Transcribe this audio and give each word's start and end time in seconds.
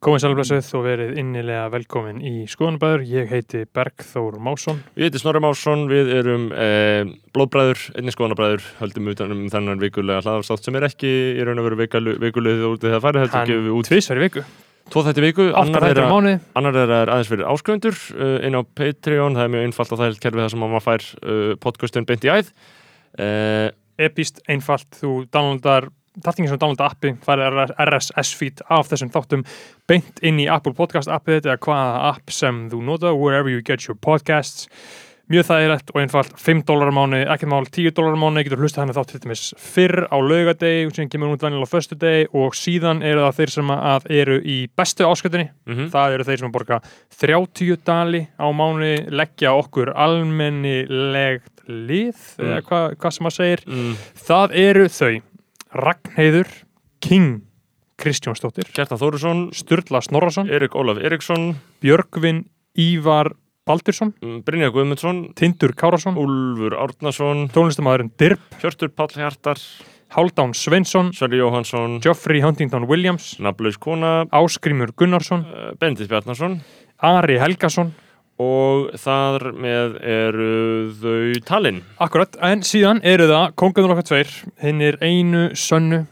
Komið 0.00 0.22
sælblessuð 0.22 0.68
og 0.78 0.84
verið 0.86 1.10
innilega 1.20 1.66
velkomin 1.74 2.22
í 2.24 2.46
skoðanabæður. 2.48 3.02
Ég 3.04 3.26
heiti 3.34 3.58
Bergþór 3.68 4.38
Másson. 4.40 4.78
Ég 4.96 5.10
heiti 5.10 5.20
Snorri 5.20 5.42
Másson, 5.44 5.82
við 5.90 6.08
erum 6.16 6.46
eh, 6.56 7.02
blóðbræður, 7.36 7.82
einnig 8.00 8.16
skoðanabræður, 8.16 8.64
höldum 8.78 9.10
utanum 9.12 9.42
þennan 9.52 9.82
vikulega 9.82 10.22
hlaðarstátt 10.24 10.64
sem 10.64 10.78
er 10.80 10.86
ekki 10.88 11.10
í 11.36 11.44
raun 11.44 11.60
og 11.60 11.68
veru 11.68 11.80
vikulegðið 11.82 12.64
út 12.70 12.88
í 12.88 12.94
það 12.94 13.04
farið, 13.04 13.26
heldur 13.26 13.36
Hann 13.42 13.52
gefum 13.52 13.68
við 13.68 13.76
út 13.76 13.90
tvisvar 13.92 14.22
í 14.22 14.24
viku. 14.24 14.46
tvo 14.88 15.04
þætti 15.04 15.20
í 15.20 15.26
viku, 15.26 15.50
annar 15.60 15.88
þeirra, 15.90 16.34
annar 16.56 16.80
þeirra 16.80 17.02
er 17.04 17.14
aðeins 17.18 17.34
fyrir 17.34 17.52
áskrifundur 17.52 18.00
uh, 18.16 18.34
inn 18.48 18.56
á 18.56 18.62
Patreon, 18.80 19.36
það 19.36 19.44
er 19.44 19.54
mjög 19.58 19.68
einfalt 19.68 19.92
og 19.92 20.00
það 20.00 20.08
er 20.14 20.20
kerfið 20.24 20.46
það 20.46 20.52
sem 20.56 20.64
maður 20.64 20.86
fær 20.88 21.08
uh, 21.20 21.54
podcastin 21.60 22.08
beint 22.08 22.24
í 22.24 22.32
æð. 22.32 22.54
Uh, 23.20 23.68
Epist, 24.00 24.40
einfalt, 24.48 24.88
þú 24.96 25.26
downloadar, 25.28 25.92
þartingin 26.24 26.52
sem 26.52 26.60
downloada 26.62 26.88
appi, 26.92 27.14
farið 27.26 27.74
RSS 27.86 28.32
feed 28.38 28.62
af 28.70 28.88
þessum 28.92 29.12
þáttum 29.14 29.44
beint 29.90 30.20
inn 30.22 30.40
í 30.40 30.48
Apple 30.50 30.74
Podcast 30.78 31.08
appið 31.12 31.46
eða 31.50 31.60
hvaða 31.66 32.00
app 32.14 32.30
sem 32.34 32.66
þú 32.72 32.82
nota, 32.86 33.14
wherever 33.14 33.50
you 33.50 33.62
get 33.62 33.86
your 33.88 33.96
podcasts. 34.00 34.68
Mjög 35.30 35.44
þægilegt 35.46 35.90
og 35.94 35.98
einfalt, 36.00 36.32
5 36.42 36.64
dólar 36.66 36.88
á 36.90 36.94
mánu, 36.96 37.18
ekkert 37.30 37.50
mál 37.52 37.62
10 37.70 37.92
dólar 37.94 38.16
á 38.18 38.18
mánu, 38.18 38.42
getur 38.42 38.58
hlustað 38.58 38.82
hann 38.82 38.94
þátt 38.96 39.12
til 39.12 39.20
dæmis 39.22 39.42
fyrr 39.62 40.08
á 40.10 40.18
laugadegi 40.18 40.88
og 40.88 40.96
síðan 40.96 41.10
kemur 41.12 41.28
hún 41.30 41.36
út 41.38 41.44
venjulega 41.46 41.70
á 41.70 41.74
föstudegi 41.76 42.24
og 42.34 42.56
síðan 42.58 43.04
eru 43.06 43.22
það 43.22 43.36
þeir 43.38 43.52
sem 43.54 43.70
að 43.76 44.08
eru 44.10 44.40
í 44.42 44.56
bestu 44.74 45.06
áskötunni 45.06 45.46
mm 45.70 45.86
það 45.94 46.16
eru 46.16 46.26
þeir 46.26 46.42
sem 46.42 46.50
borga 46.56 46.80
30 47.22 47.78
dali 47.86 48.24
á 48.42 48.46
mánu 48.50 48.90
leggja 49.14 49.54
okkur 49.54 49.94
almennilegt 49.94 51.62
lið 51.70 52.18
Mm. 52.40 52.50
eða 52.50 52.60
hvað 52.66 52.94
hva 52.98 53.10
sem 53.12 53.24
maður 53.26 53.36
segir. 53.38 53.60
Mm, 53.70 53.94
það 54.26 54.54
eru 54.66 54.86
þau 54.90 55.12
Ragnheiður 55.70 56.48
King 57.00 57.42
Kristjónsdóttir 58.00 58.70
Kjartan 58.72 58.98
Þórusson, 59.00 59.42
Sturla 59.54 60.00
Snorrason 60.04 60.50
Erik 60.50 60.74
Ólaf 60.78 60.98
Eriksson, 61.04 61.52
Björgvin 61.84 62.44
Ívar 62.80 63.34
Baldursson 63.68 64.14
mm, 64.18 64.40
Brynja 64.46 64.70
Guðmundsson, 64.74 65.22
Tindur 65.38 65.74
Kárasson 65.78 66.18
Úlfur 66.18 66.74
Árnason, 66.80 67.46
tónlistamæðurinn 67.54 68.12
Dirb 68.18 68.42
Hjörtur 68.62 68.90
Páll 68.96 69.14
Hjartar, 69.14 69.60
Haldán 70.16 70.56
Sveinsson 70.56 71.12
Sverri 71.14 71.42
Jóhansson, 71.42 72.00
Geoffrey 72.02 72.42
Huntington 72.42 72.88
Williams 72.90 73.36
Naflaus 73.38 73.78
Kona, 73.78 74.24
Áskrimur 74.34 74.94
Gunnarsson 74.96 75.44
uh, 75.46 75.72
Bendit 75.78 76.10
Bjarnason 76.10 76.60
Ari 76.98 77.38
Helgason 77.40 77.94
og 78.40 78.94
þar 79.00 79.50
með 79.60 79.98
eru 80.00 80.54
þau 80.96 81.42
talinn. 81.46 81.82
Akkurat, 82.00 82.38
en 82.46 82.64
síðan 82.66 83.02
eru 83.06 83.28
það 83.30 83.54
kongarnir 83.60 83.94
okkar 83.94 84.08
tveir, 84.08 84.32
hinn 84.62 84.80
er 84.84 84.98
einu 85.04 85.50
sönnu. 85.58 86.04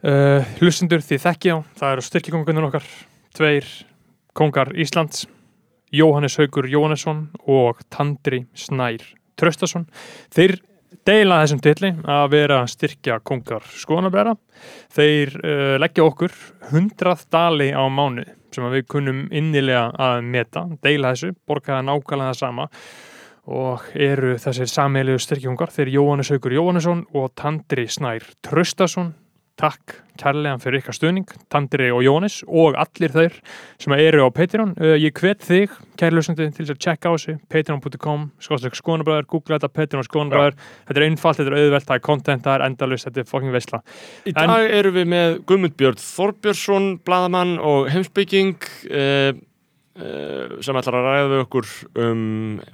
Uh, 0.00 0.46
hlustendur 0.62 1.02
því 1.04 1.18
þekki 1.20 1.52
á, 1.52 1.58
það 1.76 1.90
eru 1.92 2.04
styrkikongarnir 2.06 2.68
okkar 2.70 2.86
tveir 3.36 3.66
kongar 4.32 4.70
Íslands 4.72 5.26
Jóhannes 5.92 6.38
Haugur 6.40 6.68
Jóhannesson 6.70 7.26
og 7.44 7.82
Tandri 7.92 8.46
Snær 8.56 9.04
Tröstason 9.36 9.84
þeir 10.32 10.56
deila 11.06 11.42
þessum 11.42 11.60
tilli 11.64 11.92
að 12.08 12.26
vera 12.32 12.60
styrkja 12.70 13.18
kongar 13.26 13.66
skoðanabæra 13.76 14.36
þeir 14.94 15.36
uh, 15.42 15.76
leggja 15.82 16.06
okkur 16.06 16.34
100 16.70 17.26
dali 17.32 17.70
á 17.76 17.84
mánu 17.90 18.24
sem 18.54 18.66
við 18.72 18.86
kunnum 18.90 19.22
innilega 19.30 19.88
að 20.00 20.20
meta 20.26 20.66
deila 20.84 21.14
þessu, 21.14 21.32
borga 21.46 21.76
það 21.76 21.88
nákvæmlega 21.88 22.32
það 22.32 22.40
sama. 22.40 22.68
Og 23.50 23.86
eru 23.96 24.36
þessir 24.38 24.68
sammeilegu 24.70 25.18
styrkjungar 25.22 25.72
þeir 25.74 25.94
Jóhannes 25.96 26.30
Haugur 26.30 26.54
Jóhannesson 26.54 27.06
og 27.16 27.32
Tandri 27.40 27.86
Snær 27.90 28.26
Tröstason 28.46 29.14
takk 29.60 29.98
kærlega 30.20 30.58
fyrir 30.60 30.80
ykkar 30.80 30.96
stuðning 30.96 31.30
Tandri 31.52 31.88
og 31.92 32.02
Jóhannes 32.04 32.40
og 32.48 32.76
allir 32.80 33.12
þeir 33.14 33.36
sem 33.80 33.94
eru 33.96 34.26
á 34.26 34.28
Patreon. 34.34 34.72
Uh, 34.80 34.94
ég 35.00 35.16
hvet 35.16 35.42
þig, 35.44 35.74
kærlusandi, 36.00 36.48
til 36.52 36.64
þess 36.66 36.74
að 36.74 36.80
checka 36.84 37.12
á 37.12 37.14
þessu. 37.14 37.36
Patreon.com, 37.52 38.26
skóðstökk 38.42 38.78
skoðanabræður 38.80 39.28
googla 39.32 39.58
þetta, 39.58 39.72
Patreon 39.80 40.06
skoðanabræður 40.06 40.56
þetta 40.60 40.96
er 40.96 41.06
einfalt, 41.08 41.40
þetta 41.40 41.52
er 41.52 41.58
auðvelt, 41.60 41.88
það 41.88 41.98
er 42.00 42.06
content, 42.08 42.46
það 42.46 42.56
er 42.56 42.66
endalust 42.68 43.08
þetta 43.08 43.22
er 43.22 43.28
fucking 43.30 43.54
veistla 43.56 43.82
Í 44.24 44.34
En- 44.34 44.54
dag 44.54 44.74
eru 44.80 44.94
við 44.96 45.12
með 45.14 45.36
Guðmund 45.48 45.76
Björn 45.80 46.00
Þorbjörnsson, 46.04 46.90
bladamann 47.06 47.54
og 47.72 47.90
heimsbygging 47.92 48.56
uh, 48.92 49.30
uh, 50.00 50.56
sem 50.64 50.80
ætlar 50.80 51.00
að 51.00 51.08
ræða 51.10 51.30
við 51.34 51.44
okkur 51.44 51.70
um 52.06 52.24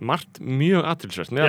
margt 0.02 0.40
mjög 0.42 0.86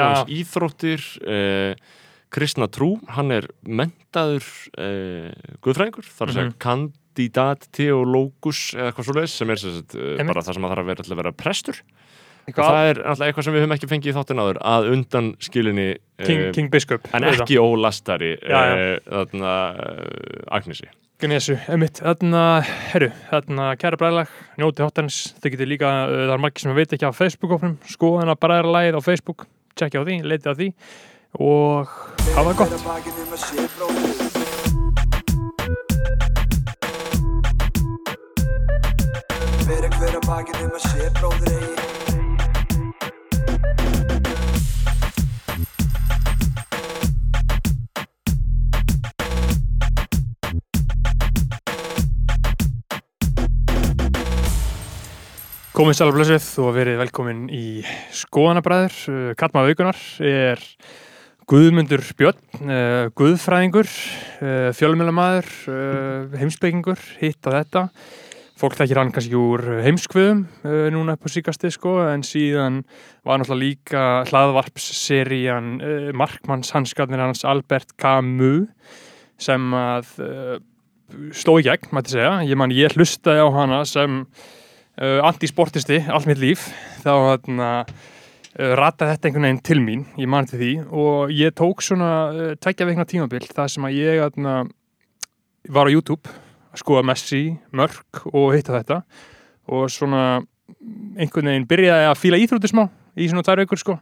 Já. 0.02 0.04
hans 0.08 0.36
íþróttir, 0.38 1.08
uh, 1.26 2.04
kristna 2.34 2.68
trú, 2.68 2.98
hann 3.16 3.32
er 3.32 3.48
mentaður 3.64 4.44
uh, 4.78 5.32
guðfræðingur, 5.64 6.08
þar 6.12 6.28
að 6.28 6.36
segja 6.38 6.50
Mhm. 6.50 6.58
kandidat 6.60 7.68
teológus 7.74 8.74
eða 8.76 8.92
eitthvað 8.92 9.08
svo 9.08 9.16
leiðis 9.18 9.38
sem 9.40 9.50
er 9.50 9.56
sagt, 9.64 9.96
uh, 9.96 10.02
Einmitt. 10.18 10.34
bara 10.34 10.42
það 10.46 10.54
sem 10.60 10.64
að 10.68 10.74
þarf 10.76 10.84
að 10.84 10.92
vera, 10.92 11.16
vera 11.24 11.32
prestur. 11.32 11.82
Og 12.48 12.54
Hvað? 12.56 12.68
það 12.72 12.90
er 12.90 13.00
alltaf 13.04 13.28
eitthvað 13.28 13.44
sem 13.44 13.54
við 13.58 13.62
höfum 13.66 13.74
ekki 13.76 13.88
fengið 13.92 14.08
í 14.08 14.16
þáttin 14.16 14.40
áður 14.40 14.58
að 14.64 14.86
undan 14.94 15.26
skilinni 15.44 15.88
King, 16.24 16.40
eh, 16.46 16.52
King 16.56 16.70
Biskup 16.72 17.10
en 17.14 17.24
ekki 17.28 17.58
ólastari 17.60 18.30
eh, 18.40 19.00
þarna 19.04 19.56
uh, 19.76 20.56
Agnesi 20.56 20.88
Gnesu, 21.20 21.58
emitt, 21.68 22.00
þarna, 22.00 22.62
herru, 22.94 23.10
þarna 23.32 23.72
kæra 23.82 23.98
bræðlag, 24.00 24.32
njóti 24.62 24.84
háttarins, 24.86 25.34
þið 25.42 25.56
getur 25.58 25.68
líka, 25.74 25.92
uh, 26.06 26.16
það 26.30 26.34
er 26.38 26.44
margir 26.46 26.62
sem 26.64 26.76
veit 26.78 26.94
ekki 26.94 27.10
á 27.10 27.20
Facebook-opnum, 27.20 27.76
skoðana 27.90 28.36
bræðarlagið 28.40 28.96
á 28.96 29.02
Facebook, 29.02 29.48
tjekkja 29.76 30.00
á 30.00 30.08
því, 30.08 30.18
leitið 30.30 30.48
á 30.48 30.56
því 30.56 30.68
og 31.40 31.88
hafa 32.36 32.54
það 32.54 32.58
gott. 32.58 32.72
Fyrir 39.68 39.92
hver 39.98 40.16
að 40.18 40.24
bakið 40.26 40.64
um 40.66 40.72
að 40.74 40.84
sé 40.88 41.12
bróður 41.20 41.68
Komið 55.78 55.94
sæla 55.94 56.14
blössuð 56.16 56.46
og 56.64 56.72
verið 56.74 56.96
velkomin 56.98 57.44
í 57.54 57.84
skoðanabræður. 58.18 58.96
Katma 59.38 59.62
Vaukunar 59.62 60.00
er 60.26 60.64
Guðmundur 61.48 62.02
Björn, 62.20 62.40
uh, 62.68 63.06
Guðfræðingur, 63.16 63.88
uh, 64.44 64.72
fjölmjölamæður, 64.76 65.46
uh, 65.72 66.34
heimsbyggingur, 66.42 67.00
hitt 67.22 67.48
á 67.48 67.56
þetta. 67.56 67.84
Fólk 68.60 68.76
þekkir 68.76 69.00
hann 69.00 69.14
kannski 69.16 69.38
úr 69.40 69.64
heimskviðum 69.86 70.42
uh, 70.68 70.90
núna 70.92 71.16
upp 71.16 71.24
á 71.24 71.32
síkasti 71.32 71.72
sko, 71.72 71.94
en 72.12 72.26
síðan 72.28 72.82
var 73.24 73.40
náttúrulega 73.40 73.62
líka 73.64 74.04
hlaðvarpsserían 74.28 75.70
uh, 75.78 76.10
Markmanns 76.20 76.74
hanskarnir 76.76 77.24
hans 77.24 77.48
Albert 77.48 77.96
Camus 77.96 78.68
sem 79.40 79.72
að 79.78 80.12
sló 81.32 81.56
í 81.62 81.68
gegn, 81.70 81.94
mætti 81.96 82.18
segja. 82.18 82.42
Ég 82.44 82.60
man, 82.60 82.76
ég 82.76 82.98
hlustaði 82.98 83.40
á 83.40 83.48
hana 83.56 83.84
sem 83.88 84.26
antisportisti 84.98 86.02
allt 86.10 86.28
mitt 86.28 86.42
líf 86.42 86.66
þá 87.06 87.14
þarna 87.14 87.72
uh, 87.86 88.08
rataði 88.58 89.14
þetta 89.14 89.30
einhvern 89.30 89.46
veginn 89.48 89.64
til 89.70 89.80
mín 89.84 90.04
ég 90.18 90.30
man 90.34 90.48
til 90.50 90.58
því 90.62 90.72
og 90.90 91.34
ég 91.36 91.54
tók 91.58 91.84
svona 91.86 92.12
uh, 92.34 92.52
tveggja 92.58 92.88
veikna 92.90 93.06
tímabil 93.10 93.46
það 93.46 93.74
sem 93.76 93.86
að 93.86 93.98
ég 94.00 94.22
þarna, 94.24 94.56
var 95.70 95.90
á 95.90 95.94
YouTube 95.94 96.32
að 96.74 96.82
skoða 96.82 97.06
Messi, 97.10 97.44
Mörk 97.76 98.24
og 98.34 98.52
hitta 98.56 98.76
þetta. 98.80 99.02
Og 99.74 99.88
svona 99.92 100.42
einhvern 101.18 101.50
veginn 101.52 101.68
byrjaði 101.70 102.10
að 102.10 102.20
fíla 102.22 102.40
íþróttir 102.44 102.72
smá 102.74 102.84
í 103.18 103.28
svona 103.30 103.44
tvær 103.46 103.62
veikur 103.64 103.82
sko. 103.82 103.96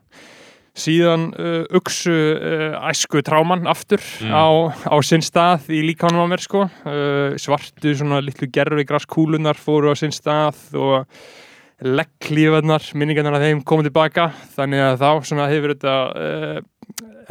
Síðan 0.76 1.30
uh, 1.40 1.64
uksu 1.80 2.12
uh, 2.12 2.76
æsku 2.90 3.22
tráman 3.24 3.64
aftur 3.72 4.04
Mm. 4.26 4.34
á, 4.36 4.46
á 4.92 4.96
sinn 5.08 5.24
stað 5.24 5.70
í 5.72 5.80
líkánum 5.88 6.26
á 6.26 6.28
mér 6.28 6.44
sko. 6.44 6.66
Uh, 6.84 7.36
svartu 7.40 7.94
svona 7.96 8.20
litlu 8.24 8.50
gerfi 8.52 8.84
graskúlunar 8.88 9.56
fóru 9.56 9.92
á 9.92 9.96
sinn 9.96 10.12
stað 10.16 10.60
og 10.76 11.08
legglífarnar, 11.84 12.86
minningarnar 12.96 13.36
af 13.40 13.44
þeim 13.46 13.64
komið 13.68 13.90
tilbaka. 13.90 14.30
Þannig 14.56 14.84
að 14.86 15.00
þá 15.02 15.10
svona 15.28 15.48
hefur 15.52 15.74
þetta 15.76 15.96
uh, 16.16 16.60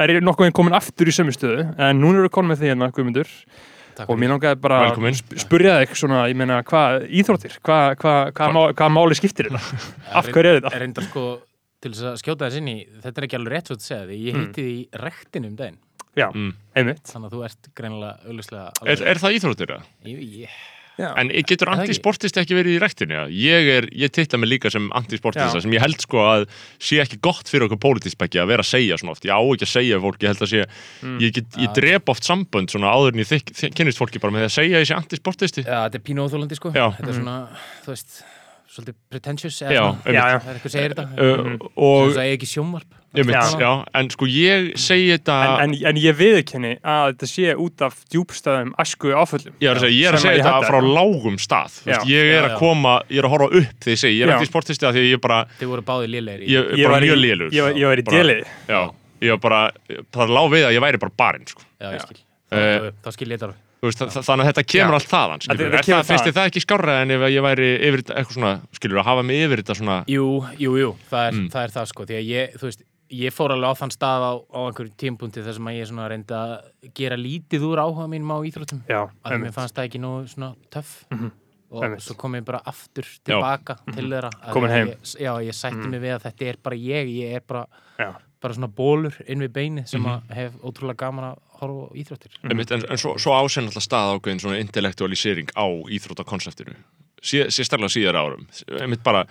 er 0.03 0.13
ég 0.17 0.25
nokkuð 0.25 0.45
veginn 0.45 0.57
komin 0.59 0.75
aftur 0.77 1.09
í 1.09 1.15
sömu 1.15 1.33
stöðu. 1.35 1.63
En 1.81 1.97
núna 2.01 2.19
eru 2.19 2.27
við 2.27 2.35
komin 2.37 2.53
með 2.53 2.61
því 2.61 2.71
hérna 2.73 2.91
Guðmundur. 2.95 3.31
Takk 3.95 4.09
og 4.11 4.17
mér 4.19 4.33
langaði 4.33 4.59
bara 4.59 4.77
að 4.91 5.19
spurja 5.39 5.77
þig 5.79 5.93
svona, 5.95 6.25
ég 6.27 6.35
meina, 6.35 6.57
hvað 6.67 7.05
íþróttir? 7.15 7.53
Hvað 7.63 7.93
hva, 8.01 8.15
hva, 8.35 8.49
hva, 8.51 8.63
hva 8.75 8.89
máli 8.91 9.15
skiptir 9.15 9.47
þetta 9.47 9.79
af 10.19 10.27
hverju 10.35 10.49
er 10.51 10.57
þetta? 10.59 10.71
Er 10.75 10.83
reyndar 10.83 11.05
sko 11.07 11.23
til 11.79 11.93
þess 11.93 12.09
að 12.09 12.17
skjóta 12.19 12.49
þess 12.49 12.59
inn 12.59 12.67
í, 12.73 12.75
þetta 13.05 13.21
er 13.21 13.27
ekki 13.29 13.37
alveg 13.39 13.53
rétt 13.55 13.71
svo 13.71 13.77
að 13.79 13.85
segja 13.87 14.01
því, 14.09 14.17
ég 14.25 14.35
Mm. 14.35 14.43
hitti 14.49 14.65
því 14.65 14.73
í 14.75 15.01
rektin 15.05 15.47
um 15.47 15.55
daginn, 15.61 15.77
Já, 16.19 16.27
mm. 16.27 16.51
einmitt. 16.75 17.03
Þannig 17.07 17.29
að 17.29 17.35
þú 17.37 17.41
ert 17.47 17.69
greinilega 17.79 18.13
auðvitað 18.27 18.83
er, 18.95 19.03
er 19.13 19.21
það 19.23 19.37
íþróttir 19.39 19.71
það? 19.77 19.87
Jú, 20.11 20.27
ég, 20.43 20.59
Já. 20.95 21.09
En 21.19 21.27
getur 21.49 21.67
það 21.67 21.81
ekki? 21.81 22.55
verið 22.55 22.75
í 22.75 22.79
ræktinu? 22.79 23.15
Já? 23.17 23.23
Ég, 23.35 23.87
ég 24.05 24.13
titla 24.15 24.39
mig 24.39 24.49
líka 24.53 24.71
sem 24.71 24.85
antisportista 24.95 25.57
Já. 25.59 25.63
sem 25.65 25.73
ég 25.75 25.83
held 25.83 25.99
sko 26.05 26.21
að 26.23 26.45
sé 26.79 27.01
ekki 27.03 27.19
gott 27.25 27.51
fyrir 27.51 27.67
okkur 27.67 27.81
pólitíspekki 27.83 28.39
að 28.39 28.47
vera 28.53 28.63
að 28.63 28.69
segja 28.71 28.99
svona 29.01 29.11
oft. 29.15 29.27
Ég 29.27 29.35
á 29.35 29.41
ekki 29.43 29.67
að 29.67 29.73
segja 29.73 29.99
fólk, 30.05 30.19
ég 30.23 30.31
held 30.31 30.45
að 30.45 30.51
sé, 30.53 30.63
Mm. 31.03 31.17
ég, 31.19 31.33
get, 31.35 31.45
ég 31.59 31.73
drep 31.75 32.09
oft 32.09 32.23
sambönd 32.23 32.71
svona 32.71 32.93
áður 32.95 33.13
en 33.13 33.19
ég 33.25 33.73
kynnist 33.75 33.99
fólki 33.99 34.21
bara 34.23 34.33
með 34.33 34.47
að 34.47 34.55
segja 34.55 34.79
ég 34.79 34.87
sé 34.87 34.95
antisportisti. 34.95 35.65
Já, 35.67 35.83
þetta 35.89 35.99
er 35.99 36.05
pínu 36.07 36.23
óþólandi 36.25 36.55
sko 36.55 36.71
Já. 36.71 36.87
Þetta 36.95 37.11
er 37.11 37.19
svona, 37.19 37.35
þú 37.83 37.91
veist, 37.91 38.23
svolítið 38.75 38.95
pretentious 39.11 39.61
eða 39.61 39.83
eitthvað 40.55 40.73
segir 40.73 40.95
þetta 40.95 41.05
Uh, 41.15 41.57
Og 41.59 41.71
og, 41.75 42.15
það 42.15 42.23
er 42.25 42.33
ekki 42.37 42.49
sjónvarp 42.55 42.95
ég 43.15 43.25
mynd, 43.25 43.35
Já. 43.35 43.59
já, 43.59 43.71
en 43.99 44.09
sko 44.09 44.25
ég 44.29 44.71
segi 44.77 45.07
þetta, 45.15 45.35
En, 45.63 45.73
en, 45.73 45.75
en 45.91 45.95
ég 46.01 46.15
viðurkenni 46.19 46.73
að 46.83 47.13
þetta 47.13 47.29
sé 47.31 47.55
út 47.55 47.81
af 47.87 47.95
djúbstæðum 48.13 48.73
æsku 48.81 49.13
áföllum. 49.15 49.53
ég 49.61 49.69
er 49.71 49.75
að 49.75 49.85
segja, 49.85 49.95
ég 49.99 50.07
er 50.09 50.17
að 50.17 50.21
Sem 50.25 50.29
segja 50.31 50.43
þetta 50.43 50.69
frá 50.69 50.79
lágum 50.99 51.37
stað. 51.39 51.79
Já. 51.85 51.97
ég 52.05 52.23
er 52.25 52.35
Já, 52.35 52.45
að 52.45 52.51
já. 52.51 52.57
koma, 52.59 52.93
ég 53.09 53.17
er 53.23 53.27
að 53.29 53.35
horfa 53.35 53.49
upp 53.61 53.79
þegar 53.85 53.95
ég 53.95 54.01
segi, 54.03 54.19
ég 54.19 54.23
er 54.27 54.29
Já. 54.33 54.37
antisportisti 54.39 54.85
að 54.89 54.93
því 54.99 55.03
að 55.05 55.09
ég 55.15 55.21
bara, 55.21 55.39
Þið 55.59 55.67
voru 55.73 55.81
báðið 55.91 56.09
lélegir 56.15 56.45
í 56.45 56.51
ég 56.51 56.59
er 56.59 56.77
Ég 56.77 56.85
bara 56.85 56.93
var 56.99 57.01
mjög 57.09 57.19
lélur. 57.25 57.49
Ég, 57.51 57.61
var- 57.63 57.73
ég 57.75 57.85
var 57.87 57.97
í 57.97 58.05
deliði. 58.09 58.45
Já, 58.67 58.81
ég 59.21 59.29
var 59.35 59.41
bara, 59.49 59.61
það 60.11 60.35
lág 60.39 60.49
við 60.51 60.63
að 60.69 60.73
ég 60.75 60.81
væri 60.85 60.97
bara 61.05 61.15
barinn, 61.17 61.47
sko. 61.47 61.61
Já, 61.81 61.91
ég 61.95 62.01
skil 62.07 62.21
Eh, 62.55 62.79
Þá, 62.79 62.91
þá 63.03 63.11
skil 63.15 63.27
ég 63.27 63.39
þetta 63.39 63.47
alveg 63.49 63.61
Veist, 63.85 63.99
þa 63.99 64.21
þannig 64.23 64.45
að 64.45 64.49
þetta 64.53 64.63
kemur 64.71 64.93
Já. 64.93 64.95
allt 64.95 65.09
þaðan 65.11 65.41
er 65.45 65.57
kemur 65.57 65.81
það, 65.83 66.05
finnst 66.07 66.25
þið 66.25 66.35
það 66.37 66.47
ekki 66.49 66.61
skárra 66.63 66.93
en 67.01 67.11
ef 67.11 67.21
ég 67.33 67.41
væri 67.45 67.67
yfir 67.89 68.01
þetta 68.01 68.15
eitthvað 68.17 68.35
svona, 68.37 68.51
skilur, 68.77 68.99
að 69.01 69.05
hafa 69.09 69.23
mig 69.25 69.41
yfir 69.45 69.61
þetta 69.61 69.75
svona 69.75 69.97
Jú, 70.09 70.25
jú, 70.61 70.71
jú, 70.79 70.89
það 71.11 71.25
er, 71.27 71.33
Mm. 71.35 71.49
það 71.51 71.63
er 71.65 71.73
það 71.75 71.85
sko 71.91 72.05
Því 72.05 72.15
að 72.15 72.25
ég, 72.29 72.53
þú 72.55 72.63
veist, 72.69 72.81
ég 73.09 73.31
fór 73.33 73.51
alveg 73.53 73.69
á 73.69 73.79
þann 73.79 73.93
stað 73.93 74.21
á, 74.25 74.33
á 74.49 74.59
einhverjum 74.65 74.95
tímpúnti 74.97 75.43
þar 75.45 75.53
sem 75.53 75.67
að 75.69 75.77
ég 75.79 76.09
reyndi 76.09 76.33
að 76.33 76.53
gera 76.97 77.15
lítið 77.17 77.65
úr 77.69 77.81
áhuga 77.83 78.07
mínum 78.09 78.31
á 78.33 78.37
íþróttum 78.47 78.81
Já, 78.89 79.01
að 79.05 79.29
mér 79.29 79.33
einmitt. 79.37 79.53
fannst 79.53 79.75
það 79.75 79.87
ekki 79.89 79.99
nú 80.01 80.11
svona 80.27 80.55
töff 80.71 81.05
Mhm. 81.11 81.31
og 81.71 81.83
Einmitt. 81.83 82.01
svo 82.01 82.15
kom 82.17 82.33
ég 82.35 82.45
bara 82.45 82.61
aftur 82.65 83.05
tilbaka 83.23 83.77
til 83.93 84.09
þeirra 84.09 84.29
að 84.31 84.51
Komin 84.53 84.69
heim. 84.71 84.87
ég, 84.87 84.97
Já, 85.19 85.33
ég 85.43 85.53
sætti 85.53 85.87
mig 85.89 86.01
við 86.01 86.15
að 86.15 86.23
þetta 86.31 86.45
er 86.49 86.55
bara 86.63 86.75
ég 86.75 87.05
ég 87.09 87.35
er 87.35 87.41
bara, 87.47 87.65
Já. 87.99 88.15
bara 88.41 88.53
svona 88.53 88.67
bólur 88.73 89.13
inn 89.27 89.39
við 89.39 89.49
beinið 89.49 89.87
sem 89.87 90.01
Mhm. 90.01 90.09
að 90.29 90.33
hef 90.35 90.53
ótrúlega 90.63 90.97
gaman 90.97 91.23
að 91.33 91.37
horfa 91.59 91.89
á 91.89 91.95
íþróttir 91.95 92.31
einmitt, 92.43 92.71
en, 92.71 92.83
en 92.89 92.97
svo, 92.97 93.17
svo 93.17 93.31
ásinn 93.33 93.65
alltaf 93.67 93.83
stað 93.83 94.19
ákveðin 94.19 94.39
svona 94.41 94.59
intellektualisering 94.59 95.49
á 95.55 95.65
íþróttakonseptinu 95.89 96.75
sé, 97.21 97.45
sérstaklega 97.49 97.89
síðar 97.89 98.15
árum 98.15 98.47
einmitt 98.81 99.03
bara 99.03 99.25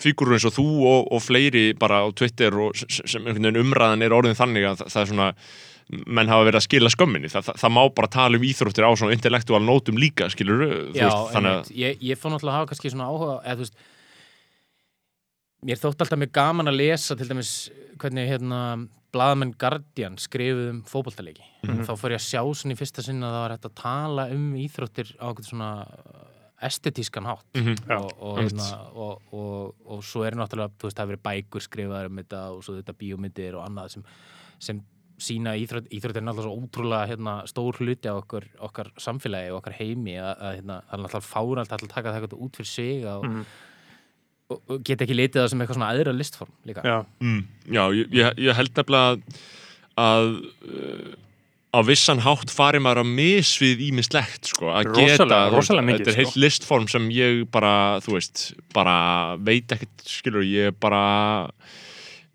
fígurur 0.00 0.36
eins 0.36 0.46
og 0.48 0.54
þú 0.56 0.66
og, 0.88 1.10
og 1.12 1.22
fleiri 1.22 1.72
bara 1.78 2.02
á 2.04 2.08
Twitter 2.16 2.54
og 2.56 2.78
sem, 2.78 3.20
einhvern 3.20 3.50
veginn 3.50 3.60
umræðan 3.66 4.04
er 4.04 4.16
orðin 4.16 4.38
þannig 4.38 4.68
að 4.70 4.84
það, 4.86 5.00
er 5.02 5.10
svona 5.12 5.28
menn 6.06 6.30
hafa 6.30 6.46
verið 6.46 6.60
að 6.60 6.66
skila 6.66 6.90
skömminni. 6.92 7.30
Það, 7.32 7.48
það, 7.50 7.60
það 7.62 7.74
má 7.76 7.82
bara 7.96 8.12
tala 8.16 8.38
um 8.38 8.46
íþróttir 8.48 8.86
á 8.86 8.90
svona 8.96 9.16
intellektual 9.16 9.62
nótum 9.64 10.00
líka, 10.00 10.30
skilur 10.32 10.64
Já, 10.96 11.08
þannig 11.34 11.50
að 11.50 11.58
einmitt, 11.58 11.74
ég, 11.76 12.00
ég 12.12 12.20
fór 12.20 12.32
náttúrulega 12.32 12.54
að 12.54 12.60
hafa 12.60 12.70
kannski 12.72 12.92
svona 12.94 13.10
áhuga 13.10 13.36
eða 13.42 13.58
þú 13.58 13.66
veist 13.66 13.82
mér 15.62 15.78
þótt 15.78 16.04
alltaf 16.04 16.20
mjög 16.22 16.34
gaman 16.34 16.72
að 16.72 16.78
lesa 16.80 17.16
til 17.18 17.28
dæmis 17.28 17.52
hvernig 18.02 18.30
hérna 18.30 18.60
blaðamenn 19.12 19.54
Guardian 19.60 20.16
skrifuð 20.20 20.68
um 20.70 20.82
fótboltaleiki. 20.88 21.44
Mhm. 21.62 21.84
þá 21.86 21.92
fór 22.00 22.14
ég 22.14 22.20
að 22.20 22.28
sjá 22.30 22.42
svona 22.42 22.74
í 22.74 22.80
fyrsta 22.80 23.04
sinna 23.04 23.28
að 23.28 23.34
það 23.34 23.42
var 23.42 23.54
hægt 23.54 23.68
að 23.68 23.80
tala 23.82 24.28
um 24.32 24.46
íþróttir 24.56 25.12
á 25.20 25.24
einhvern 25.28 25.48
svona 25.50 25.70
estetískan 26.68 27.24
hátt. 27.28 27.44
Mhm, 27.58 27.74
Já, 27.88 27.96
og, 27.98 28.12
og, 28.22 28.38
hérna, 28.38 28.68
og, 28.94 29.22
og, 29.32 29.74
og 29.86 30.02
svo 30.06 30.24
er 30.26 30.36
náttúrulega, 30.38 30.72
þú 30.78 30.88
veist, 30.88 30.96
það 30.98 31.04
hefur 31.06 31.12
verið 31.16 31.26
bækur 31.28 31.64
skrifaðar 31.66 32.10
um 32.10 32.16
þetta 32.22 32.40
og 32.56 32.62
svo 32.66 32.76
þetta 32.80 32.96
bíómyndir 33.02 33.54
og 33.58 33.64
annað 33.66 33.88
sem, 33.96 34.04
sem 34.58 34.80
sína 35.22 35.52
íþrótt, 35.60 35.86
íþrótt 35.94 36.16
er 36.18 36.24
náttúrulega 36.26 36.48
svo 36.48 36.62
ótrúlega 36.66 37.08
hérna, 37.12 37.34
stór 37.46 37.76
hluti 37.78 38.08
á 38.10 38.14
okkar, 38.18 38.46
okkar 38.58 38.88
samfélagi 38.98 39.52
og 39.52 39.60
okkar 39.60 39.76
heimi 39.78 40.16
að, 40.18 40.32
að 40.42 40.56
hérna, 40.58 40.78
það 40.88 40.96
er 40.98 41.02
náttúrulega 41.04 41.28
fáralt 41.28 41.72
að 41.76 41.84
taka 41.92 42.14
það 42.16 42.38
út 42.38 42.56
fyrir 42.58 42.70
sig 42.72 43.04
og, 43.06 43.24
Mhm. 43.28 43.44
og, 44.50 44.62
og 44.68 44.82
geta 44.84 45.04
ekki 45.06 45.14
litið 45.16 45.42
það 45.42 45.48
sem 45.52 45.60
eitthvað 45.62 45.78
svona 45.78 45.90
aðra 45.94 46.12
listform 46.16 46.50
líka. 46.66 46.82
Já, 46.84 47.06
Mm, 47.20 47.44
já, 47.70 47.82
ég, 47.94 48.10
ég, 48.12 48.34
ég 48.38 48.54
held 48.58 48.74
nefnilega 48.74 49.12
að, 49.12 49.22
að 49.96 51.16
á 51.72 51.80
vissan 51.88 52.20
hátt 52.20 52.52
fari 52.52 52.80
maður 52.82 53.00
að 53.02 53.12
misvið 53.16 53.86
ímislegt, 53.86 54.50
sko, 54.52 54.68
að 54.76 54.90
geta 54.98 55.24
þetta 55.24 56.10
er 56.12 56.18
heilt 56.18 56.34
sko. 56.34 56.42
listform 56.42 56.88
sem 56.92 57.06
ég 57.14 57.46
bara, 57.52 58.00
þú 58.04 58.18
veist 58.18 58.44
bara 58.76 58.96
veit 59.40 59.72
ekkert, 59.72 60.04
skilur 60.04 60.44
ég 60.44 60.68
er 60.68 60.76
bara 60.76 61.06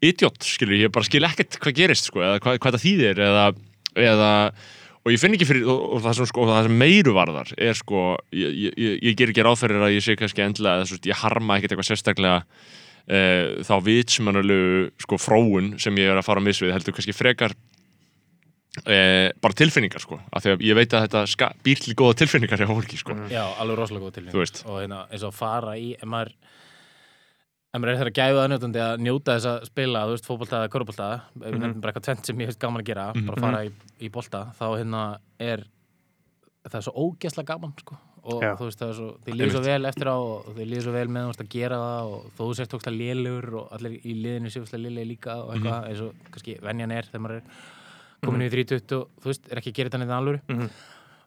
idiot, 0.01 0.41
skilur 0.41 0.79
ég 0.79 0.93
bara 0.93 1.05
skil 1.05 1.21
ekkert 1.29 1.59
hvað 1.61 1.77
gerist, 1.77 2.09
sko, 2.09 2.23
eða 2.25 2.41
hvað, 2.41 2.57
hvað 2.63 2.77
það 2.79 2.85
þýðir 2.87 3.23
eða, 3.27 3.45
eða 4.07 4.31
og 5.05 5.13
ég 5.13 5.21
finn 5.21 5.37
ekki 5.37 5.49
fyrir, 5.51 5.69
og, 5.69 5.85
og 5.95 6.03
það 6.07 6.17
sem, 6.17 6.31
sko, 6.33 6.49
sem 6.57 6.81
meiru 6.81 7.13
varðar 7.15 7.53
er, 7.61 7.77
sko, 7.77 8.09
ég, 8.33 8.57
ég, 8.65 8.73
ég, 8.73 8.99
ég 9.11 9.21
ger 9.21 9.35
ekki 9.35 9.45
ráðferðir 9.45 9.85
að 9.85 9.95
ég 9.99 10.07
sé 10.07 10.17
kannski 10.17 10.47
endilega, 10.47 10.81
þess 10.81 10.97
að 10.97 11.09
ég 11.13 11.21
harma 11.21 11.59
ekkert 11.59 11.77
eitthvað 11.77 11.91
sérstaklega 11.91 12.41
e, 13.05 13.21
þá 13.69 13.75
vitsmannulegu 13.85 14.85
sko 15.05 15.21
fróun 15.21 15.75
sem 15.81 16.01
ég 16.01 16.09
er 16.09 16.17
að 16.17 16.25
fara 16.25 16.41
að 16.41 16.49
misvið 16.49 16.73
heldur 16.73 16.97
kannski 16.97 17.15
frekar 17.15 17.53
e, 18.85 19.31
bara 19.41 19.53
tilfinningar 19.53 19.99
sko 20.03 20.19
af 20.31 20.43
því 20.43 20.53
að 20.55 20.61
ég 20.67 20.75
veit 20.75 20.93
að 20.93 21.07
þetta 21.07 21.49
býr 21.63 21.79
til 21.83 21.95
góða 21.95 22.17
tilfinningar 22.21 22.59
hjá 22.61 22.67
fólki 22.69 22.97
sko 23.01 23.15
Já, 23.31 23.43
alveg 23.57 23.77
rosalega 23.79 24.05
góð 24.05 24.11
Þú 24.11 24.15
tilfinning 24.19 24.39
veist. 24.41 24.63
og 24.65 24.81
hérna, 24.81 25.01
eins 25.11 25.23
og 25.23 25.33
að 25.33 25.37
fara 25.39 25.73
í 25.77 25.93
ef 25.97 26.03
maður 26.05 26.33
ef 27.73 27.81
maður 27.81 27.91
er 27.93 27.99
þeirra 28.01 28.15
gæðu 28.17 28.41
aðnjótandi 28.43 28.81
að 28.83 29.01
njóta 29.05 29.35
þess 29.37 29.49
að 29.51 29.65
spila 29.69 30.03
þú 30.07 30.13
veist, 30.15 30.27
fótbolta 30.29 30.59
eða 30.63 30.71
körubólta 30.73 31.07
ef 31.13 31.41
við 31.41 31.51
Mhm. 31.51 31.61
nefnum 31.63 31.81
bara 31.81 31.93
eitthvað 31.93 32.05
tvent 32.07 32.25
sem 32.25 32.37
ég 32.39 32.47
veist 32.51 32.59
gaman 32.59 32.81
að 32.81 32.85
gera 32.91 33.07
Mhm. 33.13 33.25
bara 33.27 33.41
fara 33.41 33.65
í, 33.65 33.71
í 34.01 34.09
bolta, 34.11 34.53
þá 34.59 34.65
hérna 34.77 35.17
er 35.39 35.63
það 36.67 36.75
er 36.75 36.81
svo 36.81 36.93
ógeðslega 36.95 37.45
gaman 37.47 37.73
sko. 37.79 37.97
og 38.27 38.41
Já. 38.43 38.55
þú 38.59 38.65
veist, 38.67 38.79
það 38.79 38.89
er 38.89 38.93
svo 38.93 39.09
þið 39.23 39.35
líður 39.39 39.51
svo 39.51 39.61
vel 39.63 39.85
eftir 39.87 40.07
á 40.11 40.15
og 40.19 40.45
þið 40.57 40.65
líður 40.67 40.83
svo 40.83 40.91
vel 40.91 41.07
með 41.07 41.21
þú 41.23 41.27
veist 41.31 41.43
að 41.45 41.49
gera 41.49 41.75
það 41.77 42.03
og 42.11 42.31
þú 42.37 42.55
sért 42.57 42.69
tókst 42.73 42.87
að 42.91 42.97
lélugur 42.99 43.53
og 43.61 43.69
allir 43.71 43.91
í 44.03 44.13
liðinu 44.23 44.49
séu 44.51 44.65
lélega 44.83 45.07
líka 45.07 45.31
og 45.37 45.53
eitthvað, 45.55 45.79
Mhm. 45.79 45.87
eins 45.87 46.01
og 46.01 46.13
kannski 46.31 46.59
venjan 46.59 46.91
er 46.91 47.03
þegar 47.03 47.21
maður 47.23 47.37
er 47.37 47.43
komin 48.25 48.47
í 48.47 48.49
30 48.53 48.95
og 48.97 49.09
þú 49.21 49.31
veist, 49.31 49.51
er 49.51 49.57
ekki 49.61 49.71
að 49.73 49.77
gera 49.79 49.89
þetta 49.89 49.99
neitt 50.03 50.15
alvöru. 50.17 50.41
Mhm. 50.47 50.69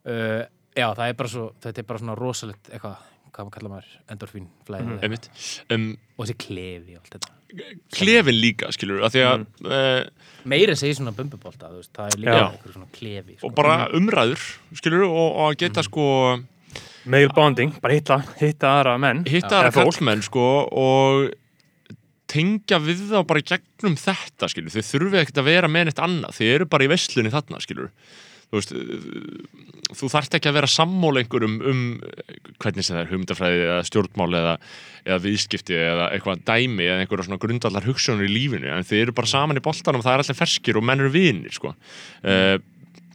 uh, 0.06 0.42
já, 0.76 0.86
það 0.96 1.06
er 1.08 1.14
bara 1.14 1.28
svo 1.28 1.52
þetta 1.60 1.78
er 1.78 1.88
bara 1.90 1.98
svona 1.98 2.16
rosalegt 2.18 2.70
eitthvað 2.72 2.96
hvað 3.30 3.50
kallar 3.54 3.70
maður, 3.70 3.90
endorfín 4.10 4.46
flæði 4.66 4.86
Mhm. 4.86 4.98
einmitt. 5.06 5.28
Um, 5.70 5.84
og 6.18 6.26
þessi 6.26 6.36
klefi 6.36 6.96
og 6.96 7.02
allt 7.04 7.14
þetta. 7.14 7.30
Klefin 7.94 8.36
líka 8.40 8.68
skilur 8.72 9.02
af 9.04 9.12
því 9.12 9.22
að 9.26 9.46
e, 9.70 10.10
meira 10.44 10.74
segir 10.78 10.94
svona 10.98 11.12
bumbubólta, 11.14 11.70
það 11.94 12.12
er 12.12 12.18
líka 12.22 12.34
Já. 12.38 12.44
eitthvað 12.52 12.74
svona 12.74 12.90
klefi 12.92 13.36
sko. 13.38 13.46
og 13.48 13.54
bara 13.54 13.88
umræður 13.92 14.44
skilur 14.74 15.04
og, 15.08 15.36
og 15.36 15.50
að 15.52 15.56
geta 15.58 15.82
sko 15.82 16.04
male 17.06 17.28
bonding, 17.34 17.72
bara 17.80 17.94
hitta, 17.94 18.18
hitta 18.38 18.66
aðra 18.80 18.98
menn. 19.00 19.24
Hitta 19.26 19.64
það 19.70 19.78
kallmenn 19.80 20.22
sko 20.22 20.44
og 20.70 21.32
tengja 22.30 22.78
við 22.82 23.04
þá 23.10 23.20
bara 23.26 23.42
gegnum 23.52 23.96
þetta 23.98 24.48
skilur, 24.52 24.72
þau 24.74 24.86
þurfið 24.92 25.22
ekkert 25.24 25.40
að 25.42 25.48
vera 25.50 25.70
með 25.70 25.88
neitt 25.90 26.02
annað, 26.04 26.36
þau 26.38 26.46
eru 26.54 26.66
bara 26.70 26.86
í 26.86 26.90
veslunni 26.92 27.32
þarna 27.34 27.60
skilur 27.64 27.90
þú 28.50 28.58
veist 28.58 28.72
uh, 28.74 29.94
þú 29.94 30.08
þarft 30.10 30.34
ekki 30.38 30.48
að 30.50 30.56
vera 30.58 30.68
sammóla 30.70 31.20
einhverjum 31.22 31.52
um 31.70 31.82
hvernig 32.62 32.86
sem 32.86 32.96
það 32.96 33.02
er 33.04 33.10
hugmyndafræði 33.12 33.60
eða 33.66 33.84
stjórnmál 33.86 34.34
eða, 34.40 34.54
eða 35.06 35.18
viðskipti 35.26 35.76
eða 35.78 36.08
eitthvað 36.16 36.42
dæmi 36.50 36.86
eða 36.88 37.04
einhverja 37.04 37.26
svona 37.28 37.38
grundallar 37.44 37.86
hugsunir 37.86 38.26
í 38.26 38.32
lífinu 38.34 38.72
en 38.74 38.86
þau 38.88 38.96
eru 39.04 39.14
bara 39.20 39.30
saman 39.30 39.60
í 39.60 39.62
boltanum 39.62 40.02
það 40.02 40.16
er 40.16 40.24
allir 40.24 40.38
ferskir 40.40 40.80
og 40.80 40.86
menn 40.90 41.04
eru 41.04 41.12
vinir 41.14 41.54
sko. 41.54 41.72
Uh, 42.26 42.58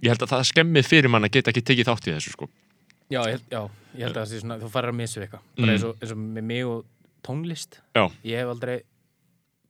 ég 0.04 0.12
held 0.14 0.24
að 0.24 0.34
það 0.38 0.48
skemmið 0.54 0.88
fyrir 0.92 1.12
mann 1.12 1.28
að 1.28 1.36
geta 1.36 1.52
ekki 1.52 1.66
tekið 1.68 1.92
þátt 1.92 2.08
í 2.12 2.16
þessu 2.16 2.36
sko. 2.36 2.48
Já, 3.12 3.22
ég, 3.30 3.44
já, 3.52 3.62
ég 4.00 4.08
held 4.08 4.16
að 4.16 4.22
það 4.24 4.32
sé 4.32 4.40
svona 4.42 4.60
þú 4.64 4.72
farir 4.74 4.92
að 4.96 5.00
missa 5.04 5.20
eitthvað, 5.24 5.44
bara 5.60 5.68
Mm. 5.68 5.76
eins, 5.76 5.84
og, 5.92 5.96
eins 6.02 6.16
og 6.16 6.24
með 6.40 6.48
mig 6.54 6.64
og 6.66 6.86
tónlist. 7.28 7.80
Já. 7.96 8.06
ég 8.24 8.40
hef 8.40 8.56
aldrei 8.56 8.78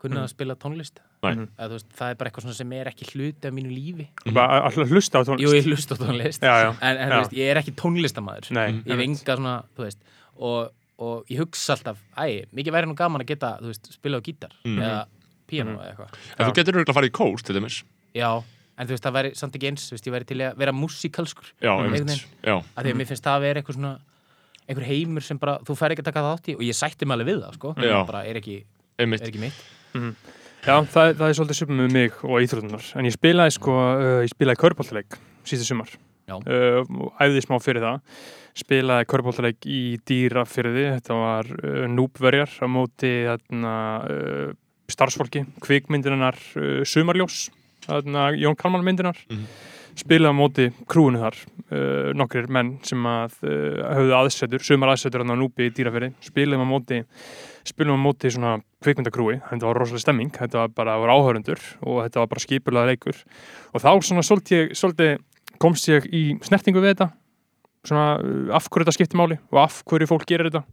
kunnað 0.06 0.22
Mm. 0.22 0.28
að 0.30 0.34
spila 0.36 0.56
tónlist. 0.56 1.02
Eða, 1.26 1.70
veist, 1.74 1.90
það 1.98 2.10
er 2.12 2.16
bara 2.16 2.30
eitthvað 2.32 2.54
sem 2.54 2.72
er 2.78 2.86
ekki 2.92 3.06
hluti 3.12 3.48
af 3.50 3.54
mínu 3.54 3.72
lífi. 3.74 4.08
Bara 4.34 4.62
alltaf 4.70 4.90
hlusta 4.94 5.20
á 5.20 5.24
tónlist. 5.26 5.44
Jú, 5.44 5.54
ég 5.58 5.66
hlust 5.66 5.90
á 5.92 5.96
tónlist. 5.98 6.42
Já, 6.46 6.56
já. 6.64 6.70
en, 6.82 6.98
en 6.98 7.10
veist, 7.20 7.34
ég 7.34 7.50
er 7.52 7.58
ekki 7.62 7.74
tónlistamæður 7.76 8.52
Nei, 8.52 8.68
ég 8.72 8.84
hef 8.86 8.92
einmitt. 8.94 9.10
enga 9.26 9.36
svona, 9.40 9.56
veist 9.78 9.98
og, 10.38 10.72
og 11.00 11.26
ég 11.32 11.40
hugsa 11.42 11.74
alltaf, 11.76 11.98
æ, 12.18 12.46
mikið 12.54 12.72
væri 12.78 12.88
nú 12.88 12.96
gaman 12.96 13.22
að 13.22 13.28
geta, 13.34 13.58
spila 13.92 14.20
á 14.20 14.22
gítar 14.22 14.52
Mm. 14.64 14.80
eða 14.80 15.06
píano 15.50 15.72
Mhm. 15.74 15.80
eða 15.80 15.90
eitthvað. 15.96 16.20
En 16.40 16.46
þú 16.50 16.54
getur 16.56 16.74
auðvitað 16.76 16.94
að 16.94 17.00
fara 17.00 17.08
í 17.08 17.16
kór 17.18 17.42
til 17.44 17.56
dæmis. 17.56 17.84
Já, 18.16 18.44
en 18.78 18.88
þú 18.88 18.92
veist, 18.96 19.04
það 19.04 19.14
væri 19.18 19.36
samt 19.36 19.54
ekki 19.56 19.68
eins 19.70 19.90
þú 19.90 19.94
veist, 19.98 20.06
ég 20.08 20.14
væri 20.14 20.26
til 20.26 20.38
að 20.38 20.56
vera 20.58 20.72
músikalskur 20.72 21.48
já, 21.62 21.72
Mhm. 21.76 21.94
einmitt, 21.94 22.26
já, 22.44 22.64
að 22.78 22.84
því 22.84 22.92
að 22.92 22.96
mér 22.96 23.08
finnst 23.08 23.24
það 23.24 23.38
að 23.38 23.42
vera 23.42 23.62
eitthvað 23.62 23.76
svona 23.76 24.00
einhver 24.68 24.86
heimur 24.86 25.22
sem 25.24 25.38
bara, 25.38 25.60
þú 25.60 25.76
fær 25.78 25.92
ekki 25.94 26.02
að 26.02 26.10
taka 26.10 26.22
þátt 26.26 26.48
í 26.50 26.56
og 26.56 26.62
ég 26.62 26.74
sætti 26.74 27.06
mig 27.06 27.18
alveg 27.20 27.28
við 27.28 27.42
það, 27.44 27.54
sko. 27.54 27.74
Já. 27.78 28.02
það 28.02 28.08
bara 28.08 28.24
er 28.26 28.36
ekki, 28.42 28.64
einmitt. 28.98 29.22
er 29.22 29.28
ekki 29.30 29.40
mitt 29.40 29.54
Já, 30.66 30.76
það, 30.90 31.12
það 31.20 31.28
er 31.30 31.36
svolítið 31.38 31.58
svipum 31.60 31.78
með 31.84 31.92
mig 31.94 32.16
og 32.26 32.42
íþrótunar 32.42 32.86
en 32.98 33.06
ég 33.06 33.14
spilaði 33.14 33.54
sko, 33.54 33.74
uh, 33.76 34.22
ég 34.26 34.32
spilaði 34.34 34.62
körbóltaleik 34.64 35.18
síðustu 35.46 35.68
sumar. 35.70 35.92
Uh, 36.42 36.80
og 37.06 37.22
æfði 37.22 37.44
smá 37.46 37.60
fyrir 37.62 37.84
það. 37.86 38.00
Spilaði 38.58 39.06
körbóltaleik 39.12 39.68
í 39.70 39.82
dýrafyrði 40.10 40.88
þetta 40.96 41.20
var 41.20 41.52
uh, 41.60 41.86
núbverjar 41.92 42.50
á 42.50 42.68
móti 42.72 43.12
þarna, 43.28 43.76
uh, 44.10 44.56
starfsfólki, 44.90 45.46
kvikmyndirinnar 45.62 46.40
uh, 46.58 46.82
sumarljós 46.88 47.52
þarna, 47.86 48.32
Jón 48.42 48.58
Kalman 48.58 48.86
myndinar 48.88 49.18
Mhm. 49.30 49.46
Spilaði 49.96 50.36
á 50.36 50.40
móti 50.40 50.70
krúinu 50.92 51.22
þar 51.22 51.40
uh, 51.40 52.14
nokkrir 52.18 52.48
menn 52.52 52.76
sem 52.86 53.04
að 53.08 53.38
uh, 53.48 53.84
höfðu 53.96 54.16
aðsetur, 54.20 54.64
sumar 54.64 54.94
aðsetur 54.94 55.24
á 55.24 55.36
núpi 55.36 55.70
í 55.70 55.76
dýraferi, 55.76 56.14
spilaðum 56.24 56.68
á 56.68 56.74
móti 56.76 57.04
spilum 57.66 57.98
á 57.98 58.06
móti 58.06 58.30
svona 58.32 58.56
kvikmyndakrúi. 58.86 59.40
Þetta 59.50 59.68
var 59.68 59.80
rosalega 59.82 60.04
stemming, 60.06 60.32
þetta 60.36 60.64
var 60.64 60.74
bara 60.78 60.98
áhörundur 61.02 61.62
og 61.82 62.04
þetta 62.06 62.22
var 62.22 62.32
bara 62.34 62.44
skipulaða 62.44 62.94
leikur. 62.94 63.22
Og 63.74 63.84
þá 63.84 63.92
svona 64.06 64.26
svolítið, 64.26 65.22
komst 65.62 65.90
ég 65.90 66.08
í 66.14 66.24
snertingu 66.46 66.84
við 66.84 66.96
þetta. 66.96 67.10
Svona 67.86 68.08
uh, 68.22 68.56
af 68.58 68.70
hverju 68.70 68.86
þetta 68.86 68.98
skiptir 68.98 69.22
máli 69.22 69.40
og 69.52 69.62
af 69.66 69.82
hverju 69.90 70.10
fólk 70.12 70.28
gerir 70.30 70.52
þetta. 70.52 70.66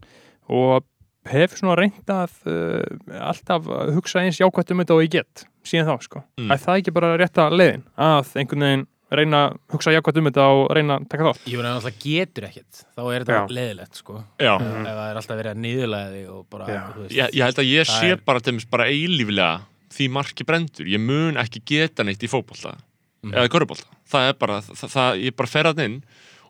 Og 0.52 0.84
hef 1.30 1.56
svona 1.56 1.76
reynd 1.78 2.12
að 2.12 2.36
uh, 2.50 3.18
alltaf 3.30 3.68
að 3.70 3.94
hugsa 3.96 4.24
eins 4.24 4.40
jákvætt 4.42 4.74
um 4.74 4.82
þetta 4.82 4.96
og 4.96 5.04
ég 5.06 5.12
get 5.16 5.46
síðan 5.64 5.92
þá 5.92 6.08
sko. 6.08 6.24
Mm. 6.40 6.50
Er 6.50 6.62
það 6.64 6.80
ekki 6.80 6.96
bara 6.96 7.14
rétta 7.20 7.46
leiðin? 7.52 7.86
Að 7.96 8.34
einhvern 8.42 8.66
veginn 8.66 8.88
reyna 9.18 9.40
að 9.48 9.56
hugsa 9.74 9.92
jákvætt 9.94 10.18
um 10.20 10.28
þetta 10.30 10.44
og 10.52 10.70
reyna 10.76 10.96
að 10.98 11.08
taka 11.12 11.24
þátt? 11.28 11.42
Ég 11.50 11.56
meina 11.60 11.72
náttúrulega 11.76 12.02
getur 12.04 12.46
ekkert 12.48 12.80
þá 12.96 13.02
er 13.14 13.24
þetta 13.24 13.56
leðilegt 13.58 13.94
sko 14.00 14.14
Já, 14.40 14.52
Mhm. 14.58 14.86
ef 14.86 14.94
það 14.98 15.10
er 15.10 15.20
alltaf 15.20 15.38
verið 15.42 15.52
að 15.52 15.60
niðurlega 15.66 16.12
þig 16.14 16.30
og 16.36 16.46
bara, 16.50 16.66
Já. 16.66 16.80
þú 16.94 17.00
veist, 17.02 17.16
ég, 17.16 17.28
ég 17.34 17.42
held 17.44 17.60
að 17.62 17.70
ég 17.72 17.84
sé 17.92 18.10
er- 18.12 18.22
bara 18.26 18.40
til 18.40 18.52
dæmis 18.52 18.70
bara 18.70 18.84
eilífilega 18.84 19.60
því 19.92 20.08
marki 20.10 20.44
brendur, 20.44 20.86
ég 20.88 21.00
mun 21.00 21.34
ekki 21.36 21.60
geta 21.64 22.02
neitt 22.04 22.22
í 22.22 22.28
fótbolta 22.28 22.76
Mhm. 23.24 23.32
eða 23.34 23.48
körubólta, 23.48 23.86
það 24.10 24.28
er 24.28 24.32
bara 24.34 24.60
það, 24.60 24.88
það, 24.90 25.22
ég 25.22 25.36
bara 25.36 25.46
fer 25.48 25.64
að 25.64 25.84
inn 25.84 26.02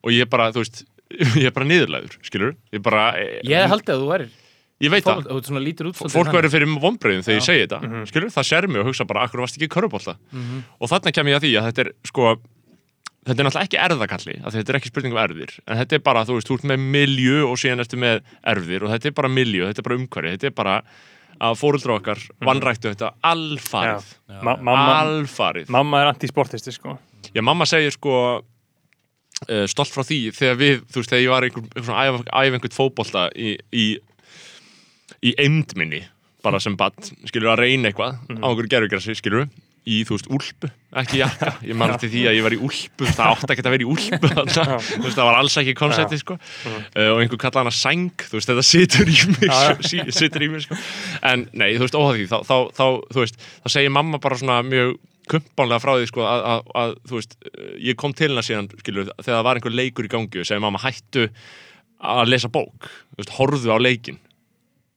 og 0.04 0.11
ég 0.12 0.28
bara, 0.31 0.52
þú 0.52 0.62
veist 0.64 0.85
ég 1.37 1.47
er 1.47 1.50
bara 1.52 1.66
niðurlæður, 1.66 2.14
skilur 2.25 2.54
ég 2.73 2.83
bara, 2.83 3.12
Ég 3.45 3.69
haldið 3.69 3.92
að 3.92 4.00
þú 4.00 4.09
værir 4.09 4.31
ég 4.83 4.91
veit 4.91 5.05
það, 5.05 5.23
fólk 5.29 6.11
þannig. 6.11 6.33
verður 6.37 6.53
fyrir 6.57 6.73
vonbreiðin 6.83 7.23
þegar 7.27 7.39
ég 7.39 7.45
Já. 7.45 7.49
segi 7.51 7.67
þetta, 7.67 7.81
Mhm. 7.83 8.07
skilur, 8.11 8.31
það 8.35 8.49
sér 8.51 8.69
mig 8.69 8.81
og 8.83 8.87
hugsa 8.91 9.07
bara, 9.07 9.23
akkur 9.27 9.41
varst 9.45 9.57
ekki 9.59 9.69
körubólta 9.71 10.17
Mhm. 10.33 10.65
og 10.81 10.89
þarna 10.91 11.12
kem 11.12 11.27
ég 11.27 11.37
að 11.39 11.45
því 11.47 11.53
að 11.61 11.67
þetta 11.73 11.79
er 11.87 11.93
sko 12.05 12.37
þetta 13.23 13.39
er 13.39 13.45
náttúrulega 13.47 13.69
ekki 13.69 13.79
erðakalli 13.87 14.35
af 14.45 14.53
því 14.53 14.59
þetta 14.59 14.69
er 14.75 14.79
ekki 14.81 14.91
spurning 14.91 15.12
um 15.15 15.19
erfðir 15.23 15.51
en 15.69 15.77
þetta 15.79 15.93
er 15.93 15.99
bara, 16.03 16.25
þú 16.27 16.35
veist, 16.35 16.49
þú 16.51 16.55
ert 16.59 16.67
með 16.73 16.79
milju 16.91 17.49
og 17.49 17.57
síðan 17.62 17.79
ertu 17.85 17.97
með 18.03 18.21
erfðir 18.45 18.83
og 18.83 18.91
þetta 18.91 19.07
er 19.07 19.12
bara 19.15 19.29
milju, 19.29 19.67
þetta 19.71 19.79
er 19.79 19.87
bara 19.87 19.99
umhverfi 20.01 20.33
þetta 20.37 20.45
er 20.51 20.57
bara 20.59 20.83
að 21.43 21.57
fóruldra 21.59 21.95
okkar 22.01 22.19
vannræktu 22.43 22.91
þetta 22.95 23.12
alfarið 23.23 24.05
Já. 24.29 24.43
Ma 24.43 24.57
mamma, 24.57 25.03
alfarið 25.03 25.69
mamma 25.71 26.03
er 26.03 26.12
antisportisti 26.12 26.73
sko. 26.75 26.99
já, 27.35 27.41
mamma 27.43 27.65
segir 27.65 27.91
sko 27.95 28.43
uh, 29.49 29.67
stolt 29.71 29.91
frá 29.91 30.03
því 30.07 30.19
þegar 30.35 30.57
við, 30.61 30.83
þú 30.91 31.01
veist, 31.01 31.11
þegar 31.12 31.23
ég 31.23 31.33
var 31.33 31.47
einhver, 31.47 31.62
einhver 31.62 31.87
svona 31.87 32.05
æfa 32.11 32.53
einhvern 32.59 32.77
fótbolta 32.77 33.25
í, 33.35 33.57
í, 33.73 33.87
í 35.21 35.35
eimd 35.40 35.76
minni 35.78 36.04
bara 36.42 36.59
sem 36.62 36.75
bad, 36.78 36.97
skilur 37.28 37.52
að 37.52 37.62
reyna 37.66 37.90
eitthvað 37.90 38.19
á 38.19 38.47
einhverju 38.49 38.73
gerfugrassi, 38.73 39.14
skilur 39.19 39.47
í, 39.83 40.02
þú 40.07 40.14
veist, 40.14 40.28
úlpu, 40.31 40.69
ekki 41.02 41.19
jakka. 41.19 41.52
Ég 41.69 41.78
man 41.78 41.90
eftir 41.95 42.11
því 42.12 42.23
að 42.31 42.37
ég 42.38 42.45
var 42.47 42.54
í 42.54 42.59
úlpu, 42.62 43.07
það 43.09 43.33
átti 43.33 43.54
ekki 43.54 43.64
að 43.64 43.75
vera 43.75 43.85
í 43.85 43.88
úlpu 43.90 44.31
þú 44.31 45.00
veist, 45.02 45.16
það 45.16 45.26
var 45.26 45.38
alls 45.40 45.57
ekki 45.62 45.75
konsepti, 45.78 46.19
sko, 46.23 46.37
uh, 46.38 47.09
og 47.14 47.23
einhver 47.23 47.40
kallaði 47.42 47.64
hana 47.64 47.75
sæng, 47.75 48.26
þú 48.28 48.38
veist, 48.38 48.52
þetta 48.52 48.66
situr 48.69 49.11
í 49.11 49.16
mig 49.33 50.12
situr 50.21 50.47
í 50.47 50.50
mig, 50.52 50.66
sko. 50.66 50.78
En 51.33 51.49
nei, 51.50 51.73
þú 51.75 51.88
veist, 51.88 51.99
því, 51.99 52.28
þá, 52.31 52.38
þá, 52.47 52.54
þá, 52.78 52.85
þú 53.11 53.25
veist 53.25 53.42
þá 53.49 53.75
segir 53.75 53.97
mamma 53.99 54.23
bara 54.23 54.38
svona 54.38 54.61
mjög 54.66 54.95
kumpánlega 55.33 55.83
frá 55.83 55.97
því, 55.97 56.09
sko, 56.12 56.26
að, 56.31 56.47
að, 56.52 56.64
að 56.83 56.97
þú 57.11 57.19
veist, 57.19 57.38
eh, 57.50 57.76
ég 57.90 57.99
kom 57.99 58.14
til 58.19 58.31
hana 58.31 58.47
síðan, 58.47 58.71
skilur 58.83 59.11
þegar 59.11 59.33
það 59.33 59.47
var 59.49 59.59
einhver 59.59 59.78
leikur 59.83 60.07
í 60.07 60.14
gangi 60.14 60.42
og 60.42 60.47
segir 60.47 60.62
mamma 60.62 60.83
hættu 60.83 61.28
að 62.02 62.31
lesa 62.31 62.50
bók, 62.50 62.90
þú 63.14 63.23
veist, 63.23 63.35
horfðu 63.38 63.75
á 63.75 63.78
leikin 63.83 64.23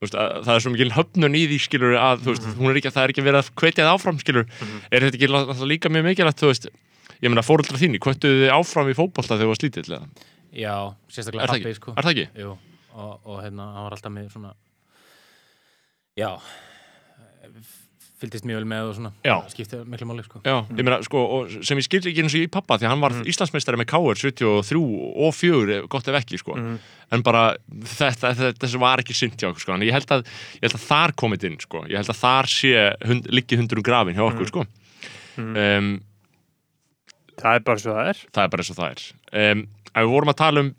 veist, 0.04 0.18
að, 0.20 0.36
það 0.48 0.52
er 0.56 0.66
svo 0.66 0.74
mikil 0.74 0.92
höfnun 0.96 1.38
í 1.40 1.44
því 1.52 1.60
skilur 1.66 1.96
að 2.02 2.28
veist, 2.28 2.50
hún 2.60 2.72
er 2.72 2.82
ekki, 2.82 2.94
það 2.96 3.08
er 3.08 3.14
ekki 3.14 3.26
verið 3.26 3.42
að 3.42 3.52
hvetja 3.62 3.86
það 3.86 3.94
áfram 3.94 4.20
skilur, 4.22 4.48
er 4.92 5.08
þetta 5.08 5.20
ekki 5.20 5.70
líka 5.72 5.92
mjög 5.94 6.08
mikilvægt 6.10 6.44
þú 6.44 6.52
veist, 6.52 6.70
ég 7.22 7.32
meina 7.32 7.46
fóreldra 7.46 7.82
þínni 7.82 8.02
hvettuðu 8.04 8.44
þið 8.44 8.54
áfram 8.58 8.92
í 8.92 8.98
fótbolta 8.98 9.36
þegar 9.36 9.46
þú 9.46 9.54
var 9.54 9.62
slítið? 9.62 9.96
Já, 10.56 10.76
sérstaklega 11.12 11.50
pappi 11.52 11.74
sko. 11.76 11.96
Er 11.96 12.08
það 12.08 12.14
ekki? 12.16 12.28
Jú, 12.44 12.54
og, 12.96 13.16
og 13.24 13.42
hérna, 13.44 13.72
hann 13.76 13.88
var 13.88 13.98
alltaf 13.98 14.16
með 14.16 14.30
svona 14.36 14.54
Já 16.16 16.30
fylgdist 18.26 18.48
mjög 18.50 18.62
vel 18.62 18.70
með 18.70 18.90
og 18.90 18.96
svona 18.98 19.12
Já. 19.26 19.36
skipti 19.54 19.80
miklu 19.88 20.08
máli 20.10 20.26
sko. 20.26 20.42
Já, 20.46 20.56
ég 20.70 20.82
meina, 20.82 21.00
sko, 21.06 21.24
og 21.38 21.56
sem 21.66 21.80
ég 21.80 21.88
skildi 21.88 22.12
ekki 22.12 22.26
eins 22.26 22.36
og 22.36 22.46
í 22.46 22.52
pappa 22.52 22.80
því 22.82 22.90
hann 22.90 23.04
var 23.04 23.16
mm. 23.16 23.30
Íslandsmeistari 23.32 23.80
með 23.82 23.90
KR 23.94 24.22
73 24.22 24.82
og 24.82 25.36
4, 25.38 25.80
gott 25.92 26.10
ef 26.12 26.20
ekki, 26.20 26.42
sko. 26.42 26.58
En 27.14 27.26
bara 27.26 27.44
þetta, 27.70 28.34
þetta, 28.34 28.54
þessu 28.66 28.82
var 28.82 29.04
ekki 29.04 29.16
synd 29.18 29.38
hjá 29.40 29.50
okkur, 29.52 29.66
sko, 29.66 29.76
en 29.78 29.86
ég 29.86 29.96
held 29.96 30.16
að 30.16 30.26
ég 30.26 30.66
held 30.68 30.80
að 30.80 30.88
þar 30.88 31.16
komið 31.22 31.48
inn, 31.52 31.60
sko, 31.62 31.86
ég 31.92 32.02
held 32.02 32.12
að 32.12 32.22
þar 32.24 32.52
sé 32.52 32.74
hund, 33.06 33.30
liggi 33.34 33.60
hundur 33.60 33.82
um 33.82 33.86
grafin 33.86 34.18
hjá 34.18 34.26
okkur, 34.26 34.52
sko. 34.52 34.66
Um, 35.38 35.92
það 37.42 37.60
er 37.60 37.68
bara 37.68 37.82
svo 37.82 37.96
það 37.96 38.10
er. 38.14 38.26
Það 38.32 38.48
er 38.48 38.56
bara 38.56 38.66
og 38.66 38.80
það 38.80 38.90
er. 38.90 39.06
Um, 39.36 39.64
en 39.92 40.06
við 40.06 40.14
vorum 40.16 40.34
að 40.34 40.42
tala 40.42 40.66
um 40.66 40.74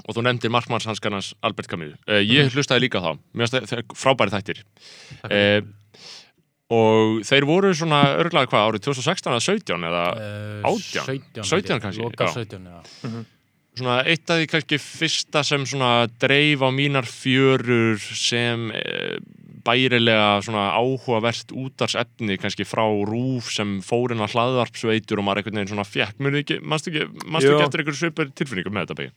og 0.00 0.16
þú 0.16 0.24
nefndir 0.24 0.52
markmannshanskarnas 0.54 1.34
Albert 1.44 1.68
Camus 1.70 1.92
uh, 2.08 2.20
ég 2.24 2.48
hlustaði 2.54 2.86
líka 2.86 3.02
þá, 3.04 3.10
mér 3.36 3.50
finnst 3.50 3.72
það 3.74 3.94
frábæri 3.98 4.34
þættir. 4.34 4.62
Uh, 5.26 5.60
og 6.70 7.20
þeir 7.26 7.46
voru 7.48 7.74
svona 7.74 8.04
örglega 8.20 8.50
hvað, 8.52 8.68
árið 8.70 8.86
2016 8.86 9.32
eða 9.32 9.44
17 9.48 9.90
eða 9.90 10.06
Eh, 10.20 10.70
18? 10.70 11.04
17, 11.42 11.44
17 11.44 11.82
kannski, 11.82 12.02
Loka 12.06 12.30
já. 12.30 12.34
17, 12.44 12.66
já 12.70 13.24
svona 13.80 14.00
eitt 14.08 14.30
af 14.30 14.40
því 14.40 14.48
kannski 14.50 14.78
fyrsta 14.82 15.42
sem 15.46 15.64
svona 15.68 16.08
dreif 16.20 16.62
á 16.64 16.68
mínar 16.74 17.06
fjörur 17.08 18.00
sem 18.00 18.66
e, 18.74 19.20
bærilega 19.64 20.40
svona 20.44 20.70
áhugavert 20.74 21.52
útarsefni 21.54 22.36
kannski 22.40 22.66
frá 22.68 22.82
rúf 23.06 23.50
sem 23.54 23.78
fórin 23.84 24.22
að 24.24 24.34
hlaðvarpsveitur 24.34 25.20
og 25.20 25.26
maður 25.28 25.42
einhvern 25.42 25.60
veginn 25.60 25.72
svona 25.74 25.86
fjekk, 25.88 26.18
mjög 26.18 26.38
ekki, 26.42 26.60
mannstu 26.66 26.92
ekki, 26.92 27.08
manstu 27.26 27.50
Jú. 27.52 27.56
ekki 27.56 27.66
eftir 27.68 27.84
einhverju 27.84 28.00
svipur 28.02 28.30
tilfinningum 28.40 28.76
með 28.76 28.88
þetta 28.88 28.98
byggi 29.00 29.12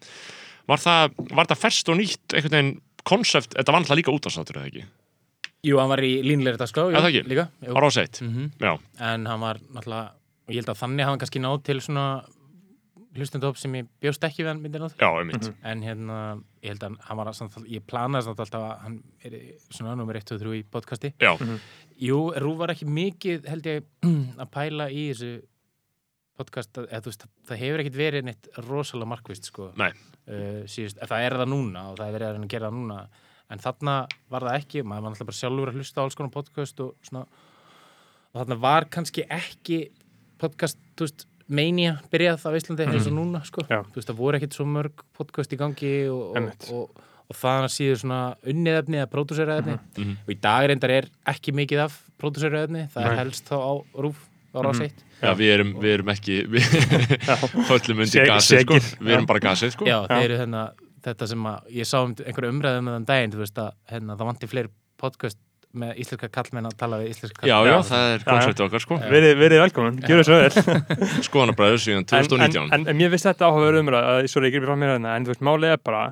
var 0.72 0.84
það, 0.84 1.16
var 1.40 1.50
það 1.52 1.64
ferst 1.66 1.90
og 1.92 2.00
nýtt 2.00 2.36
einhvern 2.38 2.58
veginn 2.58 2.74
konsept, 3.04 3.56
þetta 3.58 3.74
var 3.74 3.82
alltaf 3.82 4.00
líka 4.00 4.14
útarsáttur 4.16 4.62
eða 4.62 4.70
ekki, 4.72 4.86
Jú, 5.64 5.78
hann 5.80 5.90
var 5.94 6.02
í 6.04 6.14
línleiri 6.26 6.60
dagskrá 6.60 6.90
Er 6.92 7.00
það 7.00 7.10
ekki? 7.14 7.24
Líka, 7.32 7.48
jú. 7.64 7.74
var 7.78 7.84
á 7.88 7.90
seitt 7.96 8.22
Mhm. 8.22 8.52
já, 8.60 8.74
En 9.00 9.26
hann 9.26 9.40
var 9.40 9.60
náttúrulega 9.72 10.12
og 10.44 10.52
ég 10.52 10.60
held 10.60 10.72
að 10.74 10.80
þannig 10.84 11.04
hafa 11.06 11.12
hann 11.14 11.20
kannski 11.24 11.40
náð 11.40 11.64
til 11.64 11.78
svona 11.80 12.06
hlustendóp 13.16 13.58
sem 13.62 13.72
ég 13.78 13.88
bjóst 14.02 14.24
ekki 14.26 14.42
við 14.44 14.48
hann 14.50 14.62
myndi 14.64 14.80
náð 14.82 14.96
já, 14.98 15.08
einmitt 15.22 15.54
en 15.64 15.82
hérna, 15.86 16.18
ég 16.64 16.74
held 16.74 16.84
að 16.88 16.98
hann 17.08 17.18
var 17.20 17.30
samt, 17.38 17.56
ég 17.70 17.84
planaði 17.86 18.24
samt 18.26 18.40
alltaf 18.42 18.64
að 18.66 18.80
hann 18.84 18.96
er 19.24 19.36
svona 19.70 19.96
nummer 19.96 20.16
1 20.18 20.32
og 20.34 20.42
3 20.42 20.58
í 20.58 20.64
podcasti 20.66 21.14
já, 21.22 21.38
Jú, 22.02 22.34
Rú 22.42 22.56
var 22.58 22.74
ekki 22.74 22.88
mikið 22.90 23.46
held 23.48 23.64
ég 23.70 23.84
að 24.42 24.50
pæla 24.52 24.90
í 24.90 25.06
þessu 25.14 25.44
podcast 26.36 26.74
að, 26.82 26.88
eða, 26.90 27.06
veist, 27.06 27.26
það 27.48 27.62
hefur 27.62 27.84
ekkit 27.84 28.00
verið 28.02 28.26
neitt 28.26 28.48
rosalega 28.66 29.12
markvist 29.14 29.46
sko. 29.52 29.68
Nei. 29.78 29.92
uh, 30.28 30.64
síðust, 30.66 30.98
það 31.06 31.28
er 31.28 31.36
það 31.44 31.52
núna 31.54 31.84
og 31.92 32.00
það 32.00 32.08
er 32.10 32.16
verið 32.18 32.28
að 32.28 32.34
reyna 32.34 32.48
að 32.50 32.54
gera 32.56 32.70
það 32.72 32.78
núna 32.80 32.98
en 33.54 33.62
þarna 33.62 33.98
var 34.34 34.48
það 34.48 34.58
ekki 34.60 34.84
maður 34.84 35.06
var 35.06 35.14
alltaf 35.14 35.30
bara 35.30 35.40
sjálfur 35.40 35.72
að 35.72 35.78
hlusta 35.80 36.02
á 36.02 36.04
alls 36.04 36.18
konar 36.20 36.34
podcast 36.34 36.82
og 36.84 36.96
svona 37.06 37.26
og 38.34 38.42
þarna 38.42 38.58
var 38.64 38.88
kannski 38.94 39.26
ekki 39.30 39.80
podcast, 40.42 40.80
þú 40.98 41.08
veist, 41.08 41.26
mania 41.54 41.96
byrjað 42.12 42.46
á 42.48 42.50
Íslandi 42.58 42.86
eins 42.88 43.08
og 43.08 43.16
núna 43.16 43.44
sko. 43.46 43.64
Já. 43.70 43.82
þú 43.86 44.00
veist, 44.00 44.10
það 44.10 44.20
voru 44.20 44.40
ekkit 44.40 44.58
svo 44.58 44.66
mörg 44.68 45.04
podcast 45.16 45.54
í 45.54 45.60
gangi 45.60 45.92
og, 46.12 46.38
og, 46.40 46.68
og, 46.74 47.02
og 47.30 47.38
það 47.38 47.68
síður 47.76 48.02
svona 48.02 48.20
unnið 48.50 48.80
efni 48.82 49.02
eða 49.02 49.12
pródúsera 49.12 49.58
efni. 49.62 49.78
Mhm. 50.00 50.14
og 50.26 50.34
í 50.34 50.38
dag 50.44 50.68
reyndar 50.72 50.96
er 50.98 51.10
ekki 51.30 51.54
mikið 51.56 51.84
af 51.86 51.98
pródúsera 52.20 52.64
efni, 52.66 52.88
það 52.94 53.06
er 53.06 53.14
Nei. 53.14 53.20
helst 53.22 53.52
þá 53.52 53.56
á 53.60 53.72
rúf 54.06 54.24
á 54.54 54.60
ráseitt 54.62 55.04
já, 55.22 55.32
við 55.38 55.52
erum, 55.56 55.76
við 55.82 55.94
erum 55.98 56.12
ekki 56.14 56.40
við 56.54 56.66
höllum 57.70 58.02
undir 58.06 58.28
gasið 58.30 58.66
sko, 58.66 58.80
við 59.00 59.16
erum 59.18 59.30
bara 59.30 59.44
gasið 59.44 59.76
sko. 59.76 59.88
Já, 59.90 59.98
þeir 60.10 60.26
eru 60.28 60.42
þennan 60.44 60.82
þetta 61.08 61.30
sem 61.32 61.48
að 61.50 61.74
ég 61.80 61.90
sá 61.90 61.98
um 62.02 62.14
einhverju 62.16 62.54
umræðu 62.54 62.84
með 62.86 62.98
þann 62.98 63.08
daginn, 63.10 63.34
þú 63.34 63.42
veist 63.44 63.60
að 63.64 63.72
hérna, 63.92 64.18
það 64.20 64.30
vanti 64.32 64.50
fleiri 64.52 64.72
podcast 65.04 65.40
með 65.74 66.02
íslenska 66.04 66.30
kallmenn 66.30 66.70
að 66.70 66.76
tala 66.78 67.00
við 67.02 67.14
íslenska 67.16 67.48
já, 67.50 67.56
kallmenn 67.56 67.74
já, 67.74 67.88
það 67.90 68.12
er 68.14 68.26
konceptið 68.28 68.66
okkar 68.68 68.84
sko. 68.84 68.98
Verið, 69.10 69.32
verið 69.40 69.62
velkomin, 69.64 69.96
gjör 70.06 70.28
svo 70.28 70.38
vel. 70.38 70.84
Skoðanabræður 71.28 71.82
síðan 71.82 72.04
en, 72.04 72.10
2019 72.12 72.62
en, 72.62 72.76
en, 72.78 72.86
en 72.92 73.00
mér 73.00 73.10
finnst 73.16 73.30
þetta 73.32 73.50
áhugaverð 73.50 73.82
umræð 73.82 74.10
að 74.12 74.28
svo 74.30 74.44
er 74.44 74.48
ég 74.50 74.54
gripið 74.54 74.70
frá 74.70 74.78
mér 74.84 74.94
hérna 74.94 75.16
en 75.18 75.26
þú 75.26 75.34
veist, 75.34 75.44
málið 75.50 75.74
er 75.74 75.82
bara 75.90 76.04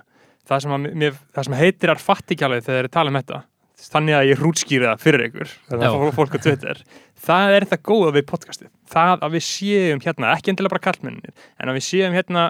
það 0.49 0.65
sem, 0.65 0.73
að, 0.73 0.89
mér, 1.03 1.19
það 1.37 1.47
sem 1.47 1.57
heitir 1.61 1.93
er 1.93 2.01
fattikjalið 2.01 2.65
þegar 2.65 2.87
þeir 2.87 2.93
tala 2.97 3.13
um 3.13 3.19
þetta 3.21 3.41
þannig 3.81 4.17
að 4.17 4.27
ég 4.31 4.41
hrútskýri 4.41 4.85
það 4.89 4.99
fyrir 5.05 5.23
ykkur 5.29 5.53
þannig 5.69 5.85
Já. 5.85 5.91
að 5.91 6.17
fólk- 6.17 6.35
á 6.37 6.39
Twitter 6.41 6.81
það 7.21 7.53
er 7.55 7.65
þetta 7.65 7.79
góða 7.85 8.11
við 8.17 8.25
podcastið. 8.29 8.69
Það 8.91 9.23
að 9.25 9.35
við 9.37 9.45
séum 9.47 10.01
hérna, 10.03 10.33
ekki 10.35 10.51
endilega 10.53 10.73
bara 10.75 10.85
kallmennir 10.89 11.33
en 11.61 11.71
að 11.71 11.77
við 11.77 11.85
séum 11.87 12.17
hérna, 12.17 12.45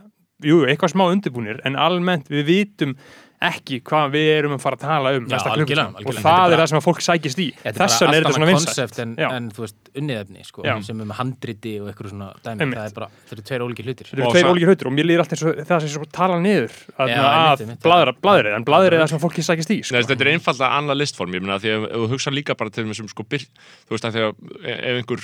jú, 0.45 0.63
eitthvað 0.65 0.95
smá 0.95 1.05
undirbúnir 1.09 1.61
en 1.67 1.77
almennt 1.79 2.29
við 2.31 2.47
vitum 2.49 2.95
ekki 3.41 3.79
hvað 3.89 4.11
við 4.13 4.27
erum 4.35 4.51
að 4.53 4.59
fara 4.61 4.77
að 4.77 4.83
tala 4.85 5.11
um 5.17 5.23
Já, 5.25 5.31
næsta 5.33 5.51
algjörlega, 5.55 5.85
klukkutíma. 5.87 5.87
og 5.91 5.97
algjörlega. 6.01 6.21
það 6.21 6.41
Þetta 6.41 6.53
er 6.53 6.59
það 6.61 6.69
sem 6.71 6.77
að 6.79 6.85
fólk 6.85 7.01
sækist 7.05 7.39
í 7.41 7.47
Þetta 7.61 7.67
er 7.67 7.91
er 7.91 8.21
þetta 8.21 8.33
svona 8.35 8.49
konsept 8.51 8.99
en, 9.01 9.15
en 9.27 9.47
þú 9.55 9.63
veist, 9.65 9.77
unniðefni 10.01 10.41
sko, 10.45 10.59
sem 10.85 11.01
er 11.01 11.05
með 11.09 11.17
handriti 11.17 11.73
og 11.81 11.85
eitthvað 11.89 12.11
svona 12.13 12.27
dæmi, 12.45 12.57
Einmitt. 12.61 12.77
það 12.77 12.85
er 12.85 12.93
bara, 12.99 13.07
það 13.25 13.33
eru 13.37 13.45
tveir 13.49 13.61
ólíkir 13.65 13.85
hlutir 13.89 14.05
Þetta 14.11 14.21
eru 14.21 14.31
tveir 14.35 14.49
ólíkir 14.51 14.71
hlutir 14.71 14.85
og 14.91 14.95
mér 14.95 15.05
líður 15.09 15.23
allt 15.25 15.33
eins 15.35 15.43
og 15.43 15.51
það 15.71 15.79
sem 15.81 15.91
svo 15.95 16.05
tala 16.13 16.37
niður 16.41 16.73
að, 17.01 17.07
Já, 17.11 17.21
að 17.25 17.65
einmitt. 17.65 17.81
bladra, 17.81 18.11
bladrið, 18.21 18.53
en 18.59 18.67
bladrið 18.69 18.93
er 18.93 19.01
það 19.01 19.11
sem 19.15 19.23
fólki 19.25 19.41
sækist 19.49 19.73
í 19.73 19.79
sko. 19.81 19.97
Nei, 19.97 20.03
þetta 20.05 20.25
er 20.27 20.31
einfallega 20.35 20.71
annað 20.77 21.01
listform, 21.01 21.33
ég 21.33 21.41
meina 21.41 21.57
því 21.61 21.69
að 21.73 21.81
ef 21.89 21.97
þú 21.97 22.07
hugsa 22.13 22.29
líka 22.37 22.53
bara 22.61 22.69
til 22.69 22.85
þessum 22.87 23.09
sko 23.09 23.25
byr, 23.25 23.43
þú 23.89 23.91
veist 23.97 24.05
að 24.05 24.13
því 24.15 24.21
að 24.27 24.33
ef 24.69 24.93
einhver 25.01 25.21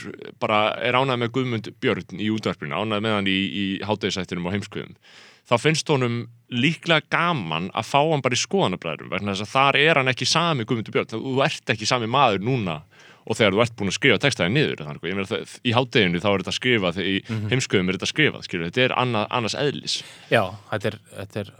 þá 5.47 5.55
finnst 5.61 5.89
honum 5.91 6.25
líklega 6.51 7.07
gaman 7.11 7.69
að 7.75 7.89
fá 7.89 7.99
hann 8.01 8.23
bara 8.23 8.37
í 8.37 8.41
skoðanabræðurum, 8.41 9.11
vegna 9.11 9.33
þess 9.33 9.47
að 9.47 9.53
þar 9.55 9.79
er 9.81 9.99
hann 10.01 10.11
ekki 10.11 10.27
sami 10.29 10.67
Guðmundur 10.67 10.95
Björn, 10.95 11.09
þú 11.11 11.41
ert 11.45 11.73
ekki 11.73 11.89
sami 11.89 12.09
maður 12.11 12.45
núna 12.47 12.81
og 13.27 13.35
þegar 13.35 13.55
þú 13.55 13.63
ert 13.63 13.75
búin 13.79 13.91
að 13.91 13.97
skrifa 13.97 14.19
textaði 14.23 14.53
niður 14.55 14.83
ég 15.03 15.21
það, 15.27 15.55
í 15.67 15.73
hátæðinu 15.75 16.21
þá 16.23 16.27
er 16.29 16.43
þetta 16.43 16.55
skrifað 16.55 16.99
í 17.03 17.15
heimskuðum 17.51 17.89
er 17.91 17.97
þetta 17.97 18.11
skrifað, 18.13 18.45
skilur, 18.47 18.69
þetta 18.69 18.85
er 18.85 18.95
annað, 19.03 19.25
annars 19.39 19.57
eðlis. 19.59 19.97
Já, 20.31 20.43
þetta 20.71 20.91
er, 20.91 20.99
þetta 21.17 21.41
er 21.41 21.51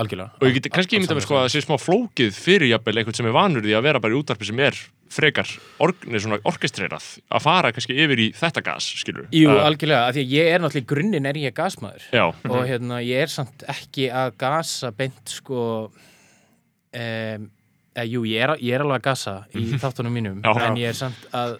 algjörlega. 0.00 0.36
Og 0.36 0.48
ég 0.48 0.58
geti 0.58 0.72
kannski 0.74 0.98
ímynda 0.98 1.16
mér 1.16 1.24
sko 1.24 1.38
að 1.38 1.46
það 1.46 1.54
sé 1.54 1.64
smá 1.64 1.76
flókið 1.80 2.36
fyrir 2.36 2.68
jafnvel 2.74 3.00
einhvern 3.00 3.16
sem 3.16 3.30
er 3.30 3.36
vanur 3.36 3.64
því 3.64 3.76
að 3.78 3.86
vera 3.88 4.02
bara 4.04 4.16
í 4.16 4.20
útarpi 4.20 4.48
sem 4.48 4.60
er 4.64 4.76
frekar 5.10 5.48
svona 5.50 6.38
orkestrerað 6.46 7.06
að 7.34 7.42
fara 7.42 7.72
kannski 7.74 7.96
yfir 7.98 8.20
í 8.22 8.28
þetta 8.38 8.62
gas 8.62 8.86
skilur 9.00 9.26
Jú, 9.34 9.48
uh, 9.50 9.64
algjörlega, 9.66 10.04
af 10.06 10.14
því 10.14 10.22
að 10.26 10.34
ég 10.36 10.50
er 10.54 10.62
náttúrulega 10.62 10.84
í 10.86 10.90
grunninn 10.94 11.26
er 11.26 11.40
ég 11.42 11.56
gasmaður 11.56 12.04
já, 12.14 12.24
og 12.30 12.60
hérna, 12.68 13.00
ég 13.02 13.24
er 13.26 13.32
samt 13.32 13.64
ekki 13.74 14.06
að 14.14 14.36
gasa 14.38 14.92
beint 14.94 15.34
sko 15.40 15.64
um, 15.90 17.48
eða, 17.90 18.06
jú, 18.06 18.22
ég 18.30 18.44
er, 18.46 18.54
ég 18.62 18.76
er 18.78 18.84
alveg 18.84 19.00
að 19.00 19.06
gasa 19.10 19.34
í 19.58 19.66
þáttunum 19.82 20.14
mínum 20.14 20.38
Mhm. 20.40 20.46
Já. 20.46 20.66
en 20.70 20.78
ég 20.80 20.88
er 20.94 20.98
samt 21.00 21.26
að 21.34 21.58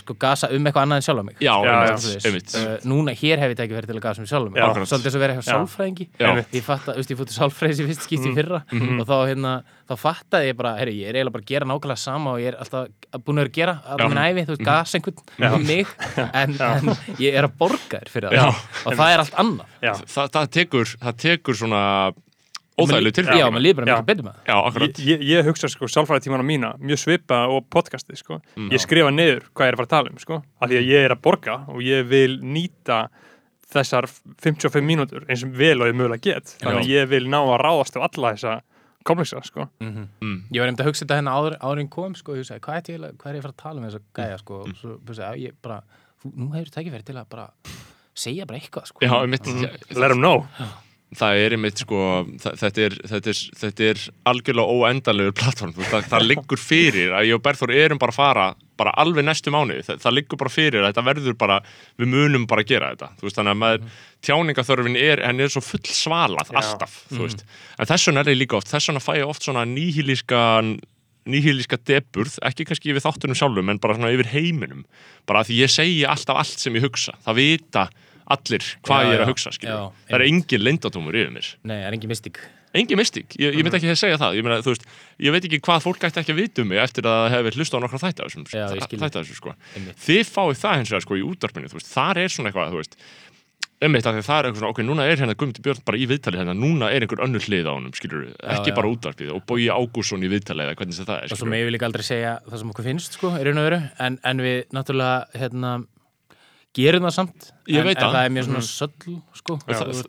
sko 0.00 0.14
gasa 0.18 0.48
um 0.50 0.64
eitthvað 0.66 0.82
annað 0.86 1.00
en 1.00 1.04
sjálf 1.06 1.24
mig. 1.26 1.36
Já, 1.40 1.52
Já, 1.64 1.70
einmitt, 1.70 1.90
já. 1.90 1.98
Þú 2.00 2.10
veist, 2.14 2.26
einmitt. 2.26 2.54
uh, 2.58 2.88
núna 2.90 3.14
hér 3.20 3.38
hef 3.44 3.52
ég 3.54 3.58
tekið 3.60 3.76
verið 3.78 3.90
til 3.92 3.98
að 4.00 4.04
gasa 4.06 4.22
um 4.24 4.28
sjálfum 4.30 4.52
mig. 4.54 4.60
Já, 4.60 4.66
akkurat. 4.70 4.90
svolítið 4.90 5.14
svo 5.14 5.20
verið 5.22 5.36
eitthvað 5.36 5.50
Já. 5.50 5.54
sálfræðingi 5.54 6.06
ég 6.58 6.64
fatt 6.66 6.88
að, 6.90 6.98
ég 7.10 7.20
fóttu 7.20 7.36
sálfræðis 7.36 7.80
í 7.80 7.86
fyrst 7.90 8.06
skipti 8.08 8.30
í 8.30 8.34
fyrra 8.36 8.60
og 9.00 9.04
þá 9.06 9.14
hérna, 9.30 9.52
þá 9.90 9.94
fattaði 10.04 10.50
ég 10.50 10.56
bara 10.58 10.72
herri, 10.80 10.94
ég 11.00 11.10
er 11.12 11.18
eiginlega 11.20 11.34
bara 11.36 11.44
að 11.46 11.52
gera 11.52 11.68
nákvæmlega 11.70 12.02
sama 12.02 12.34
og 12.34 12.40
ég 12.42 12.50
er 12.52 12.58
alltaf 12.60 13.22
búin 13.26 13.38
að 13.38 13.46
vera 13.46 13.50
að 13.50 13.58
gera 13.60 13.74
alltaf 13.94 14.10
minn 14.10 14.22
æfi, 14.24 14.44
þú 14.48 14.56
veist, 14.56 14.64
gas 14.70 14.94
einhvern 14.98 15.54
um 15.54 15.66
mig, 15.66 15.94
en, 16.42 16.56
en 16.60 16.92
ég 17.22 17.38
er 17.40 17.46
að 17.48 17.54
borga 17.62 18.00
þér 18.02 18.10
fyrir 18.16 18.34
Já. 18.36 18.42
það 18.50 18.90
og 18.90 18.98
það 19.00 19.14
er 19.14 19.22
allt 19.24 19.38
annað. 19.44 19.78
Það, 20.10 20.30
það 20.36 20.50
tekur 20.58 20.92
það 21.00 21.16
tekur 21.26 21.58
svona 21.62 21.82
óþægilegu 22.78 23.16
til 23.16 23.24
Já, 23.26 23.46
maður 23.50 23.64
líður 23.64 23.78
bara 23.80 23.90
Já. 23.90 23.94
miklu 23.96 24.08
betur 24.10 24.26
með 24.26 24.36
það 24.36 24.50
já, 24.50 24.56
akkurat 24.70 25.00
ég, 25.06 25.24
ég 25.30 25.48
hugsa 25.48 25.70
sko 25.72 25.88
sálfræðitímana 25.90 26.46
mína 26.46 26.70
mjög 26.80 27.02
svipa 27.04 27.40
og 27.50 27.66
podcasti 27.72 28.18
sko. 28.18 28.40
Mm. 28.56 28.70
ég 28.74 28.84
skrifa 28.84 29.10
niður 29.14 29.44
hvað 29.50 29.66
ég 29.66 29.72
er 29.72 29.76
að 29.76 29.82
fara 29.82 29.88
að 29.88 29.94
tala 29.96 30.14
um 30.14 30.22
sko. 30.22 30.40
af 30.60 30.70
því 30.70 30.80
að 30.80 30.90
ég 30.90 31.06
er 31.08 31.14
að 31.16 31.22
borga 31.26 31.58
og 31.68 31.84
ég 31.84 32.08
vil 32.10 32.38
nýta 32.40 33.00
þessar 33.70 34.08
55 34.42 34.86
mínútur 34.86 35.26
eins 35.28 35.44
og 35.46 35.54
vel 35.58 35.76
og 35.80 35.90
ég 35.90 35.96
mögulega 35.98 36.26
get 36.26 36.56
þannig 36.58 36.82
að 36.82 36.92
ég 36.94 37.08
vil 37.10 37.24
ná 37.30 37.40
að 37.42 37.60
ráðast 37.62 37.98
á 37.98 38.00
alla 38.02 38.34
þessa 38.34 38.56
kompleksa 39.06 39.40
sko. 39.46 39.66
mm. 39.80 40.34
Ég 40.52 40.60
var 40.60 40.68
nefnd 40.68 40.82
að 40.82 40.90
hugsa 40.90 41.04
þetta 41.06 41.20
hérna 41.20 41.36
áður, 41.38 41.56
áður 41.62 41.80
en 41.80 41.88
kom 41.92 42.16
sko, 42.18 42.34
ég 42.36 42.44
sagði, 42.44 42.64
hvað 42.66 42.76
er, 42.76 42.84
til, 42.88 42.98
hvað 43.16 43.30
er 43.30 43.38
ég 43.38 43.40
að 43.40 43.46
fara 43.46 43.54
að 43.54 43.62
tala 43.62 43.80
um 43.80 43.86
þess 43.86 44.00
að 44.00 44.04
gæja 44.18 44.40
sko, 44.42 44.58
og 44.60 44.74
svo 44.76 45.16
já, 45.16 45.30
ég 45.40 45.56
bara 45.64 45.78
nú 46.28 46.50
hefur 46.52 46.74
tækifæri 46.74 47.06
til 47.08 47.16
að 47.16 47.30
bara 47.32 47.46
segja 48.20 48.46
bara 48.48 48.60
eitthvað 48.60 48.90
sko. 48.90 49.04
já, 49.06 49.14
einmitt 49.22 49.48
let 49.96 50.12
them 50.12 50.20
know 50.20 50.44
það 51.18 51.40
er 51.42 51.54
einmitt 51.56 51.80
sko 51.82 52.00
þetta 52.38 52.82
er, 52.84 52.96
þetta 53.10 53.32
er, 53.32 53.38
þetta 53.60 53.86
er 53.88 54.02
algjörlega 54.30 54.74
óendalegur 54.76 55.34
plattform, 55.40 55.72
það, 55.78 56.04
það 56.12 56.26
liggur 56.28 56.60
fyrir 56.62 57.14
að 57.16 57.26
ég 57.26 57.38
og 57.38 57.42
Berþór 57.46 57.72
erum 57.74 58.00
bara 58.02 58.14
að 58.14 58.20
fara 58.20 58.44
bara 58.80 58.92
alveg 59.02 59.26
næstu 59.26 59.52
mánuði, 59.52 59.82
það, 59.88 59.98
það 60.04 60.16
liggur 60.16 60.40
bara 60.40 60.52
fyrir 60.54 60.84
að 60.84 60.92
þetta 60.92 61.04
verður 61.08 61.36
bara, 61.40 61.58
við 62.00 62.12
munum 62.14 62.46
bara 62.50 62.64
að 62.64 62.70
gera 62.70 62.92
þetta 62.94 63.10
þú 63.18 63.26
veist, 63.26 63.40
þannig 63.40 63.56
að 63.56 63.60
maður, 63.64 63.98
tjáningaþörfin 64.28 65.00
er 65.02 65.24
henni 65.26 65.44
er 65.44 65.52
svo 65.52 65.64
full 65.66 65.82
svalað 65.90 66.54
Já. 66.54 66.60
alltaf, 66.62 66.96
þú 67.10 67.26
veist, 67.26 67.44
en 67.76 67.90
þess 67.90 68.08
vegna 68.08 68.24
er 68.24 68.32
ég 68.32 68.40
líka 68.44 68.60
oft 68.60 68.70
þess 68.70 68.92
vegna 68.92 69.04
fæ 69.04 69.12
ég 69.18 69.34
oft 69.34 69.44
svona 69.48 69.66
nýhýlískan 69.68 70.78
nýhýlíska 71.28 71.78
deburð, 71.86 72.38
ekki 72.48 72.64
kannski 72.68 72.92
yfir 72.92 73.04
þáttunum 73.04 73.36
sjálfum, 73.36 73.68
en 73.72 73.80
bara 73.82 73.96
svona 73.96 74.12
yfir 74.14 74.30
heiminum. 74.32 74.86
Bara 75.28 75.42
að 75.42 75.50
því 75.50 75.58
ég 75.60 75.72
segi 75.72 75.98
alltaf 76.08 76.40
allt 76.40 76.62
sem 76.62 76.78
ég 76.78 76.86
hugsa. 76.86 77.12
Það 77.26 77.40
vita 77.40 77.84
allir 78.36 78.70
hvað 78.86 79.04
Já, 79.04 79.10
ég 79.10 79.18
er 79.18 79.24
að 79.24 79.30
hugsa, 79.32 79.52
já, 79.58 79.76
það 80.08 80.16
er 80.18 80.26
engin 80.28 80.64
lindatómur 80.66 81.20
yfir 81.20 81.34
mér. 81.34 81.52
Nei, 81.62 81.76
það 81.76 81.86
er 81.90 81.98
engin 81.98 82.12
mystík 82.14 82.42
engin 82.70 83.00
mystík, 83.00 83.34
ég, 83.40 83.56
ég 83.58 83.66
myndi 83.66 83.80
ekki 83.80 83.90
að 83.90 83.96
segja 83.98 84.18
það. 84.20 84.36
Ég, 84.38 84.46
meina, 84.46 84.60
veist, 84.62 84.84
ég 85.18 85.34
veit 85.34 85.46
ekki 85.48 85.58
hvað 85.66 85.80
fólk 85.88 86.04
ætti 86.06 86.20
ekki 86.22 86.34
að 86.36 86.38
vita 86.38 86.62
um 86.62 86.68
mig 86.70 86.78
eftir 86.78 87.08
að 87.08 87.16
það 87.18 87.34
hefur 87.34 87.58
hlusta 87.58 87.80
á 87.80 87.82
nokkra 87.82 88.02
ég 88.94 89.02
þessum 89.24 89.40
sko. 89.40 89.54
Þið 90.04 90.30
fáið 90.30 90.60
það 90.60 90.78
hins 90.78 90.92
vegar 90.94 91.04
sko, 91.06 91.18
í 91.18 91.24
veist, 91.74 91.90
þar 91.90 92.22
er 92.22 92.30
svona 92.30 92.52
eitthvað 92.52 92.86
einmitt 93.80 94.04
að 94.04 94.18
það 94.20 94.38
er 94.38 94.46
eitthvað 94.46 94.60
svona, 94.60 94.72
ok, 94.74 94.80
núna 94.84 95.04
er 95.08 95.20
hérna 95.20 95.34
Guðmundur 95.40 95.64
Björn 95.64 95.84
bara 95.88 96.00
í 96.00 96.06
viðtali 96.10 96.40
hérna, 96.40 96.54
núna 96.56 96.90
er 96.92 97.04
einhver 97.04 97.22
önnur 97.24 97.44
hlið 97.46 97.68
á 97.70 97.72
skilur 97.96 98.26
ekki 98.36 98.72
já. 98.72 98.76
bara 98.76 98.90
útvarpið 98.92 99.30
og 99.32 99.46
Bói 99.48 99.70
Ágússon 99.72 100.26
í 100.26 100.28
viðtali 100.28 100.66
eða 100.66 100.76
hvernig 100.76 100.98
sem 100.98 101.08
það 101.08 101.22
er, 101.22 101.32
svo 101.32 101.38
skilur 101.40 101.52
megum 101.54 101.70
við 101.70 101.74
líka 101.78 101.88
aldrei 101.88 102.04
segja 102.04 102.34
það 102.44 102.60
sem 102.60 102.74
okkur 102.74 102.88
finnst 102.90 103.16
sko, 103.16 103.30
en, 104.04 104.18
en 104.28 104.44
við 104.44 104.58
náttúrulega 104.76 105.40
hérna, 105.40 105.72
gerum 106.76 107.06
það 107.06 107.14
samt. 107.16 107.50
Ég 107.70 107.82
en, 107.82 107.90
en 107.90 108.14
það. 108.14 108.24
er 108.24 108.34
mjög 108.36 108.46
svona 108.48 108.62
söll 108.66 109.16
sko, 109.40 109.58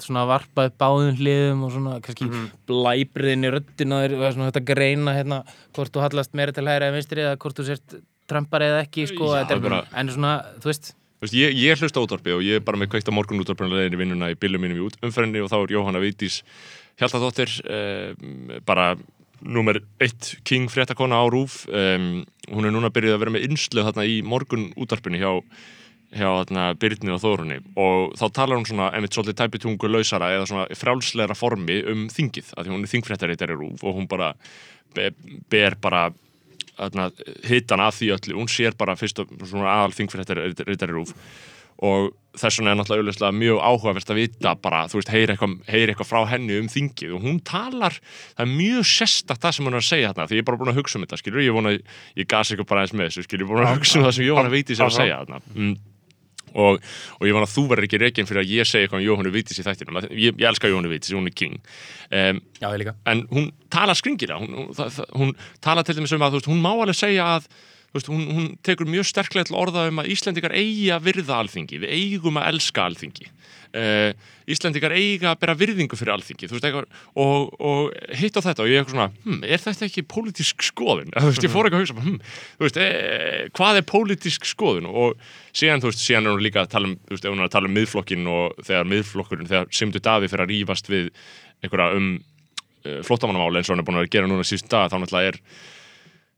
svona 0.06 0.24
varpað 0.30 0.72
báðum 0.82 1.20
hliðum 1.20 1.66
og 1.66 1.74
svona 1.76 1.98
kannski 2.06 2.28
mm 2.30 2.48
blæbriðin 2.72 3.48
í 3.50 3.52
svona 3.82 4.50
þetta 4.52 4.64
greina 4.70 5.16
hérna, 5.18 5.42
hvort 5.76 5.92
þú 5.94 6.06
hallast 6.06 6.34
meira 6.38 6.56
til 6.56 6.66
hægri 6.68 6.88
eða 6.88 6.96
vinstri 6.96 7.26
eða 7.26 7.38
hvort 7.42 7.60
þú 7.60 7.68
sért 7.68 7.96
trampar 8.32 8.64
eða 8.64 8.84
ekki 8.86 9.08
sko, 9.10 9.34
Já, 9.36 9.46
er, 9.50 9.60
bara- 9.60 9.86
en 9.92 10.10
svona, 10.10 10.36
þú 10.62 10.72
veist. 10.72 10.94
Þú 11.22 11.28
veist, 11.28 11.38
ég, 11.38 11.58
ég 11.60 11.82
hlusta 11.82 12.02
á 12.02 12.06
útvarpið 12.06 12.38
og 12.38 12.46
ég 12.46 12.56
er 12.62 12.64
bara 12.66 12.80
með 12.82 12.94
kveikt 12.94 13.10
á 13.10 13.14
morgun 13.14 13.42
útvarpinu 13.44 13.76
leiðin 13.76 13.98
í 13.98 14.00
vinnuna 14.00 14.32
í 14.32 14.38
bílum 14.40 14.64
mínum 14.64 14.80
í 14.80 14.86
umferðinni 15.06 15.44
og 15.44 15.52
þá 15.52 15.58
er 15.60 15.74
Jóhanna 15.76 16.02
Vigdís 16.02 16.40
Hjaltadóttir 16.98 17.52
eh, 17.70 18.16
bara 18.66 18.96
nummer 19.42 19.82
eitt 20.02 20.36
king 20.46 20.70
fréttakona 20.70 21.18
á 21.18 21.26
Rúf 21.30 21.66
um, 21.70 22.24
hún 22.52 22.66
er 22.68 22.74
núna 22.74 22.92
byrjuð 22.94 23.16
að 23.16 23.22
vera 23.24 23.34
með 23.36 23.46
innslöð 23.50 23.88
þarna 23.90 24.06
í 24.10 24.20
morgun 24.26 24.68
útvarpinu 24.78 25.22
hjá, 25.22 25.32
hjá 26.12 26.28
þarna, 26.28 26.66
Byrni 26.82 27.14
og 27.16 27.22
Þórunni. 27.24 27.62
Og 27.80 28.18
þá 28.20 28.26
talar 28.36 28.60
hún 28.60 28.68
svona 28.68 28.90
einmitt 28.96 29.16
svolítið 29.16 29.40
tæpitungu 29.40 29.92
lausara 29.92 30.34
eða 30.36 30.50
svona 30.50 30.66
frjálsleira 30.76 31.38
formi 31.38 31.80
um 31.92 32.08
þingið, 32.12 32.52
af 32.56 32.66
því 32.66 32.76
hún 32.76 32.84
er 32.84 32.92
þingfréttaritari 32.96 33.58
Rúf 33.58 33.86
og 33.86 33.96
hún 34.00 34.10
bara 34.12 34.34
be, 34.96 35.12
ber 35.52 35.78
bara 35.82 36.10
hitan 37.46 37.84
af 37.84 38.00
því 38.00 38.12
öllu, 38.16 38.38
hún 38.40 38.50
sér 38.50 38.76
bara 38.78 38.98
fyrst 38.98 39.22
og 39.22 39.32
svona 39.46 39.70
aðal 39.70 39.96
þingfréttari 39.96 40.96
rúf 40.96 41.14
og 41.82 42.12
þess 42.38 42.60
vegna 42.60 42.72
er 42.72 42.78
náttúrulega 42.78 43.10
auðvitað 43.10 43.38
mjög 43.40 43.60
áhugavert 43.66 44.12
að 44.14 44.20
vita 44.20 44.52
bara, 44.62 44.84
þú 44.88 45.00
veist, 45.00 45.12
heyri 45.12 45.34
eitthvað, 45.34 45.56
heyri 45.68 45.94
eitthvað 45.94 46.10
frá 46.12 46.20
henni 46.30 46.60
um 46.62 46.68
þingið. 46.70 47.16
Og 47.18 47.24
hún 47.26 47.40
talar 47.48 47.98
það 48.06 48.44
er 48.46 48.52
mjög 48.52 48.86
sérstakt 48.88 49.42
það 49.42 49.56
sem 49.58 49.68
hún 49.68 49.76
er 49.76 49.82
að 49.82 49.88
segja 49.88 50.12
þarna 50.12 50.28
því 50.30 50.38
ég 50.38 50.44
er 50.44 50.48
bara 50.52 50.60
búin 50.62 50.72
að 50.72 50.78
hugsa 50.78 51.00
um 51.00 51.06
þetta, 51.08 51.20
skilur, 51.24 51.42
ég 51.44 51.58
vona 51.58 51.74
ég 51.74 52.30
gasi 52.30 52.54
eitthvað 52.54 52.70
bara 52.70 52.86
eins 52.86 52.94
með 52.94 53.10
þessu, 53.10 53.26
skilur, 53.26 53.44
ég 53.44 53.50
er 53.50 53.52
búin 53.56 53.66
að 53.66 53.80
hugsa 53.80 53.98
um 53.98 54.06
það 54.06 54.16
sem 54.18 54.28
Jóhanna 54.30 54.54
Vigdís 54.54 54.80
er 54.80 54.88
að 54.88 54.98
segja 55.00 55.18
þarna. 55.24 55.42
Mm. 55.58 55.74
Og, 56.54 56.80
og 57.20 57.28
ég 57.28 57.36
vona 57.36 57.48
að 57.48 57.56
þú 57.56 57.66
verður 57.72 57.88
ekki 57.88 58.02
reygin 58.02 58.30
fyrir 58.30 58.44
að 58.44 58.54
ég 58.56 58.70
segja 58.70 58.88
eitthvað 58.88 59.02
um 59.02 59.08
Jóhannu 59.08 59.34
Vigdís 59.36 59.62
í 59.62 59.66
þættinum. 59.66 60.00
Ég, 60.12 60.38
ég 60.38 60.48
elska 60.52 60.72
Jóhannu 60.72 60.92
Vigdís, 60.92 61.16
hún 61.18 61.30
er 61.32 61.36
king. 61.36 61.60
Um, 62.12 62.42
já, 62.60 62.68
ég 62.70 62.80
líka. 62.84 62.96
en 63.12 63.26
hún 63.32 63.52
tala 63.72 63.96
skringilega. 63.98 64.40
Hún, 64.42 64.56
hún, 64.60 64.72
það, 64.78 65.04
hún 65.18 65.36
tala 65.64 65.86
til 65.88 65.98
dæmis 65.98 66.16
um 66.16 66.26
að 66.28 66.40
veist, 66.40 66.52
hún 66.52 66.64
má 66.64 66.72
alveg 66.74 66.98
segja 66.98 67.28
að 67.38 67.52
veist, 67.96 68.10
hún, 68.12 68.28
hún 68.32 68.52
tekur 68.64 68.88
mjög 68.90 69.10
sterklega 69.10 69.50
til 69.50 69.58
orða 69.60 69.88
um 69.92 70.02
að 70.02 70.12
Íslendingar 70.14 70.56
eigi 70.56 70.92
að 70.94 71.10
virða 71.10 71.42
alþingi 71.42 71.82
við 71.84 71.96
eigum 71.98 72.40
að 72.40 72.48
elska 72.54 72.86
alþingi 72.88 73.28
uh, 73.76 74.12
Íslendingar 74.52 74.94
eiga 74.96 75.32
að 75.32 75.42
bera 75.42 75.56
virðingu 75.60 75.98
fyrir 76.00 76.14
alþingi 76.16 76.50
veist, 76.52 76.66
eitthvað, 76.68 76.88
og, 77.20 77.52
og 77.60 78.16
hitt 78.20 78.40
á 78.40 78.42
þetta 78.48 78.64
og 78.64 78.72
ég 78.72 78.80
er 78.80 78.84
eitthvað 78.84 78.98
svona, 78.98 79.10
hm, 79.26 79.44
er 79.44 79.64
þetta 79.66 79.88
ekki 79.88 80.06
pólitísk 80.12 80.66
skoðun? 80.72 81.12
þú 81.18 81.28
veist, 81.28 81.46
ég 81.46 81.54
fór 81.54 81.70
eitthvað 81.70 81.82
að 81.82 81.86
hugsa 81.86 82.08
hm, 82.08 82.18
veist, 82.64 82.82
e, 82.82 82.90
hvað 83.60 83.82
er 83.82 83.88
pólitísk 83.92 84.50
skoðun? 84.50 84.90
og 84.92 85.20
síðan, 85.52 85.84
þú 85.84 85.92
veist, 85.92 86.04
síðan 86.06 86.28
er 86.28 86.36
hún 86.36 86.46
líka 86.48 86.66
að 86.66 86.74
tala 86.78 86.92
um, 86.92 86.98
þú 87.08 87.16
veist, 87.16 87.28
ef 87.28 87.36
hún 87.36 87.44
er 87.44 87.50
að 87.50 87.56
tala 87.58 87.72
um 87.72 87.78
miðflokkin 87.80 88.32
og 88.32 88.66
þegar 88.66 88.92
miðflokkurinn, 88.96 89.52
þegar 89.52 89.72
Simdu 89.76 90.04
Davi 90.04 90.32
fyrir 90.32 90.48
að 90.48 90.56
rífast 90.56 90.92
við 90.92 91.12
einhverja 91.62 92.00
um 92.00 92.10
uh, 92.18 93.00
flottamannamáli 93.08 93.62
eins 93.62 93.70
og 93.70 93.76
hann 93.76 93.84
er 93.84 93.88
búin 93.92 94.02
að 94.02 94.12
gera 94.14 94.32
núna 94.32 94.48
síðust 94.48 94.72
dag 94.72 94.92
þá 94.92 95.00
náttúrulega 95.00 95.36
er 95.36 95.42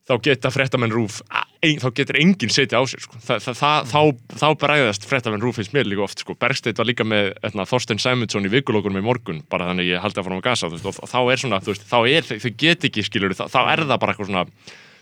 þá 0.03 0.13
geta 0.25 0.51
fréttamenn 0.51 0.91
rúf 0.91 1.21
ein, 1.63 1.79
þá 1.79 1.87
getur 1.95 2.19
enginn 2.19 2.51
setið 2.51 2.75
á 2.75 2.83
sér 2.91 3.03
sko. 3.05 3.19
Þa, 3.23 3.37
það, 3.45 3.57
það, 3.59 3.91
þá, 3.91 3.99
þá 4.41 4.47
bregðast 4.63 5.07
fréttamenn 5.07 5.43
rúf 5.43 5.59
finnst 5.59 5.75
mér 5.75 5.87
líka 5.87 6.03
oft 6.03 6.23
sko. 6.23 6.35
Bergstedt 6.39 6.81
var 6.81 6.89
líka 6.89 7.07
með 7.07 7.31
etna, 7.39 7.67
Þorstein 7.69 8.01
Sæmundsson 8.03 8.49
í 8.49 8.51
vikulókunum 8.51 8.99
í 8.99 9.05
morgun 9.05 9.43
bara 9.51 9.69
þannig 9.71 9.93
ég 9.93 10.03
haldi 10.03 10.19
að 10.19 10.27
fara 10.27 10.35
um 10.35 10.41
að 10.43 10.47
gasa 10.49 10.71
veist, 10.73 10.89
og 10.91 11.11
þá 11.13 11.19
er 11.23 11.43
svona, 11.43 11.61
veist, 11.63 11.87
þá 11.87 11.99
er 12.01 12.27
þau 12.33 12.51
get 12.65 12.89
ekki 12.89 13.05
skilur 13.07 13.37
þá 13.37 13.59
er 13.61 13.85
það 13.85 14.01
bara 14.03 14.15
eitthvað 14.15 14.31
svona 14.33 14.45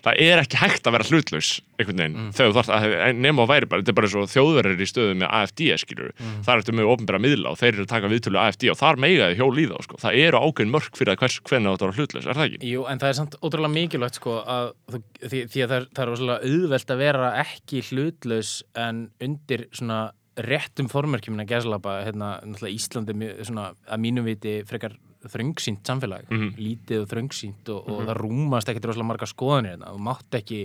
það 0.01 0.21
er 0.25 0.41
ekki 0.41 0.57
hægt 0.61 0.87
að 0.89 0.95
vera 0.97 1.07
hlutlaus 1.09 1.49
einhvern 1.81 1.97
veginn, 2.01 2.15
Mm. 2.21 2.31
þegar 2.37 2.51
þú 2.51 2.55
þarft 2.57 2.73
að 2.75 3.15
nema 3.17 3.43
að 3.45 3.49
væri 3.51 3.67
bara, 3.69 3.81
þetta 3.81 3.91
er 3.93 3.97
bara 3.99 4.09
svo 4.11 4.23
þjóðverðir 4.29 4.81
í 4.81 4.87
stöðu 4.91 5.15
með 5.17 5.29
AFD 5.39 5.61
skilur, 5.81 6.11
Mm. 6.19 6.43
þar 6.45 6.57
ertu 6.61 6.73
með 6.77 6.89
ofnbæra 6.93 7.19
miðla 7.21 7.51
og 7.51 7.57
þeir 7.57 7.73
eru 7.73 7.85
að 7.85 7.91
taka 7.93 8.11
viðtölu 8.11 8.39
AFD 8.41 8.69
og 8.71 8.77
þar 8.77 8.95
meigaði 9.01 9.35
hjól 9.37 9.57
í 9.57 9.65
þá, 9.71 9.77
sko, 9.85 9.95
það 10.01 10.17
eru 10.21 10.37
ákveðin 10.41 10.71
mörk 10.75 10.93
fyrir 10.97 11.13
að 11.13 11.19
hvers, 11.21 11.39
hvernig 11.41 11.77
það 11.77 11.85
var 11.87 11.97
hlutlaus, 11.97 12.25
er 12.25 12.33
það 12.33 12.47
ekki? 12.51 12.69
Jú, 12.71 12.85
en 12.89 12.99
það 12.99 13.09
er 13.09 13.17
samt 13.21 13.35
ótrúlega 13.41 13.73
mikilvægt 13.77 14.15
sko 14.21 14.33
að 14.45 14.73
þú, 14.91 15.03
því, 15.27 15.39
því 15.51 15.61
að 15.61 15.69
það 15.71 15.77
er, 15.81 15.85
það 15.95 16.03
er 16.05 16.11
rosalega 16.11 16.39
auðvelt 16.51 16.91
að 16.95 16.97
vera 17.05 17.29
ekki 17.45 17.83
hlutlaus 17.91 18.51
en 18.75 19.09
undir 19.21 19.65
svona 19.71 20.11
réttum 20.41 20.87
formerkjum 20.89 21.39
að 21.43 21.49
gæslapa, 21.51 21.95
hérna, 22.05 22.29
náttúrulega 22.47 22.75
Íslandi 22.77 23.45
svona, 23.45 23.73
að 23.89 23.99
mínum 23.99 24.23
viti 24.25 24.63
frekar 24.65 24.95
þröngsýnt 25.29 25.83
samfélag, 25.85 26.25
Mhm. 26.31 26.55
lítið 26.57 27.01
og 27.03 27.09
þröngsýnt 27.11 27.69
og, 27.69 27.89
og 27.89 28.01
það 28.07 28.17
rúmast 28.17 28.69
ekkert 28.71 28.85
rosalega 28.89 29.09
marga 29.11 29.27
skoðanir 29.29 29.75
hérna, 29.75 29.91
þú 29.93 30.01
mátt 30.07 30.37
ekki 30.41 30.61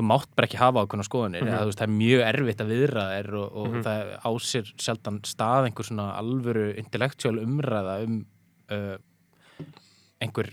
þú 0.00 0.06
mátt 0.08 0.30
bara 0.34 0.46
ekki 0.48 0.56
hafa 0.56 0.80
ákveðna 0.86 1.04
skoðanir. 1.04 1.42
Eða, 1.44 1.58
þú 1.60 1.68
veist, 1.68 1.78
það 1.80 1.88
er 1.90 1.96
mjög 2.00 2.22
erfitt 2.30 2.60
að 2.64 2.70
viðra 2.72 3.02
þær 3.10 3.34
og, 3.36 3.56
og 3.60 3.74
það 3.84 4.12
ásir 4.30 4.70
sjaldan 4.80 5.18
stað 5.28 5.66
einhver 5.68 5.84
svona 5.90 6.06
alvöru 6.16 6.66
intellectual 6.80 7.36
umræða 7.42 7.96
um 8.06 8.14
uh, 8.72 8.96
einhver 10.20 10.48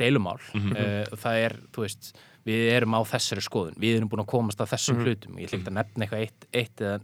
deilumál. 0.00 0.38
Uh, 0.56 1.04
það 1.16 1.42
er, 1.44 1.56
þú 1.74 1.84
veist 1.84 2.10
við 2.46 2.70
erum 2.76 2.94
á 2.96 3.00
þessari 3.10 3.42
skoðun, 3.44 3.76
við 3.82 3.96
erum 3.98 4.08
búin 4.08 4.22
að 4.22 4.30
komast 4.32 4.60
að 4.62 4.72
þessum 4.76 5.00
hlutum, 5.02 5.38
ég 5.42 5.50
ekki 5.50 5.66
að 5.66 5.76
nefna 5.80 6.06
eitthvað 6.06 6.24
eitt, 6.24 6.46
eitt 6.54 6.80
eða 6.80 7.00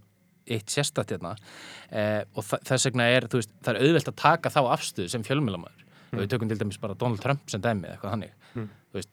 eitt 0.48 0.72
sérstætt 0.72 1.14
hérna 1.14 1.34
uh, 1.36 2.22
og 2.34 2.46
þess 2.50 2.88
vegna 2.90 3.08
er, 3.12 3.28
þú 3.30 3.42
veist, 3.42 3.54
það 3.62 3.74
er 3.76 3.86
auðvelt 3.86 4.12
að 4.12 4.18
taka 4.24 4.52
þá 4.54 4.60
afstöðu 4.74 5.12
sem 5.12 5.26
fjölmjölamæður 5.26 5.86
og 6.12 6.20
við 6.20 6.32
tökum 6.34 6.50
til 6.50 6.58
dæmis 6.60 6.80
bara 6.82 6.98
Donald 6.98 7.22
Trump 7.22 7.46
sem 7.48 7.62
dæmi 7.62 7.86
eða 7.88 7.96
eitthvað 7.96 8.16
þannig, 8.16 8.34
þú 8.56 8.98
veist 8.98 9.12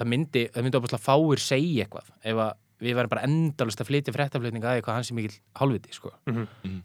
það 0.00 0.10
myndi, 0.14 0.48
það 0.54 0.66
myndi 0.66 0.80
opaslega 0.80 1.04
fáir 1.04 1.44
segja 1.44 1.86
eitthvað 1.86 2.10
ef 2.32 2.42
að 2.48 2.58
við 2.80 2.96
verðum 2.96 3.12
bara 3.12 3.26
endalust 3.28 3.82
að 3.82 3.90
flytja 3.90 4.12
fréttaflutning 4.14 4.64
að 4.64 4.78
eitthvað 4.78 4.96
hans 4.96 5.10
er 5.12 5.16
mikil 5.18 5.34
hálfviti 5.60 5.92
sko. 5.92 6.12
Mhm. 6.30 6.44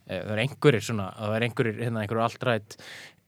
Eh, 0.10 0.22
það 0.26 0.32
er 0.34 0.42
einhverjir 0.44 0.84
svona 0.84 1.06
það 1.16 1.36
er 1.38 1.46
einhverjir, 1.48 1.78
hérna, 1.86 2.02
einhverjir 2.04 2.26
alltrætt 2.26 2.76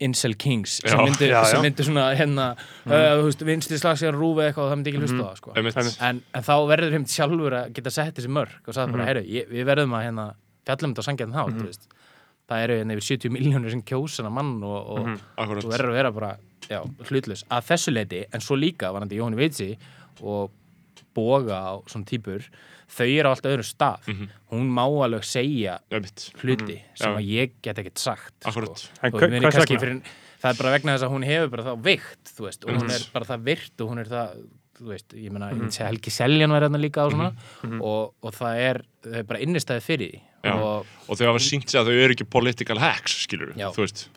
incel 0.03 0.35
kings 0.37 0.75
sem 0.83 0.91
Já, 0.91 0.97
myndi, 1.05 1.29
já, 1.31 1.39
já. 1.41 1.45
sem 1.51 1.63
myndi 1.63 1.85
svona 1.87 2.03
hérna, 2.13 2.47
uh, 2.85 2.91
þú 2.91 3.23
veist, 3.25 3.45
vinstri 3.47 3.79
slags 3.79 4.03
er 4.03 4.13
rúfi 4.13 4.43
eitthvað 4.45 4.67
og 4.67 4.69
það 4.71 4.77
myndi 4.77 4.91
ekki 4.91 5.01
hlusta 5.01 5.23
á 5.23 5.27
það 5.27 5.39
sko. 5.39 5.53
Einmitt. 5.55 6.01
en, 6.09 6.21
en 6.37 6.43
þá 6.43 6.55
verður 6.69 6.93
þeim 6.93 7.07
sjálfur 7.15 7.55
að 7.57 7.71
geta 7.73 7.93
sett 7.95 8.19
þessi 8.19 8.33
mörg 8.35 8.67
og 8.67 8.77
sagði 8.77 8.97
bara, 8.97 9.07
mm 9.15 9.31
ég, 9.31 9.49
við 9.49 9.65
verðum 9.65 9.95
að 9.97 10.05
hérna, 10.05 10.27
fjallum 10.67 10.93
þetta 10.93 11.03
og 11.03 11.09
sangja 11.09 11.27
þann 11.27 11.39
hát 11.41 11.55
mm 11.55 12.05
það 12.47 12.63
eru 12.63 12.77
hérna 12.79 12.95
yfir 12.95 13.07
70 13.17 13.33
miljónir 13.35 13.73
sem 13.73 13.81
kjósana 13.87 14.29
mann 14.31 14.53
og, 14.63 14.77
og 14.93 15.09
Akkurat. 15.35 15.65
þú 15.65 15.71
verður 15.73 15.91
að 15.91 15.97
vera 15.99 16.11
bara 16.15 16.29
já, 16.69 16.79
hlutlaus. 17.09 17.43
Að 17.51 17.65
þessu 17.73 17.93
leiti 17.93 18.21
en 18.31 18.43
svo 18.45 18.55
líka 18.59 18.91
varandi 18.95 19.19
Jóhanni 19.19 19.39
Veitsi 19.39 19.73
og 20.23 20.53
boga 21.17 21.57
á 21.59 21.73
svona 21.89 22.07
típur 22.07 22.45
þau 22.87 23.07
eru 23.07 23.27
á 23.27 23.31
allt 23.33 23.49
öðru 23.49 23.65
stað. 23.67 24.07
Hún 24.53 24.69
má 24.71 24.85
alveg 24.85 25.25
segja 25.27 25.79
hluti 25.91 26.77
sem 26.95 27.11
Já. 27.11 27.17
að 27.17 27.27
ég 27.33 27.57
get 27.65 27.81
ekkert 27.83 27.99
sagt 27.99 28.47
Akkurat. 28.47 28.79
sko. 28.79 28.95
En 29.03 29.13
Og 29.17 29.25
meina 29.27 29.43
hvers 29.49 29.57
kannski 29.57 29.79
fyrir, 29.81 29.99
það 30.39 30.53
er 30.53 30.61
bara 30.61 30.75
vegna 30.77 30.95
þess 30.95 31.07
að 31.09 31.15
hún 31.17 31.27
hefur 31.27 31.51
bara 31.57 31.67
þá 31.67 31.83
veikt 31.89 32.31
þú 32.37 32.47
veist, 32.47 32.63
og 32.63 32.79
hún 32.79 32.95
er 32.95 33.09
bara 33.17 33.27
það 33.27 33.43
virt 33.51 33.83
og 33.83 33.91
hún 33.91 33.99
er 34.05 34.13
það 34.13 34.39
þú 34.77 34.91
veist, 34.93 35.13
ég 35.17 35.33
meina, 35.33 35.51
ég 35.57 35.73
sé 35.73 35.83
Helgi 35.87 36.13
Seljan 36.13 36.53
var 36.53 36.67
hérna 36.67 36.79
líka 36.79 37.07
og 37.09 37.15
svona. 37.15 37.31
Og, 37.81 38.13
og 38.21 38.35
það 38.37 38.59
er, 38.61 38.81
það 39.03 39.19
er 39.23 39.29
bara 39.33 39.39
innistæði 39.43 39.83
fyrir 39.83 40.11
því. 40.13 40.19
Og, 40.55 40.85
Og 41.07 41.15
þau 41.17 41.25
hafa 41.29 41.39
sínt 41.39 41.69
sig 41.71 41.79
að 41.79 41.87
þau 41.91 41.97
eru 42.03 42.13
ekki 42.17 42.25
political 42.29 42.79
hacks, 42.79 43.13
skilur 43.27 43.53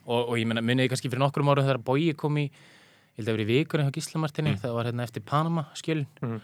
og, 0.07 0.29
og 0.31 0.39
ég 0.39 0.47
meina, 0.47 0.61
muniði 0.63 0.89
kannski 0.91 1.09
fyrir 1.11 1.23
nokkrum 1.23 1.49
árum 1.53 1.65
þegar 1.67 1.79
Bogi 1.87 2.13
kom 2.19 2.37
í, 2.39 2.47
ég 2.51 3.21
held 3.21 3.29
að 3.29 3.37
vera 3.37 3.45
í 3.45 3.51
vikunni 3.51 3.85
hjá 3.87 3.93
Gíslamartinni, 3.99 4.57
það 4.63 4.75
var 4.75 4.89
hérna 4.91 5.05
eftir 5.07 5.23
Panama 5.23 5.67
skjölin 5.79 6.07
Mhm. 6.23 6.41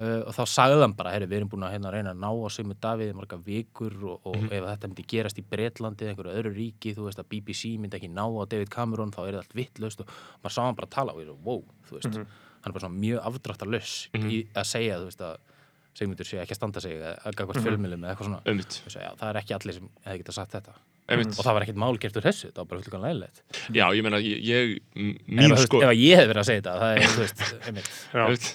uh, 0.00 0.22
og 0.26 0.32
þá 0.34 0.42
sagði 0.48 0.80
hann 0.80 0.94
bara, 0.96 1.10
herri, 1.12 1.26
við 1.28 1.36
erum 1.42 1.48
búin 1.52 1.66
að 1.68 1.74
hérna 1.76 1.92
reyna 1.92 2.14
að 2.14 2.22
ná 2.24 2.30
á 2.32 2.48
sig 2.50 2.64
með 2.66 2.78
Davíð 2.80 3.10
í 3.12 3.16
marga 3.18 3.36
vikur 3.44 3.92
og, 4.08 4.20
og 4.26 4.36
ef 4.48 4.64
þetta 4.64 4.88
myndi 4.88 5.04
gerast 5.12 5.38
í 5.38 5.44
Bretlandi 5.44 6.04
eða 6.06 6.14
einhverju 6.14 6.36
öðru 6.40 6.54
ríki, 6.56 6.94
þú 6.96 7.04
veist 7.10 7.20
að 7.20 7.28
BBC 7.28 7.76
myndi 7.78 7.96
ekki 8.00 8.08
ná 8.10 8.24
á 8.24 8.42
David 8.48 8.70
Cameron, 8.72 9.12
þá 9.12 9.20
er 9.28 9.32
það 9.36 9.42
allt 9.44 9.54
vittlaust 9.60 10.00
og 10.00 10.08
maður 10.42 10.56
sá 10.56 10.62
hann 10.64 10.74
bara 10.80 10.88
tala 10.96 11.12
og 11.12 11.20
ég 11.20 11.28
er 11.28 11.34
svo, 11.34 11.38
wow, 11.44 11.62
þú 11.90 11.98
veist. 12.00 12.16
Hann 12.62 12.70
er 12.70 12.76
bara 12.78 12.86
svona 12.86 13.00
mjög 13.04 13.20
afdráttarlaus 13.28 13.92
í 14.32 14.40
að 14.56 14.66
segja, 14.72 14.98
veist 15.04 15.20
að 15.20 15.36
Sigmundur 15.98 16.28
sé 16.28 16.40
ekki 16.40 16.56
að 16.56 16.60
standa 16.62 16.80
sig 16.80 16.96
að 16.96 17.18
að 17.28 17.36
gagvart 17.40 17.64
fjölmjölum 17.66 18.06
eða 18.06 18.14
eitthvað 18.14 18.30
svona. 18.30 18.40
Veist, 18.48 18.80
já, 18.88 19.10
það 19.20 19.28
er 19.28 19.40
ekki 19.42 19.58
allir 19.58 19.78
sem 19.78 19.92
hefði 20.06 20.22
getað 20.22 20.38
sagt 20.38 20.56
þetta. 20.56 20.78
Einmitt. 21.10 21.32
og 21.34 21.42
það 21.42 21.56
var 21.56 21.64
ekkert 21.64 21.78
mál 21.82 21.96
gert 21.98 22.16
úr 22.18 22.22
þessu, 22.22 22.48
það 22.52 22.60
var 22.60 22.66
bara 22.70 22.82
fullkan 22.84 23.02
leðilegt 23.02 23.40
Já, 23.74 23.82
ég 23.90 24.04
meina, 24.06 24.20
ég, 24.22 24.38
ég 24.46 25.08
mín 25.26 25.54
sko, 25.58 25.80
ef 25.82 25.90
að 25.90 25.98
ég 25.98 26.20
hef 26.20 26.28
verið 26.30 26.42
að 26.42 26.46
segja 26.46 26.62
þetta, 26.62 26.74
það 26.78 26.92
er, 26.92 27.08
þú 27.10 27.22
veist, 27.24 27.42
einmitt, 27.66 28.46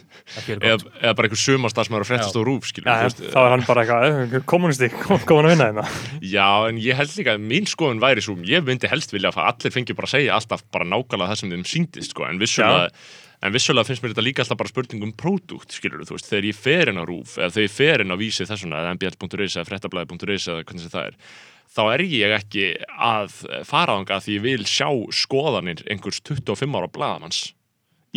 eða, 0.55 0.77
eða 1.01 1.13
bara 1.19 1.27
einhver 1.27 1.41
sumarstar 1.41 1.89
sem 1.89 1.97
er 1.97 2.05
að 2.05 2.11
fréttast 2.13 2.39
Já. 2.39 2.39
á 2.39 2.47
rúf, 2.47 2.69
skilur 2.71 3.03
veist, 3.03 3.21
þá 3.35 3.39
er 3.41 3.51
hann 3.51 3.67
bara 3.67 3.83
eitthvað, 3.83 4.07
eh, 4.23 4.47
kommunisti, 4.53 4.91
kom, 4.95 5.21
kom 5.27 5.41
hann 5.41 5.49
að 5.49 5.55
vinna 5.57 5.69
hérna. 5.73 5.85
Já, 6.37 6.47
en 6.71 6.81
ég 6.87 6.99
held 7.01 7.15
líka 7.19 7.35
að 7.35 7.45
mín 7.51 7.67
skoðun 7.67 8.03
væri 8.03 8.23
svo, 8.23 8.37
ég 8.47 8.65
myndi 8.67 8.91
helst 8.95 9.11
vilja 9.11 9.33
að 9.35 9.43
allir 9.51 9.75
fengi 9.75 9.97
bara 9.99 10.07
að 10.07 10.15
segja 10.15 10.39
alltaf 10.39 10.63
bara 10.71 10.87
nákvæmlega 10.87 11.33
það 11.33 11.43
sem 11.43 11.55
þeim 11.57 11.67
síndist, 11.67 12.15
sko, 12.15 12.29
en 12.31 12.39
vissulega, 12.39 12.87
en 13.41 13.53
vissulega 13.53 13.87
finnst 13.87 14.03
mér 14.03 14.13
þetta 14.15 14.25
líka 14.25 14.43
alltaf 14.43 14.59
bara 14.61 14.71
spurning 14.71 15.03
um 15.05 15.13
pródúkt, 15.13 15.75
skilur 15.75 16.05
þú 16.07 16.17
veist, 16.17 16.29
þegar 16.31 16.49
ég 16.49 16.57
fer 16.57 16.91
inn 16.91 17.01
á 17.01 17.05
rúf, 17.07 17.35
eða 17.37 17.53
þegar 17.55 17.67
ég 17.67 17.75
fer 17.75 18.03
inn 18.03 18.15
á 18.15 18.21
vísi 18.21 18.47
þessuna, 18.49 18.81
eða 18.81 18.95
mbl.is 18.97 19.57
eða 19.57 19.67
frettablaði.is 19.69 20.47
eða 20.47 20.63
hvernig 20.63 20.85
sem 20.85 20.95
það 20.95 21.11
er, 21.11 21.19
þá 21.77 21.83
er 21.91 22.05
ég 22.07 22.37
ekki 22.39 22.65
að 22.95 23.37
fara 23.67 23.99
þangað 23.99 24.25
því 24.25 24.39
ég 24.39 24.47
vil 24.47 24.65
sjá 24.65 24.89
skoðanir 25.13 25.85
einhvers 25.91 26.23
25 26.25 26.79
ára 26.79 26.89
blaðamanns 26.89 27.43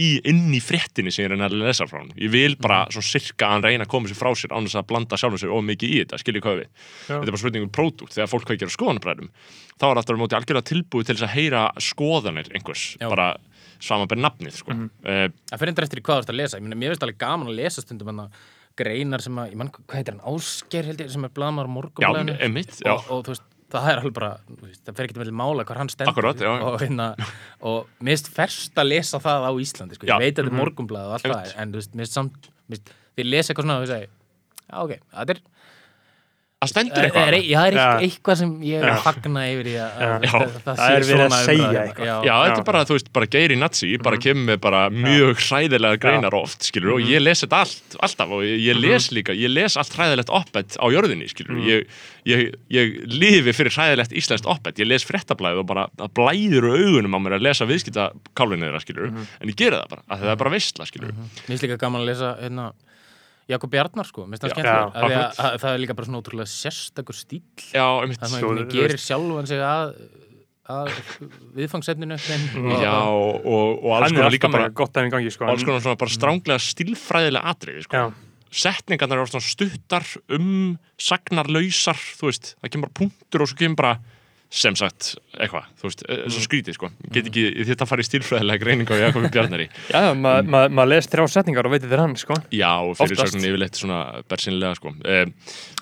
í, 0.01 0.11
inn 0.29 0.49
í 0.55 0.61
fréttinni 0.63 1.13
sem 1.13 1.27
ég 1.27 1.33
reyna 1.33 1.49
að 1.51 1.59
lesa 1.61 1.87
frá 1.89 1.99
hann. 2.01 2.13
Ég 2.21 2.33
vil 2.33 2.55
bara 2.63 2.85
svo 2.95 3.03
sirka 3.05 3.49
að 3.49 3.57
hann 3.57 3.67
reyna 3.67 3.87
að 3.87 3.93
koma 3.93 4.11
sér 4.11 4.19
frá 4.19 4.31
sér 4.39 4.55
án 4.55 4.69
þess 4.69 4.79
að 4.81 4.89
blanda 4.93 5.19
sjálfum 5.21 5.43
sér 5.43 5.55
of 5.55 5.67
mikið 5.67 5.93
í 5.93 5.99
þetta, 6.03 6.21
skiljið 6.23 6.45
hvað 6.47 6.61
við. 6.61 6.71
Þetta 7.09 7.21
er 7.21 7.35
bara 7.35 7.43
spurning 7.43 7.67
um 7.67 7.75
pródúkt, 7.75 8.15
þegar 8.17 8.31
fólk 8.31 8.47
kveikir 8.49 8.71
á 8.71 8.77
skoðanabræðum 8.77 9.33
þá 9.81 9.87
er 9.89 10.01
aftur 10.01 10.19
á 10.19 10.23
móti 10.23 10.37
algjörlega 10.37 10.69
tilbúið 10.71 11.09
til 11.09 11.17
þess 11.17 11.27
að 11.27 11.35
heyra 11.37 11.63
skoðanir 11.81 12.51
einhvers, 12.53 12.85
Já. 13.01 13.09
bara 13.09 13.29
samanber 13.81 14.21
nafnið, 14.21 14.57
sko. 14.61 14.75
Mhm. 14.77 14.88
uh, 15.05 15.27
Það 15.51 15.62
fyrir 15.62 15.73
endur 15.75 15.87
eftir 15.88 16.03
hvað 16.05 16.21
þú 16.21 16.25
ert 16.27 16.33
að 16.35 16.40
lesa, 16.40 16.61
ég 16.61 16.81
finnst 16.90 17.07
alveg 17.07 17.21
gaman 17.21 17.51
að 17.51 17.61
lesa 17.61 17.85
stundum 17.85 18.11
hann 18.12 18.25
greinar 18.81 19.23
sem 19.25 19.38
að, 19.40 19.53
ég 19.53 19.61
mann, 19.61 19.71
hvað 19.75 19.99
heitir 19.99 20.16
hann, 20.16 20.27
Ásker 20.31 20.87
held 20.90 21.03
ég, 21.03 21.11
sem 21.12 21.25
er 21.27 21.33
blaðmar 21.37 21.69
já, 21.69 21.73
morgunblæðinu 21.77 22.37
já, 22.38 22.93
og, 22.95 23.09
og 23.11 23.25
þú 23.27 23.35
veist, 23.35 23.47
það 23.71 23.88
er 23.90 24.01
alveg 24.03 24.14
bara, 24.16 24.31
þú 24.49 24.69
veist, 24.69 24.83
það 24.87 24.99
fer 24.99 25.09
ekki 25.09 25.21
með 25.21 25.33
mála 25.40 25.66
hvar 25.69 25.81
hann 25.83 25.90
stendur 25.93 26.12
Akkurat, 26.14 26.43
já, 26.43 26.51
já. 26.51 26.64
og 26.69 26.79
hérna, 26.83 27.09
og 27.71 27.90
mér 28.01 28.16
finnst 28.16 28.31
ferst 28.37 28.81
að 28.81 28.90
lesa 28.90 29.21
það 29.23 29.47
á 29.47 29.53
Íslandi, 29.64 29.99
sko, 29.99 30.09
Já. 30.09 30.14
ég 30.16 30.25
veit 30.25 30.33
að 30.33 30.40
þetta 30.40 30.55
er 30.55 30.59
morgunblæð 30.61 31.11
og 31.11 31.16
allt 31.19 31.29
það, 31.29 31.53
en 31.62 31.75
þú 31.75 31.83
veist, 31.83 31.93
mér 31.95 32.07
finnst 32.07 32.19
samt, 32.19 32.51
mér 32.66 32.79
finnst, 32.81 32.95
því 33.11 33.25
ég 33.25 33.31
lesa 33.35 33.53
eitthvað 33.53 33.69
svona 33.69 33.79
og 33.79 33.87
ég 33.87 33.93
segi, 33.93 34.11
já, 34.64 34.77
ok, 34.81 34.95
það 35.14 35.35
er, 35.35 35.43
það 36.61 36.68
stendur 36.70 36.96
það 37.01 37.07
eitthvað 37.09 37.29
er, 37.31 37.35
já, 37.40 37.57
það 37.57 37.66
er 37.70 37.77
eitthvað, 37.81 38.03
eitthvað 38.05 38.37
sem 38.40 38.51
ég 38.68 38.83
er 38.85 38.90
að 38.90 38.99
fagna 39.07 39.42
yfir 39.49 39.68
í 39.70 39.75
að, 39.81 39.94
að 40.05 40.25
Já. 40.27 40.33
það, 40.33 40.51
Það 40.66 40.81
sé 40.81 40.88
er 40.96 41.05
verið 41.09 41.23
að 41.25 41.33
segja 41.46 41.62
umræða. 41.70 41.85
eitthvað. 41.87 42.09
Já, 42.11 42.16
Já, 42.29 42.35
þetta 42.44 42.61
er 42.61 42.66
bara, 42.68 42.83
þú 42.90 42.96
veist, 42.99 43.09
bara 43.16 43.29
geiri 43.33 43.57
nazi, 43.57 43.88
bara 44.05 44.18
kemur 44.20 44.44
með 44.51 44.59
bara 44.66 44.81
mjög 44.92 45.40
hræðilega 45.46 46.01
greinar 46.03 46.37
oft, 46.37 46.66
skilur, 46.68 46.92
og 46.99 47.09
ég 47.09 47.25
les 47.25 47.40
þetta 47.46 47.62
allt, 47.64 47.96
alltaf, 48.05 48.35
og 48.37 48.44
ég, 48.44 48.61
ég 48.66 48.77
les 48.85 49.09
líka, 49.16 49.33
ég 49.40 49.55
les 49.55 49.79
allt 49.81 49.96
hræðilegt 49.96 50.35
oppet 50.37 50.77
á 50.77 50.87
jörðinni, 50.92 51.31
skilur, 51.33 51.62
ég, 51.64 51.88
ég, 52.29 52.44
ég 52.77 52.92
lifi 53.09 53.57
fyrir 53.57 53.73
hræðilegt 53.79 54.12
íslenskt 54.20 54.44
oppet, 54.53 54.77
ég 54.85 54.90
les 54.92 55.09
fréttablaðið 55.09 55.62
og 55.64 55.68
bara, 55.73 55.87
það 55.96 56.12
blæður 56.20 56.68
augunum 56.77 57.16
á 57.16 57.20
mér 57.25 57.38
að 57.40 57.49
lesa 57.49 57.64
viðskipta 57.73 58.11
kálvinni 58.37 58.68
þeirra, 58.68 58.85
skilur, 58.85 59.16
en 59.40 59.49
ég 59.49 59.57
gera 59.64 59.81
það 59.87 59.96
bara, 59.96 60.07
að 60.12 60.27
það 60.29 60.37
er 60.37 60.40
bara 60.44 60.55
veistla, 60.59 60.90
skilur, 60.92 61.16
Jakob 63.51 63.73
Bjarnar 63.73 64.07
sko, 64.09 64.25
mér 64.27 64.39
finnst 64.39 64.47
það 64.47 64.55
skemmtilega 64.55 64.81
já, 64.81 64.87
af 64.87 64.95
því 64.95 65.17
að, 65.17 65.27
akkurat. 65.27 65.45
að 65.51 65.61
það 65.65 65.75
er 65.77 65.83
líka 65.85 65.97
bara 65.99 66.09
svona 66.09 66.23
ótrúlega 66.23 66.51
sérstakur 66.55 67.19
stíl 67.19 67.43
já, 67.75 67.85
einmitt, 68.05 68.21
þannig 68.23 68.37
að 68.37 68.43
Svo, 68.45 68.51
hann 68.55 68.63
þú 68.63 68.75
gerir 68.77 68.95
veist- 68.97 69.09
sjálfan 69.11 69.51
sig 69.51 69.63
að, 69.67 69.93
að 70.71 70.91
viðfangsefninu 71.59 72.19
og, 72.21 72.81
já, 72.85 72.95
og, 72.95 73.85
og 73.85 73.95
alls 73.99 74.11
er 74.13 74.17
konar 74.21 74.35
líka 74.37 74.51
bara, 74.53 74.71
gott 74.83 75.01
í 75.03 75.07
gangi, 75.13 75.33
sko. 75.35 75.49
alls 75.51 75.65
konar 75.67 75.83
svona 75.85 75.99
bara 76.01 76.15
stránglega 76.17 76.63
stílfræðilega 76.71 77.55
atriði, 77.55 77.87
sko, 77.89 77.97
Já, 78.01 78.29
setningarnar 78.51 79.21
eru 79.23 79.31
svona 79.31 79.47
stuttar 79.47 80.07
um 80.35 80.73
sagnarlausar, 80.99 81.99
þú 82.19 82.31
veist. 82.31 82.55
Það 82.59 82.73
kemur 82.75 82.89
bara 82.89 82.99
punktur 82.99 83.45
og 83.45 83.51
svo 83.51 83.59
kemur 83.61 83.79
bara 83.79 83.93
sem 84.51 84.75
sagt, 84.75 85.13
eitthvað, 85.39 85.67
þú 85.79 85.87
veist, 85.87 86.01
mm. 86.03 86.31
svo 86.35 86.41
skrítið 86.43 86.75
sko, 86.75 86.89
get 87.15 87.29
ekki, 87.31 87.45
þetta 87.69 87.87
fari 87.87 88.03
í 88.03 88.07
stílfræðilega 88.09 88.63
greiningu 88.65 88.97
á 88.99 89.03
Jakobi 89.05 89.29
Bjarnari 89.31 89.67
já 89.93 90.11
maður 90.19 90.49
ma 90.51 90.63
ma 90.75 90.87
les 90.89 91.07
þrjá 91.07 91.27
setningar 91.37 91.69
og 91.69 91.75
veit 91.77 91.85
þetta 91.85 91.95
er 91.95 92.03
hann, 92.03 92.17
sko. 92.19 92.39
já, 92.51 92.73
og 92.83 92.97
fyrir 92.99 93.15
Oftast. 93.15 93.37
sagnin 93.37 93.47
yfirleitt 93.53 93.79
svona 93.79 94.01
bersinlega 94.27 94.75
sko 94.81 94.91
um, 94.91 95.33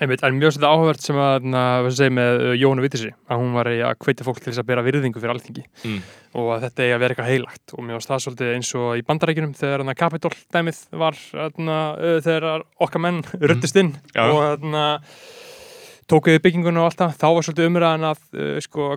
Einmitt, 0.04 0.24
en 0.28 0.36
mjög 0.36 0.52
svolítið 0.58 0.68
áhugavert 0.68 1.06
sem 1.08 1.20
að, 1.24 1.48
na, 1.54 1.64
að 1.80 1.88
segja 1.96 2.14
með 2.18 2.44
uh, 2.44 2.52
Jónu 2.60 2.84
Vittissi, 2.84 3.14
að 3.32 3.40
hún 3.40 3.56
var 3.56 3.72
að 3.72 3.96
hveita 4.04 4.28
fólk 4.28 4.42
til 4.42 4.50
þess 4.52 4.62
að 4.62 4.68
bera 4.74 4.84
virðingu 4.84 5.22
fyrir 5.24 5.34
alþingi 5.36 5.66
Mm. 5.78 6.00
og 6.36 6.48
að 6.56 6.64
þetta 6.66 6.82
eigi 6.84 6.94
að 6.94 7.02
vera 7.02 7.14
eitthvað 7.14 7.28
heilagt 7.32 7.72
og 7.72 7.86
varst 7.88 8.10
það 8.10 8.22
svolítið 8.24 8.52
eins 8.56 8.70
og 8.76 8.88
í 8.98 9.04
bandarækjunum 9.06 9.54
þegar 9.56 9.84
Capitol 9.96 10.32
dæmið 10.52 10.80
var 11.00 11.18
þegar 12.26 12.64
okkar 12.82 13.04
menn 13.04 13.20
ruttist 13.38 13.78
inn 13.80 13.94
Já. 14.12 14.26
og 14.26 14.40
þarna 14.42 14.84
tókuðu 16.08 16.40
bygginguna 16.44 16.80
og 16.82 16.88
allt 16.90 17.00
það, 17.02 17.14
þá 17.20 17.26
var 17.36 17.46
svolítið 17.48 17.68
umræðan 17.70 18.08
að 18.12 18.20
uh, 18.38 18.58
sko 18.64 18.88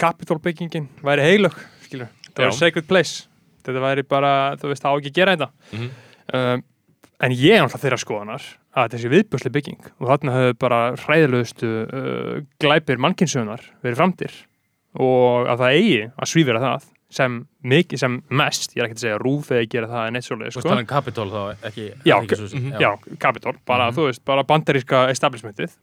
Capitol 0.00 0.38
byggingin 0.40 0.88
væri 1.04 1.26
heilög, 1.26 1.56
skilur, 1.84 2.08
það 2.32 2.44
Já. 2.44 2.48
var 2.48 2.56
sacred 2.58 2.86
place 2.88 3.26
þetta 3.66 3.82
væri 3.84 4.04
bara, 4.08 4.30
þú 4.60 4.70
veist, 4.72 4.82
það 4.84 4.92
á 4.92 4.96
ekki 5.00 5.10
að 5.12 5.18
gera 5.20 5.34
þetta 5.36 5.50
Mhm. 5.76 5.90
um, 6.34 6.62
en 7.20 7.32
ég 7.36 7.52
er 7.52 7.60
náttúrulega 7.66 7.82
þeirra 7.84 8.00
skoðanar 8.00 8.44
að 8.80 8.92
þessi 8.94 9.10
viðbjörsli 9.12 9.50
bygging 9.52 9.82
og 10.00 10.06
þarna 10.08 10.36
höfðu 10.38 10.54
bara 10.62 10.78
hræðilegustu 10.96 11.68
uh, 11.84 12.38
glæpir 12.62 13.00
mannkynsögunar 13.02 13.60
verið 13.84 13.98
framtir 14.00 14.32
og 14.96 15.50
að 15.52 15.60
það 15.60 15.76
eigi 15.76 16.00
að 16.16 16.30
svífira 16.32 16.62
það 16.64 16.86
sem, 17.10 17.36
mikið, 17.66 17.98
sem 17.98 18.16
mest, 18.38 18.72
ég 18.76 18.80
er 18.80 18.86
ekki 18.88 18.96
að 19.00 19.02
segja 19.04 19.18
rúf 19.20 19.48
eða 19.50 19.66
gera 19.72 19.88
það 19.90 20.04
en 20.08 20.16
eitt 20.20 20.26
svolítið 20.28 20.54
sko. 20.54 20.62
þannig 20.70 20.88
Capitol 20.92 21.28
þá 21.32 21.40
ekki 21.66 21.86
Já, 22.06 22.14
Alþingishúsið, 22.16 22.68
já, 22.80 22.90
Capitol, 23.18 23.54
bara, 23.66 23.88
þú 23.96 24.04
veist, 24.06 24.22
bara 24.24 24.44
bandaríska 24.46 25.00
establishmentið. 25.10 25.74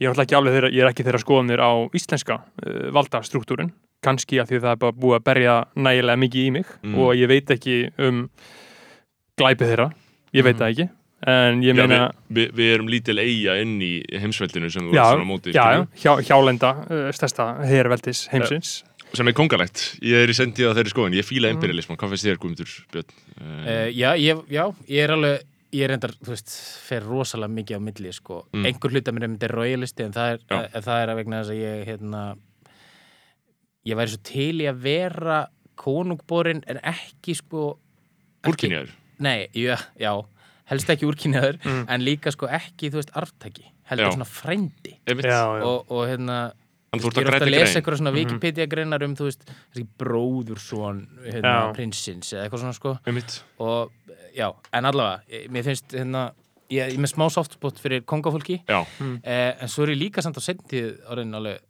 Ég 0.00 0.08
er 0.08 0.12
náttúrulega 0.14 0.26
ekki 0.26 0.36
alveg 0.38 0.54
þeirra, 0.56 0.70
ég 0.72 0.82
er 0.82 0.90
ekki 0.92 1.04
þeirra 1.06 1.20
skoðanir 1.22 1.60
á 1.62 1.70
íslenska 1.94 2.34
uh, 2.66 2.90
valdastruktúrin, 2.96 3.72
kannski 4.02 4.40
að 4.42 4.48
því 4.50 4.60
það 4.64 4.72
er 4.72 4.80
bara 4.82 4.92
búið 4.92 5.18
að 5.20 5.24
berja 5.28 5.54
nægilega 5.76 6.18
mikið 6.24 6.46
í 6.48 6.50
mig 6.52 6.66
Mm. 6.82 6.94
og 6.98 7.14
ég 7.14 7.28
veit 7.28 7.50
ekki 7.54 7.76
um 7.98 8.28
glæpið 9.38 9.68
þeirra, 9.72 9.88
ég 10.34 10.44
veit 10.44 10.56
Mhm. 10.56 10.62
það 10.62 10.70
ekki, 10.72 10.88
en 11.26 11.60
ég 11.62 11.74
Já, 11.76 11.86
meina, 11.86 12.10
við, 12.32 12.48
við, 12.52 12.74
erum 12.74 12.88
lítil 12.88 13.18
eiga 13.22 13.60
inn 13.62 13.76
í 13.80 14.02
heimsveldinu 14.18 14.70
sem 14.72 14.82
þú 14.88 14.92
já, 14.94 15.02
ert 15.02 15.12
svona 15.12 15.22
á 15.22 15.30
móti 15.30 15.52
já, 15.52 15.86
hjá, 16.02 16.12
hjálenda, 16.26 16.70
uh, 16.90 17.12
stærsta 17.12 17.46
herveldis 17.64 18.28
heimsins. 18.32 18.82
sem 19.14 19.28
er 19.28 19.32
kongalegt, 19.36 19.98
ég 20.02 20.24
er 20.24 20.28
í 20.28 20.32
sendið 20.34 20.72
á 20.72 20.74
þeirri 20.74 20.90
skoðin 20.90 21.14
ég 21.14 21.24
fíla 21.28 21.48
Mm. 21.52 21.56
imperialisman, 21.60 21.96
hvað 21.98 22.08
finnst 22.10 22.26
þér 22.26 22.38
Guðmundur 22.38 22.70
Björn? 22.90 23.10
Uh, 23.38 23.88
já, 23.92 24.16
ég, 24.16 24.42
já, 24.50 24.74
ég 24.88 25.04
er 25.04 25.10
alveg 25.10 25.40
ég 25.72 25.84
er 25.86 25.94
endar, 25.96 26.12
þú 26.20 26.34
veist, 26.34 26.52
fer 26.86 27.00
rosalega 27.06 27.48
mikið 27.56 27.78
á 27.78 27.80
milli, 27.80 28.12
sko, 28.12 28.42
Mm. 28.52 28.66
einhver 28.68 28.90
hluta 28.92 29.12
mér 29.12 29.24
er 29.24 29.28
myndi 29.32 29.48
royalisti, 29.48 30.04
en 30.04 30.12
það 30.12 30.32
er, 30.34 30.38
að, 30.50 30.82
það 30.84 31.02
er 31.02 31.08
að 31.12 31.16
vegna 31.22 31.40
þess 31.42 31.50
að 31.54 31.62
ég, 31.62 31.86
hérna 31.88 32.22
ég 33.88 33.96
væri 33.98 34.12
svo 34.12 34.22
til 34.22 34.60
í 34.62 34.68
að 34.70 34.82
vera 34.84 35.38
konungborin 35.82 36.62
en 36.70 36.80
ekki, 36.92 37.34
sko 37.40 37.78
Úrkynjaður 38.46 38.90
Nei, 39.22 39.46
já, 39.54 39.76
já, 40.00 40.12
helst 40.70 40.88
ekki 40.90 41.06
úrkynjaður 41.06 41.58
Mm. 41.64 41.84
en 41.88 42.00
líka, 42.04 42.32
sko, 42.34 42.46
ekki, 42.48 42.90
þú 42.90 43.00
veist, 43.00 43.12
arftaki 43.14 43.68
heldur 43.90 44.06
Já. 44.08 44.12
svona 44.14 44.28
já. 45.58 45.64
og, 45.66 45.90
og 45.90 46.06
hérna 46.08 46.52
þú 47.00 47.08
ert 47.08 47.16
ég 47.16 47.24
er 47.24 47.32
ofta 47.32 47.46
að 47.46 47.54
lesa 47.54 47.80
eitthvað 47.80 47.98
svona 48.00 48.12
Mhm. 48.12 48.18
Wikipedia 48.20 48.66
greinar 48.68 49.02
um, 49.06 49.14
þú 49.16 49.24
veist, 49.30 49.44
þessi 49.72 49.86
bróður 49.98 50.58
svon 50.60 51.08
hérna, 51.24 51.72
prinsins 51.72 52.32
eða 52.34 52.44
eitthvað 52.44 52.60
svona, 52.60 52.74
sko. 52.76 52.98
Og 53.58 53.90
já, 54.36 54.52
en 54.72 54.84
allavega 54.84 55.48
mér 55.48 55.64
finnst 55.64 55.88
hérna 55.96 56.32
ég 56.70 56.88
ég 56.88 56.94
er 56.94 57.00
með 57.00 57.12
smá 57.14 57.26
softspot 57.32 57.78
fyrir 57.80 58.04
kongafólki. 58.04 58.62
Já, 58.68 58.84
eh, 59.24 59.54
en 59.60 59.68
svo 59.68 59.84
er 59.84 59.94
ég 59.94 60.00
líka 60.10 60.22
samt 60.22 60.36
á 60.36 60.42
sendið 60.44 61.00
orðin 61.08 61.34
alveg 61.34 61.60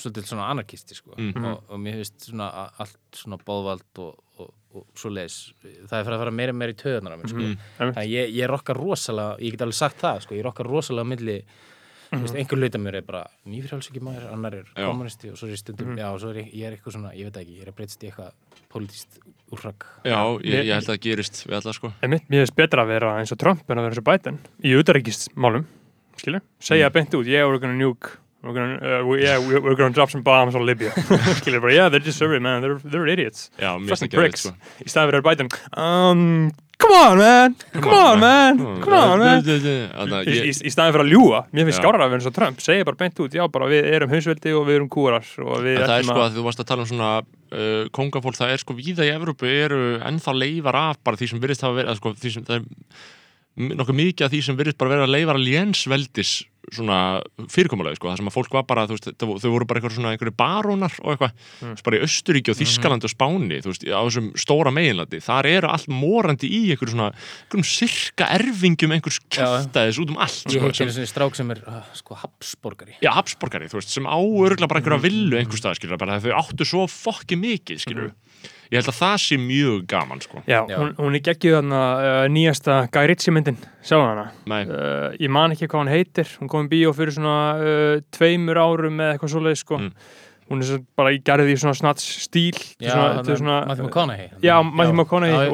svolítið 0.00 0.24
svona 0.24 0.48
anarkisti 0.50 0.94
sko. 0.96 1.14
Mhm. 1.18 1.44
og, 1.44 1.62
og 1.68 1.78
mér 1.78 2.00
finnst 2.00 2.30
svona 2.30 2.70
allt 2.78 2.96
svona 3.12 3.36
bóðvald 3.36 3.98
og, 3.98 4.16
og, 4.38 4.54
og 4.74 4.86
svo 4.96 5.10
leis 5.12 5.52
það 5.62 5.98
er 6.00 6.04
fyrir 6.04 6.16
að 6.16 6.22
fara 6.24 6.30
meira 6.30 6.52
meira 6.56 6.72
í 6.72 6.76
töðunar 6.80 7.12
á 7.12 7.28
sko. 7.28 7.36
Einmitt. 7.36 7.58
þannig 7.78 7.96
að 7.96 8.08
ég, 8.08 8.32
ég 8.40 8.48
rokkar 8.48 8.76
rosalega 8.80 9.36
ég 9.40 9.50
get 9.52 9.60
alveg 9.66 9.74
sagt 9.74 10.00
það 10.00 10.22
sko, 10.24 10.34
ég 10.34 10.44
rokkar 10.44 10.66
rosalega 10.66 11.04
á 11.04 11.10
Þú 12.10 12.20
veist, 12.24 12.34
einhver 12.40 12.58
hluta 12.58 12.78
mér 12.82 12.96
er 12.98 13.02
bara 13.06 13.20
nýfrjálsöki 13.46 14.00
maður, 14.02 14.24
annar 14.34 14.54
er 14.58 14.64
Já. 14.74 14.86
kommunisti 14.88 15.30
og 15.30 15.36
svo 15.38 15.46
er 15.46 15.52
ég 15.54 15.60
stundum, 15.60 15.92
já, 15.96 16.08
svo 16.18 16.30
er 16.32 16.40
ég, 16.42 16.48
ég 16.58 16.64
er 16.66 16.74
eitthvað 16.74 16.94
svona, 16.96 17.12
ég 17.14 17.28
veit 17.28 17.36
ekki, 17.38 17.54
ég 17.54 17.62
er 17.62 17.70
að 17.70 17.76
breytast 17.78 18.02
í 18.02 18.08
eitthvað 18.10 18.32
pólitískt 18.72 19.20
úrrak. 19.54 19.86
já 20.04 20.18
ég, 20.42 20.64
ég 20.66 20.72
held 20.74 20.88
að 20.88 20.90
það 20.90 21.00
gerist 21.06 21.44
við 21.46 21.58
alla 21.60 21.72
sko. 21.76 21.92
En 22.02 22.10
mitt, 22.10 22.24
mér 22.28 22.42
finnst 22.42 22.56
betra 22.58 22.82
að 22.82 22.90
vera 22.96 23.12
eins 23.20 23.30
og 23.34 23.38
Trump 23.38 23.62
en 23.70 23.78
að 23.78 23.86
vera 23.86 23.94
eins 23.94 24.02
og 24.02 24.08
Biden 24.10 24.40
í 24.66 24.74
utaríkismálum, 24.80 25.64
skilur, 26.18 26.42
segja 26.60 26.88
Mm. 26.90 26.92
beint 26.98 27.14
út, 27.14 27.26
yeah, 27.30 27.46
we're 27.46 27.58
gonna 27.62 27.78
nuke, 27.78 28.16
we're 28.42 28.54
gonna, 28.54 28.78
uh, 29.00 29.04
we, 29.06 29.22
yeah, 29.22 29.38
we- 29.38 29.60
we're 29.60 29.76
gonna 29.76 29.94
drop 29.94 30.10
some 30.10 30.22
bombs 30.24 30.54
on 30.56 30.66
Libya, 30.66 30.90
skilur, 31.38 31.60
bara, 31.60 31.72
yeah, 31.74 31.88
they're 31.88 32.00
just 32.04 32.18
serving, 32.18 32.42
man, 32.42 32.60
they're, 32.60 32.78
they're 32.82 33.06
idiots, 33.06 33.50
Já, 33.58 33.78
fucking 33.88 34.10
pricks, 34.10 34.40
sko. 34.48 34.54
Í 34.82 34.90
að 34.90 35.22
Biden, 35.22 35.48
um, 35.78 36.50
come 36.80 36.96
on, 36.96 37.18
man, 37.20 37.56
come 37.76 37.96
on, 37.96 38.22
man, 38.22 38.60
come 38.84 38.96
on, 38.96 39.22
man, 39.22 39.44
Þannig 39.44 40.30
í, 40.32 40.54
staðan 40.72 40.94
fyrir 40.96 41.04
að 41.04 41.12
ljúa, 41.12 41.42
mér 41.52 41.68
finnst 41.68 41.80
skárað 41.82 42.04
að 42.06 42.12
vera 42.14 42.20
eins 42.20 42.30
og 42.30 42.36
Trump, 42.38 42.64
segja 42.64 42.88
bara 42.88 43.00
beint 43.02 43.22
út, 43.24 43.36
já, 43.36 43.44
bara 43.52 43.68
við 43.70 43.88
erum 43.94 44.14
hausveldi 44.14 44.54
og 44.56 44.66
við 44.68 44.80
erum 44.80 44.90
kúrar 44.92 45.30
og 45.44 45.62
við 45.66 45.78
En 45.78 45.86
það 45.86 45.96
er 45.98 46.08
sko 46.08 46.24
að 46.24 46.36
þú 46.38 46.46
varst 46.48 46.64
að 46.64 46.70
tala 46.72 46.86
um 46.86 46.90
svona 46.90 47.12
uh, 47.20 47.86
kongafólk, 47.96 48.40
það 48.40 48.54
er 48.56 48.64
sko 48.64 48.76
víða 48.80 49.06
í 49.08 49.14
Evrópu 49.14 49.50
eru 49.50 49.80
ennþá 50.10 50.36
leifar 50.36 50.80
af 50.80 51.00
bara 51.04 51.20
því 51.20 51.32
sem 51.32 51.42
virðist 51.44 51.66
hafa 51.66 51.80
verið, 51.82 52.00
sko, 52.00 52.14
því 52.20 52.34
sem 52.36 52.48
það 52.48 52.60
er 52.60 52.68
nokkuð 53.58 53.98
mikið 53.98 54.26
af 54.26 54.32
því 54.32 54.40
sem 54.46 54.58
virðist 54.58 54.78
bara 54.80 54.94
vera 54.94 55.10
leifar 55.10 55.40
lénsveldis 55.40 56.40
svona 56.70 56.96
fyrirkomulegi 57.50 57.98
sko, 57.98 58.10
það 58.10 58.20
sem 58.20 58.28
að 58.30 58.34
fólk 58.34 58.54
var 58.54 58.64
bara, 58.68 58.84
veist, 58.90 59.08
þau 59.18 59.50
voru 59.50 59.66
bara 59.66 59.80
eitthvað 59.80 59.94
svona 59.96 60.12
einhverju 60.14 60.34
barónar 60.38 60.94
og 61.02 61.14
eitthvað, 61.14 61.32
mm. 61.64 61.72
bara 61.86 61.98
í 61.98 62.02
Östuríki 62.06 62.52
og 62.52 62.58
Þískalandi 62.58 63.08
og 63.08 63.12
Spáni, 63.14 63.58
þú 63.64 63.72
veist, 63.72 63.86
á 63.90 64.00
þessum 64.06 64.28
stóra 64.38 64.72
meginlandi, 64.74 65.22
þar 65.24 65.48
eru 65.50 65.70
allt 65.72 65.90
morandi 65.90 66.50
í 66.50 66.60
einhverju 66.74 66.94
svona, 66.94 67.10
einhverjum 67.46 67.68
sirka 67.72 68.28
erfingjum 68.36 68.94
einhvers 68.94 69.20
kjaftaðis 69.32 70.00
út 70.04 70.14
um 70.14 70.20
allt 70.22 70.54
Ég 70.54 70.62
sko, 70.62 70.72
sem- 70.76 70.92
svona 70.94 71.10
strák 71.10 71.40
sem 71.40 71.54
er, 71.56 71.62
uh, 71.66 71.80
sko, 71.98 72.18
Habsborgari. 72.20 72.98
Já, 73.02 73.10
Habsborgari, 73.16 73.70
þú 73.72 73.80
veist, 73.80 73.94
sem 73.96 74.06
áurugla 74.06 74.70
bara 74.70 74.84
einhverja 74.84 75.04
villu 75.08 75.40
einhver 75.40 75.58
stað, 75.58 75.80
skilur, 75.80 75.98
bara 75.98 76.20
þau 76.22 76.36
áttu 76.44 76.68
svo 76.68 76.86
fokki 76.86 77.40
mikið, 77.40 77.82
skilur 77.82 78.12
Ég 78.70 78.78
held 78.78 78.92
að 78.92 78.98
það 79.00 79.14
sé 79.18 79.36
mjög 79.42 79.78
gaman, 79.90 80.20
sko. 80.22 80.40
Já, 80.46 80.60
Já. 80.70 80.76
hún, 80.78 80.92
hún 80.94 81.18
er 81.18 81.22
geggjuð 81.26 81.56
þarna 81.56 81.82
uh, 81.98 82.22
nýjasta 82.30 82.74
Guy 82.94 83.08
Ritchie 83.10 83.32
myndin, 83.34 83.56
sjáðu 83.82 84.04
hana? 84.06 84.26
Nei, 84.46 84.60
uh, 84.70 85.08
ég 85.18 85.32
man 85.34 85.56
ekki 85.56 85.66
hvað 85.66 85.82
hún 85.82 85.90
heitir. 85.90 86.34
Hún 86.38 86.50
kom 86.52 86.68
í 86.68 86.70
bíó 86.70 86.92
fyrir 86.94 87.16
svona 87.16 87.38
uh, 87.58 88.02
tveimur 88.14 88.60
árum 88.62 89.00
eða 89.02 89.16
eitthvað 89.16 89.32
svoleið 89.34 89.62
sko. 89.64 89.80
Mm. 89.82 90.18
hún 90.50 90.62
er 90.62 90.66
svo 90.66 90.76
bara 90.98 91.12
í 91.14 91.18
gerði 91.22 91.52
í 91.54 91.58
svona 91.62 91.76
snats 91.78 92.06
stíl. 92.24 92.58
Já, 92.82 92.90
svona, 92.90 93.02
hann 93.02 93.18
þetta 93.20 93.38
svona, 93.38 93.58
Matthew 93.70 93.86
McConaughey. 93.86 94.30
Já, 94.42 94.54
Matthew 94.66 94.96
McConaughey 94.96 95.50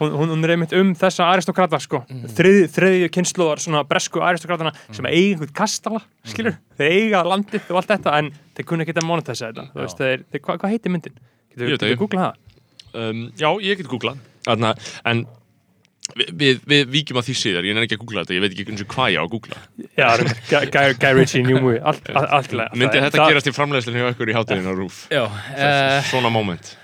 hún, 0.00 0.16
hún, 0.20 0.44
er 0.44 0.52
einmitt 0.52 0.74
um 0.76 0.90
þessa 1.00 1.28
aristokrata 1.32 1.80
sko. 1.80 2.02
mm. 2.04 2.26
þrið, 2.36 2.60
þriðju 2.74 3.10
kynnslóðar 3.16 3.64
svona 3.64 3.84
bresku 3.88 4.20
aristokratana 4.24 4.74
sem 4.90 5.08
eiga 5.08 5.38
einhvern 5.38 5.54
kastala 5.56 6.04
skilur, 6.28 6.60
þeir 6.76 6.96
eiga 6.98 7.24
landið 7.24 7.72
og 7.72 7.80
allt 7.80 7.94
þetta 7.96 8.18
en 8.20 8.32
þeir 8.52 8.68
kunni 8.68 8.84
ekki 8.84 8.98
að 9.00 9.08
monetæsa 9.08 9.48
þetta. 9.48 9.68
Þú 9.72 9.86
veist, 9.86 10.04
þeir, 10.04 10.26
þeir, 10.28 10.44
hvað, 10.44 10.60
hvað 10.60 10.76
heitir 10.76 10.96
myndin? 10.98 11.22
Getur 11.54 11.72
Ég 11.72 11.96
veit 11.96 12.44
um, 12.94 13.24
já, 13.38 13.48
ég 13.64 13.80
get 13.82 13.90
googlað. 13.90 14.20
Þarna, 14.44 14.74
En 15.08 15.24
við, 16.18 16.30
við, 16.36 16.58
við 16.68 16.88
víkjum 16.92 17.18
að 17.20 17.28
því 17.30 17.34
síðar, 17.40 17.66
ég 17.68 17.76
nefn 17.76 17.86
ekki 17.86 17.96
að 17.96 18.02
googla 18.04 18.22
þetta 18.24 18.34
Ég 18.36 18.42
veit 18.44 18.54
ekki 18.54 18.64
eins 18.74 18.84
og 18.84 18.90
hvað 18.92 19.10
ég 19.14 19.18
á 19.18 19.24
að 19.24 19.32
googla. 19.34 19.60
Já, 19.96 20.08
Guy, 21.00 21.12
Ritchie 21.16 21.42
New 21.46 21.60
Movie 21.64 21.80
allt. 21.80 22.08
Myndi 22.76 23.00
þetta 23.00 23.18
það- 23.18 23.30
gerast 23.32 23.48
í 23.48 23.54
framleiðslinu 23.56 24.02
hjá 24.02 24.08
ykkur 24.12 24.32
í 24.32 24.36
hátæðinu 24.36 24.72
á 24.72 24.74
rúf 24.76 24.98
Já, 25.12 25.22
uh, 25.24 26.00
Svona 26.10 26.30
moment. 26.34 26.76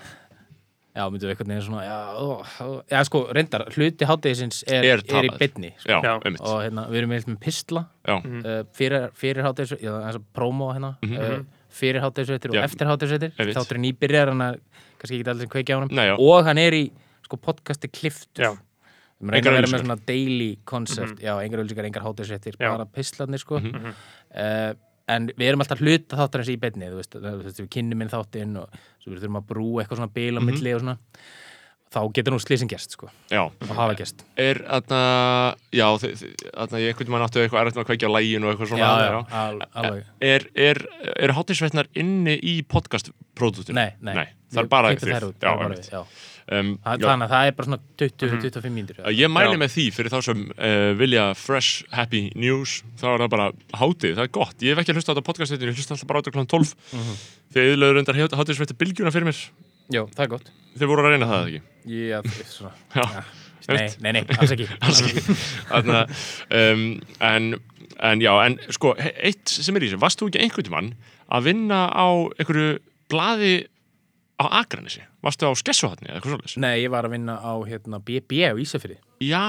já, 0.91 1.05
myndum 1.07 1.29
við 1.29 1.35
einhvern 1.35 1.51
veginn 1.53 1.63
svona, 1.69 1.83
já, 1.85 1.99
ó, 2.19 2.25
ó, 2.43 2.65
já, 2.91 2.99
sko, 3.07 3.21
reyndar, 3.31 3.63
hluti 3.71 4.07
hátægisins 4.09 4.63
er, 4.67 4.83
Er 4.83 4.99
er, 5.05 5.23
í 5.23 5.31
bytni, 5.39 5.69
sko. 5.79 5.87
Já, 5.93 6.01
Já. 6.03 6.13
einmitt. 6.25 6.41
Og 6.41 6.57
hérna, 6.65 6.83
við 6.91 6.99
erum 6.99 7.13
eitthvað 7.15 7.31
með 7.35 7.41
pistla 7.45 7.85
Já, 8.09 8.15
uh, 8.17 8.63
fyrir, 8.75 9.05
fyrir 9.15 9.45
þess 9.47 10.17
að 10.17 10.25
prómó 10.35 10.73
hérna, 10.73 10.95
uh, 11.05 11.37
fyrir 11.71 12.01
hátægisveitir 12.03 12.51
og 12.51 12.59
eftir 12.65 12.89
hátægisveitir. 12.89 13.31
Einmitt. 13.37 13.55
Þáttur 13.55 13.77
er 13.79 13.83
nýbyrjar, 13.85 14.33
hann 14.33 14.41
er 14.49 14.59
kannski 15.01 15.17
ekki 15.19 15.31
allir 15.33 15.47
sem 15.47 15.53
kveikja 15.55 15.77
á 15.77 15.79
hann. 15.81 15.91
Nei, 15.97 16.05
já. 16.11 16.15
Og 16.21 16.45
hann 16.47 16.61
er 16.61 16.77
í, 16.77 16.83
sko, 17.25 17.39
podcasti 17.41 17.89
kliftur. 17.91 18.45
Já. 18.45 18.51
Við 19.21 19.27
erum 19.27 19.33
að 19.33 19.37
Engar 19.41 19.53
vera 19.53 19.67
með 19.67 19.67
auglýsingar. 19.67 19.83
svona 19.85 20.07
daily 20.09 20.47
concept, 20.65 21.19
já, 21.21 21.33
engar 21.45 21.59
ölsingar, 21.65 21.85
engar 21.91 22.05
hátægisveitir, 22.07 22.55
Já. 22.57 22.69
bara 22.73 22.85
pistlarnir, 22.89 23.41
sko. 23.43 23.59
Mhm. 23.61 23.91
uh, 24.33 24.73
en 25.11 25.27
við 25.35 25.49
erum 25.51 25.61
alltaf 25.61 25.81
hluta 25.81 26.15
þáttar 26.17 26.39
eins 26.41 26.49
í 26.53 26.57
beinni 26.61 26.87
þú 26.87 26.97
veist, 27.01 27.15
þú 27.17 27.31
veist, 27.43 27.59
við 27.59 27.69
kynnum 27.73 28.01
inn 28.05 28.09
þáttinn 28.13 28.53
og 28.61 28.69
svo 29.01 29.11
við 29.11 29.23
þurfum 29.25 29.39
að 29.41 29.47
brúa 29.49 29.81
eitthvað 29.83 29.97
svona 29.99 30.13
bil 30.13 30.37
á 30.37 30.41
milli 30.45 30.73
og 30.77 30.81
svona 30.83 30.93
þá 31.91 31.99
getur 32.15 32.31
nú 32.31 32.39
slísin 32.39 32.69
gerst 32.71 32.93
sko 32.95 33.09
já 33.33 33.41
og 33.43 33.73
hafa 33.75 33.95
gerst 33.99 34.23
Er 34.39 34.61
þarna, 34.63 35.01
já, 35.75 35.87
þarna 35.99 36.79
ég 36.79 36.93
einhvern 36.93 37.11
veginn 37.11 37.25
áttu 37.27 37.41
eitthvað 37.43 37.65
erfitt 37.65 37.75
með 37.75 37.83
að 37.83 37.89
kveikja 37.89 38.07
á 38.07 38.15
læginu 38.15 38.47
og 38.47 38.53
eitthvað 38.53 38.71
svona 38.71 39.25
al, 39.41 39.59
alveg 39.73 40.05
Er, 40.31 40.47
er, 40.55 40.79
er 41.17 41.35
hátísveitnar 41.35 41.89
inni 41.97 42.37
í 42.39 42.55
podcast-produktinu? 42.63 43.75
nei, 43.75 43.91
nei, 43.99 44.15
Nei, 44.21 44.27
það 44.51 44.61
er 44.63 44.69
bara 44.71 44.91
þið. 44.95 45.25
út, 45.29 45.39
Já, 45.41 45.55
bara 45.57 45.75
við. 45.75 46.19
Um, 46.51 46.71
Það- 46.83 47.03
þannig 47.05 47.27
að 47.27 47.31
það 47.31 47.47
er 47.47 47.53
bara 47.55 47.67
svona 47.69 47.79
20-25 48.01 48.71
mínútur 48.75 48.97
Uh, 49.05 49.11
Ég 49.15 49.29
mæli 49.31 49.53
Já. 49.55 49.59
með 49.61 49.69
því 49.71 49.83
fyrir 49.95 50.11
þá 50.11 50.17
sem 50.25 50.39
uh, 50.51 50.93
vilja 50.99 51.25
fresh, 51.37 51.83
happy 51.95 52.21
news 52.35 52.81
þá 52.99 53.05
er 53.13 53.21
það 53.23 53.29
bara 53.31 53.45
hátið, 53.77 54.15
það 54.17 54.23
er 54.25 54.31
gott. 54.35 54.55
Ég 54.59 54.73
hef 54.75 54.81
ekki 54.83 54.95
hlusta 54.97 55.15
á 55.15 55.21
podcastinu, 55.23 55.69
ég 55.71 55.77
hlusta 55.77 55.93
alltaf 55.95 56.07
bara 56.09 56.19
á 56.19 56.23
kl. 56.27 56.43
12 56.43 56.73
Mhm. 56.91 57.13
þegar 57.53 57.69
yðurlegur 57.69 57.95
reyndar 58.01 58.19
hátíðsveitir 58.41 58.77
bylgjuna 58.81 59.13
fyrir 59.15 59.29
mér. 59.29 59.39
Já, 59.91 60.01
það 60.11 60.23
er 60.25 60.27
gott. 60.33 60.51
Þeir 60.77 60.87
voru 60.91 61.05
að 61.05 61.11
reyna 61.13 61.29
það 61.29 61.47
ekki? 61.47 61.61
Já, 61.85 62.21
svona, 62.51 62.73
Já, 62.95 63.75
nei, 63.77 63.87
nei, 64.01 64.11
nei, 64.11 64.23
alls 64.41 64.51
ekki. 64.51 64.67
Alls 64.81 65.01
ekki. 65.05 65.21
Þarna, 65.69 66.03
um, 66.57 66.85
en, 67.21 67.51
en 68.01 68.19
já, 68.19 68.31
en 68.45 68.57
sko 68.73 68.95
eitt 68.99 69.47
sem 69.47 69.75
er 69.77 69.85
í 69.85 69.91
þessu, 69.91 69.99
varst 70.01 70.19
þú 70.19 70.27
ekki 70.31 70.41
einhvern 70.43 70.67
tímann 70.67 70.93
að 71.31 71.43
vinna 71.47 71.85
á 71.93 72.07
einhverju 72.41 72.79
blaði 73.11 73.67
á 74.41 74.45
Akranesi 74.61 75.03
varstu 75.21 75.45
á 75.45 75.51
Skessuhatni 75.55 76.09
eða 76.09 76.17
eitthvað 76.19 76.33
svolítið 76.35 76.57
nei, 76.65 76.73
ég 76.81 76.89
var 76.93 77.05
að 77.05 77.13
vinna 77.15 77.35
á 77.37 77.53
hérna, 77.69 77.99
BB 78.01 78.31
á 78.49 78.53
Ísafirði 78.57 78.97
Já, 79.21 79.41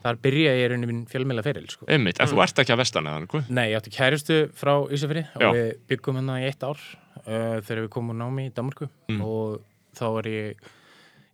þar 0.00 0.16
byrja 0.24 0.52
ég 0.56 0.70
rauninni 0.72 0.88
minn 0.88 1.02
fjölmjöla 1.06 1.42
feril 1.44 1.66
sko. 1.68 1.84
einmitt, 1.92 2.20
en 2.20 2.26
þú 2.30 2.40
ert 2.42 2.58
ekki 2.62 2.72
að 2.72 2.80
vestan 2.80 3.06
eða 3.10 3.26
hvað? 3.28 3.50
Nei, 3.52 3.66
ég 3.70 3.76
átti 3.80 3.92
kæristu 3.92 4.38
frá 4.56 4.72
Ísafirði 4.96 5.26
og 5.36 5.42
Já. 5.44 5.50
við 5.52 5.70
byggum 5.92 6.16
hérna 6.22 6.38
í 6.40 6.46
eitt 6.48 6.64
ár 6.64 6.80
uh, 6.80 7.60
þegar 7.60 7.82
við 7.84 7.90
komum 7.92 8.14
úr 8.16 8.20
námi 8.24 8.48
í 8.48 8.54
Danmarku 8.56 8.88
Mm. 9.10 9.20
og 9.26 9.60
þá 9.98 10.04
var 10.14 10.24
ég 10.30 10.56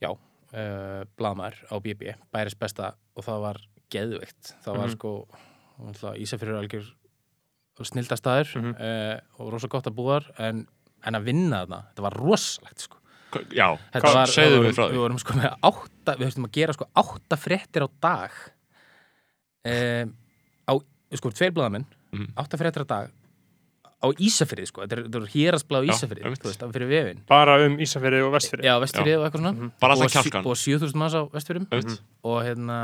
já, 0.03 0.11
uh, 0.11 1.03
blaðmaður 1.17 1.63
á 1.71 1.75
BB, 1.79 2.15
bæris 2.35 2.57
besta 2.59 2.95
og 3.15 3.23
það 3.25 3.41
var 3.47 3.61
geðveikt 3.93 4.55
það 4.65 4.77
var 4.81 4.87
Mhm. 4.89 4.95
sko 4.97 5.11
er 6.51 6.59
algjör 6.65 6.87
snildastæður 7.85 8.55
mm 8.57 8.71
Mhm. 8.73 9.21
og 9.39 9.53
rosa 9.53 9.69
gott 9.69 9.87
að 9.87 9.95
búa 9.95 10.19
þar 10.21 10.31
en, 10.49 10.67
en 11.07 11.15
að 11.19 11.25
vinna 11.31 11.63
þarna, 11.65 11.81
þetta 11.93 12.03
var 12.07 12.17
rosalegt 12.21 12.81
sko. 12.87 12.97
Já, 13.53 13.67
þetta 13.93 14.01
hvað 14.07 14.15
var, 14.17 14.31
segðu 14.33 14.61
við 14.63 14.73
frá 14.73 14.83
vorum, 14.83 14.91
því? 14.91 14.95
við 14.97 15.03
vorum 15.05 15.19
sko 15.21 15.35
með 15.37 15.57
átta 15.71 16.15
við 16.17 16.29
höfum 16.31 16.47
að 16.47 16.53
gera 16.57 16.73
sko 16.77 16.87
átta 17.03 17.37
fréttir 17.37 17.85
á 17.85 17.89
dag 18.07 18.37
um, 19.67 20.13
á, 20.71 20.73
sko, 21.21 21.33
tveir 21.35 21.55
blaðamenn 21.57 21.87
Mhm. 22.15 22.31
átta 22.39 22.57
fréttir 22.57 22.85
á 22.87 22.89
dag 22.89 23.11
á 23.97 24.07
Ísafjörði 24.13 24.67
sko, 24.71 24.85
þetta 24.87 24.97
er, 24.97 25.03
Ísafjörði, 25.91 26.23
einmitt. 26.25 26.43
þú 26.45 26.49
veist, 26.53 26.63
af 26.63 26.73
fyrir 26.73 26.89
vefin 26.89 27.21
bara 27.29 27.57
um 27.67 27.77
Ísafjörði 27.83 28.23
og 28.27 28.33
Vestfjörði 28.37 28.65
Já, 28.69 28.75
Vestfjörði 28.81 29.15
og 29.19 29.25
eitthvað 29.27 29.43
svona 29.97 30.09
sí- 30.15 30.31
kjálkann. 30.31 30.47
og 30.47 30.57
7000 30.57 30.97
manns 31.03 31.15
á 31.17 31.23
Vestfjörðum 31.35 31.67
Einmitt. 31.73 32.01
og 32.25 32.39
hérna 32.47 32.79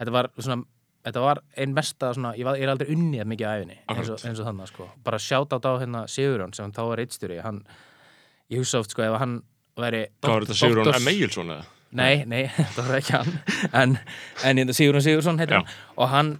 þetta 0.00 0.12
var 0.12 0.28
svona 0.38 0.64
þetta 1.06 1.22
var 1.22 1.40
ein 1.62 1.74
mesta 1.76 2.10
svona, 2.16 2.32
ég, 2.38 2.46
var, 2.46 2.58
ég 2.58 2.66
er 2.66 2.72
aldrei 2.72 2.90
unnið 2.94 3.28
mikið 3.30 3.48
að 3.48 3.60
æfinni 3.60 3.76
eins 3.92 4.10
og, 4.10 4.24
eins 4.26 4.40
og 4.42 4.48
þannig 4.48 4.70
sko. 4.72 4.88
bara 5.06 5.20
sjátt 5.22 5.54
á 5.54 5.58
hérna 5.78 6.02
Sigurjón 6.10 6.54
sem 6.56 6.74
þá 6.74 6.82
var 6.90 7.00
reittstjóri 7.02 7.38
hann, 7.44 7.62
ég 8.52 8.62
hugsa 8.62 8.82
oft 8.82 8.94
sko 8.94 9.06
ef 9.06 9.16
hann 9.22 9.38
væri 9.78 10.06
Hvað 10.24 10.34
var 10.34 10.46
þetta 10.46 10.58
Sigurón 10.60 10.92
M. 10.98 11.10
Egilson 11.12 11.52
eða? 11.54 11.68
Nei, 11.96 12.24
nei, 12.28 12.42
það 12.74 12.82
var 12.90 12.98
ekki 12.98 13.14
hann 13.14 13.32
en, 13.70 13.96
en 14.42 14.62
hérna 14.62 14.76
Sigurjón 14.76 15.06
Sigursson 15.06 15.38
heitir 15.42 15.60
Já. 15.60 15.62
hann 15.62 16.00
og 16.02 16.10
hann, 16.12 16.32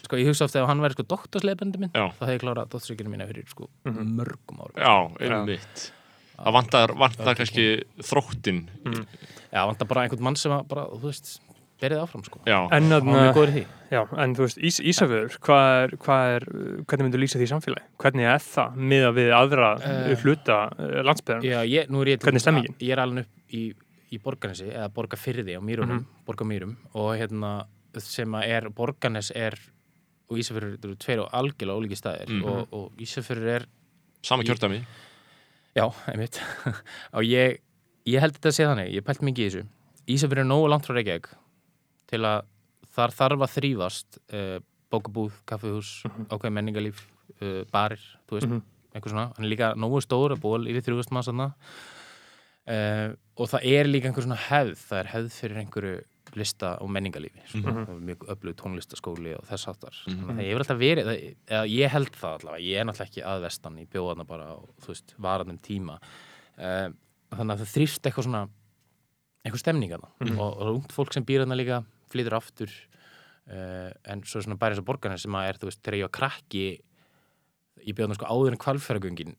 sko 0.00 0.20
ég 0.20 0.30
hugsa 0.32 0.48
oft 0.48 0.56
ef 0.56 0.70
hann 0.70 0.80
væri 0.84 0.96
sko 0.96 1.08
doktorsleipandi 1.12 1.82
minn, 1.84 1.92
Já. 1.92 2.08
þá 2.16 2.24
hefði 2.24 2.38
ég 2.38 2.46
klárað 2.46 2.72
doktorsleikinu 2.72 3.12
mína 3.12 3.28
fyrir 3.28 3.50
sko 3.52 3.68
mörgum 3.92 4.64
árum 4.64 4.80
Já, 4.80 4.94
einmitt 5.20 5.90
Það 6.34 6.54
vantar, 6.56 6.90
vantar 6.98 7.36
kannski 7.38 7.64
þróttin 8.02 8.64
Já, 9.52 9.60
vantar 9.68 9.86
bara 9.86 10.02
einhvern 10.02 10.24
mann 10.26 10.38
sem 10.40 10.50
að 10.50 10.64
bara, 10.72 10.88
þú 10.90 11.04
veist, 11.12 11.36
berið 11.84 12.02
áfram 12.02 12.24
sko. 12.26 12.40
Já, 12.48 12.58
en, 12.74 12.90
er 12.92 13.04
já, 13.92 14.00
en 14.24 14.34
þú 14.34 14.46
veist, 14.46 14.58
Ís, 14.58 14.80
Ísafjörður 14.92 15.36
hvað 15.44 15.68
er, 15.84 15.94
hvað 16.04 16.32
er, 16.34 16.46
hvernig 16.88 17.06
myndu 17.08 17.20
lýsa 17.22 17.38
því 17.42 17.48
samfélagi? 17.52 17.86
Hvernig 18.02 18.28
er 18.32 18.42
það 18.48 18.80
miða 18.92 19.12
við 19.20 19.32
aðra 19.38 19.70
Eh, 19.84 20.16
hluta 20.24 20.58
uh, 20.74 21.00
ég, 21.68 21.88
nú 21.92 22.02
er 22.02 22.14
ég 22.14 22.24
Hvernig 22.24 22.40
er 22.42 22.46
stemmingin? 22.48 22.74
Ég 22.80 22.96
er 22.96 23.02
alveg 23.04 23.28
upp 23.28 23.54
í, 23.54 23.62
í 24.10 24.20
Borganesi 24.24 24.66
eða 24.72 24.88
Borgafyrði 24.96 25.56
á 25.58 25.60
Mýrunum, 25.62 26.02
Mhm. 26.02 26.24
Borgamýrum 26.26 26.74
og 26.94 27.12
hérna 27.20 27.54
sem 28.02 28.32
að 28.34 28.48
er 28.56 28.68
Borganes 28.74 29.30
er 29.36 29.54
og 30.30 30.38
Ísafjörður 30.40 30.78
eru 30.82 30.96
tveir 30.96 31.20
og 31.22 31.30
algjörlega 31.36 31.78
ólíki 31.78 31.98
staðir 32.00 32.28
Mhm. 32.32 32.44
og, 32.48 32.68
og 32.72 32.92
Ísafjörður 32.98 33.50
er 33.60 33.66
sama 34.24 34.42
kjördæmi. 34.42 34.80
Já, 35.76 35.88
einmitt. 36.08 36.38
Og 37.18 37.22
ég, 37.26 37.58
ég 38.06 38.20
held 38.22 38.36
þetta 38.36 38.48
að 38.52 38.54
segja 38.54 38.68
þannig, 38.70 38.92
ég 38.94 39.02
pælt 39.04 39.22
mikið 39.26 39.44
í 39.44 39.48
þessu. 39.50 39.62
Ísafjörður 40.14 40.44
er 40.44 40.46
nógu 40.48 40.68
langt 40.70 40.86
frá 40.86 40.94
Reykjavík 40.94 41.26
til 42.14 42.22
að 42.30 42.44
þar 42.94 43.14
þarf 43.18 43.42
að 43.48 43.54
þrýfast 43.58 44.20
uh, 44.38 44.58
bókabúð, 44.94 45.34
kaffihús, 45.50 45.90
ákveð 46.30 46.52
menningarlíf 46.54 47.02
uh, 47.42 47.64
barir, 47.74 47.98
þú 48.30 48.38
veist 48.38 48.48
Mhm. 48.52 48.62
eitthvað 48.94 49.10
svona, 49.10 49.26
hann 49.34 49.44
er 49.44 49.50
líka 49.50 49.72
nógu 49.74 49.98
stór 50.04 50.36
að 50.36 50.42
búa 50.44 50.60
yfir 50.70 50.84
þrjúðust 50.86 51.10
manns 51.10 51.26
þarna 51.26 51.48
uh, 52.70 53.14
og 53.36 53.48
það 53.50 53.64
er 53.74 53.88
líka 53.90 54.06
einhver 54.10 54.22
svona 54.26 54.38
hefð 54.48 54.76
það 54.88 55.00
er 55.00 55.08
hefð 55.14 55.30
fyrir 55.40 55.62
einhverju 55.64 55.94
lista 56.34 56.70
og 56.82 56.88
menningarlífi 56.90 57.42
sko. 57.46 57.58
Mhm. 57.70 57.82
og 57.90 57.98
mjög 58.08 58.22
öflug 58.32 58.54
tónlistaskóli 58.58 59.34
og 59.38 59.44
þess 59.50 59.68
áttar 59.70 59.94
Mhm. 60.06 60.24
þannig 60.26 60.38
að 60.38 60.46
ég 60.46 60.50
hefur 60.52 60.64
alltaf 60.64 60.78
verið 60.80 61.04
það, 61.10 61.36
eða 61.46 61.68
ég 61.74 61.90
held 61.94 62.10
það 62.22 62.34
allavega, 62.38 62.64
ég 62.64 62.80
er 62.80 62.84
náttúrulega 62.88 63.10
ekki 63.10 63.22
að 63.32 63.42
vestan 63.44 63.78
ég 63.78 63.88
bjóða 63.90 64.10
þarna 64.14 64.26
bara 64.26 64.44
á, 64.50 64.56
þú 64.82 64.86
veist, 64.94 65.14
varanum 65.18 65.58
tíma 65.62 65.98
þannig 67.34 67.54
að 67.54 67.60
það 67.62 67.74
þrýst 67.74 68.02
eitthvað 68.08 68.24
svona 68.28 68.48
eitthvað 69.44 69.62
stemning 69.62 69.90
þarna 69.90 70.10
Mhm. 70.20 70.38
og, 70.38 70.58
og 70.58 70.74
ungt 70.78 70.92
fólk 70.92 71.12
sem 71.12 71.24
býr 71.24 71.42
þarna 71.44 71.58
líka 71.58 71.84
flytur 72.14 72.38
aftur 72.38 72.72
uh, 73.50 73.90
en 74.14 74.24
svo 74.24 74.40
er 74.40 74.46
svona 74.48 74.58
bara 74.60 74.74
eins 74.76 74.82
og 74.82 74.88
borgarna 74.88 75.20
sem 75.20 75.36
að 75.38 75.50
er, 75.50 75.60
þú 75.60 75.70
veist, 75.70 75.82
þegar 75.84 75.98
ég 76.00 76.08
var 76.08 76.14
krakki 76.20 76.64
ég 77.84 77.92
bjóð 77.92 78.06
þarna 78.08 78.18
sko 78.20 78.30
áður 78.32 78.56
en 78.56 78.62
kvalfjöragöngin 78.64 79.34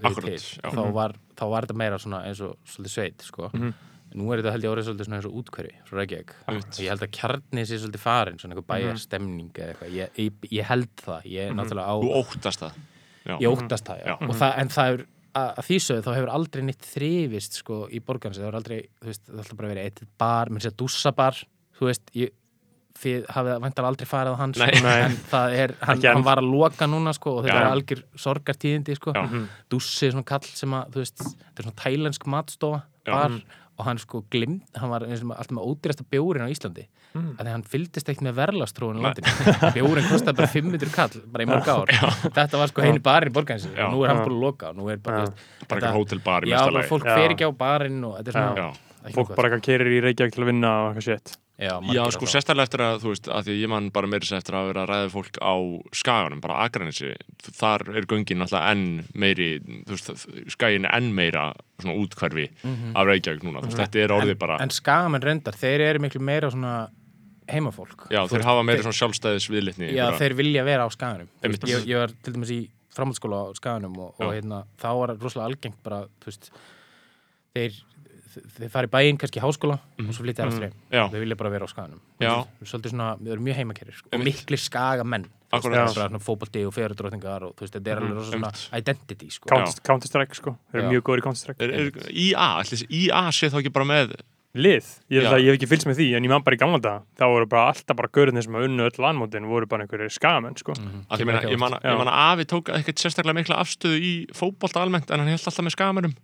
Akkúrat, 0.00 0.32
til, 0.32 0.60
þá 0.72 0.82
var, 0.96 1.12
þá 1.36 1.42
var 1.50 1.66
þetta 1.66 1.76
meira 1.76 1.96
svona 2.00 2.22
eins 2.24 2.38
og 2.46 2.54
svolítið 2.64 2.92
sveit, 2.94 3.24
sko. 3.26 3.50
Mhm. 3.52 3.72
nú 4.16 4.30
er 4.32 4.40
þetta 4.40 4.52
held 4.54 4.64
ég 4.64 4.72
orðið 4.72 4.86
svolítið 4.88 5.06
svona 5.06 5.18
eins 5.18 5.26
og 5.28 5.34
útkverfi 5.40 5.74
frá 5.86 5.98
Reykjavík, 6.00 6.32
ég 6.80 6.88
held 6.90 7.04
að 7.04 7.10
kjarni 7.18 7.64
sé 7.68 7.76
svolítið 7.78 8.02
farin, 8.02 8.38
svona 8.40 8.56
einhver 8.56 8.66
bæjar 8.70 8.96
stemning 9.02 9.50
eða 9.52 9.74
eitthvað, 9.74 9.92
ég, 9.98 10.16
ég, 10.18 10.48
ég 10.56 10.66
held 10.70 10.94
það. 11.04 11.28
Ég 11.30 11.50
er 11.50 11.54
náttúrulega 11.54 11.92
á, 11.92 11.96
Þú 12.00 12.14
óttast 12.22 12.64
það. 12.64 12.80
Já, 13.20 13.34
ég 13.36 13.52
óttast 13.52 13.86
það, 13.90 14.00
já, 14.00 14.08
Já. 14.10 14.16
og 14.26 14.34
það, 14.40 14.54
en 14.64 14.72
það 14.74 14.94
er 14.94 15.04
að, 15.42 15.62
því 15.68 15.78
sögðu 15.84 16.04
þá 16.06 16.10
hefur 16.16 16.32
aldrei 16.38 16.62
nýtt 16.66 16.90
þrifist 16.94 17.60
sko 17.60 17.78
í 17.86 18.00
borgarns, 18.08 18.40
það 18.40 18.48
hefur 18.48 18.58
aldrei 18.60 18.78
þú 18.98 19.10
veist, 19.12 19.22
það 19.26 19.30
hefur 19.30 19.44
alltaf 19.44 19.60
bara 19.60 19.72
verið 19.74 19.90
eitt 19.90 20.02
bar, 20.24 20.50
mér 20.50 20.64
sé 20.64 20.72
að 20.72 20.78
dússabar 20.82 21.42
þú 21.80 21.88
veist, 21.88 22.12
ég 22.20 22.34
þið 23.00 23.22
hafið 23.32 23.60
vantar 23.64 23.86
aldrei 23.88 24.06
farið 24.10 24.34
á 24.36 24.40
hans 24.42 24.58
Nei. 24.60 24.66
sko, 24.74 24.84
Nei. 24.84 25.00
en 25.06 25.14
það 25.30 25.54
er, 25.62 25.72
hann, 25.88 26.02
hann 26.04 26.24
var 26.26 26.40
að 26.42 26.50
loka 26.52 26.88
núna 26.90 27.14
sko 27.16 27.38
og 27.38 27.46
þetta 27.46 27.54
Já. 27.56 27.62
er 27.62 27.70
algjör 27.72 28.02
sorgartíðindi 28.20 28.96
sko 28.98 29.14
Já. 29.16 29.22
dússi 29.72 30.06
er 30.10 30.12
svona 30.12 30.26
kall 30.28 30.44
sem 30.44 30.74
að, 30.76 30.90
veist 31.00 31.22
þetta 31.24 31.62
er 31.62 31.68
svona 31.70 31.80
tælensk 31.80 32.26
matstofa 32.28 32.82
Já. 33.06 33.14
bar 33.14 33.38
og 33.80 33.86
hann 33.86 33.96
sko 34.02 34.20
glimt, 34.28 34.66
hann 34.76 34.90
var 34.92 35.06
eins 35.06 35.22
og 35.24 35.30
alltaf 35.32 35.54
með 35.56 35.68
ódýrasta 35.70 36.04
bjórin 36.12 36.44
á 36.44 36.52
Íslandi 36.52 36.88
Mm. 37.10 37.32
að 37.34 37.42
því 37.42 37.50
hann 37.50 37.62
fylgdist 37.66 38.06
ekkert 38.06 38.22
með 38.22 38.34
verðlastróun 38.36 38.98
í 39.00 39.02
landinu 39.02 39.30
bjórin 39.74 40.04
kostaði 40.06 40.36
bara 40.38 40.46
500 40.52 40.92
kall 40.94 41.22
bara 41.26 41.42
í 41.42 41.48
mörg 41.50 41.66
ár, 41.72 41.90
þetta 42.36 42.60
var 42.60 42.70
sko 42.70 42.84
heini 42.84 43.00
barinn 43.02 43.32
í 43.32 43.34
borgarinsi 43.34 43.72
Já. 43.74 43.88
og 43.88 43.96
nú 43.96 44.04
er 44.04 44.12
hann 44.12 44.20
Já. 44.20 44.26
búin 44.28 44.36
að 44.36 44.44
loka 44.44 44.68
og 44.70 44.76
nú 44.78 44.86
er 44.92 45.00
bara, 45.02 45.24
Já. 45.24 45.32
veist, 45.32 45.66
bara 45.66 45.80
þetta- 45.80 45.96
hótelbar 45.96 46.46
já, 46.46 46.60
bara 46.70 46.84
fólk 46.86 47.08
Já. 47.10 47.16
fer 47.18 47.34
ekki 47.34 47.48
á 47.48 47.52
barinn 47.64 48.04
og 48.06 48.14
þetta 48.20 48.28
er 48.30 48.36
svona 48.38 48.54
Já, 48.54 49.10
fólk 49.16 49.34
bara 49.34 49.58
keirir 49.58 49.90
í 49.90 49.98
Reykjavík 50.06 50.36
til 50.38 50.44
að 50.44 50.50
vinna 50.52 50.70
og 50.84 50.92
eitthvað 50.94 51.08
shit 51.08 51.34
já, 51.60 51.74
Já, 51.92 52.02
sko, 52.10 52.24
alltaf. 52.24 52.30
sérstaklega 52.32 52.66
eftir 52.68 52.82
að, 52.86 52.94
þú 53.02 53.10
veist, 53.12 53.28
að 53.36 53.44
því 53.48 53.54
ég 53.60 53.68
man 53.72 53.88
bara 53.92 54.08
meira 54.08 54.24
sér 54.26 54.38
eftir 54.40 54.56
að 54.56 54.68
vera 54.70 54.84
að 54.86 54.90
ræða 54.94 55.10
fólk 55.12 55.40
á 55.44 55.54
skaganum, 56.00 56.40
bara 56.40 56.56
Akranesi, 56.64 57.10
þar 57.60 57.84
er 58.00 58.06
göngin 58.08 58.40
náttúrulega 58.40 58.70
enn 58.72 58.86
meiri, 59.14 59.48
þú 59.84 59.92
veist, 59.96 60.24
skagin 60.56 60.88
er 60.88 60.96
enn 60.96 61.10
meira 61.14 61.44
svona 61.80 61.98
útkverfi 62.00 62.46
af 62.96 63.06
Reykjavík 63.10 63.44
núna, 63.44 63.60
þú 63.60 63.70
veist, 63.70 63.82
þetta 63.84 64.02
er 64.06 64.16
orðið 64.16 64.38
bara, 64.40 64.56
Mhm. 64.56 64.62
en 64.62 64.74
skagamenn 64.80 65.22
reyndar, 65.28 65.54
þeir 65.60 65.80
eru 65.90 65.98
miklu 66.06 66.20
meira 66.20 66.50
svona 66.50 66.88
heimafólk 67.50 68.08
já, 68.10 68.22
þeir 68.26 68.38
veist, 68.40 68.44
hafa 68.48 68.62
meira 68.64 68.82
svona 68.82 68.98
sjálfstæðis 69.00 69.48
viðlitni. 69.50 69.92
Já, 69.94 70.10
þeir 70.16 70.34
vilja 70.38 70.64
vera 70.64 70.86
á 70.86 70.88
skaganum 70.90 71.28
ég, 71.42 71.86
ég 71.86 71.96
var 71.98 72.08
til 72.22 72.32
dæmis 72.32 72.50
í 72.54 72.60
framhaldsskóla 72.94 73.50
á 73.50 73.54
skaganum 73.54 73.96
og, 73.98 74.14
og 74.20 74.32
hérna, 74.34 74.64
þá 74.80 74.88
var 74.98 75.16
rosalega 75.16 75.46
algengt 75.50 75.82
bara, 75.82 76.04
þú 76.22 76.26
veist 76.30 76.50
þeir, 77.54 77.72
þeir 78.30 78.70
fara 78.70 78.86
í 78.86 78.90
bæinn 78.92 79.18
kannski 79.20 79.40
í 79.40 79.44
háskóla 79.44 79.76
og 79.80 80.14
svo 80.14 80.24
flytja 80.24 80.46
aftur 80.46 80.66
heim. 80.68 80.72
Mhm. 80.90 81.10
Þeir 81.12 81.20
vilja 81.24 81.36
bara 81.36 81.50
vera 81.50 81.66
á 81.66 81.70
skaganum 81.70 82.00
við 83.20 83.32
erum 83.34 83.44
mjög 83.44 83.56
heimakerir 83.60 83.94
sko, 83.96 84.08
og 84.12 84.20
miklir 84.24 84.58
skagamenn. 84.60 85.26
Fótbolti 86.22 86.64
og 86.66 86.74
ferðardróttingar 86.76 87.42
og 87.42 87.56
þú 87.56 87.64
veist, 87.66 87.74
þetta 87.74 87.90
er 87.90 87.96
alveg 88.00 88.14
rosa 88.20 88.30
svona 88.36 88.78
identity 88.78 89.30
sko. 89.30 89.48
Counter- 89.50 89.82
Counter-Strike 89.82 90.34
sko, 90.38 90.56
þeir 90.72 90.80
eru 90.84 90.90
mjög 90.92 91.02
góður 91.02 91.18
í 91.18 91.24
Counter-Strike. 91.26 91.60
Er, 91.60 91.70
er, 91.70 91.90
IA, 92.14 92.48
ætlis, 92.62 92.84
IA 92.88 93.24
sé 93.34 93.50
þá 93.50 93.58
ekki 93.62 93.72
bara 93.72 93.84
með, 93.90 94.14
Lið, 94.52 94.82
ég, 95.14 95.22
það, 95.22 95.40
ég 95.44 95.46
hef 95.46 95.56
ekki 95.60 95.66
fylgst 95.70 95.86
með 95.86 95.94
því 96.00 96.06
en 96.16 96.24
ég 96.26 96.28
man 96.32 96.42
bara 96.42 96.56
í 96.56 96.58
gamla 96.58 96.78
dag, 96.82 97.02
þá 97.14 97.22
voru 97.30 97.46
bara 97.46 97.68
alltaf 97.70 97.94
bara 97.96 98.08
görðinir 98.10 98.42
sem 98.42 98.52
að 98.58 98.64
unnu 98.66 98.82
öll 98.82 98.98
landmótin 98.98 99.46
voru 99.46 99.66
bara 99.70 99.84
einhverjir 99.86 100.10
skagamenn 100.10 100.56
sko. 100.58 100.72
Mhm. 100.74 101.04
að 101.06 101.18
ég 101.22 101.26
meina, 101.26 101.42
ég 101.46 101.58
man, 101.58 101.72
ég 101.78 101.96
man 102.00 102.08
að 102.10 102.18
Afi 102.34 102.44
tók 102.50 102.64
ekkert 102.74 102.98
sérstaklega 102.98 103.34
mikla 103.38 103.60
afstöðu 103.62 104.00
í 104.02 104.26
fótbolta 104.34 104.82
almennt, 104.82 105.08
en 105.08 105.20
hann 105.22 105.28
held 105.30 105.38
alltaf 105.46 105.62
með 105.62 105.70
skagamennum. 105.76 106.14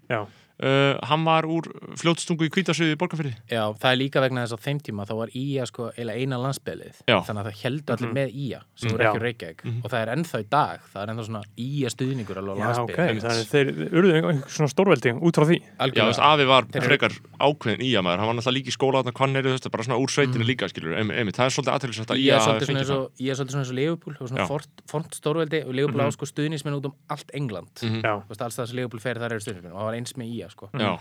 Já, 0.57 0.67
Uh, 0.67 0.97
hann 1.05 1.23
var 1.27 1.45
úr 1.45 1.67
fljótstungu 2.01 2.47
í 2.47 2.49
kvítasviði 2.49 2.95
í 2.95 2.97
borgarfyrði. 2.97 3.35
Já, 3.53 3.61
það 3.77 3.91
er 3.93 3.99
líka 4.01 4.21
vegna 4.25 4.41
þess 4.47 4.55
að 4.57 4.63
þeim 4.65 4.79
tíma 4.87 5.05
þá 5.05 5.13
var 5.19 5.29
IA 5.37 5.67
sko 5.69 5.91
eiginlega 5.93 6.17
eina 6.23 6.39
landsbylið 6.41 7.03
Já. 7.05 7.19
þannig 7.27 7.41
að 7.43 7.49
það 7.51 7.59
heldur 7.61 7.95
allir 7.97 8.13
með 8.17 8.31
IA 8.41 8.61
sem 8.75 8.89
voru 8.91 8.97
Mhm. 8.97 9.05
Já. 9.05 9.11
ekki 9.13 9.21
Reykjavík. 9.27 9.61
Og 9.85 9.91
það 9.93 10.01
er 10.01 10.09
ennþá 10.17 10.41
í 10.41 10.47
dag 10.49 10.81
það 10.95 11.03
er 11.03 11.13
ennþá 11.13 11.25
svona 11.29 11.43
IA 11.61 11.89
stuðningur 11.93 12.37
alveg 12.41 12.57
á 12.57 12.57
já 12.57 12.65
landsbyl 12.65 12.89
ok, 12.89 12.97
þannig 12.97 13.27
að 13.27 13.53
þeir 13.53 13.69
urðu 13.93 14.13
einhver 14.17 14.49
svona 14.57 14.71
stórveldi 14.73 15.11
út 15.21 15.35
frá 15.37 15.45
því. 15.45 15.59
Já, 15.61 15.85
þú 15.93 16.09
veist, 16.09 16.25
Afi 16.25 16.45
var 16.49 16.63
frekar 16.73 17.13
ákveðin 17.37 17.83
IA 17.85 18.01
maður, 18.01 18.19
hann 18.25 18.27
var 18.33 18.35
náttúrulega 18.41 18.57
líka 18.57 18.73
í 18.73 18.77
skóla 18.81 19.03
þarna 19.05 19.13
hvannir, 19.13 19.45
þú 19.45 19.53
veist, 19.53 19.71
bara 19.71 19.85
svona 19.85 20.01
úr 20.01 20.09
sveitinu 20.09 20.45
líka, 20.49 20.65
skilur, 20.73 20.97
einmitt, 20.97 21.19
einmitt, 21.21 21.37
það 21.37 21.47
er 21.47 21.53
svolítið 21.53 21.75
aðtæklusvægt 21.77 22.11
að 22.17 22.17
er 22.17 22.41
hafi 22.41 22.49
svolítið 22.49 22.67
svona 22.67 22.81
eins 22.81 22.89
það. 22.89 22.97
og 22.97 23.13
ég 23.21 23.29
er 23.29 23.37
svolítið 23.37 23.53
svona 23.53 23.65
eins 23.67 23.73
og 23.73 23.77
Leopold 23.77 24.17
svona 24.25 24.41
Já. 24.41 24.47
fort, 24.49 24.69
fort 24.89 25.11
stórveldi. 25.21 25.61
Og 25.69 25.75
Leopold 25.77 26.01
á 26.01 26.09
sko 26.17 26.25
stuðnismenn 26.25 26.77
út 26.81 26.87
um 26.89 26.95
allt 27.13 27.31
England. 27.35 27.69
Mhm. 27.85 28.01
Já, 28.03 28.13
Þú 28.25 28.29
veist, 28.33 28.41
alls 28.43 28.57
það 28.57 28.67
sem 28.73 28.77
Leopold 28.81 29.03
fer 29.03 29.15
þar 29.21 29.33
eru 29.37 29.41
stuðnismenn 29.45 29.73
og 29.77 29.81
það 29.81 29.89
var 29.91 29.95
eins 30.01 30.13
með 30.17 30.29
IA 30.47 30.55
sko. 30.55 30.71
Já, 30.73 30.93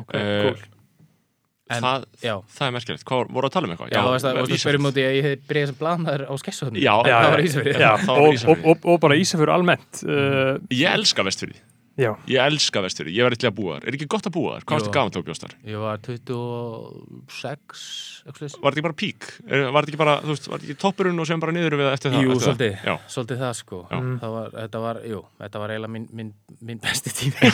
ok, 0.00 0.16
Eh, 0.16 0.40
cool. 0.46 0.64
En- 1.66 1.82
það, 1.82 2.04
það 2.46 2.66
er 2.68 2.74
merkilegt, 2.76 3.02
hvað 3.08 3.30
voru 3.34 3.48
að 3.48 3.54
tala 3.56 3.66
um 3.66 3.72
eitthvað? 3.74 3.88
já, 3.90 3.98
þú 4.06 4.10
veist 4.14 4.26
að 4.28 4.36
þú 4.36 4.42
Ísafjörð. 4.46 4.60
spyrum 4.62 4.84
út 4.86 4.98
í 5.00 5.02
að 5.02 5.14
ég 5.16 5.24
hef 5.26 5.40
byrjað 5.48 5.66
sem 5.72 5.78
blaðmaður 5.80 6.22
á 6.30 6.34
skessuðum 6.38 6.76
Já, 6.78 6.94
Já, 6.94 7.16
það 7.16 7.30
var 7.32 7.40
já, 7.42 7.80
já, 7.82 7.92
og, 8.14 8.60
og, 8.70 8.84
og, 8.86 9.00
bara 9.02 9.16
Ísafjörður 9.18 9.54
almennt 9.56 10.02
uh, 10.06 10.52
Ég 10.70 10.86
elska 10.94 11.24
vestfyrði, 11.26 11.58
Já, 11.96 12.10
ég 12.28 12.36
elska 12.44 12.82
vestfyrði, 12.84 13.14
ég 13.16 13.24
var 13.24 13.32
eitthvað 13.32 13.48
að 13.52 13.56
búa 13.56 13.72
þar, 13.78 13.84
er 13.88 13.94
ekki 13.96 14.04
gott 14.12 14.26
að 14.28 14.34
búa 14.36 14.50
þar? 14.58 14.64
Hvað 14.66 14.68
Jú. 14.68 14.76
varstu 14.76 14.92
gaman 14.92 15.12
til 15.14 15.20
að 15.22 15.26
bjóst 15.30 15.44
þar? 15.46 15.54
Ég 15.64 15.78
var 15.80 15.96
26 16.04 16.12
eitthvað. 18.26 18.52
Var 18.60 18.60
þetta 18.60 18.76
ekki 18.76 18.84
bara 18.86 18.98
pík? 19.00 19.20
Er- 19.48 19.70
Var 19.72 19.80
þetta 19.86 19.92
ekki 19.94 20.02
bara, 20.02 20.16
þú 20.20 20.28
veist, 20.34 20.44
var 20.50 20.58
þetta 20.60 20.68
ekki 20.68 20.76
toppurinn 20.82 21.20
og 21.22 21.26
sem 21.30 21.40
bara 21.40 21.54
niður 21.56 21.78
við 21.80 21.88
eftir 21.94 22.10
það? 22.12 22.20
Jú, 22.26 22.30
eftir 22.34 22.44
svolítið, 22.46 22.74
það? 22.84 22.98
Svolítið 23.16 23.38
það 23.46 23.54
sko 23.62 23.78
Já. 23.88 23.96
það 24.20 24.30
var, 24.36 24.48
þetta 24.60 24.78
var, 24.84 24.96
jú, 25.14 25.20
þetta 25.40 25.56
var 25.64 25.68
eiginlega 25.76 25.94
minn, 25.96 26.06
minn, 26.12 26.30
minn 26.60 26.80
besti 26.84 27.10
tími 27.16 27.40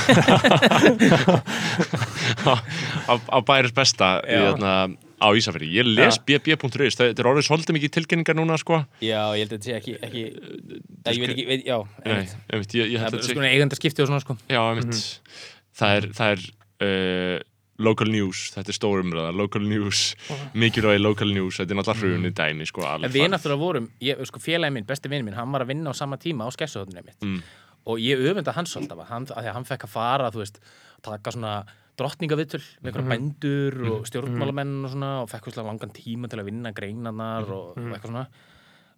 á, 3.30 3.38
bæris 3.46 3.74
besta 3.76 4.16
í, 4.26 4.36
Já. 4.36 4.52
þarna, 4.52 4.72
á 5.22 5.28
Ísafirði, 5.38 5.68
ég 5.78 5.86
les 5.86 6.18
bb.is 6.26 6.96
þetta 6.98 7.22
er 7.22 7.28
orðið 7.30 7.46
svolítið 7.46 7.76
mikið 7.78 7.92
tilkynningar 7.96 8.36
núna 8.38 8.58
sko. 8.60 8.80
Já, 9.00 9.20
ég 9.38 9.44
held 9.46 9.54
að 9.54 9.54
þetta 9.54 9.68
sé 9.70 9.76
ekki, 9.78 9.94
ekki 10.02 10.24
Nei, 10.26 11.14
ég 11.14 11.22
veit 11.22 11.32
ekki, 11.36 11.46
veit, 11.48 11.64
já 11.66 11.78
Nei, 12.04 12.26
einmitt. 12.50 12.74
ég, 12.78 12.90
ég 12.96 13.00
Það 13.06 13.16
er 13.20 13.24
sko 13.30 13.46
eigandaskipti 13.48 14.02
og 14.04 14.10
svona 14.10 14.20
sko. 14.24 14.36
Já, 14.50 14.60
einmitt. 14.72 15.00
Það 15.78 15.96
er, 16.00 16.08
það 16.18 16.34
er 16.34 16.44
uh, 16.86 17.38
local 17.82 18.10
news, 18.12 18.42
þetta 18.54 18.70
er 18.74 18.76
stórumræða 18.76 19.32
local 19.34 19.64
news, 19.66 20.02
mikilvægi 20.58 21.00
local 21.02 21.32
news. 21.34 21.58
Þetta 21.62 21.72
er 21.74 21.80
náttúrulega 21.80 22.12
hrunni 22.12 22.32
dæmi 22.36 22.66
sko 22.68 22.84
En 22.84 22.90
alveg 22.92 23.14
við 23.16 23.30
náttúrulega 23.32 23.62
vorum, 23.62 23.88
sko 24.28 24.42
félagi 24.42 24.76
minn, 24.76 24.86
besti 24.86 25.10
vinn 25.10 25.24
minn, 25.26 25.38
hann 25.38 25.50
var 25.54 25.64
að 25.64 25.72
vinna 25.72 25.90
á 25.90 25.94
sama 25.96 26.18
tíma 26.20 26.46
á 26.46 26.52
mitt 26.52 27.16
Mm. 27.22 27.42
og 27.86 27.98
ég 27.98 28.20
öfunda 28.22 28.52
hans 28.54 28.70
svolítið 28.76 29.00
af 29.02 29.08
hann, 29.08 29.24
að 29.26 29.42
því 29.42 29.48
að 29.50 29.54
hann 29.56 29.64
fekk 29.66 29.84
að 29.88 29.90
fara, 29.90 30.30
þú 30.30 30.38
veist, 30.44 30.60
taka 31.02 31.32
svona 31.34 31.54
drottningavitul 32.00 32.62
með 32.80 32.88
einhverja 32.88 33.10
bændur 33.10 33.76
og 33.92 34.08
stjórnmálamenn 34.08 34.78
og 34.86 34.92
svona 34.94 35.12
og 35.22 35.30
fekk 35.30 35.50
svona 35.52 35.68
langan 35.70 35.92
tíma 35.94 36.30
til 36.30 36.40
að 36.40 36.48
vinna 36.48 36.72
greinarnar 36.76 37.48
og, 37.52 37.72
og 37.76 37.90
eitthvað 37.90 38.12
svona. 38.12 38.26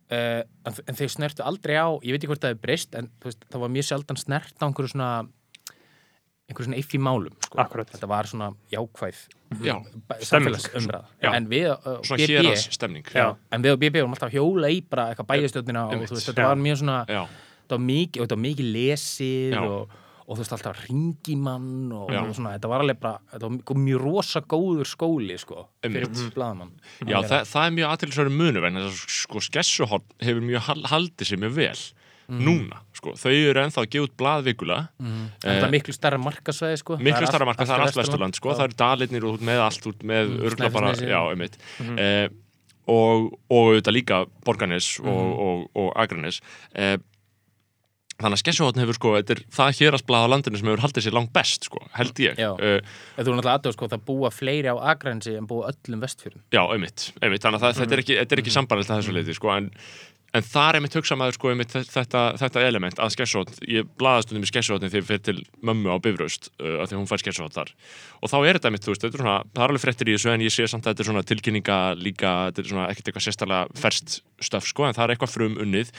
Uh, 0.05 0.43
en, 0.69 0.77
en 0.85 0.99
þeir 0.99 1.15
snertu 1.15 1.43
aldrei 1.47 1.79
á, 1.81 1.89
ég 2.05 2.13
veit 2.13 2.21
ekki 2.21 2.29
hvort 2.29 2.43
það 2.45 2.55
er 2.55 2.61
breyst 2.61 2.99
en 2.99 3.09
veist, 3.25 3.47
það 3.49 3.63
var 3.65 3.73
mjög 3.73 3.89
sjaldan 3.89 4.21
snert 4.21 4.61
á 4.61 4.65
einhverju 4.69 4.93
svona 4.93 5.09
einhverju 6.45 6.69
svona 6.69 6.83
í 6.83 7.01
málum 7.01 7.39
sko. 7.41 7.65
Þetta 7.81 8.11
var 8.11 8.29
svona 8.29 8.51
jákvæð 8.73 9.23
Já, 9.65 9.75
samfélagsumræða. 10.27 11.09
En 11.31 11.49
við 11.49 11.71
uh, 11.73 11.99
svona 12.05 12.21
BB 12.21 12.53
en 13.55 13.65
við 13.65 13.75
á 13.75 13.77
BB 13.81 14.03
vorum 14.03 14.17
alltaf 14.17 14.35
hjóla 14.35 14.71
í 14.73 14.81
bara 14.85 15.09
eitthvað 15.13 15.31
bæjastjórnina 15.33 15.87
og 15.89 16.05
veist, 16.05 16.29
þetta 16.29 16.49
var 16.51 16.61
mjög 16.61 16.81
svona 16.83 16.99
þetta 17.09 17.77
var 17.77 17.85
mikið, 17.87 18.19
og 18.19 18.27
þetta 18.27 18.37
var 18.37 18.45
mikið 18.45 18.73
lesið 18.77 19.59
og, 19.63 19.95
og 20.27 20.37
þú 20.37 20.41
veist 20.41 20.53
alltaf 20.57 20.79
ringimann 20.89 21.93
og, 21.93 22.09
og 22.11 22.31
svona, 22.37 22.55
þetta 22.57 22.69
var 22.73 22.81
alveg 22.85 23.01
bara 23.03 23.19
þetta 23.33 23.51
var 23.51 23.81
mjög, 23.85 24.01
rosa 24.01 24.41
góður 24.41 24.89
skóli 24.89 25.37
sko, 25.39 25.67
fyrir 25.85 26.07
Einmitt. 26.09 26.35
blaðamann. 26.37 26.71
Já 27.05 27.19
það, 27.29 27.45
það 27.51 27.67
er 27.69 27.75
mjög 27.79 27.91
aðtilsverið 27.95 28.39
munu 28.41 28.63
vegna 28.65 28.87
þess 28.87 29.05
að 29.05 29.19
sko 29.19 29.43
skessuhorn 29.49 30.07
hefur 30.25 30.47
mjög 30.49 30.65
hal- 30.71 30.89
haldið 30.95 31.29
sér 31.33 31.43
mjög 31.45 31.55
vel 31.61 31.85
núna, 32.41 32.79
sko, 32.97 33.13
þau 33.21 33.33
eru 33.37 33.61
ennþá 33.61 33.83
að 33.83 33.91
gefa 33.93 34.07
út 34.09 34.15
blaðvikula 34.17 34.79
en 34.97 35.27
það 35.45 35.65
er 35.67 35.73
miklu 35.75 35.93
starra 35.93 36.17
markasvæði 36.25 36.79
sko. 36.81 36.97
miklu 36.97 37.27
starra 37.29 37.45
allt- 37.45 37.51
marka, 37.53 37.67
það 37.69 37.75
er 37.77 37.85
allt 37.85 37.99
Vesturland. 38.01 38.35
sko, 38.41 38.55
það 38.57 38.65
eru 38.71 38.79
dalitnir 38.81 39.27
út 39.29 39.45
með 39.45 39.61
allt 39.61 39.87
út 39.93 39.99
með 40.09 40.31
Mm, 40.31 40.41
örgla 40.49 40.71
bara, 40.73 40.95
já, 40.97 41.21
einmitt. 41.35 41.59
Eh, 42.01 42.29
og, 42.89 43.29
og 43.53 43.75
auðvitað 43.75 43.93
líka 43.99 44.23
Borganes 44.45 44.89
og, 45.01 45.05
Mhm. 45.05 45.37
og, 45.45 45.71
og 45.77 45.93
Akranes 46.01 46.41
eh, 46.75 46.97
þannig 48.21 48.37
að 48.39 48.43
skessuhotn 48.45 48.81
hefur 48.85 48.97
sko, 48.99 49.13
þetta 49.19 49.35
er 49.35 49.41
það 49.57 49.79
hérastblað 49.81 50.25
á 50.25 50.33
landinu 50.33 50.59
sem 50.61 50.69
hefur 50.71 50.83
haldið 50.85 51.05
sér 51.09 51.17
langt 51.19 51.33
best 51.35 51.67
sko, 51.69 51.81
held 51.99 52.21
ég 52.23 52.39
Já. 52.39 52.51
En 52.55 52.81
þú 53.19 53.27
er 53.27 53.35
náttúrulega 53.35 53.57
aðtöð 53.59 53.75
sko, 53.77 53.89
það 53.95 54.05
búa 54.07 54.31
fleiri 54.31 54.71
á 54.71 54.77
Akrensi 54.95 55.35
en 55.37 55.49
búa 55.51 55.73
öllum 55.73 56.01
vestfjörðum 56.05 56.43
Já, 56.55 56.63
einmitt, 56.75 57.09
einmitt, 57.21 57.43
þannig 57.43 57.59
að 57.61 57.65
það, 57.67 57.81
þetta 57.83 57.97
er 57.99 58.03
ekki, 58.05 58.19
þetta 58.21 58.33
er 58.33 58.39
Mhm. 58.39 58.45
ekki 58.47 58.55
sambarlegt 58.59 58.91
að 58.95 59.01
þessu 59.03 59.17
leiti, 59.19 59.35
sko, 59.35 59.51
en, 59.57 59.71
en 60.35 60.47
þar 60.47 60.79
einmitt 60.79 60.97
hugsa 60.99 61.17
maður, 61.19 61.37
sko, 61.39 61.53
einmitt 61.53 61.75
þetta, 61.75 62.25
þetta 62.41 62.65
element 62.67 62.99
að 63.03 63.15
skessótt, 63.15 63.55
ég 63.71 63.87
blaðast 64.01 64.35
um 64.35 64.43
í 64.43 64.51
skessótni 64.51 64.91
þegar 64.91 65.03
ég 65.05 65.09
fyrir 65.11 65.25
til 65.29 65.37
mömmu 65.65 65.95
á 65.95 65.99
Bifröst 66.03 66.51
uh, 66.59 66.81
að 66.83 66.91
því 66.91 67.01
hún 67.01 67.09
fær 67.11 67.23
skessótt 67.23 67.57
þar. 67.57 67.73
Og 68.25 68.33
þá 68.33 68.37
er 68.43 68.59
þetta 68.59 68.71
einmitt, 68.73 68.85
þú 68.87 68.95
veist, 68.95 69.07
þetta 69.07 69.21
er 69.21 69.25
svona, 69.25 69.39
það 69.55 69.65
er 69.67 69.75
alveg 69.75 69.85
fréttir 69.85 70.11
í 70.11 70.17
þessu 70.19 70.35
en 70.35 70.45
ég 70.45 70.55
sé 70.55 70.69
samt 70.71 70.87
að 70.87 70.95
þetta 70.95 71.05
er 71.05 71.11
svona 71.13 71.25
tilkynninga 71.31 71.81
líka, 72.01 72.37
þetta 72.51 72.65
er 72.65 72.71
svona 72.73 72.87
ekkert 72.91 73.11
eitthvað 73.11 73.27
sérstaklega 73.29 73.83
ferst 73.85 74.21
stöf, 74.45 74.67
sko, 74.69 74.89
en 74.89 74.97
það 74.97 75.05
er 75.07 75.15
eitthvað 75.15 75.35
frum 75.35 75.59
unnið. 75.63 75.93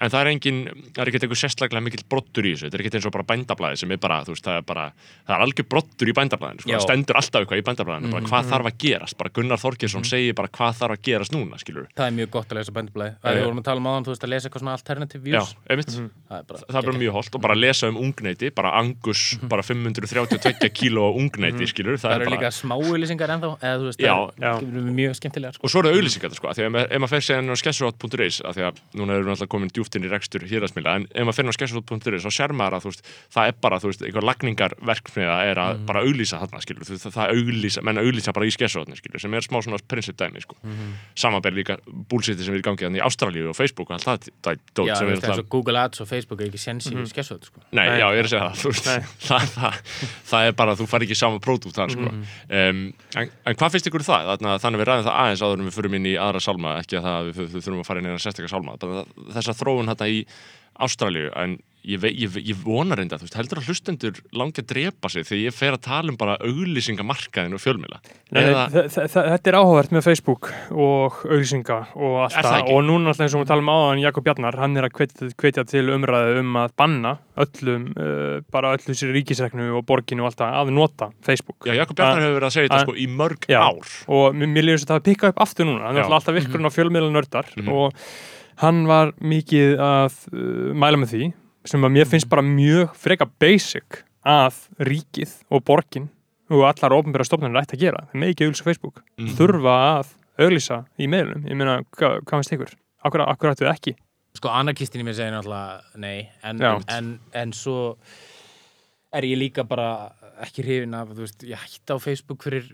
En 0.00 0.08
það 0.08 0.22
er 0.22 0.28
engin, 0.30 0.60
það 0.94 1.00
er 1.02 1.10
ekkert 1.10 1.24
eitthvað 1.26 1.40
sérstaklega 1.42 1.84
mikill 1.84 2.04
brottur 2.08 2.46
í 2.46 2.52
þessu, 2.54 2.68
þetta 2.68 2.78
er 2.78 2.84
ekkert 2.84 2.94
eins 2.96 3.08
og 3.10 3.14
bara 3.16 3.26
bændablaði 3.28 3.80
sem 3.82 3.90
er 3.92 3.98
bara, 4.00 4.20
þú 4.24 4.32
veist, 4.32 4.46
það 4.46 4.60
er 4.60 4.64
bara, 4.70 4.84
það 5.26 5.34
er 5.34 5.44
algjör 5.44 5.66
brottur 5.74 6.08
í 6.08 6.14
bændablaðinu, 6.16 6.62
sko, 6.64 6.70
það 6.72 6.84
stendur 6.86 7.18
alltaf 7.20 7.42
eitthvað 7.44 7.60
í 7.60 7.66
bændablaðinu, 7.68 8.12
bara 8.14 8.30
hvað 8.30 8.48
þarf 8.54 8.70
að 8.70 8.78
gerast, 8.86 9.18
bara 9.20 9.34
Gunnar 9.36 9.60
Þorkirsson 9.60 10.06
segir 10.08 10.38
bara 10.38 10.52
hvað 10.56 10.78
þarf 10.80 10.96
að 10.96 11.04
gerast 11.10 11.34
núna, 11.36 11.60
skilur 11.60 11.90
Það 11.98 12.06
er 12.06 12.16
mjög 12.16 12.32
gott 12.38 12.54
að 12.54 12.60
lesa 12.62 12.76
bændublaði 12.78 13.12
Já, 13.12 13.28
Við 13.28 13.42
já. 13.42 13.44
vorum 13.50 13.60
að 13.60 13.68
tala 13.68 13.79
um 13.80 13.88
áðan, 13.90 14.04
þú 14.06 14.12
veist, 14.14 14.24
að 14.26 14.32
lesa 14.34 14.48
eitthvað 14.50 14.62
svona 14.64 14.74
alternative 14.76 15.22
Já, 15.24 15.40
views 15.40 15.54
einmitt, 15.70 15.90
Það 16.30 16.38
er 16.38 16.44
bara, 16.46 16.60
það 16.70 16.78
er 16.80 16.86
bara 16.90 17.00
mjög 17.00 17.14
holdt 17.16 17.34
og 17.34 17.42
bara 17.42 17.56
lesa 17.58 17.88
um 17.90 17.96
ungneiti, 18.04 18.50
bara 18.54 18.70
angus, 18.78 19.22
bara 19.50 19.62
532 19.66 20.70
kíló 20.76 21.08
ungneiti, 21.18 21.66
skilur, 21.70 21.96
það, 21.98 22.04
Það 22.04 22.14
er 22.14 22.20
eru 22.20 22.30
bara 22.30 22.36
líka 22.36 22.50
smáuðlýsingar 22.60 23.32
ennþá 23.34 23.50
eða 23.58 23.80
þú 23.80 23.88
veist, 23.90 24.00
Já, 24.04 24.14
það 24.14 24.44
já. 24.44 24.52
er 24.60 24.92
mjög 25.00 25.14
skemmtilegar 25.18 25.54
sko. 25.58 25.64
og 25.66 25.70
svo 25.74 25.82
eru 25.82 25.92
auðlýsingar 25.96 26.34
sko, 26.38 26.48
af 26.52 26.56
því 26.60 26.62
að 26.68 26.78
ef 26.84 27.00
maður- 27.00 27.10
fer 27.10 27.24
séðan 27.26 27.50
á 27.50 27.56
skessuhot.is 27.60 28.36
af 28.46 28.54
því 28.54 28.62
að 28.68 28.80
núna 29.00 29.16
erum 29.16 29.26
við 29.26 29.34
alltaf 29.34 29.48
komin 29.50 29.70
djúpt 29.74 29.96
inn 29.98 30.04
í 30.06 30.10
rekstur 30.12 30.44
héraðsmila, 30.46 30.94
en 31.00 31.06
ef 31.10 31.24
maður 31.26 31.38
fer 31.40 31.50
á 31.50 31.54
skessuhot.is 31.58 32.24
þá 32.26 32.30
sér 32.36 32.52
maður 32.54 32.76
að 32.78 32.84
þú 32.84 32.92
veist, 32.92 33.02
það 33.34 33.48
er 33.50 33.54
bara, 33.64 33.78
þú 33.80 33.90
veist, 33.90 34.02
einhver 34.06 34.26
lagningarverkfniða 34.30 35.36
er 35.50 35.56
að 35.58 35.72
Mhm. 35.80 35.86
bara 35.86 36.00
auglýsa 36.04 36.38
þarna, 36.40 36.60
skilur, 36.62 36.84
þú, 36.86 36.94
það, 37.00 37.12
það 37.16 37.30
auglýsa, 37.34 37.82
menn 37.82 37.98
auglýsa 37.98 38.32
bara 38.32 38.46
í 38.46 38.50
skessuhotni, 38.54 38.96
skilur, 38.96 39.20
sem 39.20 39.34
er 39.34 39.40
smá 39.40 39.58
svona 39.62 39.78
mm 43.70 43.80
Facebook 43.80 43.90
og 43.90 43.96
allt 43.96 44.26
það, 44.42 44.60
dót 44.74 44.88
Já, 44.88 44.94
sem 44.98 45.08
er 45.08 45.18
eins 45.20 45.40
og 45.40 45.48
Google 45.52 45.80
Ads 45.80 46.00
og 46.02 46.08
Facebook 46.08 46.40
er 46.40 46.48
ekki 46.50 46.60
sens 46.60 46.88
í 46.90 47.04
skessuð 47.10 47.46
sko. 47.46 47.62
Nei, 47.70 47.86
Nei. 47.86 47.98
já, 48.00 48.06
ég 48.14 48.20
er 48.20 48.26
að 48.26 48.32
segja 48.32 48.48
það, 48.48 48.58
þú 48.60 48.72
veist, 48.72 48.88
það, 49.28 49.46
það, 49.54 49.80
það 50.30 50.46
er 50.48 50.56
bara 50.60 50.74
að 50.74 50.82
þú 50.82 50.88
fari 50.90 51.08
ekki 51.08 51.18
saman 51.20 51.42
pródútt 51.44 51.76
þar, 51.78 51.94
sko. 51.94 52.10
Mhm. 52.10 52.22
Um, 52.50 52.82
en, 53.20 53.32
en 53.46 53.58
hvað 53.60 53.74
finnst 53.76 53.90
ykkur 53.90 54.04
um 54.04 54.08
það? 54.10 54.30
Þannig 54.30 54.52
að 54.52 54.62
þannig 54.64 54.80
að 54.80 54.84
við 54.84 54.90
ræðum 54.90 55.08
það 55.08 55.18
aðeins 55.24 55.44
áður 55.44 55.58
en 55.60 55.70
við 55.70 55.76
förum 55.78 55.98
inn 55.98 56.10
í 56.10 56.14
aðra 56.26 56.44
sálma, 56.44 56.76
ekki 56.82 57.00
að 57.00 57.08
það, 57.08 57.30
við, 57.30 57.42
við 57.54 57.66
þurfum 57.66 57.82
að 57.84 57.90
fara 57.90 58.02
inn 58.02 58.08
í 58.08 58.12
eina 58.12 58.24
sérstakka 58.24 58.52
sálma. 58.52 58.78
Bara 58.80 59.04
Þessa 59.36 59.56
þróun 59.60 59.92
hérna 59.92 60.10
í 60.10 60.22
Ástralíu, 60.80 61.30
en 61.36 61.58
ég, 61.84 62.02
ég, 62.12 62.34
ég 62.50 62.56
vonar 62.64 62.98
reynda, 63.00 63.16
þú 63.16 63.26
veist, 63.28 63.36
heldur 63.38 63.58
að 63.62 63.68
hlustendur 63.70 64.18
langi 64.36 64.60
að 64.62 64.66
drepa 64.74 65.08
sig 65.08 65.24
þegar 65.24 65.44
ég 65.46 65.54
fer 65.56 65.72
að 65.76 65.80
tala 65.86 66.10
um 66.12 66.16
bara 66.20 66.36
auglýsingamarkaðin 66.44 67.54
og 67.56 67.62
þa- 69.10 69.24
Þetta 69.30 69.50
er 69.50 69.56
áhugavert 69.58 69.90
með 69.96 70.04
Facebook 70.06 70.50
og 70.70 71.20
auðlýsinga 71.26 71.78
og 71.96 72.16
allt 72.26 72.34
það 72.36 72.48
það 72.50 72.58
ekki? 72.60 72.74
og 72.76 72.84
núna 72.84 73.08
alltaf 73.10 73.24
eins 73.26 73.34
og 73.34 73.42
við 73.44 73.48
talum 73.50 73.70
áðan 73.72 74.02
Jakob 74.04 74.24
Bjarnar, 74.24 74.58
hann 74.60 74.76
er 74.76 74.88
að 74.88 74.92
hvetja, 75.00 75.30
hvetja 75.40 75.64
til 75.66 75.84
umræðu 75.96 76.38
um 76.44 76.56
að 76.60 76.74
banna 76.76 77.14
öllum 77.40 77.86
uh, 77.96 78.40
bara 78.52 78.74
öllu 78.76 78.94
sér 78.94 79.14
ríkisreknu 79.16 79.70
og 79.78 79.86
borginu 79.88 80.22
og 80.26 80.30
allt 80.30 80.40
það 80.42 80.58
að 80.60 80.72
nota 80.76 81.10
Facebook 81.24 81.64
já, 81.66 81.74
Jakob 81.80 81.96
Bjarnar 81.96 82.20
hefur 82.26 82.38
verið 82.40 82.50
að 82.50 82.56
segja 82.58 82.68
þetta 82.68 82.80
að- 82.80 82.86
sko 82.88 82.96
í 83.00 83.06
mörg 83.08 83.48
Já. 83.48 83.60
ár. 83.64 83.94
og 84.08 84.34
mér 84.36 84.62
líður 84.66 84.78
þess 84.82 84.90
að 84.90 84.94
það 85.00 85.06
pikka 85.10 85.28
upp 85.32 85.40
aftur 85.46 85.64
núna 85.70 85.90
er 85.90 86.02
Já. 86.02 86.08
alltaf 86.10 86.34
virkurinn 86.36 86.68
á 86.68 86.76
fjölmiðla 86.76 87.10
nördar 87.16 87.46
Mhm. 87.56 87.68
og 87.72 87.94
hann 88.60 88.86
var 88.86 89.12
mikið 89.22 89.78
að 89.80 90.12
uh, 90.34 90.74
mæla 90.76 91.00
með 91.00 91.14
því 91.14 91.32
sem 91.64 91.80
að 91.84 91.92
mér 91.96 92.06
finnst 92.08 92.28
bara 92.30 92.42
mjög 92.42 92.94
freka 92.96 93.26
basic 93.40 94.04
að 94.26 94.54
ríkið 94.80 95.32
og 95.50 95.64
borgin 95.64 96.08
og 96.50 96.64
allar 96.66 96.92
ofnbæra 96.98 97.24
stofnarnir 97.24 97.62
ætti 97.62 97.76
að 97.76 97.80
gera 97.84 98.06
þeir 98.10 98.20
með 98.20 98.32
ekki 98.34 98.46
auðlýsa 98.48 98.64
Facebook 98.66 99.02
Mhm. 99.18 99.34
þurfa 99.38 99.74
að 100.00 100.06
auðlýsa 100.40 100.78
í 100.98 101.06
meðlum 101.08 101.44
ég 101.46 101.56
meina, 101.56 101.82
hvað, 101.96 102.20
hvað 102.24 102.40
finnst 102.40 102.52
ykkur? 102.56 102.74
Akkur, 103.04 103.20
akkur 103.28 103.50
ættu 103.52 103.64
þið 103.64 103.74
ekki? 103.74 103.94
Sko, 104.34 104.48
anarkistin 104.48 105.00
í 105.02 105.04
mér 105.04 105.14
segir 105.14 105.32
náttúrulega 105.32 105.80
nei 105.96 106.28
en, 106.42 106.58
Já. 106.58 106.80
en, 106.88 107.18
en 107.34 107.52
svo 107.52 107.96
er 109.12 109.22
ég 109.26 109.38
líka 109.40 109.64
bara 109.66 110.12
ekki 110.44 110.62
hrifin 110.64 110.94
af, 110.94 111.08
þú 111.12 111.24
veist, 111.26 111.42
ég 111.44 111.58
hætti 111.58 111.92
á 111.92 111.98
Facebook 112.00 112.42
fyrir 112.46 112.68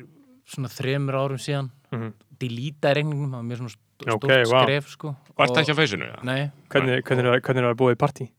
svona 0.47 0.69
þremur 0.71 1.15
árum 1.17 1.39
síðan 1.41 1.71
Mhm. 1.93 2.13
delíta 2.39 2.93
reyningum, 2.95 3.31
það 3.31 3.41
var 3.41 3.43
mér 3.49 3.57
svona 3.57 3.75
stórt 3.75 4.51
vá. 4.51 4.63
skref 4.65 4.89
sko 4.93 5.09
Og 5.39 5.41
ert 5.47 5.57
ekki 5.57 5.73
á 5.73 5.77
feysinu? 5.79 6.25
Nei, 6.25 6.51
Hvernig, 6.69 7.03
hvernig, 7.05 7.25
er, 7.35 7.41
hvernig 7.41 7.63
er 7.65 7.75
það 7.75 7.81
búið 7.81 7.95
í 7.97 8.01
partí? 8.05 8.31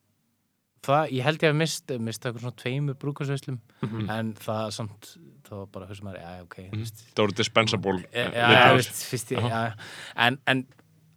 Það, 0.83 1.11
ég 1.11 1.23
held 1.23 1.39
ég 1.43 1.49
að 1.51 1.55
mist 1.55 1.91
mist 1.99 2.25
eitthvað 2.25 2.41
svona 2.41 2.55
tveimur 2.61 2.95
brúkarsveislum 3.01 3.59
Mhm. 3.81 4.09
en 4.09 4.33
það 4.33 4.71
samt, 4.71 5.17
það 5.43 5.57
var 5.57 5.65
bara 5.67 5.85
hugsa 5.87 6.03
maður, 6.03 6.21
já, 6.21 6.41
ok 6.43 6.57
mm. 6.71 6.83
Það 7.13 7.23
voru 7.23 7.35
dispensable 7.35 7.99
Já, 8.13 8.25
eh, 8.25 8.31
já, 8.33 8.73
veist, 8.75 9.03
fyrst 9.11 9.31
ég, 9.31 9.49
já, 9.49 9.73
en, 10.15 10.39
en 10.47 10.65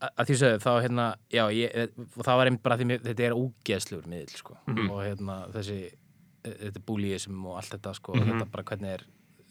að 0.00 0.26
því 0.30 0.36
sögðu, 0.40 0.60
þá 0.64 0.70
hérna, 0.82 1.14
já, 1.30 1.44
ég, 1.52 1.90
og 2.16 2.24
það 2.24 2.36
var 2.40 2.46
einmitt 2.46 2.62
bara 2.62 2.76
því 2.80 3.00
þetta 3.04 3.20
er 3.26 3.32
ógeðslugur 3.36 4.06
miðl, 4.08 4.36
sko, 4.36 4.56
Mhm. 4.66 4.90
og 4.90 5.02
hérna, 5.04 5.52
þessi, 5.52 5.92
e, 6.44 6.50
þetta 6.50 6.80
búlíism 6.88 7.44
og 7.46 7.56
allt 7.58 7.70
þetta, 7.76 7.94
sko, 7.94 8.14
Mhm. 8.14 8.30
þetta 8.40 8.50
bara 8.50 8.64
hvernig 8.64 8.94
er, 8.94 9.04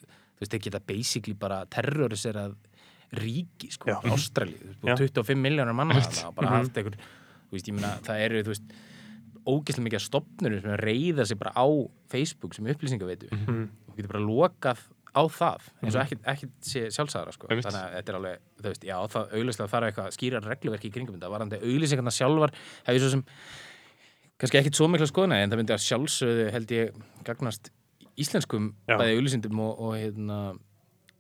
þú 0.10 0.42
veist, 0.42 0.54
ekki 0.58 0.72
þetta 0.72 0.86
basically 0.88 1.34
bara 1.34 1.66
terroriserað 1.66 2.56
ríki, 3.14 3.72
sko, 3.72 3.90
Já. 3.90 4.02
Ástrali, 4.14 4.56
Já. 4.84 4.96
25 4.96 5.38
miljónar 5.38 5.74
manna 5.76 5.96
og 6.28 6.36
bara 6.36 6.48
Mhm. 6.50 6.56
haft 6.58 6.74
einhver, 6.78 6.96
þú 6.98 7.52
veist, 7.54 7.68
ég 7.68 7.74
meina, 7.74 7.98
það 8.02 8.20
eru, 8.26 8.44
þú 8.44 8.48
veist, 8.54 8.72
ógeðslega 9.50 9.86
mikið 9.88 10.00
af 10.00 10.06
stopnunum 10.06 10.62
sem 10.64 10.78
reyða 10.84 11.26
sig 11.30 11.40
bara 11.42 11.52
á 11.58 11.66
Facebook 12.12 12.54
sem 12.56 12.66
upplýsingaveitu 12.72 13.30
Mhm. 13.34 13.70
og 13.90 13.96
getur 13.98 14.12
bara 14.14 14.24
lokað 14.26 14.80
á 15.10 15.24
það 15.26 15.62
eins 15.84 15.96
og 15.98 16.02
ekkert, 16.06 16.22
ekkert 16.30 16.52
sé 16.62 16.82
sjálfsæðara 16.94 17.34
sko. 17.34 17.48
Þannig 17.50 17.66
að 17.82 17.94
þetta 17.98 18.10
er 18.14 18.18
alveg, 18.20 18.38
þú 18.62 18.68
veist, 18.70 18.84
já, 18.86 18.96
það 19.10 19.32
auglýslega 19.34 19.72
þarf 19.74 19.88
eitthvað 19.90 20.14
skýra 20.16 20.42
regluverki 20.46 20.88
í 20.90 20.94
kringum 20.94 21.16
þetta 21.18 21.32
varandi 21.34 21.58
auglýsingarna 21.66 22.14
sjálfar 22.14 22.54
hef 22.86 22.94
ég 22.96 23.02
svo 23.02 23.10
sem 23.16 23.24
kannski 24.40 24.60
ekkit 24.62 24.76
svo 24.78 24.88
mikla 24.88 25.08
skoðuna 25.10 25.42
en 25.44 25.50
það 25.52 25.60
myndi 25.64 25.74
að 25.76 25.86
sjálfsögðu 25.88 26.52
held 26.54 26.72
ég 26.72 26.94
gagnast 27.28 27.72
íslenskum 28.20 28.74
Já. 28.88 28.98
bæði 29.00 29.18
auglýsindum 29.18 29.60
og, 29.66 29.80
og 29.80 29.94
hérna 29.98 30.38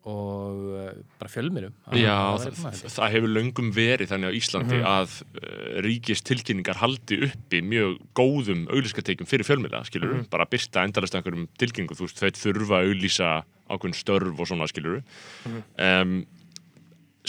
og 0.07 0.61
uh, 0.71 0.91
bara 1.19 1.29
fjölmirum 1.29 1.73
Já, 1.93 2.15
það, 2.39 2.77
það, 2.87 3.11
hefur 3.15 3.33
löngum 3.35 3.71
verið 3.75 4.07
þannig 4.13 4.31
á 4.31 4.37
Íslandi 4.39 4.77
Mhm. 4.79 4.87
að 4.87 5.15
uh, 5.35 5.81
ríkis 5.83 6.21
tilkynningar 6.23 6.79
haldi 6.79 7.19
uppi 7.27 7.61
mjög 7.61 7.97
góðum 8.15 8.65
auglýskatekjum 8.71 9.27
fyrir 9.27 9.43
fjölmiðla, 9.45 9.83
skilur 9.85 10.13
Mhm. 10.15 10.29
bara 10.31 10.45
byrta 10.45 10.83
endalist 10.87 11.15
einhverjum 11.15 11.47
tilkynningum, 11.59 11.97
þú 11.99 12.07
veist, 12.07 12.19
þau 12.23 12.31
þurfa 12.31 12.79
að 12.79 12.89
auglýsa 12.93 13.29
ákveðin 13.69 13.99
störf 13.99 14.39
og 14.39 14.47
svona, 14.47 14.67
skilur 14.71 15.03
Mhm. 15.45 15.63
um, 15.77 16.25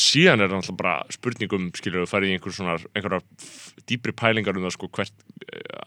síðan 0.01 0.41
er 0.45 0.49
náttúrulega 0.53 0.77
bara 0.81 0.95
spurningum 1.15 1.71
skilur 1.77 2.03
við 2.05 2.11
farið 2.13 2.31
í 2.33 2.37
einhver 2.39 2.55
svona 2.57 2.77
einhverjar 2.97 3.23
f- 3.41 3.73
dýpri 3.91 4.13
pælingar 4.17 4.57
um 4.59 4.65
það 4.67 4.75
sko 4.77 4.89
hvert 4.97 5.25
eh, 5.53 5.81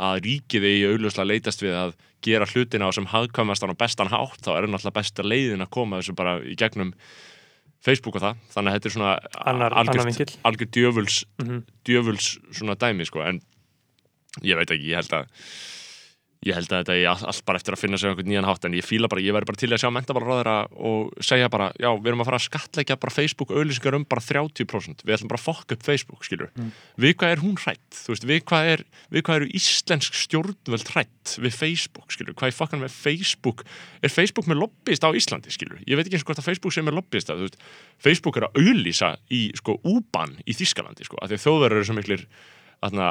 að 0.00 0.20
ríkið 0.26 0.66
eigi 0.70 0.86
auðljóslega 0.90 1.28
leitast 1.30 1.64
við 1.64 1.76
að 1.78 1.94
gera 2.24 2.46
hlutina 2.50 2.88
á 2.88 2.90
sem 2.92 3.06
hagkvæmastan 3.08 3.72
og 3.72 3.78
bestan 3.80 4.10
hátt 4.12 4.42
þá 4.44 4.50
er 4.58 4.68
náttúrulega 4.68 4.98
besta 5.00 5.24
leiðin 5.24 5.64
að 5.64 5.70
koma 5.76 6.00
þessu 6.02 6.16
bara 6.18 6.38
í 6.44 6.56
gegnum 6.60 6.92
Facebook 7.80 8.18
og 8.18 8.24
það 8.26 8.40
þannig 8.52 8.70
að 8.70 8.76
þetta 8.76 8.88
er 8.90 8.94
svona 8.96 9.12
Annar- 9.54 9.76
annar 9.80 10.04
vinkill. 10.10 10.34
algjör 10.44 10.68
djöfuls 10.76 11.20
Mhm. 11.40 11.62
djöfuls 11.88 12.26
svona 12.52 12.76
dæmi 12.76 13.06
sko 13.08 13.22
en 13.24 13.40
ég 14.44 14.56
veit 14.60 14.68
ekki, 14.70 14.90
ég 14.92 15.00
held 15.00 15.14
að 15.16 15.26
ég 16.40 16.56
held 16.56 16.70
að 16.72 16.78
þetta 16.80 16.94
er 16.96 17.06
all- 17.10 17.26
allt 17.28 17.42
bara 17.44 17.58
eftir 17.60 17.74
að 17.74 17.80
finna 17.82 17.98
sig 18.00 18.08
einhvern 18.08 18.28
nýjan 18.30 18.46
hátt 18.48 18.64
en 18.64 18.72
ég 18.72 18.84
fíla 18.86 19.08
bara, 19.12 19.20
ég 19.20 19.34
væri 19.36 19.44
bara 19.44 19.58
til 19.60 19.68
að 19.68 19.80
sjá 19.82 19.90
mentabalráðara 19.92 20.54
og 20.72 21.10
segja 21.20 21.50
bara, 21.52 21.66
já, 21.76 21.90
við 22.00 22.06
erum 22.08 22.22
að 22.24 22.28
fara 22.30 22.38
að 22.40 22.46
skattleggja 22.48 22.96
bara 22.96 23.12
Facebook 23.12 23.50
auðlýsingar 23.52 23.96
um 23.98 24.04
bara 24.08 24.22
30% 24.24 25.04
við 25.04 25.12
ætlum 25.18 25.28
bara 25.28 25.36
að 25.36 25.44
fokka 25.44 25.76
upp 25.76 25.82
Facebook, 25.84 26.24
skilur 26.24 26.48
við 26.96 27.12
hvað 27.20 27.32
er 27.34 27.42
hún 27.44 27.56
hrætt, 27.60 27.90
þú 27.92 28.08
veist, 28.14 28.24
við 28.24 28.40
hvað 28.48 28.70
er 28.72 28.84
við 29.12 29.22
hvað 29.28 29.36
eru 29.42 29.50
íslensk 29.60 30.14
stjórnvöld 30.16 30.88
hrætt 30.94 31.36
við 31.44 31.52
Facebook, 31.60 32.08
skilur, 32.16 32.32
hvað 32.32 32.48
er 32.48 32.56
fokkan 32.56 32.80
með 32.80 32.90
Facebook, 32.96 33.64
er 34.02 34.08
Facebook 34.08 34.46
með 34.48 34.62
lobbyist 34.64 35.04
á 35.04 35.12
Íslandi, 35.12 35.52
skilur, 35.52 35.76
ég 35.84 35.96
veit 36.00 36.06
ekki 36.08 36.16
eins 36.16 36.24
og 36.24 36.32
hvort 36.32 36.40
að 36.40 36.48
Facebook 36.48 36.72
sem 36.72 36.88
er 36.88 36.96
lobbyist 36.96 37.28
að, 37.28 37.36
þú 37.36 37.50
veist, 37.50 37.60
Facebook 38.00 38.36
er 38.40 38.48
að 38.48 38.56
auðlýsa 38.64 39.12
í, 39.28 39.52
sko, 39.60 39.76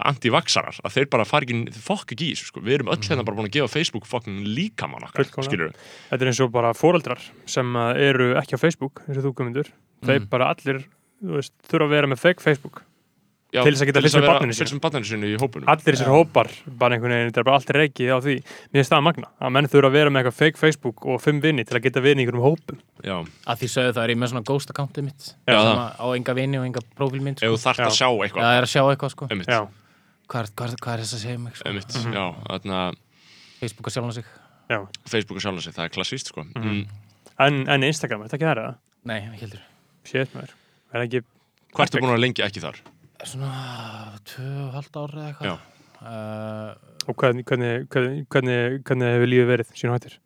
anti-vaxarar, 0.10 0.80
að 0.84 0.96
þeir 0.96 1.10
bara 1.14 1.26
fara 1.30 1.46
ekki 1.46 1.82
fokk 1.86 2.14
ekki 2.16 2.30
í 2.30 2.34
þessu, 2.34 2.48
sko, 2.50 2.62
við 2.66 2.80
erum 2.80 2.90
öll 2.94 2.98
hérna 3.06 3.26
bara 3.28 3.38
búin 3.38 3.50
að 3.50 3.56
gefa 3.60 3.70
Facebook 3.76 4.08
fokkin 4.10 4.40
líkamann 4.56 5.06
okkar, 5.06 5.28
Fullkomlega. 5.28 5.50
skilur 5.50 5.74
Þetta 6.10 6.26
er 6.26 6.32
eins 6.32 6.42
og 6.42 6.52
bara 6.56 6.74
foreldrar 6.74 7.22
sem 7.46 7.76
uh, 7.78 7.92
eru 7.94 8.32
ekki 8.42 8.58
á 8.58 8.60
Facebook, 8.60 9.04
eins 9.08 9.20
og 9.22 9.28
þú 9.30 9.34
komundur. 9.38 9.70
Þeir 10.06 10.22
Mm. 10.24 10.30
bara 10.32 10.50
allir, 10.56 10.82
þú 11.22 11.36
veist, 11.38 11.54
þurfa 11.70 11.86
að 11.86 11.94
vera 11.94 12.08
með 12.08 12.20
fake 12.24 12.42
Facebook. 12.42 12.82
Já, 13.50 13.64
Til 13.66 13.72
þess 13.74 13.82
að 13.82 13.88
geta 13.90 14.02
fylgst 14.04 14.18
með 14.20 14.28
barninu 14.30 14.54
með 14.54 14.82
barninu 14.84 15.08
sínu 15.10 15.26
í 15.26 15.38
hópunum 15.42 15.70
Allir 15.74 15.96
þessir 15.96 16.10
hópar, 16.14 16.50
bara 16.78 16.94
einhvern 16.94 17.16
veginn, 17.16 17.30
þetta 17.32 17.42
er 17.42 17.46
bara 17.48 17.58
allt 17.58 17.72
reikið 17.74 18.12
á 18.14 18.18
því. 18.22 18.36
Mér 18.70 18.78
finnst 18.78 18.92
það 18.94 19.00
að 19.00 19.06
magna, 19.08 19.30
að 19.42 19.54
menn 19.56 19.70
þurfa 19.74 19.90
að 19.90 19.96
vera 19.98 20.12
með 20.14 20.22
eitthvað 20.22 20.36
fake 20.38 20.62
Facebook 20.62 21.08
og 21.10 21.24
fimm 21.24 21.40
vini 21.42 21.66
til 21.66 21.80
að 21.80 21.88
geta 21.88 22.04
vinni 22.06 22.22
í 22.22 22.28
einhverjum 22.28 22.46
hópum. 22.46 22.78
Já, 23.02 23.16
að 23.50 23.64
því 23.64 23.70
sögðu 23.74 23.96
það 23.98 24.04
er 24.04 24.14
ég 24.14 24.20
með 24.22 24.32
svona 24.34 24.46
ghost 24.52 24.74
accountið 24.74 25.08
mitt 25.08 25.26
Já, 25.26 25.58
sem 25.58 25.66
það. 25.66 25.82
að 25.82 25.98
á 25.98 26.06
enga 26.20 26.36
vini 26.38 26.60
og 26.60 26.68
enga 26.70 26.84
prófílmynd 27.00 27.42
ef 27.42 27.42
sko. 27.42 27.50
þú 27.56 27.62
þarft 27.64 27.82
að 27.82 27.90
Já. 27.90 27.98
sjá 27.98 28.08
það 28.10 28.24
eitthvað 28.28 28.54
er 28.60 28.68
að 28.68 28.74
sjá 28.76 28.82
eitthvað 28.84 29.14
sko 29.16 29.30
Einmitt, 29.34 29.50
Já, 29.50 29.62
hvað 30.30 30.44
er, 30.44 30.52
hvað 30.54 30.76
er, 30.76 30.84
hvað 30.84 30.94
er 30.94 31.04
þess 31.06 31.18
að 31.18 31.24
segja 31.24 31.42
mig 31.42 31.58
sko? 31.58 31.70
einmitt, 31.72 31.98
já, 32.14 32.26
þarna 32.52 32.84
Facebook 33.64 33.90
að 33.90 33.96
sjálfa 33.98 34.14
sig 34.20 34.30
já. 34.70 34.80
Facebook 35.16 35.40
og 35.40 35.48
sjálf 35.48 35.66
sig, 35.66 35.78
það 35.80 35.88
er 35.88 35.96
klassíst, 35.96 36.30
sko 36.34 36.46
mm. 36.46 36.84
En, 37.40 37.64
en 37.72 37.88
Instagram, 37.88 38.22
er 38.22 38.30
þetta 38.30 38.38
ekki 38.38 38.50
það 38.52 38.64
eða? 38.68 38.78
nei, 39.10 39.20
heldur 39.40 39.66
Shit, 40.10 40.32
maður. 40.34 40.56
Er 40.90 40.98
það 40.98 41.08
ekki... 41.08 41.22
Hvað 41.76 41.86
ertu 41.86 42.00
búin 42.02 42.10
að 42.10 42.16
vera 42.16 42.24
lengi 42.24 42.46
ekki 42.46 42.64
þar? 42.64 42.80
Svona 43.28 43.52
tvö 44.30 44.48
og 44.68 44.72
halvt 44.78 45.00
ár 45.02 45.18
eða 45.18 45.28
eitthvað 45.34 45.60
uh, 46.06 46.88
Og 47.10 47.16
hvernig, 47.18 47.44
hvernig, 47.50 47.88
hvernig, 47.90 48.26
hvernig, 48.30 48.58
hvernig 48.86 49.14
hefur 49.16 49.32
lífið 49.34 49.48
verið 49.50 49.72
sín 49.80 49.94
hættir? 49.94 50.20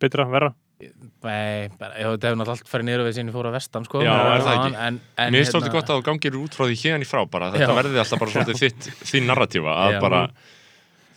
Betra, 0.00 0.26
verra? 0.30 0.52
nei, 0.80 1.68
bara, 1.76 1.92
ég, 2.00 2.06
þetta 2.14 2.30
hefur 2.30 2.38
náttúrulega 2.40 2.54
allt 2.54 2.70
farið 2.70 2.86
niður 2.88 3.02
við 3.04 3.16
sinni 3.18 3.32
fór 3.34 3.48
að 3.50 3.56
vestan 3.58 3.84
sko 3.84 4.00
Já, 4.00 4.12
er 4.16 4.44
það 4.46 4.54
ekki? 4.54 4.70
en, 4.70 4.76
en, 4.86 5.00
hérna- 5.18 5.32
Mér 5.34 5.42
finnst 5.42 5.52
svolítið 5.52 5.74
gott 5.74 5.90
að 5.92 5.98
þú 5.98 6.04
gangir 6.06 6.38
út 6.40 6.56
frá 6.56 6.64
því 6.70 6.76
hérna 6.80 7.04
í 7.04 7.08
frá 7.10 7.20
bara, 7.34 7.50
þetta 7.52 7.66
Já. 7.68 7.76
verði 7.80 8.00
alltaf 8.00 8.22
bara 8.22 8.32
svolítið 8.34 8.60
þitt, 8.62 8.88
þín 9.10 9.28
narratífa, 9.28 9.74
að 9.84 9.92
Já. 9.92 9.98
bara 10.06 10.20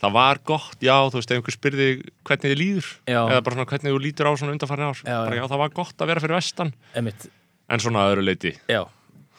það 0.04 0.12
var 0.18 0.40
gott, 0.52 0.76
já, 0.84 0.96
þú 1.08 1.16
veist, 1.16 1.32
ef 1.32 1.38
einhver 1.40 1.56
spyrði 1.56 1.86
hvernig 2.28 2.44
þið 2.52 2.60
líður, 2.60 2.90
Já. 3.08 3.20
eða 3.22 3.40
bara 3.46 3.56
svona 3.56 3.68
hvernig 3.72 3.94
þú 3.96 4.02
lítur 4.04 4.28
á 4.28 4.32
svona 4.36 4.52
undanfarni 4.58 4.84
ár, 4.90 5.00
Já, 5.00 5.16
bara 5.16 5.38
já. 5.38 5.40
já, 5.40 5.48
það 5.54 5.62
var 5.64 5.74
gott 5.80 5.96
að 6.04 6.12
vera 6.12 6.24
fyrir 6.26 6.36
vestan, 6.36 6.74
einmitt, 6.92 7.26
en 7.72 7.80
svona 7.86 8.04
öðru 8.12 8.26
leiti 8.28 8.52
já, 8.68 8.82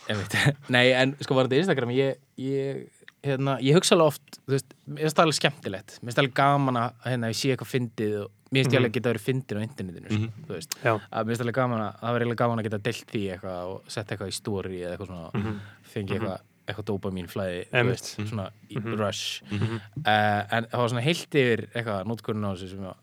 nei, 0.75 0.91
en 0.93 1.15
sko 1.21 1.35
var 1.37 1.47
þetta 1.49 1.61
Instagram 1.63 1.91
ég, 1.95 2.17
ég, 2.37 2.85
hérna, 3.25 3.57
ég 3.63 3.75
hugsa 3.77 3.95
alveg 3.95 4.07
oft 4.13 4.39
veist, 4.47 4.73
mér 4.87 5.05
finnst 5.07 5.17
það 5.17 5.25
alveg 5.25 5.39
skemmtilegt 5.39 5.95
mér 5.99 6.09
finnst 6.11 6.21
alveg 6.23 6.35
gaman 6.37 6.77
að 6.81 6.89
hérna, 7.09 7.31
ég 7.33 7.39
sé 7.39 7.53
eitthvað 7.55 7.71
fyndið 7.73 8.17
og 8.23 8.31
mér 8.53 8.61
finnst 8.63 8.75
ég 8.75 8.81
alveg 8.81 8.93
geta 8.99 9.13
verið 9.13 9.25
fyndið 9.25 9.57
á 9.57 9.61
internetinu 9.65 10.09
Mhm. 10.09 10.25
sko, 10.29 10.43
þú 10.47 10.53
veist 10.55 10.75
Já. 10.83 10.93
að 10.95 11.21
mér 11.25 11.31
finnst 11.33 11.45
alveg 11.45 11.57
gaman 11.61 11.81
að 11.85 11.95
það 12.01 12.11
var 12.15 12.21
eiginlega 12.25 12.43
gaman 12.43 12.59
að 12.59 12.67
geta 12.69 12.81
deilt 12.89 13.07
því 13.15 13.23
eitthvað 13.35 13.71
og 13.71 13.81
setja 13.87 14.11
eitthvað 14.17 14.33
í 14.33 14.37
story 14.41 14.77
eða 14.83 14.91
eitthvað 14.97 15.07
svona 15.07 15.31
Mhm. 15.33 15.55
fengi 15.93 16.13
eitthvað 16.19 16.39
eitthvað 16.65 16.85
dópamin 16.89 17.27
flæði 17.29 17.57
þú 17.69 17.77
Einmitt. 17.77 18.01
veist, 18.01 18.29
svona 18.29 18.45
í 18.71 18.75
Mhm. 18.79 18.95
rush 18.97 19.41
Mhm. 19.51 19.75
uh, 20.05 20.41
en 20.49 20.63
það 20.65 20.77
var 20.81 20.89
svona 20.89 21.01
heilt 21.05 21.29
yfir 21.41 21.67
eitthvað 21.75 22.05
nótkurinn 22.09 22.45
á 22.45 22.53
þessu 22.55 22.69
sem 22.69 22.93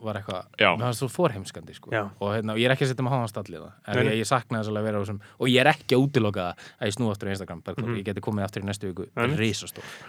var 0.00 0.14
eitthvað 0.20 0.44
Já. 0.60 0.70
mér 0.76 0.84
fannst 0.86 1.00
svo 1.02 1.08
forheimskandi 1.10 1.74
sko. 1.74 1.90
Og 2.20 2.28
hérna, 2.34 2.54
ég 2.56 2.66
er 2.68 2.74
ekki 2.74 2.84
að 2.86 2.92
setja 2.92 3.04
með 3.06 3.12
háan 3.16 3.28
stallið 3.32 3.62
en 3.88 3.94
Nei, 3.96 4.04
nei. 4.04 4.12
ég, 4.14 4.18
ég 4.22 4.28
saknaði 4.30 4.62
þess 4.64 4.70
að 4.78 4.86
vera 4.88 4.98
á 4.98 5.02
þessum 5.02 5.20
og 5.40 5.48
ég 5.48 5.60
er 5.60 5.70
ekki 5.72 5.96
að 5.96 6.04
útiloka 6.06 6.44
það 6.46 6.68
að 6.78 6.86
ég 6.88 6.94
snú 6.98 7.10
aftur 7.10 7.28
á 7.28 7.32
Instagram 7.34 7.62
Bergþór, 7.66 7.88
Mhm. 7.88 7.98
ég 7.98 8.04
geti 8.06 8.20
komið 8.20 8.44
aftur 8.46 8.62
í 8.62 8.66
næstu 8.68 8.86
viku 8.92 9.06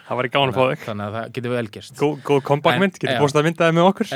Það 0.07 0.15
var 0.19 0.25
í 0.25 0.29
fá 0.53 0.63
þig. 0.69 0.85
þannig 0.85 1.05
að 1.09 1.13
það 1.19 1.31
getur 1.33 1.49
vel 1.55 1.67
gerst 1.69 1.95
Góð, 1.97 2.21
góð 2.23 2.41
kompakmynd, 2.43 2.93
En- 2.93 2.99
getur 2.99 3.15
já. 3.15 3.19
búist 3.19 3.35
að 3.35 3.45
myndaði 3.49 3.73
með 3.73 3.89
okkur. 3.89 4.07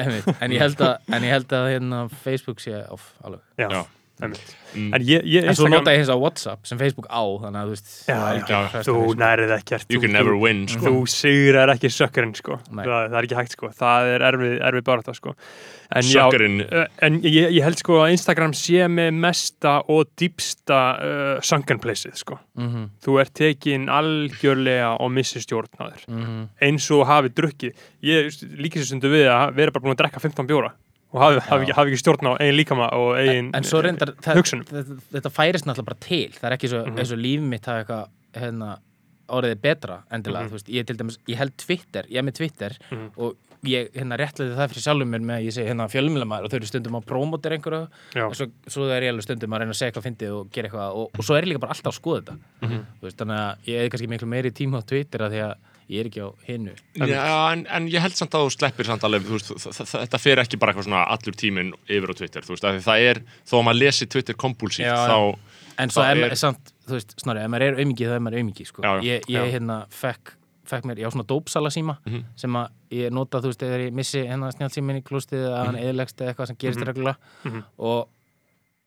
En 0.41 0.51
ég 0.51 0.59
held 0.59 0.77
að, 0.77 0.97
en 1.09 1.21
ég 1.23 1.29
held 1.29 1.47
að 1.47 1.65
hérna, 1.73 2.09
Facebook 2.11 2.59
sé 2.59 2.85
off 2.91 3.13
alveg 3.23 3.39
Já, 3.57 3.69
Já. 3.69 3.85
Mm. 4.21 4.93
En 4.93 5.01
ég, 5.05 5.21
ég 5.25 5.45
en 5.49 5.55
svo 5.57 5.67
nota 5.69 5.91
ég 5.93 5.99
hins 6.01 6.09
á 6.09 6.17
Whatsapp 6.17 6.65
sem 6.65 6.77
Facebook 6.79 7.05
á 7.09 7.21
þannig 7.43 7.59
að 7.59 7.65
þú 7.67 7.73
veist 7.73 7.89
Já, 8.07 8.13
það 8.13 8.29
er 8.29 8.37
já, 8.39 8.59
já. 8.73 8.81
þú 8.85 8.93
sko. 8.93 9.15
nærið 9.19 9.51
ekkert. 9.57 9.85
You 9.89 9.97
Þú- 9.99 10.01
can 10.05 10.13
never 10.13 10.33
þú- 10.33 10.41
win, 10.41 10.61
sko 10.69 10.85
Þú 10.85 11.01
sigrar 11.13 11.71
ekki 11.73 11.89
sökkurinn, 11.93 12.33
sko. 12.37 12.57
Það, 12.69 12.85
það 12.87 13.17
er 13.19 13.27
ekki 13.27 13.37
hægt, 13.39 13.51
sko. 13.57 13.69
Það 13.73 14.09
er 14.13 14.25
erfið, 14.29 14.53
erfið 14.69 14.83
bara 14.83 15.01
þetta, 15.01 15.15
sko. 15.17 15.35
En 15.93 16.03
En 17.03 17.19
ég, 17.21 17.49
ég 17.53 17.61
held 17.63 17.77
sko 17.77 17.99
að 18.01 18.11
Instagram 18.15 18.53
sé 18.57 18.87
með 18.89 19.11
mesta 19.13 19.73
og 19.89 20.07
dýpsta 20.17 20.79
uh, 20.97 21.41
sunken 21.41 21.79
placeið 21.79 22.15
sko. 22.17 22.39
Mhm, 22.57 22.89
Þú 23.03 23.19
ert 23.21 23.33
tekin 23.33 23.89
algjörlega 23.89 24.95
og 24.99 25.11
missir 25.11 25.41
stjórnaður. 25.41 26.05
mhm. 26.07 26.47
Eins 26.61 26.89
og 26.91 27.05
hafi 27.07 27.29
drukkið. 27.29 27.73
Ég 28.03 28.31
líkist 28.57 28.85
þessu 28.85 28.93
stundu 28.95 29.09
við 29.13 29.27
að 29.29 29.53
vera 29.55 29.71
bara 29.71 29.83
búin 29.85 29.95
að 29.97 30.01
drekka 30.05 30.19
15 30.21 30.47
bjóra 30.47 30.71
og 31.13 31.21
hafi, 31.21 31.39
hafi, 31.49 31.71
hafi 31.77 31.91
ekki 31.93 32.01
stjórn 32.01 32.29
á 32.29 32.33
eigin 32.41 32.57
líkama 32.57 32.87
og 32.97 33.13
eigin 33.21 33.51
það, 33.53 34.35
hugsunum. 34.39 34.65
þetta, 34.65 35.29
færist 35.29 35.65
náttúrulega 35.69 35.85
bara 35.91 35.99
til 36.01 36.29
það 36.33 36.49
er 36.49 36.57
ekki 36.57 36.69
svo, 36.73 36.83
Mhm. 36.87 36.97
eins 36.99 37.11
og 37.13 37.19
líf 37.19 37.41
mitt 37.41 37.65
hafa 37.65 37.83
eitthvað 37.83 38.09
hérna, 38.41 38.77
orðið 39.29 39.55
betra 39.61 40.03
endilega, 40.11 40.43
Mhm. 40.43 40.49
þú 40.49 40.57
veist, 40.57 40.69
ég 40.69 40.85
dæmis, 40.85 41.17
ég 41.27 41.35
held 41.35 41.57
Twitter 41.57 42.03
ég 42.09 42.17
er 42.17 42.23
með 42.23 42.33
Twitter 42.35 42.71
Mhm. 42.91 43.09
og 43.17 43.35
ég 43.63 43.91
hérna 43.95 44.17
réttlega 44.19 44.57
það 44.57 44.69
fyrir 44.73 44.83
sjálfum 44.83 45.07
mér 45.07 45.21
með 45.23 45.37
að 45.39 45.45
ég 45.47 45.53
segi 45.55 45.67
hérna 45.69 45.87
fjölmjölamæður 45.87 46.43
og 46.43 46.49
þau 46.51 46.55
eru 46.59 46.65
stundum 46.67 46.95
á 46.97 47.01
prómotir 47.05 47.51
einhverju 47.55 47.87
og 48.27 48.33
svo, 48.35 48.51
svo 48.67 48.89
er 48.91 49.01
ég 49.03 49.21
stundum 49.23 49.49
að 49.53 49.59
reyna 49.59 49.71
að 49.71 49.79
segja 49.79 49.91
eitthvað 49.93 50.07
fyndið 50.09 50.31
og 50.39 50.51
gera 50.51 50.67
eitthvað 50.67 50.89
og, 50.97 51.09
og 51.17 51.23
svo 51.23 51.37
er 51.37 51.43
ég 51.43 51.47
líka 51.53 51.59
bara 51.61 51.71
alltaf 51.71 51.93
að 51.93 52.01
skoða 52.01 52.21
þetta 52.23 52.37
Mhm. 52.63 52.85
veist, 53.01 53.15
þannig 53.17 53.37
að 53.39 53.55
ég 53.65 53.85
er 53.85 53.89
kannski 53.89 54.07
miklu 54.09 54.27
meiri 54.27 54.51
tíma 54.51 54.81
á 54.81 54.85
Twitter 54.85 55.19
að 55.19 55.31
því 55.31 55.41
að 55.47 55.55
ég 55.89 55.99
er 55.99 56.05
ekki 56.09 56.21
á 56.23 56.29
hinnu 56.47 56.73
Já, 56.95 57.51
en, 57.53 57.65
en 57.67 57.87
ég 57.91 57.99
held 58.01 58.15
samt 58.15 58.33
að 58.37 58.45
þú 58.47 58.51
sleppir 58.55 58.85
samt 58.85 59.03
alveg, 59.03 59.25
veist, 59.27 59.51
þetta 59.91 60.19
fer 60.21 60.37
ekki 60.43 60.57
bara 60.61 60.71
eitthvað 60.73 60.87
svona 60.87 61.03
allur 61.11 61.35
tíminn 61.35 61.73
yfir 61.89 62.13
á 62.13 62.15
Twitter, 62.15 62.41
þú 62.45 62.55
veist, 62.55 62.63
af 62.69 62.75
því 62.77 62.83
það 62.87 63.07
er, 63.09 63.21
þó 63.49 63.55
að 63.59 63.65
maður 63.67 63.79
lesi 63.83 64.07
Twitter 64.07 64.35
kompulsíft, 64.35 64.87
Já, 64.87 64.95
þá, 65.07 65.37
En 65.81 65.89
svo 65.89 66.03
er, 66.05 66.19
er 66.29 66.35
samt, 66.37 66.71
þú 66.85 66.93
veist, 66.99 67.13
snorri, 67.19 67.41
ef 67.41 67.49
maður 67.49 67.63
er 67.71 67.79
aumingi 67.81 68.05
þá 68.05 68.13
er 68.13 68.19
maður 68.21 68.37
aumingi, 68.43 68.65
sko. 68.69 68.81
Já, 68.85 68.91
já. 69.01 69.03
Ég, 69.09 69.23
ég 69.33 69.39
Já. 69.47 69.51
hérna 69.55 69.77
fekk, 69.89 70.35
fekk 70.69 70.85
mér, 70.85 70.99
ég 71.01 71.09
á 71.09 71.11
svona 71.15 71.25
dópsala 71.27 71.71
síma 71.73 71.95
Mhm. 72.05 72.23
sem 72.37 72.53
að 72.53 72.67
ég 72.91 73.11
nota, 73.11 73.41
þú 73.41 73.49
veist, 73.49 73.59
þegar 73.63 73.81
ég 73.87 73.93
missi 73.97 74.21
hennar 74.27 74.53
snjálfsíminn 74.53 74.99
í 75.01 75.03
klústið 75.03 75.47
eða 75.49 75.65
hann 75.65 75.75
eðilegst 75.81 76.21
eða 76.21 76.33
eitthvað 76.35 76.47
sem 76.47 76.55
gerist 76.61 76.79
Mhm. 76.79 76.87
reglulega 76.87 77.17
Mhm. 77.43 77.63
og, 77.79 78.07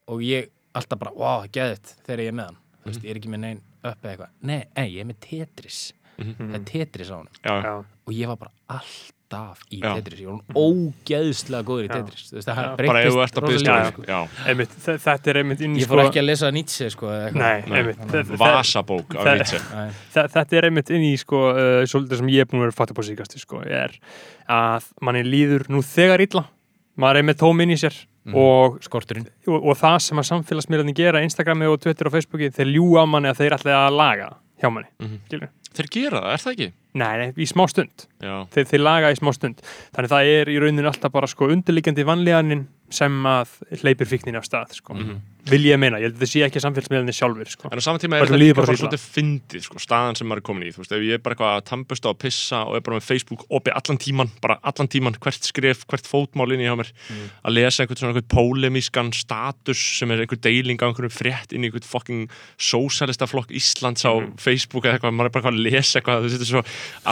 og 0.09 0.21
ég 0.23 0.49
alltaf 0.75 0.99
bara, 0.99 1.11
wow, 1.17 1.43
geðið 1.51 1.95
þegar 2.07 2.21
ég 2.23 2.29
er 2.29 2.33
með 2.39 2.45
hann. 2.47 2.57
Þú 2.57 2.87
Mhm. 2.87 2.93
veist, 2.93 3.03
ég 3.03 3.11
er 3.11 3.19
ekki 3.19 3.33
með 3.35 3.41
neinn 3.41 3.61
upp 3.85 4.03
eða 4.03 4.13
eitthvað. 4.17 4.31
Nei, 4.43 4.65
nei, 4.77 4.89
ég 4.95 5.01
er 5.01 5.05
með 5.11 5.19
Tetris. 5.21 5.93
Mhm. 6.19 6.51
Það 6.51 6.55
er 6.55 6.65
Tetris 6.65 7.11
á 7.11 7.17
hann. 7.17 7.85
Og 8.07 8.13
ég 8.15 8.27
var 8.31 8.37
bara 8.37 8.53
alltaf 8.71 9.59
í 9.73 9.81
Já. 9.83 9.95
Tetris. 9.99 10.21
Ég 10.21 10.27
var 10.31 10.41
ógeðslega 10.55 11.65
góður 11.67 11.85
í 11.85 11.89
Já. 11.89 11.95
Tetris. 11.97 12.23
Þú 12.31 12.37
veist, 12.39 12.49
það 12.49 12.57
Já. 12.63 12.87
bara 12.87 13.01
ef 13.03 13.13
þú 13.13 13.23
ert 13.25 13.37
að 13.41 13.47
rosalega 13.47 13.91
sko, 13.91 14.03
Einmitt, 14.47 14.75
þe- 14.87 14.99
þetta 15.07 15.29
er 15.33 15.39
einmitt 15.43 15.61
inn 15.67 15.75
í 15.77 15.81
Ég 15.81 15.85
sko 15.89 15.95
fór 15.97 16.03
ekki 16.07 16.21
að 16.23 16.27
lesa 16.31 16.51
Nietzsche, 16.55 16.91
sko, 16.91 17.07
eða 17.07 17.27
eitthvað. 17.27 17.43
Nei, 17.43 17.63
Nei. 17.67 17.79
einmitt 17.79 18.39
vasabók 18.39 19.15
af 19.17 19.25
það- 19.27 19.37
Nietzsche 19.37 19.61
Þetta 20.15 20.57
er 20.57 20.63
einmitt 20.71 20.91
inn 20.91 21.03
í 21.03 21.15
sko 21.19 21.43
uh, 21.51 21.85
svolítið 21.85 22.17
sem 22.23 22.29
ég 22.29 22.41
er 22.41 22.47
búin 22.47 22.61
að 22.63 22.67
vera 22.71 22.73
fatta 22.81 22.95
på 22.95 23.03
síkast 23.05 23.39
sko, 23.39 23.61
er 23.67 23.91
að 24.49 24.85
manni 25.03 25.23
líður 25.27 25.69
nú 25.69 25.83
þegar 25.83 26.21
illa 26.21 26.47
maður 26.97 27.17
er 27.19 27.23
með 27.29 27.37
tóm 27.43 27.61
inn 27.63 27.71
í 27.71 27.77
sér 27.77 28.07
Mhm. 28.27 28.35
og 28.35 28.81
Skorturinn. 28.83 29.29
og, 29.47 29.63
og 29.71 29.77
það 29.79 30.01
sem 30.03 30.19
að 30.19 30.27
samfélagsmiðlarnir 30.33 30.95
gera 30.97 31.21
Instagrami 31.23 31.67
og 31.71 31.79
Twitter 31.81 32.07
og 32.09 32.13
Facebooki, 32.13 32.51
þeir 32.51 32.73
ljúa 32.75 33.05
á 33.05 33.07
manni 33.07 33.29
að 33.31 33.37
þeir 33.39 33.55
ætla 33.55 33.87
að 33.87 33.93
laga 33.97 34.35
hjá 34.61 34.73
manni, 34.73 34.89
Mhm. 34.99 35.19
skilur 35.29 35.49
Þeir 35.75 35.89
gera 35.91 36.21
það, 36.23 36.33
er 36.33 36.43
það 36.45 36.53
ekki? 36.57 36.73
Nei, 36.97 37.17
nei, 37.21 37.33
í 37.37 37.45
smá 37.45 37.67
stund 37.69 38.07
þeir, 38.55 38.65
þeir 38.71 38.81
laga 38.81 39.11
í 39.13 39.17
smá 39.19 39.29
stund 39.37 39.59
þannig 39.93 40.09
það 40.15 40.29
er 40.33 40.49
í 40.49 40.55
rauninu 40.63 40.89
alltaf 40.89 41.13
bara 41.13 41.29
sko 41.29 41.51
undirliggjandi 41.53 42.07
vanlíðanin 42.09 42.63
sem 42.89 43.13
að 43.29 43.51
hleypir 43.83 44.07
fíknin 44.09 44.37
af 44.39 44.45
stað 44.47 44.73
sko. 44.79 44.95
Mhm. 44.95 45.17
vil 45.47 45.63
ég 45.63 45.79
meina, 45.79 45.99
ég 45.99 46.09
held 46.09 46.17
að 46.17 46.23
það 46.25 46.31
sé 46.33 46.41
ekki 46.47 46.61
samfélagsmiðlinni 46.63 47.13
sjálfur 47.15 47.47
sko. 47.51 47.69
En 47.71 47.79
á 47.79 47.83
saman 47.85 48.01
tíma 48.03 48.17
er 48.19 48.27
líður 48.33 48.41
líka 48.41 48.55
bara 48.63 48.75
svolítið 48.75 49.03
fyndið, 49.15 49.63
sko, 49.63 49.79
staðan 49.79 50.17
sem 50.19 50.27
maður 50.27 50.41
er 50.41 50.47
komin 50.49 50.65
í, 50.67 50.71
þú 50.75 50.81
veist, 50.83 50.95
ef 50.97 51.05
ég 51.07 51.15
er 51.15 51.23
bara 51.23 51.35
eitthvað 51.37 51.53
að 51.61 51.65
tampusta 51.69 52.09
og 52.11 52.19
pissa 52.19 52.63
og 52.67 52.75
er 52.75 52.81
bara 52.83 52.97
með 52.99 53.05
Facebook 53.07 53.45
opið 53.55 53.77
allan 53.79 54.01
tíman, 54.03 54.31
bara 54.43 54.57
allan 54.67 54.89
tíman, 54.91 55.19
hvert 55.23 55.47
skref, 55.47 55.85
hvert 55.87 56.09
fótmál 56.11 56.51
inn 56.57 56.65
í 56.65 56.67
hjá 56.67 56.75
mér, 56.81 56.91
Mm. 57.11 57.29
að 57.47 57.55
lesa 57.55 57.85
einhvern 57.85 58.01
svona 58.01 58.15
einhvern 58.17 58.33
pólemískan 58.35 59.13
status 59.15 59.79
sem 60.01 60.11
er 60.11 60.25
einhver 60.27 60.41
deiling 60.43 60.79
á 60.83 60.87
einhverjum 60.91 61.15
frétt 61.15 61.53
inn 61.55 61.63
í 61.63 61.71
einhvern 61.71 61.87
fucking 61.87 62.27
sósalista 62.59 63.27
flokk 63.31 63.51
Íslands 63.55 64.03
á 64.03 64.19
Mm. 64.19 64.35
Facebook 64.41 64.83
eða 64.85 64.99
eitthvað, 64.99 65.15
maður 65.15 65.31
er 65.31 65.35
bara 65.37 65.51
að 65.57 65.63
lesa 65.67 66.01
eitthvað, 66.01 66.29
þetta 66.31 66.47
er 66.47 66.51
svo 66.51 66.63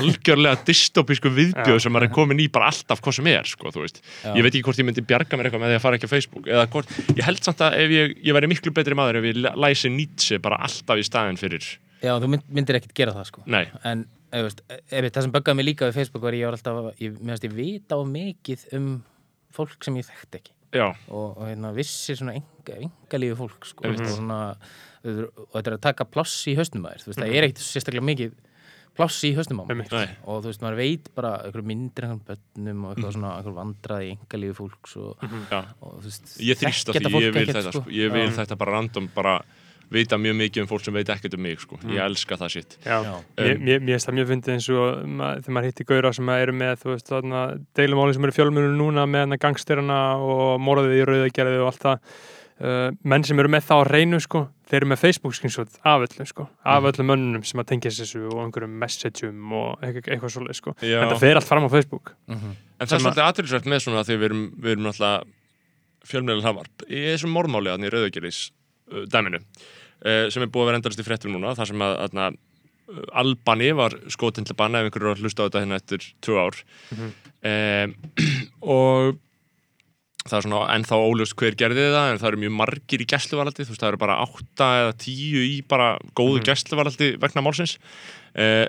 algjörlega 0.00 0.60
dystopísku 0.68 1.32
viðbjöð 1.34 1.80
sem 1.84 1.94
maður 1.94 2.08
er 2.08 2.14
komin 2.14 2.42
í 2.44 2.48
bara 2.52 2.70
alltaf 2.72 3.02
hvað 3.04 3.18
sem 3.18 3.30
er, 3.32 3.48
sko. 3.48 3.72
Ég 3.74 4.44
veit 4.44 4.52
ekki 4.52 4.64
hvort 4.68 4.82
ég 4.82 4.88
myndi 4.88 5.04
bjarga 5.04 5.38
mér 5.40 5.48
eitthvað 5.48 5.64
með 5.64 5.74
því 5.74 5.78
að 5.80 5.84
fara 5.86 5.98
ekki 5.98 6.10
á 6.10 6.14
Facebook 6.14 6.50
eða 6.50 6.66
hvort, 6.74 6.92
ég 7.14 7.24
held 7.26 7.42
samt 7.46 7.64
að 7.64 7.78
ef 7.80 7.94
ég, 7.96 8.18
ég 8.28 8.36
væri 8.36 8.50
miklu 8.52 8.74
betri 8.76 8.98
maður 8.98 9.22
ef 9.22 9.30
ég 9.30 9.40
læsi 9.64 9.92
Nietzsche 9.92 10.38
bara 10.44 10.60
alltaf 10.68 11.00
í 11.00 11.06
staðin 11.06 11.40
fyrir 11.40 11.74
Já, 12.04 12.18
þú 12.20 12.30
mynd, 12.34 12.44
myndir 12.52 12.78
ekkit 12.78 12.92
gera 12.98 13.14
það 13.16 13.30
sko. 13.30 13.42
En 13.48 14.04
ef, 14.34 14.42
veist, 14.44 14.62
ef, 14.68 15.06
það 15.08 15.26
sem 15.26 15.34
böggaði 15.34 15.58
mig 15.60 15.68
líka 15.70 15.88
við 15.88 16.00
Facebook 16.00 16.26
var 16.26 16.36
ég 16.36 16.48
var 16.48 16.58
alltaf, 16.58 16.90
ég, 17.00 17.16
ég 17.46 17.54
vita 17.54 17.96
á 17.96 18.02
mikið 18.08 18.66
um 18.78 18.90
fólk 19.54 19.86
sem 19.86 19.96
ég 20.00 20.08
þekkti 20.08 20.40
ekki. 20.40 20.54
Já, 20.74 20.88
og, 20.90 21.36
og 21.38 21.44
hérna, 21.46 21.70
vissi 21.76 22.16
svona 22.18 22.34
enga, 22.34 22.80
enga 22.82 23.20
lífi 23.22 23.38
fólk 23.38 23.68
sko, 23.70 23.86
Einmitt. 23.86 24.08
og, 24.08 24.16
svona, 24.18 24.40
og 25.04 25.54
þetta 25.54 25.70
er 25.70 25.76
að 25.76 25.84
taka 25.84 26.08
pláss 26.08 26.48
í 26.50 26.56
hausnum 26.58 26.88
að 26.88 26.94
þér. 26.96 27.04
Þú 27.04 27.10
veist, 27.10 27.20
það 27.20 27.34
er 27.38 27.48
ekkit 27.48 27.64
sérstaklega 27.64 28.08
mikið 28.08 28.36
pláss 28.94 29.18
í 29.26 29.32
hausnum 29.34 29.64
á 29.64 29.64
Einmitt. 29.66 29.90
nei, 29.92 30.14
og 30.22 30.44
þú 30.44 30.50
veist, 30.52 30.62
maður 30.62 30.78
veit 30.78 31.10
bara 31.16 31.32
einhverju 31.42 31.66
myndir 31.66 32.06
einhverjum 32.06 32.22
bönnum 32.28 32.84
og 32.84 32.94
eitthvað 32.94 33.16
svona 33.16 33.32
einhverjum 33.38 33.58
vandraði 33.58 34.06
í 34.06 34.14
enga 34.14 34.40
lífi 34.40 34.56
fólks 34.60 34.96
og, 35.02 35.26
já. 35.50 35.60
og 35.82 35.98
þú 35.98 36.06
veist 36.06 36.34
Ég 36.46 36.60
þrýst 36.60 36.88
á 36.88 36.92
þekkja 36.94 37.08
því, 37.08 37.14
fólk 37.16 37.26
ég 37.26 37.34
vil 37.34 37.42
ekkert, 37.42 37.58
þetta 37.58 37.74
sko. 37.74 37.94
Ég 37.98 38.14
vil 38.14 38.26
þetta 38.38 38.58
bara 38.60 38.76
random, 38.78 39.08
bara 39.16 39.34
vita 39.94 40.16
mjög 40.18 40.36
mikið 40.38 40.62
um 40.62 40.68
fólk 40.70 40.84
sem 40.86 40.96
veit 40.96 41.10
ekkert 41.12 41.34
um 41.36 41.42
mig 41.44 41.60
sko. 41.60 41.78
Ég 41.90 42.00
elska 42.04 42.38
það 42.40 42.54
sitt 42.54 42.78
Já, 42.86 42.96
Já. 43.04 43.14
mér, 43.36 43.82
finnst 43.84 44.08
það 44.08 44.16
mjög 44.18 44.30
fyndið 44.30 44.54
eins 44.54 44.68
og 44.72 45.02
ma 45.10 45.32
þegar 45.40 45.56
maður 45.58 45.68
hitti 45.68 45.88
gauðra 45.90 46.14
sem 46.14 46.32
eru 46.34 46.54
með 46.56 46.78
þú 46.84 46.92
veist, 46.94 47.10
þarna, 47.10 47.42
deilumáli 47.76 48.16
sem 48.16 48.28
eru 48.28 48.36
fjölmjörnum 48.38 48.78
núna 48.80 49.04
með 49.10 49.36
gangstyrana 49.42 50.00
og 50.22 50.62
morðið 50.62 50.96
í 51.00 51.04
rauðagerði 51.10 51.60
og 51.60 51.70
allt 51.72 51.84
það 51.84 52.16
uh, 52.60 52.90
menn 53.02 53.24
sem 53.26 53.38
eru 53.42 53.50
með 53.52 53.64
það 53.68 53.80
á 53.82 53.84
reynu 53.90 54.20
sko, 54.22 54.44
þeir 54.70 54.78
eru 54.82 54.90
með 54.92 55.00
Facebook 55.02 55.34
screenshot 55.38 55.78
af 55.84 56.04
öllum 56.06 56.28
sko, 56.30 56.46
af 56.64 56.88
öllum 56.90 57.10
mönnum 57.12 57.44
sem 57.46 57.60
að 57.62 57.68
tengja 57.72 57.92
þessu 57.94 58.22
og 58.30 58.40
einhverjum 58.44 58.76
messageum 58.82 59.52
og 59.58 59.82
eitthvað, 59.84 60.10
eitthvað 60.14 60.34
svoleið 60.36 60.58
sko, 60.60 60.74
Já. 60.80 60.98
þetta 61.04 61.18
fer 61.24 61.40
allt 61.40 61.48
fram 61.50 61.66
á 61.66 61.70
Facebook. 61.74 62.14
Mhm. 62.30 62.54
En 62.80 62.86
það 62.86 62.92
er 62.92 62.98
að- 62.98 63.04
svolítið 63.06 63.26
aðriðsvært 63.28 63.70
með 63.74 63.82
svona 63.84 64.04
því 64.04 64.16
við 64.18 64.28
erum, 64.30 64.44
við 64.60 64.70
erum 64.74 64.86
náttúrulega 64.88 65.24
fjölmjölar 66.04 66.44
hafarp 66.44 66.84
í 66.90 67.02
þessum 67.14 67.32
morðmáli 67.32 67.70
þannig 67.72 67.88
í 67.88 67.94
rauðageris 67.94 68.40
uh, 68.92 69.04
dæminu 69.08 69.38
uh, 69.40 70.26
sem 70.28 70.42
er 70.44 70.50
búið 70.52 70.62
að 70.62 70.68
vera 70.68 70.80
endalist 70.82 71.00
í 71.00 71.06
fréttum 71.06 71.32
núna 71.32 71.54
þar 71.56 71.70
sem 71.70 71.80
að 71.86 72.18
uh, 72.18 72.34
Albani 73.16 73.70
var 73.72 73.94
skotin 74.12 74.44
til 74.44 74.54
banna 74.58 74.82
ef 74.82 74.90
einhverju 74.90 75.08
var 75.08 75.16
að 75.16 75.22
hlusta 75.24 75.42
á 75.42 75.48
þetta 75.48 75.62
hérna 75.64 75.78
eftir 75.80 76.04
tvö 76.20 76.36
ár. 76.44 76.58
Um, 77.44 77.94
og 78.76 79.16
það 80.24 80.38
er 80.38 80.46
svona 80.46 80.60
ennþá 80.72 81.00
óljóst 81.04 81.36
hver 81.36 81.56
gerði 81.60 81.90
það 81.92 82.10
en 82.10 82.20
það 82.22 82.30
eru 82.30 82.42
mjög 82.44 82.54
margir 82.60 83.02
í 83.04 83.06
gæsluvaraldi 83.12 83.66
þú 83.66 83.74
veist 83.74 83.82
það 83.82 83.90
eru 83.90 84.00
bara 84.04 84.20
átta 84.24 84.68
eða 84.80 84.94
tíu 85.04 85.42
í 85.44 85.58
bara 85.68 85.88
góðu 86.16 86.38
mm. 86.40 86.46
gæsluvaraldi 86.48 87.08
vegna 87.20 87.44
málsins. 87.44 87.76
Uh, 88.32 88.66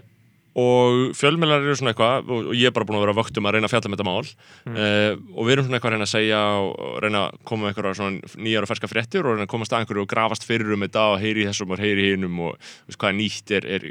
og 0.56 1.12
fjölmjölar 1.20 1.60
eru 1.66 1.76
svona 1.76 1.92
eitthvað 1.92 2.30
og, 2.32 2.46
og 2.52 2.56
ég 2.56 2.70
er 2.70 2.76
bara 2.76 2.88
búin 2.88 2.96
að 2.96 3.04
vera 3.04 3.16
vögt 3.18 3.40
um 3.40 3.48
að 3.48 3.54
reyna 3.56 3.68
að 3.68 3.74
fjalla 3.74 3.90
með 3.92 3.98
þetta 4.00 4.08
mál. 4.08 4.28
Uh, 4.68 5.12
og 5.36 5.42
við 5.48 5.54
erum 5.56 5.66
svona 5.66 5.80
eitthvað 5.80 5.92
að 5.92 5.96
reyna 5.96 6.08
að 6.08 6.14
segja 6.14 6.42
og, 6.60 6.76
reyna 7.04 7.24
að 7.24 7.42
koma 7.48 7.62
með 7.64 7.72
eitthvað 7.72 7.98
svona 8.00 8.20
nýjar 8.46 8.64
og 8.64 8.72
ferska 8.72 8.92
fréttir 8.92 9.24
og 9.24 9.32
reyna 9.36 9.48
að 9.48 9.54
komast 9.56 9.72
að 9.76 9.80
einhverju 9.84 10.04
og 10.06 10.12
grafast 10.12 10.48
fyrir 10.48 10.76
um 10.76 10.84
þetta 10.88 11.04
og 11.12 11.20
heyri 11.24 11.48
þessum 11.50 11.76
og 11.76 11.84
heyri 11.84 12.02
í 12.04 12.14
hinum 12.16 12.36
og 12.50 12.54
veist 12.88 13.00
hvað 13.00 13.12
er 13.12 13.20
nýtt, 13.20 13.48
er, 13.56 13.68
er, 13.76 13.84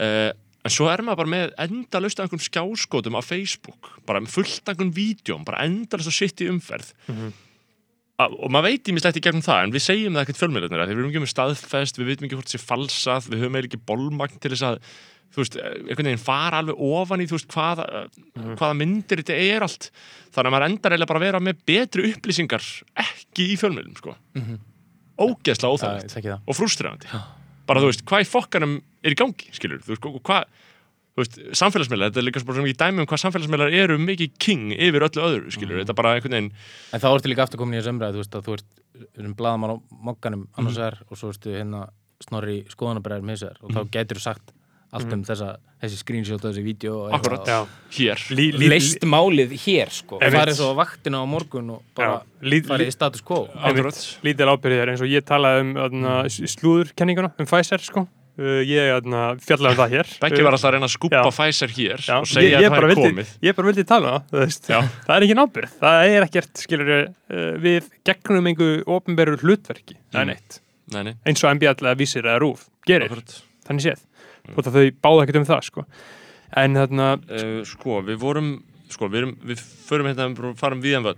er, 0.00 0.32
en 0.64 0.72
svo 0.72 0.88
er 0.88 1.02
maður 1.04 1.22
bara 1.22 1.32
með 1.34 1.56
endalust 1.66 2.20
af 2.20 2.26
einhverjum 2.26 2.46
skjáskotum 2.48 3.18
á 3.18 3.22
Facebook 3.24 3.90
bara 4.08 4.22
með 4.24 4.36
fullt 4.38 4.62
af 4.64 4.74
einhverjum 4.74 4.94
vídjum 4.96 5.46
bara 5.46 5.64
endalust 5.66 6.10
að 6.10 6.18
sitt 6.18 6.44
í 6.44 6.50
umferð. 6.50 6.92
A- 8.14 8.30
og 8.30 8.50
maður 8.50 8.70
veit 8.70 8.88
ímislegt 8.88 9.18
í 9.18 9.24
gegnum 9.24 9.42
það 9.42 9.64
en 9.64 9.74
við 9.74 9.82
segjum 9.82 10.14
það 10.14 10.22
ekkert 10.22 10.40
fjölmiðlarnir 10.42 10.84
því 10.84 10.94
við 10.94 11.02
erum 11.02 11.10
ekki 11.10 11.24
með 11.24 11.32
staðfest, 11.34 11.98
við 11.98 12.10
veitum 12.12 12.28
ekki 12.28 12.38
hvort 12.38 12.50
það 12.50 12.54
sé 12.54 12.62
falsað 12.62 13.28
við 13.32 13.42
höfum 13.42 13.56
eiginlega 13.58 13.72
ekki 13.72 13.86
bolmagn 13.90 14.38
til 14.38 14.52
þess 14.54 14.66
að 14.68 14.78
þú 15.34 15.42
veist, 15.42 15.56
einhvern 15.58 16.08
veginn 16.08 16.22
fara 16.22 16.60
alveg 16.62 16.82
ofan 16.86 17.24
í 17.24 17.26
þú 17.26 17.38
veist, 17.38 17.48
hvaða, 17.50 18.04
mm. 18.38 18.52
hvaða 18.60 18.78
myndir 18.78 19.22
þetta 19.22 19.38
er 19.42 19.66
allt, 19.66 19.88
þannig 20.30 20.50
að 20.50 20.54
maður 20.54 20.66
endar 20.68 20.94
eiginlega 20.94 21.10
bara 21.10 21.22
að 21.22 21.26
vera 21.26 21.40
með 21.42 21.64
betri 21.66 22.06
upplýsingar 22.12 22.68
ekki 23.04 23.48
í 23.50 23.56
fjölmiðlum, 23.58 23.96
sko. 23.98 24.14
Mhm. 24.38 24.60
ógeðslega 25.14 25.74
Er 27.64 27.70
bara 27.70 27.80
þú 27.80 27.88
veist, 27.88 28.04
hvað 28.04 28.24
í 28.24 28.28
fokkanum 28.28 28.76
er 29.04 29.14
í 29.14 29.18
gangi 29.18 29.50
skilur, 29.56 29.80
þú 29.80 29.94
veist, 29.94 30.06
hvað 30.28 30.48
þú 31.14 31.22
veist, 31.22 31.36
samfélagsmiðlar, 31.60 32.10
þetta 32.10 32.20
er 32.20 32.26
líka 32.26 32.42
svona 32.42 32.64
mikið 32.66 32.80
dæmi 32.82 33.00
um 33.00 33.08
hvað 33.08 33.22
samfélagsmiðlar 33.22 33.76
eru 33.78 33.96
mikið 34.02 34.34
king 34.42 34.74
yfir 34.74 35.06
öllu 35.06 35.24
öðru, 35.24 35.52
skilur, 35.54 35.80
þetta 35.80 35.94
er 35.94 35.98
bara 36.00 36.14
einhvern 36.18 36.36
veginn 36.36 36.50
En 36.92 37.04
þá 37.04 37.06
ertu 37.14 37.30
líka 37.30 37.46
aftur 37.46 37.62
komin 37.62 37.78
í 37.78 37.80
þessu 37.80 37.94
umræðu, 37.94 38.18
þú 38.18 38.24
veist 38.24 38.36
að 38.36 38.48
þú 38.48 38.56
ert 38.58 39.24
um 39.24 39.36
blaðamann 39.38 39.74
á 39.74 39.76
mokkanum 40.10 40.44
annars 40.58 40.80
vegar 40.80 40.98
og 41.08 41.20
svo 41.20 41.30
ertu 41.32 41.54
hérna 41.54 41.86
snorri 42.24 42.60
skoðanabræður 42.72 43.26
með 43.26 43.40
þessu 43.40 43.64
og 43.64 43.74
þá 43.74 43.80
getur 43.96 44.20
þú 44.20 44.26
sagt 44.26 44.53
allt 44.94 45.12
um 45.16 45.22
þessa, 45.26 45.48
þessi 45.82 45.98
screenshot 46.00 46.38
og 46.44 46.48
þessi 46.52 46.62
vídeo 46.64 46.94
og 47.04 47.14
Akkurat. 47.18 47.48
Já, 47.50 47.58
hér. 47.98 48.24
Lí, 48.30 48.48
lí, 48.54 48.68
leist 48.70 49.02
málið 49.04 49.54
hér 49.66 49.90
sko. 49.92 50.18
Einmitt. 50.22 50.38
farið 50.40 50.58
svo 50.60 50.70
á 50.72 50.74
vaktina 50.80 51.20
á 51.20 51.26
morgun 51.26 51.70
og 51.76 51.82
bara 51.98 52.20
farið 52.40 52.88
í 52.88 52.94
status 52.94 53.24
quo. 53.26 53.44
Akkurat. 53.58 53.98
lítil 54.24 54.48
ábyrðir 54.54 54.92
eins 54.94 55.02
og 55.04 55.10
ég 55.10 55.26
talaði 55.26 55.64
um 55.66 55.72
öðna, 55.88 56.18
slúðurkenninguna, 56.30 57.32
um 57.38 57.46
Pfizer 57.50 57.82
sko. 57.84 58.06
uh, 58.38 58.60
ég 58.66 58.90
öðna, 58.96 59.20
fjallaði 59.42 59.76
um 59.76 59.80
það 59.82 59.92
hér. 59.94 60.08
Beggi 60.24 60.42
var 60.46 60.56
alltaf 60.56 60.68
að 60.70 60.74
reyna 60.74 60.88
að 60.88 60.94
skúpa 60.96 61.20
Já. 61.20 61.30
Pfizer 61.30 61.74
hér 61.76 62.00
Já, 62.02 62.14
og 62.18 62.26
segja 62.26 62.48
ég, 62.48 62.54
að 62.56 62.62
ég, 62.64 62.68
það 62.68 62.74
bara 62.74 62.86
er 62.88 62.94
vildi, 62.94 63.10
komið. 63.12 63.34
ég 63.46 63.54
bara 63.58 63.68
vildi 63.70 63.84
tala 63.90 64.14
um 64.16 64.24
það, 64.34 64.88
það 65.06 65.14
er 65.18 65.26
ekki 65.28 65.36
nábyrð, 65.38 65.76
það 65.84 66.08
er 66.16 66.26
ekkert 66.26 66.62
skilur, 66.64 66.90
uh, 67.04 67.44
við 67.62 67.90
gegnum 68.10 68.48
einhver 68.50 68.82
ofnberur 68.96 69.38
hlutverki, 69.44 69.98
það 70.10 70.20
er 70.20 70.24
Mm. 70.24 70.32
neitt. 70.34 70.60
Nei, 70.92 71.02
nei, 71.02 71.14
eins 71.26 71.40
og 71.44 71.54
MBL 71.56 71.78
eða 71.80 71.94
vísir 71.96 72.26
eða 72.26 72.40
rúf 72.42 72.66
gerir, 72.86 73.06
akkurat 73.08 73.38
þannig 73.68 73.86
séð 73.86 74.02
og 74.52 74.60
það 74.66 74.76
þau 74.76 74.84
báða 75.06 75.24
ekkert 75.24 75.40
um 75.40 75.48
það 75.48 75.62
sko. 75.70 75.84
en 76.56 76.74
þarna, 76.78 77.08
uh, 77.30 77.64
Sko, 77.64 78.00
við 78.06 78.18
vorum 78.22 78.50
sko, 78.92 79.08
við, 79.08 79.16
erum, 79.24 79.32
við 79.48 79.62
förum 79.88 80.06
hérna, 80.10 80.28
við 80.36 80.56
farum 80.60 80.82
við 80.84 80.96
en 80.98 81.06
völl 81.08 81.16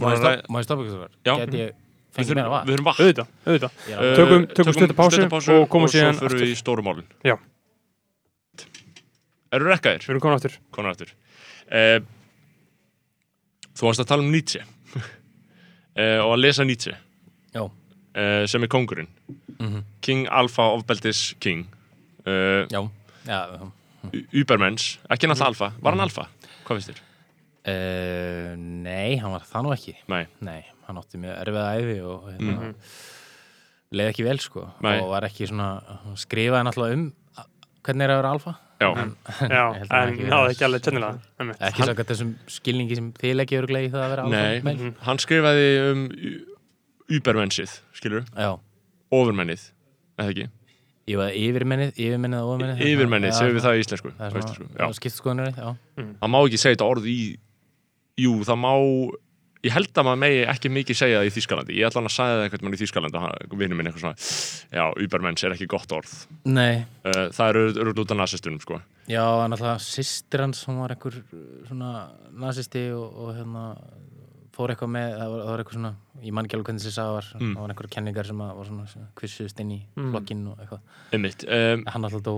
ræða 0.00 0.46
má 0.48 0.60
ég 0.62 0.64
stoppa? 0.68 1.08
Já. 1.26 1.34
Gæti 1.44 1.58
ég 1.66 1.72
Við 2.10 2.26
þurfum, 2.26 2.48
vatn? 2.50 2.66
við 2.66 2.74
þurfum 2.74 2.88
vatn 2.88 3.02
auðvitað, 3.02 3.28
auðvitað 3.46 3.72
Uh, 3.90 4.14
Tökum- 4.18 4.46
tökum 4.54 4.74
stutta 4.74 4.94
pásu 4.98 5.20
stutta 5.20 5.52
og 5.60 5.68
komum 5.70 5.86
svo 5.88 5.94
síðan 5.98 6.16
förum 6.18 6.26
aftur. 6.26 6.40
við 6.40 6.50
í 6.50 6.56
stóru 6.58 6.82
málun 6.82 7.04
Já. 7.24 7.36
Eru 9.52 9.66
rekkaðir? 9.70 10.02
við 10.06 10.10
erum 10.14 10.22
komin 10.22 10.38
áttur 10.38 10.56
konar 10.74 10.94
aftur 10.94 11.12
uh, 11.70 12.00
Þú 13.78 13.86
varst 13.88 14.02
að 14.04 14.08
tala 14.10 14.24
um 14.24 14.30
Nietzsche 14.32 14.62
uh, 14.62 16.18
og 16.24 16.32
að 16.34 16.42
lesa 16.44 16.66
Nietzsche 16.66 16.94
Já. 17.54 17.62
uh, 17.66 18.46
sem 18.50 18.62
er 18.66 18.72
kongurinn 18.72 19.10
Mhm. 19.60 19.82
King 20.00 20.22
Alpha 20.32 20.70
ofbeldis 20.72 21.34
King 21.38 21.66
uh, 22.26 22.66
Já, 22.70 22.80
já, 23.26 23.38
já. 23.54 23.70
Ubermens, 24.40 24.98
ekki 25.12 25.28
náttúrulega 25.28 25.50
Alpha 25.52 25.68
Var 25.84 25.92
hann 25.96 26.00
Alpha? 26.06 26.24
Hvað 26.66 26.78
finnst 26.80 26.90
þér? 26.92 27.00
Uh, 27.70 28.54
nei, 28.56 29.16
hann 29.20 29.34
var 29.34 29.42
það 29.44 29.66
nú 29.66 29.72
ekki. 29.74 29.92
Nei, 30.08 30.22
Nei, 30.40 30.62
hann 30.86 30.96
átti 31.00 31.18
mjög 31.20 31.34
erfiða 31.42 31.66
æfi 31.76 31.96
og 32.08 32.30
hérna, 32.32 32.54
Mhm. 32.56 32.74
leið 33.92 34.08
ekki 34.12 34.24
vel 34.24 34.38
sko. 34.40 34.62
Nei. 34.80 35.00
og 35.00 35.10
var 35.10 35.26
ekki 35.28 35.46
svona, 35.50 35.66
hann 36.04 36.16
skrifaði 36.16 36.64
náttúrulega 36.68 36.96
um 36.96 37.04
hvernig 37.84 38.04
er 38.06 38.10
að 38.14 38.20
vera 38.22 38.30
alfa? 38.32 38.54
Já, 38.80 38.88
en, 38.96 39.10
já, 39.50 39.64
en 39.92 40.16
náðu 40.30 40.50
ekki 40.54 40.64
alveg 40.64 40.82
tjennilega 40.86 41.56
ekki 41.68 41.84
sagt 41.84 42.06
þessum 42.08 42.30
skilningi 42.48 42.96
sem 42.96 43.10
þið 43.12 43.34
leggja 43.36 43.60
öruglega 43.60 43.88
í 43.88 43.90
það 43.92 44.04
að 44.06 44.10
vera 44.14 44.22
alfa 44.24 44.40
Nei, 44.40 44.60
meil. 44.64 44.94
hann 45.04 45.18
skrifaði 45.20 45.66
um 45.90 46.06
Ubermensið, 47.10 47.74
skilur 47.98 48.24
Já, 48.38 48.54
Ofurmennið, 49.12 49.66
eða 50.16 50.30
ekki 50.32 50.48
ég 51.08 51.16
var 51.20 51.32
yfirmennið, 51.32 51.94
yfirmennið 51.96 52.44
og 52.44 52.52
ofurmennið 52.54 52.84
Yfirmennið, 52.90 53.32
segjum 53.38 53.56
við 53.56 53.64
það 53.66 53.78
í 53.78 53.82
íslensku 53.84 54.12
Það 54.18 54.26
er 54.26 54.38
íslensku, 54.42 54.68
svona, 55.16 55.48
já. 55.48 55.56
já. 55.56 55.72
já. 55.96 56.06
Það 56.20 56.30
má 56.34 56.38
ekki 56.44 56.60
segja 56.60 56.76
þetta 56.76 56.90
orð 56.92 57.10
í 57.10 57.18
Jú, 58.20 58.36
það 58.46 58.60
má 58.66 58.72
Ég 59.60 59.74
held 59.76 59.90
að 60.00 60.06
maður 60.06 60.20
megi 60.22 60.36
ekki 60.48 60.70
mikið 60.72 60.96
segja 60.96 61.18
það 61.20 61.26
í 61.28 61.32
Þýskalandi 61.34 61.74
Ég 61.76 61.88
ætla 61.90 62.00
hann 62.00 62.08
að 62.08 62.14
sagði 62.14 62.36
það 62.36 62.44
einhvern 62.46 62.64
mann 62.64 62.76
í 62.76 62.78
Þýskalandi 62.80 63.18
og 63.18 63.24
hann- 63.26 63.58
vinur 63.60 63.76
minn 63.76 63.90
eitthvað 63.90 64.04
svona 64.06 64.78
Já, 64.78 64.84
Ubermenns 65.04 65.44
er 65.44 65.52
ekki 65.56 65.68
gott 65.68 65.92
orð 65.92 66.14
Nei, 66.48 66.84
uh, 67.04 67.26
Það 67.36 67.50
eru 67.50 67.92
út 67.92 68.14
af 68.14 68.20
nasistunum, 68.22 68.62
sko 68.64 68.80
já, 69.10 69.24
en 69.44 69.52
alltaf 69.56 69.82
sýstir 69.84 70.44
hans, 70.44 70.62
hún 70.68 70.78
var 70.80 70.94
einhver 70.94 71.18
uh, 71.20 71.44
svona 71.68 71.90
nazisti 72.40 72.86
og, 72.94 73.10
og 73.20 73.34
hérna 73.36 73.64
fór 74.60 74.74
eitthvað 74.76 74.92
með 74.94 75.10
það 75.18 75.32
var, 75.34 75.42
það 75.44 75.50
var 75.54 75.64
eitthvað 75.64 75.78
svona, 75.80 75.92
ég 76.28 76.32
man 76.38 76.46
ekki 76.48 76.58
alveg 76.60 76.70
hvernig 76.70 76.84
þessi 76.86 76.96
sagði 77.00 77.18
var 77.18 77.28
Mm. 77.40 77.52
það 77.56 77.60
var 77.64 77.74
einhverja 77.74 77.94
kenningar 77.98 78.30
sem 78.30 78.40
að, 78.46 78.54
var 78.60 78.70
svona, 78.70 78.86
svona 78.94 79.10
kvissust 79.20 79.60
inn 79.64 79.70
í 79.76 79.80
Mm. 79.96 80.10
flokkinn 80.14 80.46
og 80.52 80.58
eitthvað. 80.64 80.80
Einmitt 81.16 81.46
um, 81.48 81.84
hann 81.94 82.04
alltaf 82.10 82.22
dó 82.28 82.34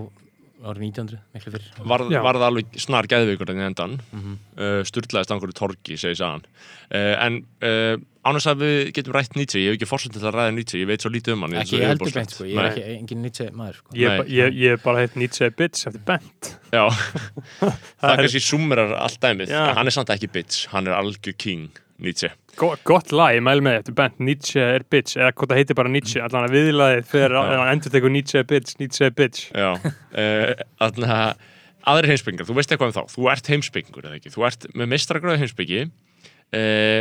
árið 0.62 0.84
1900, 0.94 1.18
miklu 1.34 1.50
fyrir 1.50 1.86
var, 1.90 2.02
var 2.22 2.36
það 2.38 2.44
alveg 2.46 2.76
snar 2.78 3.06
geðveikur 3.10 3.50
en 3.50 3.62
endan 3.66 3.96
mm 4.14 4.36
uh, 4.62 4.82
sturlaðist 4.86 5.32
á 5.32 5.34
einhverju 5.34 5.56
torgi, 5.58 5.96
segir 5.98 6.14
sagan. 6.20 6.44
Uh, 6.86 7.16
en 7.18 7.38
uh, 7.66 7.96
ánægst 8.22 8.46
að 8.52 8.60
við 8.62 8.92
getum 8.94 9.16
rætt 9.16 9.34
Nietzsche, 9.34 9.58
ég 9.58 9.72
hef 9.72 9.80
ekki 9.80 9.88
fórsett 9.90 10.14
til 10.14 10.22
að 10.22 10.36
ræða 10.36 10.52
Nietzsche 10.54 10.78
ég 10.78 10.86
veit 10.86 11.02
svo 11.02 11.10
lítið 11.10 11.34
um 11.34 11.42
hann 11.48 11.56
ekki 11.64 11.80
ég 11.80 11.88
heldur 11.90 12.14
beint 12.14 12.30
sko, 12.36 12.46
ég 12.46 12.60
er 12.62 12.68
ekki 12.70 12.84
engin 12.94 13.22
Nietzsche 13.26 13.48
maður 13.58 13.80
sko. 13.80 13.96
Ég, 13.98 14.62
er 14.70 14.78
bara 14.84 15.02
heitt 15.02 15.16
Nietzsche 15.18 15.50
Bitch 15.50 15.88
eftir 15.90 16.04
Bent. 16.06 16.52
Já, 16.70 16.84
það 17.58 17.74
Það 17.98 18.12
er- 18.12 18.22
kannski 18.22 18.42
summerar 18.46 18.94
allt 19.02 19.18
dæmið, 19.24 19.50
hann 19.74 19.90
er 19.90 19.96
samt 19.98 20.14
ekki 20.14 20.30
bitch 20.30 20.68
hann 20.70 20.86
er 20.86 20.94
algjör 21.00 21.34
king, 21.42 21.66
Nietzsche. 22.02 22.32
Go, 22.58 22.72
Gott 22.88 23.12
lag, 23.14 23.36
ég 23.36 23.44
mæl 23.46 23.62
með 23.64 23.78
eftir 23.80 23.96
Bent 23.98 24.20
Nietzsche 24.20 24.64
er 24.76 24.84
Bitch, 24.90 25.16
eða 25.20 25.30
hvort 25.32 25.52
það 25.52 25.60
heitir 25.62 25.78
bara 25.78 25.92
Nietzsche 25.92 26.22
allan 26.24 26.48
að 26.48 26.56
viðlaðið 26.58 27.08
þegar 27.12 27.36
Já. 27.38 27.40
hann 27.52 27.72
endur 27.72 27.94
tekur 27.94 28.12
Nietzsche 28.12 28.42
er 28.42 28.48
Bitch, 28.50 28.76
Nietzsche 28.82 29.08
er 29.08 29.14
Bitch. 29.16 29.46
Já, 29.54 29.70
uh, 29.78 30.66
þannig 30.82 31.14
að 31.16 31.48
aðrir 31.92 32.12
heimsbyggingar, 32.12 32.48
þú 32.50 32.58
veist 32.58 32.74
eitthvað 32.74 32.92
um 32.92 32.98
þá 32.98 33.14
þú 33.16 33.30
ert 33.32 33.48
heimsbyggingur 33.50 34.10
eða 34.10 34.18
ekki, 34.20 34.34
þú 34.34 34.44
ert 34.46 34.68
með 34.78 34.92
meistragröðu 34.92 35.40
heimsbyggi 35.40 35.80
uh, 35.86 37.00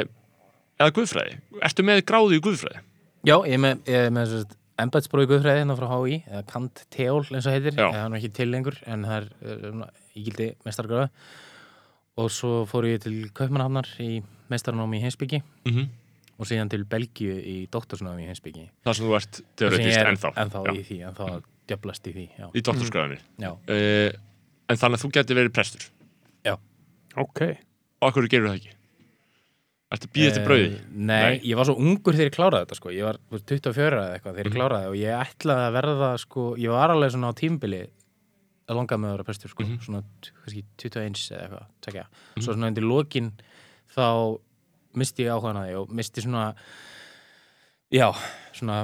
eða 0.82 0.96
guðfræði, 0.96 1.36
ertu 1.70 1.86
með 1.86 2.02
gráðu 2.10 2.40
í 2.40 2.42
guðfræði? 2.48 2.82
já, 3.28 3.36
ég 3.46 3.54
er 3.54 3.62
með, 3.62 3.84
ég 3.92 4.08
er 4.08 4.16
með 4.16 4.32
þess 4.32 4.48
að 4.48 4.58
embætsbrói 4.82 5.28
guðfræði 5.30 5.62
hérna 5.62 5.78
frá 5.78 5.88
HÍ 5.92 6.18
eða 6.24 6.42
Kant 6.50 6.84
Teól 6.94 7.22
eins 7.30 7.46
og 7.46 7.54
heitir 7.54 7.78
það 7.78 8.00
er 8.02 8.18
ekki 8.18 8.32
til 8.40 8.48
lengur 8.50 8.78
en 8.90 9.06
það 9.06 9.28
er 9.52 9.84
í 10.18 10.26
gildi 10.26 10.48
mestargráðu 10.66 11.10
og 12.22 12.32
svo 12.34 12.54
fór 12.70 12.88
ég 12.90 13.02
til 13.04 13.16
Kaupmannhafnar 13.38 13.90
í 14.04 14.22
mestarnámi 14.52 15.00
í 15.00 15.04
heimsbyggi 15.08 15.42
Mm 15.66 15.90
og 16.42 16.48
síðan 16.50 16.70
til 16.74 16.82
Belgíu 16.90 17.36
í 17.38 17.68
doktorsnámi 17.70 18.24
í 18.24 18.30
heimsbyggi 18.32 18.64
Það 18.82 18.96
sem 18.98 19.06
þú 19.06 19.12
ert 19.20 19.42
teoretist 19.62 19.98
er 20.02 20.08
ennþá, 20.10 20.32
ennþá 20.42 20.62
Já, 20.66 20.72
í 20.74 20.84
því, 20.88 20.96
ennþá 21.06 21.26
að 21.36 21.44
djöblast 21.70 22.08
í 22.10 22.14
því 22.16 22.24
já. 22.40 22.46
í 22.58 22.64
doktorsgráðinni 22.66 23.20
Já. 23.46 23.52
uh, 23.52 24.10
en 24.74 24.80
þannig 24.82 24.98
að 24.98 25.04
þú 25.04 25.12
getur 25.20 25.38
verið 25.38 25.54
prestur 25.54 25.86
Ok, 27.20 27.42
og 28.00 28.08
akkur 28.08 28.28
gerur 28.32 28.48
það 28.54 28.58
ekki? 28.62 28.74
Ertu 29.92 30.08
býðið 30.16 30.36
til 30.38 30.44
brauði? 30.48 30.68
Eh, 30.80 30.84
Nei, 30.96 31.24
Nei. 31.36 31.40
ég 31.52 31.58
var 31.60 31.68
svo 31.68 31.74
ungur 31.84 32.16
þegar 32.16 32.30
ég 32.30 32.36
kláraði 32.38 32.64
þetta 32.66 32.78
sko. 32.80 32.92
Ég 32.96 33.04
var 33.04 33.18
þú 33.20 33.36
veist, 33.36 33.48
24 33.52 33.98
eða 34.00 34.14
eitthvað 34.16 34.38
þegar 34.38 34.48
ég 34.48 34.54
Mhm. 34.54 34.60
kláraði 34.62 34.88
og 34.88 34.96
ég 34.96 35.26
ætlaði 35.26 35.66
að 35.68 35.76
verða 35.76 36.12
sko, 36.24 36.46
ég 36.58 36.70
var 36.72 36.90
alveg 36.96 37.12
svona 37.12 37.30
á 37.30 37.34
tímbili 37.36 37.82
að 38.72 38.80
langa 38.80 38.98
með 38.98 39.10
að 39.12 39.16
vera 39.18 39.28
prestur 39.28 39.52
sko. 39.54 39.64
Mhm. 39.68 39.82
svona 39.86 40.02
t- 40.22 40.32
kannski 40.42 40.64
21 40.78 41.26
eða 41.32 41.42
eitthvað 41.44 41.68
tekja. 41.88 42.06
Svo 42.40 42.54
svona 42.56 42.68
undir 42.72 42.88
lokin 42.88 43.32
þá 43.96 44.40
misti 44.96 45.24
ég 45.28 45.32
áhugan 45.36 45.60
að 45.62 45.68
því 45.70 45.78
og 45.82 45.94
misti 46.02 46.22
svona 46.26 46.46
já, 47.92 48.08
svona 48.56 48.82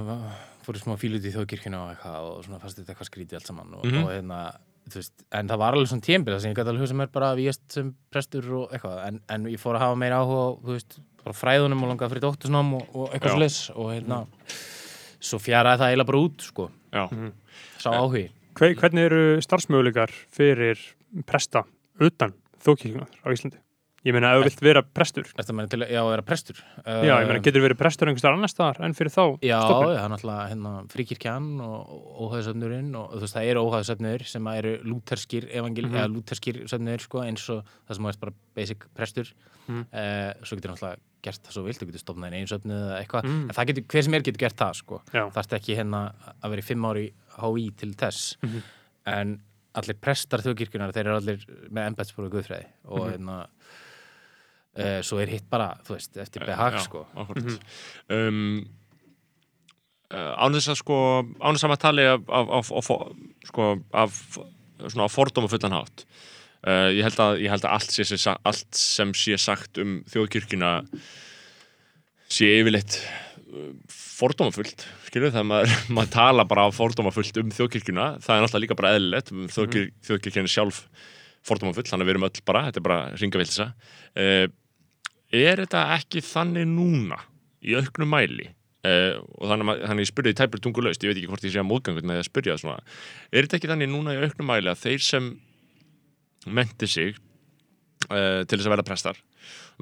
fór 0.66 0.76
í 0.78 0.82
smá 0.84 0.96
fílut 1.00 1.24
í 1.28 1.32
þjóðkirkjuna 1.34 1.80
og 1.84 1.92
eitthvað 1.94 2.26
og 2.32 2.40
svona 2.46 2.60
fannst 2.62 2.80
þetta 2.82 2.94
eitthvað 2.94 3.10
skrítið 3.12 3.38
allt 3.40 3.48
saman 3.52 3.74
og, 3.78 3.86
Mhm. 3.86 4.04
og 4.04 4.10
hérna 4.12 4.40
þú 4.88 4.96
veist, 5.02 5.24
en 5.32 5.48
það 5.48 5.58
var 5.60 5.74
alveg 5.76 5.88
svona 5.92 6.02
tímbil 6.08 6.40
sem 6.42 6.52
ég 6.54 6.56
gæti 6.58 6.68
alveg 6.72 6.82
hugsa 6.84 6.96
mér 6.96 7.12
bara 7.12 7.32
að 7.34 7.40
víast 7.42 7.72
sem 7.72 7.96
prestur 8.12 8.44
og 8.56 8.72
eitthvað, 8.72 9.08
en, 9.08 9.22
en 9.30 9.44
ég 9.46 9.60
fór 9.60 9.76
að 9.76 9.80
hafa 9.84 9.96
meira 10.00 10.20
áhuga 10.24 10.62
þú 10.64 10.72
veist, 10.76 11.00
bara 11.24 11.36
fræðunum 11.36 11.84
og 11.84 11.90
langaði 11.92 12.12
fyrir 12.14 12.24
dóttursnám 12.24 12.74
og, 12.76 12.96
og 12.96 13.12
eitthvað 13.12 13.40
leys 13.40 13.70
og 13.76 13.92
hérna, 13.92 14.22
svo 15.20 15.40
fjaraði 15.40 15.80
það 15.82 15.92
eiginlega 15.92 16.06
bara 16.12 16.24
út, 16.24 16.42
sko, 16.42 16.70
Já, 16.94 17.04
sá 17.84 17.90
áhugi 17.92 18.30
Hver, 18.58 18.74
hvernig 18.80 19.06
eru 19.12 19.22
starfsmöguleikar 19.46 20.12
fyrir 20.34 20.80
presta 21.30 21.64
utan 22.02 22.34
þókirkjunar 22.66 23.10
á 23.22 23.28
Íslandi? 23.34 23.60
Ég 24.06 24.14
meina, 24.16 24.30
ef 24.38 24.40
þú 24.40 24.46
vilt 24.48 24.62
vera 24.64 24.82
prestur 24.86 25.26
Þetta 25.36 25.54
meina 25.58 25.68
til 25.72 25.80
að, 25.84 25.90
já, 25.92 26.00
vera 26.08 26.24
prestur 26.24 26.60
Já, 26.86 27.16
ég 27.18 27.28
meina, 27.28 27.42
getur 27.44 27.64
verið 27.66 27.80
prestur 27.82 28.08
einhvers 28.08 28.22
staðar 28.24 28.38
annars 28.38 28.54
staðar 28.56 28.80
en 28.88 28.94
fyrir 28.96 29.12
þá 29.12 29.24
Já, 29.44 29.58
stofnun? 29.66 29.90
það 29.98 30.04
er 30.06 30.12
náttúrulega 30.14 30.46
hérna, 30.52 30.72
fríkirkjan 30.94 31.48
og 31.66 32.22
óhæðsöfnurinn 32.28 32.94
og 33.02 33.16
þú 33.18 33.24
veist, 33.26 33.36
það 33.36 33.50
eru 33.52 33.64
óhæðsöfnur 33.68 34.26
sem 34.32 34.48
eru 34.54 34.74
lúterskir 34.88 35.50
evangel, 35.52 35.90
Mhm. 35.90 35.98
eða 35.98 36.14
lúterskir 36.14 36.62
söfnur 36.72 37.04
sko, 37.04 37.24
eins 37.26 37.50
og 37.50 37.66
það 37.90 37.96
sem 38.00 38.06
er 38.14 38.22
bara 38.22 38.34
basic 38.56 38.88
prestur 38.96 39.34
Mhm. 39.68 39.86
eh, 39.92 40.34
svo 40.44 40.56
getur 40.56 40.72
náttúrulega 40.72 40.98
gert 41.24 41.42
það 41.44 41.52
svo 41.52 41.64
vilt, 41.66 41.80
þú 41.82 41.88
getur 41.92 42.04
stofnað 42.06 42.34
einu 42.38 42.48
söfnu 42.48 42.72
eða 42.78 43.02
eitthvað, 43.04 43.24
Mhm. 43.26 43.42
en 43.50 43.56
það 43.58 43.68
getur, 43.68 43.84
hver 43.92 44.04
sem 44.04 44.14
er 44.14 44.22
getur 44.22 44.38
gert 44.46 44.56
það 44.56 44.74
sko, 44.76 45.02
Já. 45.12 45.30
það 45.34 45.52
er 45.52 45.60
ekki 45.60 45.76
hérna 45.76 46.14
að 46.44 46.50
vera 46.52 46.62
í 46.62 46.64
fimm 46.64 46.86
ári 46.86 47.12
HÍ 47.38 47.70
til 47.78 47.94
þess 47.94 48.38
Mhm. 48.44 48.64
en 49.06 49.42
allir 49.78 49.94
prestar 50.02 50.42
þjóðkirkjunar, 50.42 50.92
þeir 50.94 51.06
eru 51.06 51.16
allir 51.20 51.46
með 51.70 51.92
embætsprófi 51.94 52.32
guðfræði 52.34 52.66
og 52.86 53.00
Mhm. 53.08 53.12
hérna 53.14 53.48
Uh, 54.78 55.02
svo 55.02 55.18
er 55.20 55.26
hitt 55.26 55.50
bara, 55.50 55.72
þú 55.84 55.96
veist, 55.96 56.18
eftir 56.22 56.46
behag 56.46 56.74
já, 56.76 56.84
sko. 56.84 57.08
Mhm. 57.16 57.60
um, 58.14 58.68
uh, 60.14 60.36
án 60.38 60.54
þess 60.54 60.70
að 60.70 60.78
sko 60.84 60.98
án 61.42 61.56
þess 61.58 61.64
að 61.66 61.72
maður 61.72 61.82
tali 61.82 62.04
af, 62.06 62.22
af, 62.30 62.52
af, 62.52 62.72
af, 62.92 63.16
sko, 63.50 63.66
af 63.92 64.20
svona 64.94 65.08
fordóma 65.10 65.50
fullan 65.50 65.74
hátt 65.80 66.06
uh, 66.68 66.94
ég, 66.94 67.02
held 67.02 67.18
að, 67.18 67.42
ég 67.42 67.50
held 67.50 67.66
að 67.66 67.74
allt, 67.74 67.90
sé, 67.90 68.06
sé, 68.06 68.36
allt 68.46 68.76
sem 68.78 69.14
sé 69.18 69.34
sagt 69.42 69.80
um 69.82 70.04
þjóðkirkjuna 70.14 70.76
sé 72.30 72.46
yfirleitt 72.62 73.00
fordómafullt 73.92 74.84
skilur 75.08 75.32
þegar 75.32 75.46
maður, 75.48 75.76
maður 75.96 76.12
tala 76.18 76.46
bara 76.50 76.66
fordómafullt 76.76 77.40
um 77.42 77.52
þjóðkirkjuna 77.56 78.08
það 78.24 78.34
er 78.36 78.44
náttúrulega 78.46 78.64
líka 78.66 78.78
bara 78.80 78.94
eðlilegt 78.98 79.32
þjóðkir, 79.56 79.88
þjóðkirkjuna 80.10 80.50
er 80.50 80.54
sjálf 80.56 80.82
fordómafull 81.48 81.86
þannig 81.88 82.04
að 82.04 82.10
við 82.10 82.16
erum 82.18 82.28
öll 82.28 82.42
bara, 82.50 82.64
þetta 82.68 82.82
er 82.82 82.86
bara 82.90 83.00
ringavillsa 83.22 83.68
uh, 83.72 84.46
er 85.38 85.62
þetta 85.64 85.86
ekki 85.96 86.24
þannig 86.28 86.68
núna 86.74 87.22
í 87.68 87.76
auknum 87.80 88.12
mæli? 88.14 88.50
Uh, 88.88 89.18
og 89.42 89.50
þannig, 89.50 89.70
að- 89.74 89.80
þannig 89.90 90.06
ég 90.06 90.10
spurði 90.12 90.36
tæpur 90.38 90.62
tungulaust 90.64 91.04
ég 91.04 91.10
veit 91.12 91.18
ekki 91.22 91.30
hvort 91.32 91.48
ég 91.48 91.52
sé 91.56 91.60
að 91.60 91.66
móðgangur 91.68 92.06
með 92.08 92.20
að 92.22 92.28
spurja 92.30 92.54
það 92.54 92.62
svona. 92.62 92.84
Er 93.34 93.48
þetta 93.48 93.58
ekki 93.58 93.70
þannig 93.72 93.90
núna 93.92 94.14
í 94.16 94.20
auknum 94.22 94.48
mæli 94.48 94.70
að 94.72 94.84
þeir 94.86 95.02
sem 95.04 95.32
menti 96.60 96.88
sig 96.88 97.16
uh, 97.18 98.44
til 98.48 98.54
þess 98.60 98.68
að 98.70 98.74
verða 98.76 98.86
prestar 98.88 99.20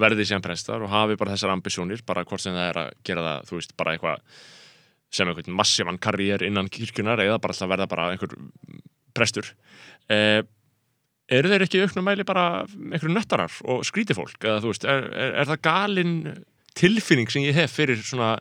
verði 0.01 0.25
síðan 0.27 0.43
prestar 0.45 0.81
og 0.85 0.89
hafi 0.91 1.15
bara 1.19 1.35
þessar 1.35 1.53
ambisjónir 1.55 2.01
bara 2.05 2.23
hvort 2.27 2.41
sem 2.43 2.53
það 2.55 2.69
er 2.71 2.79
að 2.83 2.89
gera 3.07 3.25
það 3.29 3.49
þú 3.49 3.59
veist, 3.59 3.75
bara 3.79 3.93
eitthvað 3.95 4.21
sem 5.15 5.29
einhvern 5.31 5.55
massívan 5.55 5.99
karriér 6.01 6.43
innan 6.43 6.67
kirkjunar 6.69 7.21
eða 7.23 7.37
bara 7.39 7.53
alltaf 7.55 7.69
verða 7.71 7.87
bara 7.87 8.09
einhver 8.11 8.33
prestur. 9.15 9.47
Uh, 10.11 10.41
eru 11.31 11.49
þeir 11.49 11.63
ekki 11.65 11.79
auknum 11.85 12.03
mæli 12.05 12.25
bara 12.27 12.65
einhverju 12.67 13.13
nöttarar 13.15 13.53
og 13.63 13.85
skríti 13.87 14.13
fólk? 14.17 14.35
Eða 14.43 14.59
þú 14.65 14.73
veist, 14.73 14.83
er, 14.85 15.07
er, 15.15 15.31
er 15.41 15.47
það 15.53 15.61
galin 15.69 16.17
tilfinning 16.75 17.31
sem 17.31 17.45
ég 17.47 17.55
hef 17.55 17.71
fyrir 17.79 18.01
svona 18.03 18.35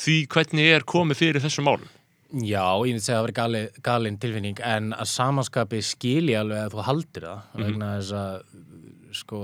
því 0.00 0.18
hvernig 0.34 0.66
ég 0.68 0.76
er 0.80 0.84
komið 0.88 1.22
fyrir 1.22 1.42
þessum 1.42 1.66
málum? 1.70 1.88
Já, 2.30 2.62
ég 2.86 2.92
myndi 2.94 3.02
segja 3.02 3.16
að 3.16 3.22
það 3.22 3.24
veri 3.26 3.38
gali, 3.40 3.60
galin 3.88 4.18
tilfinning 4.22 4.60
en 4.62 4.92
að 4.94 5.08
samanskapi 5.10 5.80
skilji 5.82 6.36
alveg 6.38 6.60
að 6.68 6.76
þú 6.76 6.84
haldir 6.86 7.24
það 7.26 7.40
Mhm. 7.56 7.64
vegna 7.64 7.88
þess 7.96 8.12
að 8.20 9.16
sko 9.18 9.40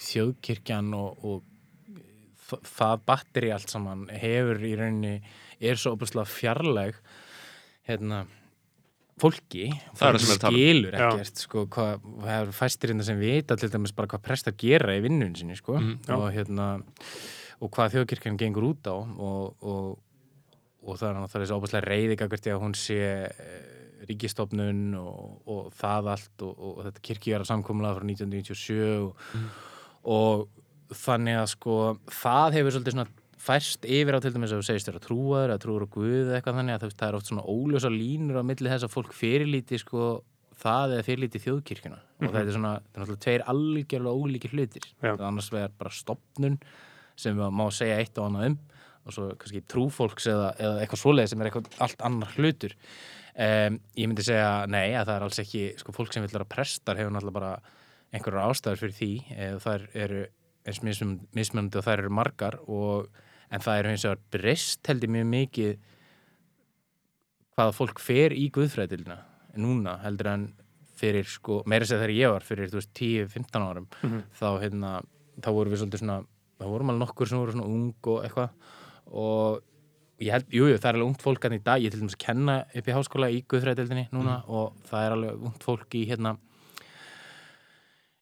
þjóðkirkjan 0.00 0.94
og, 0.98 1.24
og 1.24 2.62
það 2.68 3.04
batteri 3.08 3.52
allt 3.54 3.72
saman 3.72 4.06
hefur 4.12 4.62
í 4.66 4.74
rauninni 4.78 5.18
er 5.64 5.78
svo 5.80 5.94
opuslega 5.96 6.28
fjarlæg 6.28 6.98
hérna 7.88 8.24
fólki, 9.20 9.68
er 9.70 10.08
er 10.08 10.18
um. 10.18 10.24
skilur 10.26 10.96
Já. 10.96 11.06
ekkert 11.06 11.42
sko, 11.44 11.66
hvað, 11.70 12.06
það 12.24 12.38
er 12.40 12.52
fæstir 12.56 12.92
hérna 12.92 13.06
sem 13.06 13.20
vita 13.20 13.56
til 13.56 13.70
dæmis 13.70 13.94
bara 13.94 14.10
hvað 14.10 14.24
prestar 14.26 14.56
gera 14.58 14.96
í 14.96 15.04
vinnun 15.04 15.36
sinni 15.38 15.56
sko, 15.58 15.78
já. 15.78 16.16
og 16.16 16.26
hérna 16.34 16.72
og 17.62 17.70
hvað 17.70 17.94
þjóðkirkjan 17.94 18.40
gengur 18.40 18.72
út 18.72 18.90
á 18.90 18.96
og, 18.96 19.54
og, 19.62 19.92
og 20.82 20.98
það 20.98 21.08
er 21.08 21.20
náttúrulega 21.20 21.44
þessi 21.44 21.58
óbúslega 21.58 21.86
reyði 21.86 22.18
gagvert 22.18 22.48
í 22.48 22.54
að 22.54 22.64
hún 22.64 22.74
sé 22.76 22.98
eh, 23.30 23.54
ríkistofnun 24.08 24.96
og, 24.98 25.38
og 25.46 25.70
það 25.78 26.10
allt 26.16 26.44
og, 26.44 26.58
og 26.58 26.82
þetta 26.88 27.04
kirkjara 27.08 27.48
samkomlega 27.48 28.00
frá 28.00 28.08
1997 28.10 28.82
og, 29.06 29.22
og 30.04 30.48
þannig 30.94 31.40
að 31.40 31.50
sko 31.54 31.76
það 32.12 32.58
hefur 32.58 32.76
svolítið 32.76 32.96
svona 32.96 33.08
færst 33.44 33.84
yfir 33.84 34.16
á 34.16 34.20
til 34.24 34.32
dæmis 34.32 34.52
að 34.54 34.62
þú 34.62 34.66
segist 34.68 34.88
þér 34.88 34.98
að 34.98 35.06
trúaður 35.08 35.52
að 35.54 35.64
trúur 35.64 35.84
og 35.84 35.90
guð 35.92 36.14
eða 36.20 36.38
eitthvað 36.38 36.60
þannig 36.60 36.76
að 36.76 36.86
það 36.94 37.08
er 37.08 37.18
oft 37.18 37.30
svona 37.30 37.44
óljósa 37.44 37.90
línur 37.92 38.40
á 38.40 38.44
milli 38.46 38.70
þess 38.72 38.86
að 38.86 38.94
fólk 38.94 39.16
fyrirlíti 39.16 39.80
sko 39.82 40.06
það 40.64 40.94
eða 40.94 41.06
fyrirlíti 41.08 41.42
þjóðkirkjuna. 41.42 41.98
Og 42.22 42.30
það 42.30 42.40
er 42.40 42.54
svona, 42.54 42.72
það 42.78 42.94
er 42.94 43.02
náttúrulega 43.02 43.24
tveir 43.26 43.44
algjörlega 43.52 44.22
ólíkir 44.22 44.54
hlutir. 44.54 44.86
Það 45.02 45.26
annars 45.28 45.50
vegar 45.52 45.74
bara 45.80 45.92
stopnun 45.92 46.56
sem 47.20 47.36
má 47.36 47.64
segja 47.74 47.98
eitt 48.00 48.18
og 48.18 48.30
annað 48.30 48.52
um 48.52 48.56
og 49.04 49.12
svo 49.12 49.26
kannski 49.36 49.60
trúfólks 49.68 50.26
eða, 50.32 50.46
eða 50.56 50.80
eitthvað 50.80 51.00
svoleið 51.02 51.26
sem 51.28 51.42
er 51.42 51.50
eitthvað 51.50 51.66
allt 51.84 52.04
annar 52.08 52.30
hlutur. 52.38 52.72
Um, 53.34 53.76
ég 53.98 54.08
myndi 54.08 54.24
segja 54.24 54.64
nei 54.70 54.94
að 54.94 55.10
það 55.10 55.14
er 55.18 55.26
alls 55.26 55.40
ekki, 55.42 55.64
sko 55.76 55.92
einhverjar 58.14 58.50
ástæður 58.52 58.80
fyrir 58.84 58.96
því 59.00 59.10
eða 59.34 59.60
þær 59.64 59.86
eru 60.06 60.24
eins 60.64 60.80
mismun- 60.86 61.20
mismunandi 61.36 61.80
og 61.80 61.84
þær 61.88 61.98
eru 62.04 62.10
margar 62.14 62.58
og, 62.66 63.08
en 63.50 63.60
það 63.64 63.78
eru 63.82 63.90
eins 63.94 64.04
og 64.08 64.22
breyst 64.32 64.86
held 64.88 65.04
ég 65.04 65.12
mjög 65.16 65.26
mikið 65.34 65.74
hvaða 67.54 67.74
fólk 67.76 68.00
fer 68.02 68.34
í 68.34 68.48
guðfræðilina 68.54 69.18
núna 69.62 69.98
heldur 70.02 70.30
en 70.32 70.46
fyrir 70.98 71.26
sko, 71.28 71.60
meira 71.70 71.86
sér 71.86 72.00
þegar 72.02 72.14
ég 72.16 72.32
var 72.32 72.46
fyrir 72.46 72.70
þú 72.70 72.80
veist 72.80 72.92
10-15 72.98 73.66
árum 73.68 73.86
Mhm. 74.02 74.22
þá 74.38 74.46
hérna 74.62 74.90
þá 75.42 75.48
vorum 75.52 75.72
við 75.74 75.80
svolítið 75.82 76.02
svona 76.02 76.18
það 76.58 76.72
vorum 76.72 76.90
alveg 76.90 77.02
nokkur 77.04 77.28
sem 77.28 77.38
voru 77.38 77.52
svona 77.52 77.66
ung 77.66 77.94
og 78.06 78.24
eitthvað 78.24 78.50
og 79.10 79.62
ég 80.20 80.30
held, 80.32 80.46
jú, 80.50 80.68
jú, 80.70 80.78
það 80.78 80.88
er 80.88 80.94
alveg 80.94 81.08
ungt 81.10 81.22
fólk 81.22 81.42
hann 81.42 81.58
í 81.58 81.62
dag, 81.62 81.82
ég 81.82 81.90
til 81.90 82.00
dæmis 82.00 82.16
kenna 82.18 82.64
upp 82.74 82.86
í 82.88 82.94
háskóla 82.94 83.28
í 83.34 83.42
Guðfræðdeldinni 83.50 84.08
núna 84.14 84.36
og 84.48 84.72
það 84.88 85.06
er 85.06 85.12
alveg 85.16 85.42
ungt 85.50 85.62
fólk 85.66 85.94
í 85.98 86.04
hérna 86.08 86.36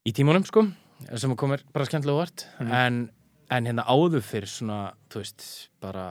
í 0.06 0.14
tímunum 0.16 0.46
sko 0.48 0.66
sem 1.18 1.34
komir 1.38 1.64
bara 1.74 1.86
skemmtilega 1.88 2.20
vart. 2.22 2.46
En, 2.62 3.04
en 3.50 3.68
hérna 3.68 3.84
áður 3.90 4.22
fyrir 4.24 4.50
svona, 4.50 4.92
þú 5.10 5.22
veist, 5.22 5.46
bara 5.82 6.06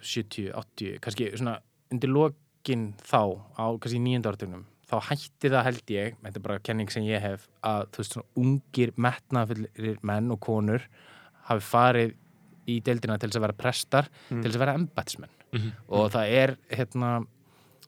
70, 0.00 0.52
80, 0.54 1.00
kannski 1.02 1.32
svona 1.34 1.58
undir 1.92 2.12
lokin 2.12 2.92
þá 3.02 3.20
á 3.58 3.66
kannski 3.82 4.00
nýjönda 4.02 4.32
áratugnum 4.32 4.66
þá 4.86 4.96
hætti 5.08 5.50
það 5.50 5.64
held 5.66 5.90
ég, 5.90 6.18
þetta 6.22 6.38
er 6.38 6.44
bara 6.44 6.62
kenning 6.62 6.92
sem 6.94 7.06
ég 7.06 7.22
hef 7.22 7.48
að 7.66 7.88
þú 7.94 8.02
veist 8.02 8.14
svona 8.14 8.42
ungir 8.42 8.92
metnafullir 9.02 9.98
menn 10.06 10.30
og 10.34 10.40
konur 10.46 10.84
hafi 11.48 11.66
farið 11.66 12.14
í 12.70 12.76
deildina 12.86 13.16
til 13.18 13.30
þess 13.30 13.40
að 13.40 13.46
vera 13.46 13.58
prestar, 13.58 14.08
til 14.28 14.44
þess 14.44 14.58
að 14.58 14.62
vera 14.64 14.76
embætsmenn 14.78 15.32
og 15.88 16.10
það 16.14 16.32
er 16.38 16.54
hérna 16.74 17.10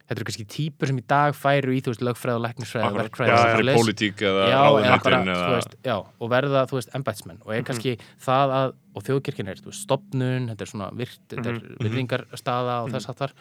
þetta 0.08 0.16
eru 0.16 0.28
kannski 0.30 0.46
típur 0.48 0.90
sem 0.90 0.98
í 1.00 1.04
dag 1.12 1.36
færu 1.36 1.76
í 1.76 1.82
þú 1.84 1.92
veist 1.92 2.04
lögfræð 2.08 2.40
og 2.40 2.44
læknisfræð 2.46 2.86
og 2.88 2.98
verkfræð 3.02 3.32
og 3.36 3.78
pólitík 3.78 4.24
eða 4.24 4.48
já, 4.48 4.60
eða 4.80 4.98
þú 5.04 5.14
eða 5.36 5.62
já, 5.84 5.96
og 5.98 6.32
verða, 6.32 6.64
þú 6.70 6.80
veist, 6.80 6.92
embætsmenn 6.96 7.40
og 7.44 7.54
er 7.54 7.64
kannski 7.68 7.96
það 8.24 8.56
að, 8.58 8.76
og 8.96 9.08
þjóðkirkjan 9.08 9.52
er 9.52 9.64
veist, 9.68 9.82
stopnun, 9.84 10.50
þetta 10.52 10.64
er 10.64 10.72
svona 10.72 10.90
virt 10.96 11.24
þetta 11.34 11.54
er 11.54 11.64
virðingarstaða 11.84 12.82
og 12.86 12.94
þess 12.96 13.12
að 13.12 13.24
þar 13.24 13.36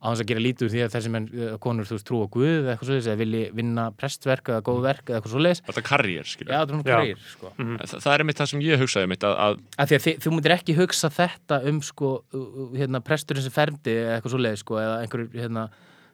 á 0.00 0.08
þess 0.08 0.22
að 0.24 0.28
gera 0.30 0.40
lítið 0.40 0.64
úr 0.64 0.72
því 0.72 0.80
að 0.80 0.92
þessi 0.94 1.10
menn 1.12 1.26
eh, 1.28 1.56
konur, 1.60 1.84
þú 1.88 1.96
veist, 1.96 2.06
trú 2.08 2.20
á 2.24 2.26
Guð 2.32 2.46
eða 2.48 2.72
eitthvað 2.72 2.88
svoleiðis 2.88 3.08
eða 3.10 3.20
vilji 3.20 3.42
vinna 3.58 3.84
prestverk 4.00 4.48
eða 4.48 4.62
góð 4.64 4.78
verk 4.86 5.10
eða 5.10 5.18
eitthvað 5.18 5.34
svoleiðis. 5.34 5.60
Þetta 5.66 5.82
karriér, 5.84 6.24
já, 6.24 6.32
skilur 6.32 6.54
það 6.54 6.72
er 6.72 6.80
Já. 6.80 6.94
hverjir, 6.96 7.26
sko. 7.34 7.52
Þa, 7.60 8.00
Það 8.06 8.14
er 8.14 8.24
einmitt 8.24 8.40
það 8.40 8.50
sem 8.54 8.64
ég 8.64 8.80
hugsaði 8.80 9.10
mitt 9.12 9.26
að, 9.28 9.36
að 9.44 9.58
að 9.76 9.90
því 9.90 9.98
að 9.98 10.06
þi, 10.06 10.14
þú 10.24 10.32
myndir 10.32 10.54
ekki 10.56 10.76
hugsa 10.80 11.12
þetta 11.18 11.60
um, 11.68 11.82
sko, 11.84 12.12
hérna, 12.78 13.02
presturinn 13.04 13.44
sem 13.44 13.54
fermdi 13.58 13.96
eða 13.98 14.16
eitthvað 14.16 14.36
svoleiðis, 14.38 14.64
sko, 14.64 14.80
eða 14.80 14.96
einhverjur, 15.04 15.30
hérna 15.36 15.68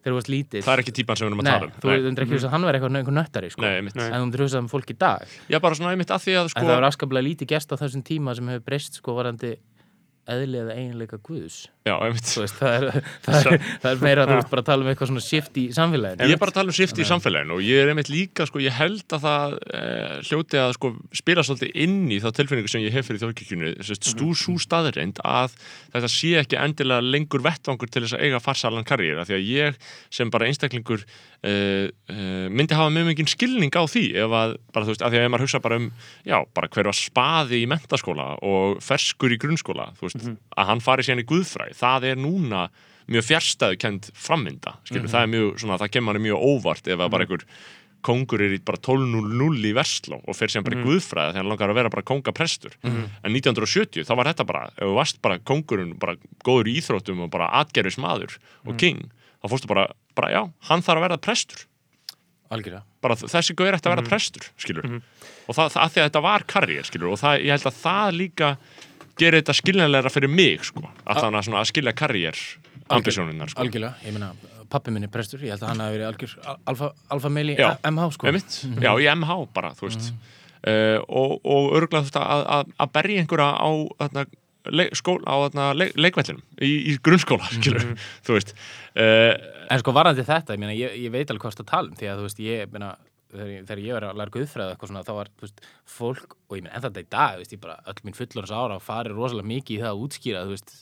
þegar 0.06 0.14
þú 0.14 0.20
varst 0.20 0.32
lítill. 0.32 0.62
Það 0.62 0.72
er 0.76 0.82
ekki 0.84 0.96
típan 1.00 1.18
sem 1.18 1.26
við 1.26 1.32
erum 1.32 1.42
að 1.42 1.50
tala 1.50 1.66
um. 1.66 1.76
þú 1.82 1.94
myndir 2.06 2.24
ekki 2.26 2.36
hugsa 2.36 2.48
að 2.48 2.54
hann 2.54 2.66
verði 2.68 2.78
eitthvað 2.80 2.98
einhver 3.00 3.16
nöttari, 3.16 3.50
sko. 3.50 3.64
Nei, 3.66 3.72
einmitt. 3.80 3.96
En 3.98 4.14
þú 4.14 4.26
myndir 4.28 4.44
hugsa 4.46 4.62
um 4.62 4.68
fólk 4.70 4.92
í 4.92 4.98
dag. 5.02 5.36
Já, 5.50 5.58
bara 5.64 5.78
svona 5.78 5.94
einmitt 5.96 6.12
að 6.14 6.26
því 6.26 6.36
að 6.36 6.44
En 6.46 6.52
það 6.52 6.54
sko 6.54 6.76
er 6.76 6.86
afskaplega 6.86 7.26
lítið 7.26 7.50
gest 7.50 7.74
á 7.74 7.76
þessum 7.80 8.04
tíma 8.06 8.36
sem 8.38 8.52
hefur 8.52 8.66
breyst 8.70 9.00
sko 9.00 9.16
varandi 9.18 9.56
eðli 10.30 10.62
eða 10.62 10.76
eiginleika 10.78 11.18
guðs 11.26 11.66
Já, 11.86 11.94
veist, 12.02 12.56
það, 12.58 12.72
er, 12.74 13.04
það, 13.22 13.36
er, 13.38 13.66
það 13.82 13.92
er 13.92 14.00
meira 14.02 14.24
að 14.24 14.30
þú 14.32 14.36
veist 14.40 14.48
bara 14.50 14.62
að 14.64 14.68
tala 14.72 14.82
um 14.82 14.88
eitthvað 14.90 15.10
svona 15.12 15.22
shift 15.22 15.58
í 15.60 15.64
samfélaginu. 15.76 16.26
Ég 16.26 16.34
er 16.34 16.40
bara 16.42 16.50
að 16.50 16.56
tala 16.58 16.72
um 16.72 16.76
shift 16.76 16.98
í 16.98 17.06
samfélaginu 17.06 17.54
og 17.54 17.62
ég 17.62 17.82
er 17.82 17.90
einmitt 17.92 18.10
líka, 18.10 18.46
sko, 18.48 18.62
ég 18.64 18.74
held 18.74 19.14
að 19.14 19.26
það 19.26 19.54
e, 19.70 19.82
hljóti 20.26 20.58
að 20.58 20.72
sko 20.74 20.90
spila 21.20 21.44
svolítið 21.46 21.78
inn 21.84 22.00
í 22.10 22.18
þá 22.24 22.26
tilfinningu 22.40 22.72
sem 22.72 22.82
ég 22.82 22.96
hef 22.96 23.06
fyrir 23.06 23.22
þjóðkirkjunu 23.22 23.70
stú 24.00 24.32
svo 24.34 24.56
staðreind 24.62 25.20
að 25.22 25.54
þetta 25.94 26.10
sé 26.10 26.32
ekki 26.40 26.58
endilega 26.58 27.06
lengur 27.06 27.44
vettvangur 27.46 27.92
til 27.92 28.02
þess 28.02 28.18
að 28.18 28.26
eiga 28.26 28.42
farsalan 28.42 28.88
karriér 28.88 29.22
af 29.22 29.30
því 29.30 29.38
að 29.38 29.46
ég 29.52 29.78
sem 30.18 30.34
bara 30.34 30.50
einstaklingur 30.50 31.06
e, 31.06 31.54
e, 32.10 32.18
myndi 32.50 32.74
hafa 32.74 32.90
mjög 32.96 33.12
mikið 33.12 33.32
skilning 33.36 33.78
á 33.78 33.86
því 33.86 34.04
ef 34.24 34.36
að, 34.42 34.56
bara 34.74 34.90
veist, 34.90 35.06
af 35.06 35.14
því 35.14 35.22
að 35.22 35.28
ef 35.28 35.34
maður 35.36 35.46
hugsa 35.46 35.62
bara 35.62 35.80
um 35.84 35.88
já, 36.26 36.38
bara 36.56 36.72
hver 36.74 36.90
var 36.90 36.98
spaði 36.98 37.62
í 37.62 37.70
mentaskóla 37.70 38.28
og 38.42 38.82
ferskur 38.82 39.34
í 39.34 39.40
grunnskóla, 39.40 39.92
það 41.76 42.10
er 42.10 42.20
núna 42.20 42.66
mjög 43.06 43.26
fjärstæðukend 43.28 44.10
frammynda 44.18 44.76
skilur, 44.86 45.10
það 45.12 45.26
er 45.26 45.32
mjög, 45.34 45.50
svona, 45.62 45.80
það 45.82 45.92
kemur 45.96 46.22
mjög 46.24 46.46
óvart 46.50 46.88
ef 46.90 47.02
að 47.02 47.12
bara 47.12 47.26
einhver 47.26 47.44
kongur 48.06 48.42
er 48.44 48.54
í 48.54 48.58
bara 48.62 48.78
12.00 48.86 49.66
í 49.66 49.72
Versló 49.74 50.20
og 50.22 50.36
fer 50.38 50.50
síðan 50.52 50.66
bara 50.66 50.78
í 50.78 50.84
guðfræði 50.84 51.32
þegar 51.32 51.40
hann 51.40 51.50
langar 51.50 51.72
að 51.72 51.78
vera 51.80 51.90
bara 51.90 52.06
kongaprestur 52.06 52.76
en 52.86 53.34
1970 53.34 54.06
þá 54.06 54.12
var 54.18 54.30
þetta 54.30 54.46
bara 54.46 54.66
ef 54.74 54.82
þú 54.84 54.92
varst 54.98 55.22
bara 55.24 55.38
kongurinn, 55.42 55.94
bara 56.02 56.14
góður 56.46 56.70
í 56.70 56.76
íþróttum 56.80 57.24
og 57.26 57.32
bara 57.34 57.48
atgerfis 57.62 57.98
maður 58.02 58.36
og 58.66 58.76
king 58.78 59.08
þá 59.42 59.48
fórstu 59.52 59.70
bara, 59.70 59.88
bara 60.18 60.32
já, 60.34 60.42
hann 60.68 60.84
þarf 60.84 61.00
að 61.00 61.06
verða 61.06 61.22
prestur. 61.22 61.64
Algjörlega. 62.46 62.84
Bara 63.02 63.16
þessi 63.18 63.54
gauður 63.58 63.76
ætti 63.76 63.88
að 63.88 63.94
vera 63.96 64.06
prestur 64.06 64.44
skilur 64.54 64.86
og 64.86 65.54
það, 65.56 65.72
það 65.74 65.80
að 65.82 65.92
því 65.92 66.00
að 66.00 66.06
þetta 66.06 66.22
var 66.26 66.44
karriér 66.52 66.86
skilur 66.86 67.10
og 67.10 67.18
það, 67.22 67.40
ég 67.42 67.56
held 67.56 67.66
að 67.70 67.80
það 67.80 68.18
líka 68.20 68.50
gerir 69.18 69.40
þetta 69.40 69.56
skiljanlegra 69.56 70.12
fyrir 70.12 70.32
mig 70.32 70.64
sko, 70.68 70.84
að, 71.04 71.22
svona, 71.24 71.62
að 71.62 71.70
skilja 71.70 71.94
karriér 71.96 72.40
ambisjónunar 72.96 73.52
sko. 73.52 73.64
Algjörlega, 73.64 73.96
ég 74.06 74.14
meina 74.16 74.32
pappi 74.70 74.94
minni 74.94 75.08
er 75.08 75.12
prestur, 75.14 75.42
ég 75.46 75.54
held 75.54 75.62
að 75.62 75.72
hann 75.72 75.84
hafi 75.84 75.96
verið 75.96 76.08
algjör 76.10 76.32
alfa, 76.72 76.90
alfa 77.14 77.30
meil 77.32 77.52
í. 77.52 77.58
MH 77.58 78.08
sko. 78.16 78.30
Einmitt, 78.30 78.56
já, 78.82 78.90
í 78.98 79.06
MH 79.12 79.38
bara, 79.56 79.72
þú 79.78 79.88
veist. 79.88 80.10
Uh, 80.66 80.98
og, 81.06 81.36
og 81.46 81.76
örgulega 81.78 82.02
þú 82.02 82.08
veist 82.08 82.18
að, 82.20 82.72
að, 82.74 82.92
berja 82.96 83.22
einhverja 83.22 83.50
á 83.54 83.70
þarna, 84.02 84.24
leik, 84.74 84.96
skóla, 84.98 85.22
á 85.30 85.36
þarna, 85.44 85.66
leik, 85.78 85.92
leikvellinum 85.94 86.42
í, 86.58 86.72
í 86.90 86.96
grunnskóla, 87.06 87.50
skilur 87.54 87.92
þú 88.26 88.38
veist. 88.38 88.56
Uh, 88.96 89.34
En 89.66 89.82
sko 89.82 89.90
varandi 89.94 90.22
þetta, 90.22 90.54
ég 90.54 90.62
meina, 90.62 90.74
ég, 90.78 90.92
ég 91.06 91.10
veit 91.10 91.30
alveg 91.30 91.42
hvað 91.42 91.60
það 91.60 91.70
tala 91.72 91.90
um 91.90 91.98
því 91.98 92.10
að 92.10 92.20
þú 92.20 92.26
veist, 92.28 92.42
ég 92.44 92.74
meina 92.74 92.90
þegar 93.36 93.68
þegar 93.68 93.84
ég 93.84 93.96
var 93.98 94.06
að 94.10 94.18
læra 94.22 94.34
guðfræði 94.36 94.74
eitthvað 94.74 94.90
svona 94.92 95.04
þá 95.06 95.12
var, 95.20 95.30
veist, 95.44 95.62
fólk, 95.96 96.36
og 96.48 96.56
ég 96.58 96.66
meina 96.66 96.76
en 96.80 96.84
þetta 96.88 97.04
í 97.04 97.08
dag, 97.16 97.38
veist, 97.42 97.54
ég 97.56 97.62
bara, 97.62 97.78
öll 97.92 98.02
mín 98.06 98.16
fullorins 98.18 98.54
ára 98.56 98.80
farið 98.82 99.16
rosalega 99.20 99.50
mikið 99.52 99.76
í 99.78 99.80
það 99.84 99.92
að 99.94 100.04
útskýra, 100.06 100.44
þú 100.48 100.56
veist 100.56 100.76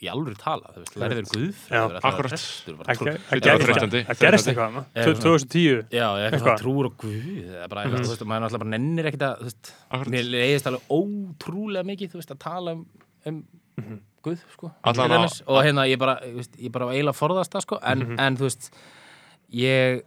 í 0.00 0.06
alvöru 0.12 0.36
tala, 0.38 0.68
þú 0.76 0.82
veist, 0.84 0.96
lærið 1.00 1.30
guðfræði 1.32 1.74
Já, 1.74 1.86
vera- 1.90 2.00
það 2.04 2.12
var 2.14 2.26
prestur, 2.28 2.74
var 2.78 2.86
Það 2.86 2.98
Það 3.00 3.40
það 3.40 3.50
var 3.50 3.64
gerist 3.64 3.80
eitthvað. 3.80 4.04
Það 4.10 4.20
gerist 4.20 4.44
þreytandi. 4.46 4.60
eitthvað 4.60 4.68
þarna. 4.70 4.82
2010 5.08 5.96
Já, 5.96 6.06
eitthvað 6.28 6.60
trúr 6.60 6.88
og 6.90 6.94
guð 7.00 7.24
eða 7.40 7.68
bara 7.72 7.82
eitthvað, 7.82 8.04
þú 8.04 8.12
veist, 8.12 8.24
maður 8.30 8.44
náttúrulega 8.44 8.62
bara 8.62 8.72
nennir 8.76 9.08
ekkert 9.10 9.24
að, 9.26 9.40
þú 9.40 9.48
veist, 9.50 9.72
mér 10.14 10.28
leiðist 10.36 10.70
alveg 10.70 10.94
ótrúlega 11.00 11.88
mikið, 11.90 12.12
þú 12.14 12.20
veist, 12.20 12.34
að 12.36 12.40
tala 12.44 12.76
um, 12.76 12.84
um 13.32 13.98
guð, 14.22 14.44
sko 14.54 14.70
og 15.48 15.60
hérna, 15.66 15.88
ég 15.90 15.98
bara, 15.98 16.16
ég 16.30 16.70
bara 16.76 16.90
eiginlega 16.92 17.16
forðast 17.18 17.56
það, 17.56 17.66
sko, 17.66 17.80
en, 17.90 18.06
en 18.20 18.36
þú 18.38 18.46
veist 18.46 18.70
ég, 19.56 20.02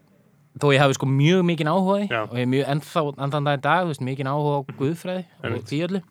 þó 0.62 0.68
ég 0.74 0.84
hafi 0.84 0.98
sko 0.98 1.10
mjög 1.10 1.42
mikinn 1.48 1.72
áhuga 1.72 1.98
og 2.28 2.38
ég 2.38 2.46
er 2.46 2.52
mjög 2.52 2.70
ennþá, 2.76 3.04
ennþann 3.26 3.50
dag 3.50 3.58
í 3.58 3.64
dag, 3.64 3.88
veist, 3.90 4.06
mikinn 4.06 4.30
áhuga 4.30 4.62
á 4.62 4.62
guðfræði 4.78 5.26
og 5.50 5.66
því 5.70 5.82
öllu. 5.88 6.04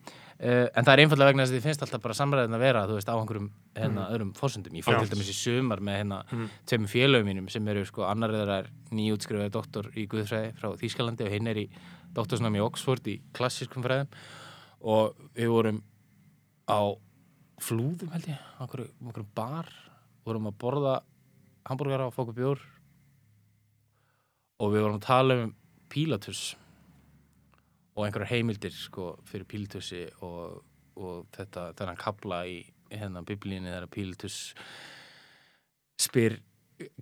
Uh, 0.43 0.66
en 0.74 0.82
það 0.82 0.93
er 0.93 1.01
einfallega 1.05 1.30
vegna 1.30 1.45
þess 1.45 1.53
að 1.53 1.57
þið 1.57 1.66
finnst 1.68 1.82
alltaf 1.84 2.01
bara 2.03 2.14
samræðin 2.18 2.57
að 2.57 2.62
vera 2.64 2.80
þú 2.88 2.95
veist 2.97 3.11
á 3.11 3.14
einhverjum 3.14 3.45
hérna, 3.78 4.07
öðrum 4.11 4.32
fórsöndum 4.34 4.74
ég 4.74 4.82
fór 4.82 4.97
til 4.99 5.12
dæmis 5.12 5.28
í 5.30 5.34
sumar 5.38 5.78
með 5.86 6.01
hérna 6.01 6.18
tveimur 6.66 6.90
félögum 6.90 7.28
mínum 7.30 7.47
sem 7.53 7.68
eru 7.70 7.84
sko 7.86 8.09
annar 8.09 8.34
þeirra 8.34 8.57
er 8.64 8.72
nýjútskrifaði 8.90 9.53
doktor 9.55 9.90
í 9.95 10.09
Guðfræði 10.11 10.51
frá 10.59 10.74
Þýskalandi 10.80 11.28
og 11.28 11.36
hinn 11.36 11.53
er 11.53 11.62
í 11.62 11.68
doktorsnám 12.16 12.59
í 12.59 12.64
Oxford 12.64 13.07
í 13.07 13.20
klassískum 13.38 13.86
fræðum. 13.86 14.11
Og 14.82 15.14
við 15.38 15.55
vorum 15.55 15.78
á 16.66 16.90
flúðum 17.62 18.11
held 18.11 18.26
ég 18.32 18.43
á 18.59 18.66
einhverju, 18.66 18.90
einhverju 18.99 19.28
bar 19.38 19.70
vorum 20.26 20.51
að 20.51 20.59
borða 20.59 20.99
hambúrgara 21.70 22.11
og 22.11 22.16
fóku 22.18 22.34
bjór 22.34 22.59
og 24.63 24.73
við 24.73 24.85
vorum 24.85 25.01
að 25.01 25.07
tala 25.09 25.39
um 25.43 25.55
Pílatus 25.93 26.43
og 27.93 28.07
einhverjar 28.07 28.31
heimildir 28.31 28.73
sko 28.73 29.17
fyrir 29.29 29.49
Pílatussi 29.51 30.07
og, 30.25 30.63
og 30.97 31.27
þetta 31.35 31.73
þennan 31.77 32.01
kapla 32.01 32.45
í 32.49 32.63
hérna 32.93 33.25
biblíunni 33.27 33.73
þegar 33.73 33.91
Pílatus 33.93 34.39
spyr 36.01 36.39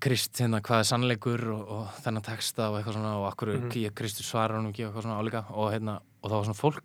Krist 0.03 0.37
hérna 0.43 0.61
hvað 0.65 0.83
er 0.83 0.89
sannleikur 0.91 1.43
og, 1.55 1.61
og 1.73 2.01
þennan 2.05 2.25
texta 2.27 2.69
og 2.69 2.79
eitthvað 2.79 2.99
svona 2.99 3.13
og 3.21 3.27
akkur 3.31 3.55
mm 3.55 3.69
-hmm. 3.71 3.95
Kristus 3.97 4.29
svarar 4.29 4.59
hann 4.59 4.69
ekki 4.69 4.85
og 4.85 4.91
eitthvað 4.91 5.07
svona 5.07 5.21
álíka 5.21 5.45
og, 5.51 5.73
hérna, 5.73 6.01
og 6.23 6.31
það 6.31 6.37
var 6.37 6.45
svona 6.45 6.63
fólk 6.63 6.85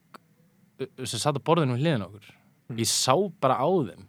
sem 1.05 1.19
satt 1.19 1.35
á 1.35 1.47
borðinu 1.47 1.75
hliðin 1.75 2.05
okkur 2.05 2.25
ég 2.77 2.87
sá 2.87 3.15
bara 3.41 3.59
á 3.59 3.67
þeim 3.67 4.07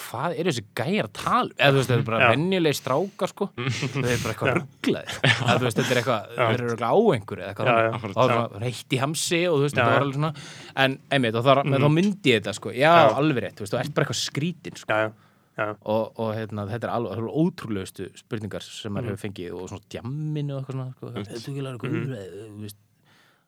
hvað 0.00 0.34
eru 0.40 0.52
þessi 0.52 0.64
gæjar 0.78 1.06
að 1.08 1.12
tala 1.16 1.46
um? 1.46 1.56
eða 1.56 1.70
þú 1.72 1.78
veist, 1.78 1.90
þetta 1.90 2.00
er 2.00 2.06
bara 2.06 2.20
Já. 2.20 2.28
venjulegi 2.32 2.78
strákar 2.78 3.30
sko. 3.32 3.48
Þau 3.56 4.00
er 4.00 4.22
bara 4.22 4.32
eitthvað 4.32 4.52
rugglaðir 4.56 5.18
eða 5.30 5.56
þú 5.56 5.66
veist, 5.66 5.80
þetta 5.80 5.92
er 5.94 6.00
eitthvað, 6.00 6.32
þau 6.36 6.46
eru 6.46 6.70
eitthvað 6.70 6.86
á 6.86 6.96
einhverju 7.16 7.44
eða 7.44 7.50
eitthvað 7.52 7.66
Já, 7.66 7.76
já. 7.76 7.90
þannig. 7.96 8.16
og 8.16 8.30
það 8.30 8.40
var 8.40 8.64
reitt 8.66 8.96
í 8.96 9.00
hamsi 9.02 9.40
og 9.50 9.56
þú 9.56 9.66
veist, 9.66 9.76
þetta 9.76 9.90
var 9.92 10.06
alveg 10.06 10.18
svona. 10.18 10.32
En 10.86 10.98
einmitt, 11.10 11.36
þá, 11.36 11.52
mm. 11.62 11.76
þá 11.76 11.88
myndi 11.98 12.32
ég 12.32 12.40
þetta 12.42 12.56
sko. 12.60 12.74
Já, 12.76 12.92
Já. 12.96 13.12
alveg 13.20 13.44
rétt, 13.46 13.56
þú 13.56 13.66
veist, 13.66 13.76
þú 13.76 13.80
ert 13.82 13.94
bara 13.96 14.06
eitthvað 14.06 14.22
skrítin 14.22 14.82
sko. 14.82 14.98
Og, 15.56 16.18
og 16.20 16.34
hérna, 16.36 16.66
þetta 16.68 16.84
er 16.90 16.92
alveg, 16.92 17.28
ótrúlegustu 17.32 18.10
spurningar 18.18 18.60
sem 18.64 18.92
maður 18.92 19.14
hefur 19.14 19.22
fengið 19.24 19.54
og 19.56 19.70
svona 19.70 19.86
djamminu 19.94 20.52
og 20.52 20.58
eitthvað 20.60 20.76
svona 20.76 20.90
sko, 20.92 21.12
þetta 21.16 21.70
er 21.70 21.78
guðfræði, 21.80 22.42
þú 22.42 22.64
veist. 22.66 22.82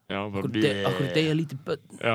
Okkur 0.09 0.47
de- 0.49 0.86
okkur 0.89 1.05
er 1.05 1.12
degja 1.12 1.34
lítið 1.36 1.59
börn. 1.66 1.82
Já. 2.01 2.14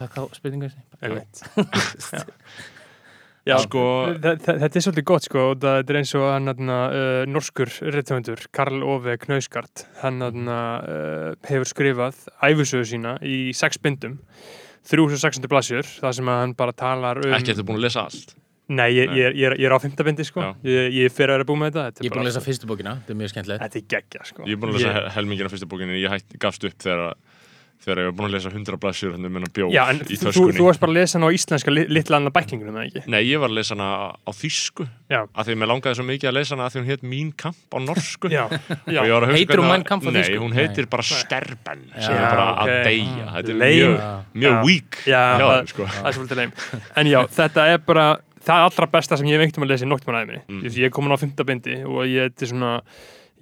takk 0.00 0.16
á 0.18 0.22
spurningar. 0.34 0.74
Já, 3.48 3.56
Sko- 3.64 4.18
þetta 4.20 4.68
er 4.68 4.84
svolítið 4.84 5.06
gott 5.08 5.24
sko 5.28 5.44
og 5.54 5.60
það 5.62 5.92
er 5.94 5.98
eins 6.02 6.14
og 6.18 6.26
hann 6.28 6.52
uh, 6.68 7.24
norskur 7.32 7.70
reythöfundur, 7.94 8.42
Karl 8.52 8.82
Ove 8.84 9.14
Knauskart 9.22 9.86
hann 10.02 10.20
uh, 10.22 11.32
hefur 11.48 11.70
skrifað 11.72 12.18
æfisögu 12.44 12.84
sína 12.92 13.16
í 13.24 13.38
sex 13.56 13.80
bindum 13.80 14.18
3600 14.88 15.48
blassjur 15.50 15.88
þar 16.00 16.14
sem 16.16 16.28
að 16.30 16.42
hann 16.44 16.52
bara 16.58 16.72
talar 16.76 17.20
um 17.24 17.34
ekki 17.38 17.52
eftir 17.54 17.66
búin 17.68 17.80
að 17.80 17.88
lesa 17.88 18.04
allt? 18.08 18.36
Nei, 18.68 18.90
ég, 18.92 19.08
ég, 19.16 19.24
er- 19.30 19.36
ég, 19.36 19.46
er, 19.48 19.54
ég 19.62 19.64
er 19.70 19.72
á 19.72 19.80
fymta 19.80 20.04
bindi 20.04 20.24
sko. 20.28 20.42
Ég, 20.68 20.90
ég 20.92 21.12
fer 21.16 21.30
að 21.32 21.38
vera 21.38 21.46
búið 21.48 21.60
með 21.62 21.70
þetta 21.70 21.84
þetta 21.88 22.02
ég 22.04 22.10
er 22.10 22.12
búin 22.12 22.20
að 22.20 22.26
lesa 22.28 22.42
fyrstu 22.44 22.68
bókina, 22.68 22.92
þetta 23.00 23.14
er 23.14 23.18
mjög 23.22 23.30
skemmtilegt. 23.32 23.62
Þetta 23.64 23.78
er 23.80 23.86
geggja 23.94 24.26
sko. 24.28 24.44
Ég 24.44 24.58
er 24.58 24.60
búin 24.60 24.72
að 24.74 24.76
lesa 24.76 24.90
hel- 24.92 25.06
helmingina 25.14 25.52
fyrstu 25.54 25.68
bókinu 25.72 25.94
en 25.96 26.00
ég 26.02 26.36
gafst 26.44 26.66
upp 26.68 26.76
þegar 26.84 27.14
þegar 27.78 28.00
ég 28.02 28.06
var 28.08 28.14
búin 28.18 28.28
að 28.28 28.34
lesa 28.34 28.50
100 28.52 28.78
blaðsjur 28.82 29.12
hann 29.14 29.24
um 29.28 29.36
hennar 29.38 29.52
en 29.92 30.00
í 30.02 30.16
þú, 30.16 30.18
þú, 30.18 30.24
töskunni. 30.28 30.56
þú 30.58 30.64
varst 30.66 30.80
bara 30.82 30.92
að 30.92 30.96
lesa 30.98 31.18
hann 31.18 31.26
á 31.26 31.30
íslenska 31.38 31.70
li- 31.72 31.86
litla 31.88 32.16
annar 32.18 32.32
bæklingunum, 32.34 32.74
eða 32.76 32.88
ekki? 32.90 33.02
Nei, 33.14 33.20
ég 33.28 33.38
var 33.42 33.48
að 33.52 33.56
lesa 33.60 33.74
hana 33.76 33.88
á 34.18 34.30
þýsku 34.34 34.86
Já, 35.08 35.20
af 35.30 35.46
því 35.46 35.56
mér 35.62 35.70
langaði 35.72 35.94
svo 36.00 36.06
mikið 36.08 36.28
að 36.30 36.36
lesa 36.38 36.56
hana 36.56 36.66
af 36.66 36.74
því 36.74 36.82
hún 36.82 36.88
heit 36.90 37.04
Mín 37.08 37.30
kamp 37.38 37.56
á 37.72 37.78
norsku. 37.80 38.28
Já, 38.38 38.44
já. 38.50 39.00
Og 39.00 39.06
ég 39.06 39.14
var 39.14 39.22
að 39.22 39.30
hugsa 39.30 39.38
Heitir 39.38 39.62
hún 39.62 39.68
Mein 39.72 39.84
Kampf 39.88 40.06
á 40.06 40.10
Nei, 40.10 40.22
þýsku? 40.26 40.40
hún 40.42 40.56
heitir 40.58 40.88
bara 40.90 41.06
Sterben 41.08 41.84
sem 41.96 42.14
er 42.18 42.24
bara 42.28 42.46
að 42.64 42.72
deyja. 42.88 43.28
Þetta 43.38 43.54
er 43.54 43.60
mjög, 43.62 43.98
mjög 44.42 44.58
þeim, 45.54 45.70
sko. 45.72 45.86
það 45.94 46.16
svolítið 46.18 46.42
leim 46.42 46.52
En 46.98 47.06
já, 47.14 47.20
þetta 47.38 47.66
er 47.72 47.78
bara 47.86 48.06
það 48.48 48.66
allra 48.68 48.86
besta 48.92 49.16
sem 49.20 49.26
ég 49.28 49.36
hef 49.38 49.46
einhvern 49.46 49.64
veginn 49.64 49.68
að 49.68 49.72
lesa 49.74 49.86
í 49.86 49.90
að 50.18 50.22
æfinni 50.28 50.42
Mm. 50.48 50.60
ég, 50.64 50.72
er 50.88 50.92
komin 50.98 51.12
á 51.12 51.18
fimmtabindi 51.20 51.74
og 51.84 51.98
ég 52.08 52.30
þetta 52.32 52.44
er 52.46 52.50
svona 52.52 52.70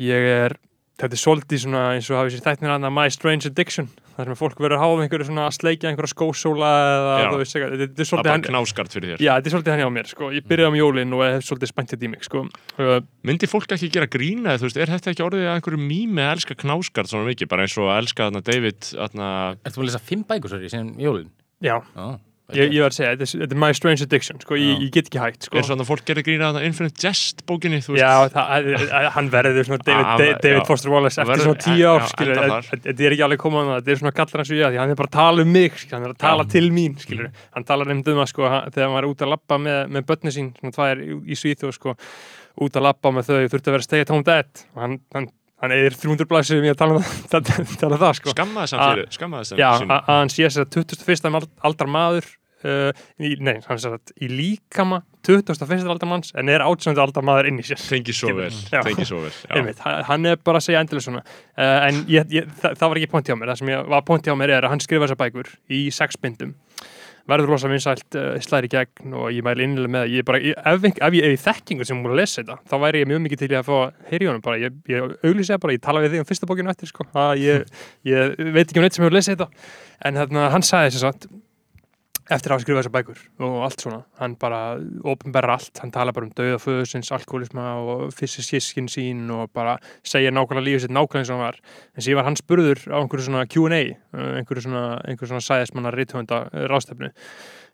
ég 0.02 0.26
er, 0.46 0.54
þetta 0.98 1.14
er 1.14 1.20
svolítið 1.22 1.60
svona 1.62 1.82
eins 1.94 2.08
og 2.10 2.18
hafið 2.20 2.34
sér 2.36 2.44
þættin 2.46 2.72
að 2.88 2.94
My 2.96 3.06
Strange 3.14 3.46
Addiction 3.50 3.86
þar 4.16 4.30
sem 4.30 4.38
fólk 4.40 4.60
verður 4.62 4.76
að 4.76 4.82
háfa 4.82 5.04
einhverju 5.04 5.26
svona 5.28 5.44
að 5.46 5.54
sleikja 5.56 5.90
einhverja 5.90 6.12
skósóla 6.12 6.70
eða 6.96 7.16
þú 7.30 7.40
veist 7.42 7.56
er 7.56 7.64
Það 7.66 7.84
er 7.86 8.08
svolítið 8.10 8.30
bara 8.30 8.44
knáskart 8.46 8.96
fyrir 8.96 9.12
þér 9.12 9.24
Já, 9.26 9.30
þetta 9.36 9.50
er 9.50 9.54
svolítið 9.54 9.74
hann 9.74 9.82
hjá 9.82 9.90
mér, 9.96 10.10
sko. 10.10 10.30
Ég 10.36 10.46
byrjaði 10.50 10.72
á 10.72 10.80
jólin 10.80 11.16
og 11.16 11.24
hef 11.26 11.46
svolítið 11.46 11.72
spennt 11.72 11.92
þetta 11.94 12.06
í 12.06 12.12
mig, 12.12 12.26
sko. 12.26 12.44
Uh, 12.80 12.98
Myndi 13.26 13.50
fólk 13.50 13.76
ekki 13.76 13.90
gera 13.96 14.08
grína 14.10 14.56
þú 14.56 14.68
veist, 14.68 14.80
er 14.80 14.92
þetta 14.94 15.12
ekki 15.12 15.26
orðið 15.26 15.46
að 15.50 15.58
einhverju 15.58 15.82
mými 15.82 16.24
að 16.24 16.32
elska 16.36 16.58
knáskart 16.62 17.12
svona 17.12 17.28
mikið, 17.30 17.50
bara 17.52 17.66
eins 17.66 17.76
og 17.80 17.90
að 17.92 18.00
elska 18.04 18.28
þarna 18.30 18.44
David 18.46 18.88
þarna, 18.92 19.30
Ertu 19.62 19.76
búin 19.80 19.86
að 19.86 19.90
lesa 19.92 20.02
fimm 20.06 20.24
bækur, 20.28 20.52
sorry, 20.54 20.72
sem 20.72 20.94
jólin? 21.02 21.28
já, 21.64 21.76
Já, 21.96 22.08
ég, 22.54 22.70
ég 22.76 22.82
var 22.84 22.92
að 22.92 22.96
segja, 22.98 23.16
þetta 23.16 23.26
er, 23.26 23.42
er 23.50 23.58
My 23.58 23.72
Strange 23.74 24.04
Addiction, 24.06 24.38
sko. 24.40 24.54
Ég, 24.54 24.82
ég 24.84 24.90
get 24.94 25.08
ekki 25.10 25.18
hægt, 25.18 25.46
sko. 25.48 25.56
eins 25.58 25.66
og 25.66 25.72
þarna 25.74 25.86
fólk 25.88 26.04
gerir 26.06 26.22
grína 26.26 26.50
þarna 26.52 26.62
Infinite 26.68 27.02
Jest 27.02 27.42
bókinni, 27.48 27.80
Já, 27.98 28.28
það, 28.30 28.52
að- 28.54 29.08
hann 29.16 29.30
verður 29.30 29.64
svona 29.66 29.82
David, 29.82 30.06
Ah, 30.06 30.16
David, 30.20 30.38
David. 30.44 30.66
Foster 30.66 30.90
Wallace 30.94 31.18
eftir 31.18 31.32
Verður- 31.32 31.48
svona 31.48 31.64
tíu 31.66 31.86
ár, 31.90 32.06
Þetta 32.06 33.02
er 33.06 33.16
ekki 33.16 33.24
alveg 33.26 33.38
komað 33.42 33.72
að 33.72 33.80
þetta 33.82 33.90
er 33.96 34.00
svona 34.02 34.14
kallar 34.14 34.36
hans 34.44 34.50
við 34.54 34.62
að 34.66 34.72
því 34.76 34.78
hann 34.78 34.90
er 34.90 34.94
bara 35.02 35.08
að 35.08 35.16
tala 35.18 35.42
um 35.42 35.52
mig. 35.52 35.72
Hann 35.90 36.02
er 36.06 36.12
að 36.14 36.18
tala 36.18 36.44
Já. 36.44 36.50
til 36.50 36.70
mín, 36.70 36.96
skilur. 37.02 37.30
Hann 37.54 37.64
talar 37.64 37.90
um 37.90 38.02
það, 38.02 38.26
sko, 38.28 38.42
þegar 38.70 38.86
hann 38.86 38.94
var 38.94 39.08
út 39.10 39.18
að 39.26 39.32
labba 39.34 39.58
með, 39.58 39.80
með 39.90 40.06
börni 40.06 40.30
sín, 40.32 40.52
svona 40.60 40.72
tvær 40.76 41.02
í, 41.02 41.10
í 41.26 41.34
Svíþjóð, 41.34 41.72
sko, 41.74 41.96
út 42.62 42.72
að 42.78 42.82
labba 42.86 43.10
með 43.12 43.26
þau, 43.26 43.48
þurfti 43.50 43.68
að 43.68 43.74
vera 43.76 43.82
stay 43.82 44.00
at 44.00 44.08
home 44.14 44.22
dad. 44.22 44.46
Og 44.76 44.80
hann, 44.82 45.00
hann, 45.14 45.28
hann 45.62 45.72
eðir 45.76 45.94
300 45.96 46.28
blæsir 46.30 46.60
við 46.64 46.74
að 46.74 46.80
tala 46.82 46.96
um 46.98 47.04
það, 47.04 47.52
tala 47.82 47.96
um 47.96 48.02
það, 48.02 48.16
sko. 48.20 48.34
skammaði 48.34 48.80
fyrir, 48.80 49.06
skammaði 49.16 49.50
samt 49.52 49.62
Já, 49.62 49.70
að 49.76 49.94
að 49.96 50.10
hann 50.10 50.32
sé 50.34 50.44
þess 50.48 50.64
að 50.64 50.74
21. 50.76 51.30
ald- 51.40 51.52
aldar 51.70 51.88
maður 51.94 52.28
uh, 52.66 52.90
í, 53.22 53.30
nei, 53.40 53.54
hann 53.68 53.80
sé 53.80 53.92
að 53.94 54.12
í 54.20 54.28
líkama 54.32 55.00
21. 55.26 55.88
aldar 55.90 56.06
manns 56.10 56.30
en 56.38 56.52
er 56.52 56.62
18. 56.62 56.94
aldar 57.02 57.24
maður 57.26 57.48
inn 57.50 57.62
í 57.62 57.64
sér 57.66 57.80
tengi 57.82 58.14
svo 58.14 58.34
vel, 58.36 58.50
Já. 58.70 58.82
tengi 58.86 59.06
svo 59.08 59.22
vel. 59.24 59.32
Einmitt, 59.56 59.80
ha- 59.82 60.02
hann 60.10 60.28
er 60.30 60.36
bara 60.38 60.60
að 60.60 60.68
segja 60.68 60.84
endilega 60.84 61.06
svona 61.08 61.24
uh, 61.24 61.88
en 61.88 62.04
ég, 62.12 62.28
ég, 62.36 62.52
það, 62.60 62.76
það 62.82 62.92
var 62.92 63.00
ekki 63.00 63.10
pointi 63.16 63.34
á 63.34 63.36
mér 63.40 63.50
það 63.54 63.62
sem 63.64 63.72
ég, 63.72 63.88
var 63.96 64.04
pointi 64.06 64.30
á 64.30 64.36
mér 64.38 64.54
er 64.58 64.68
að 64.68 64.76
hann 64.76 64.84
skrifa 64.84 65.08
þessar 65.08 65.22
bækur 65.24 65.50
í 65.72 65.80
sex 65.94 66.20
bindum 66.22 66.52
verður 67.30 67.52
rosa 67.52 67.70
vinsælt, 67.70 68.06
uh, 68.18 68.36
slæri 68.44 68.70
gegn 68.72 69.14
og 69.18 69.30
ég 69.34 69.46
mæli 69.46 69.66
innilega 69.66 69.92
með 69.96 70.14
ég 70.14 70.26
bara, 70.28 70.40
ég, 70.42 70.58
ef, 70.58 70.84
ef, 70.90 71.16
ég 71.16 71.26
ef 71.26 71.34
ég 71.34 71.42
þekkingu 71.42 71.86
sem 71.88 71.98
múið 72.02 72.14
að 72.14 72.20
lesa 72.22 72.42
þetta 72.42 72.58
þá 72.70 72.76
væri 72.84 73.02
ég 73.02 73.10
mjög 73.10 73.24
mikið 73.24 73.42
til 73.42 73.50
í 73.50 73.58
að 73.58 73.66
fá 73.66 73.74
að 73.78 74.12
heyri 74.12 74.30
honum 74.30 74.44
bara, 74.44 74.60
ég, 74.62 74.78
ég 74.92 75.16
auglýsi 75.24 75.52
það 75.54 75.64
bara, 75.64 75.76
ég 75.76 75.84
tala 75.86 76.04
við 76.04 76.14
þig 76.14 76.22
um 76.22 76.28
fyrsta 76.30 76.50
bókinu 76.50 76.72
eftir 76.72 76.92
sko, 76.92 77.08
að 77.16 77.42
ég, 77.42 77.66
ég 78.06 78.38
veit 78.54 78.64
ekki 78.66 78.80
um 78.80 78.86
neitt 78.86 78.98
sem 78.98 79.06
hefur 79.06 79.18
lesið 79.18 79.36
þetta. 79.36 79.74
En 80.06 80.20
þarna, 80.20 80.48
hann 80.54 80.66
sagði 80.66 80.94
þess 80.94 81.08
að 81.10 81.28
eftir 82.26 82.50
að 82.50 82.56
hafa 82.56 82.64
skrifað 82.64 82.80
þessar 82.80 82.94
bækur 82.94 83.20
og 83.46 83.56
allt 83.66 83.82
svona, 83.84 83.98
hann 84.18 84.34
bara 84.40 84.60
ofinberra 85.06 85.56
allt, 85.56 85.78
hann 85.82 85.92
tala 85.94 86.14
bara 86.16 86.26
um 86.26 86.32
dauða 86.34 86.58
föðusins, 86.62 87.10
alkoholisma 87.14 87.66
og 87.78 88.14
fysiskískin 88.16 88.88
sín 88.90 89.28
og 89.34 89.52
bara 89.54 89.76
segja 90.06 90.32
nákvæmlega 90.34 90.66
lífið 90.66 90.84
sitt 90.86 90.94
nákvæmlega 90.96 91.22
eins 91.22 91.30
og 91.30 91.36
hann 91.36 91.44
var. 91.44 91.60
En 91.94 92.06
síðan 92.06 92.20
var 92.20 92.28
hann 92.30 92.40
spurður 92.40 92.82
á 92.90 92.96
einhverju 92.98 93.28
svona 93.28 93.44
Q&A 93.50 93.82
uh, 93.94 94.32
einhverju 94.40 94.66
svona, 94.66 94.84
einhverju 95.06 95.30
svona 95.34 95.46
sæðismanna 95.46 95.94
rithönda 95.94 96.42
rástefnu 96.72 97.12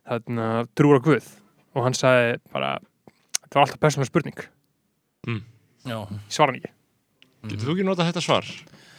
þarna 0.09 0.51
trúur 0.77 1.01
á 1.01 1.05
Guð. 1.07 1.33
Og 1.73 1.87
hann 1.87 1.97
sagði 1.97 2.37
bara, 2.53 2.75
þetta 3.41 3.57
var 3.57 3.67
alltaf 3.67 3.81
persónulega 3.81 4.13
spurning. 4.13 4.45
Ég 5.89 6.15
svara 6.29 6.53
hann 6.53 6.61
ekki, 6.61 6.75
Getur 7.49 7.67
þú 7.71 7.75
ekki 7.79 7.89
notað 7.89 8.13
þetta 8.13 8.23
svar? 8.23 8.53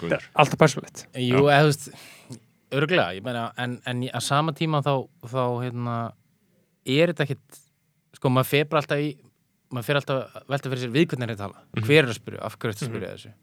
er 0.03 0.25
alltaf 0.35 0.59
persónulegt. 0.59 1.05
Jú, 1.15 1.45
eða 1.47 1.61
þú 1.61 1.69
veist, 1.69 1.85
örgulega, 2.79 3.13
ég 3.17 3.23
meina, 3.25 3.47
en, 3.57 3.77
en 3.89 4.01
að 4.09 4.23
sama 4.25 4.53
tíma 4.57 4.81
þá, 4.85 4.93
þá, 5.29 5.43
hérna, 5.63 5.97
er 6.85 7.13
þetta 7.13 7.27
ekkit, 7.27 7.59
sko, 8.19 8.29
maður 8.33 8.49
fer 8.53 8.65
bara 8.71 8.81
alltaf 8.83 9.03
í, 9.03 9.11
maður 9.73 9.87
fer 9.89 9.99
alltaf 10.01 10.23
að 10.41 10.49
velta 10.53 10.71
fyrir 10.73 10.83
sér 10.85 10.95
við 10.95 11.07
hvernig 11.13 11.29
er 11.29 11.35
að 11.35 11.43
tala, 11.45 11.63
hver 11.83 12.01
er 12.03 12.09
að 12.11 12.17
spyrja, 12.19 12.41
af 12.47 12.57
hverju 12.59 12.73
er 12.73 12.75
þetta 12.77 12.87
að 12.89 12.91
spyrja 12.93 13.13
þessu? 13.15 13.33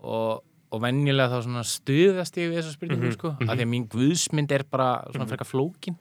Og, 0.00 0.42
og 0.70 0.82
venjulega 0.84 1.30
þá 1.32 1.44
svona 1.48 1.62
stuðast 1.66 2.36
ég 2.38 2.50
við 2.52 2.60
þessa 2.60 2.74
spurningu, 2.76 3.06
Mhm, 3.10 3.14
sko, 3.18 3.30
af 3.42 3.48
því 3.56 3.64
að 3.66 3.70
mín 3.74 3.86
guðsmynd 3.90 4.52
er 4.54 4.64
bara 4.70 4.88
svona 5.10 5.26
frekar 5.26 5.48
flókin. 5.50 5.96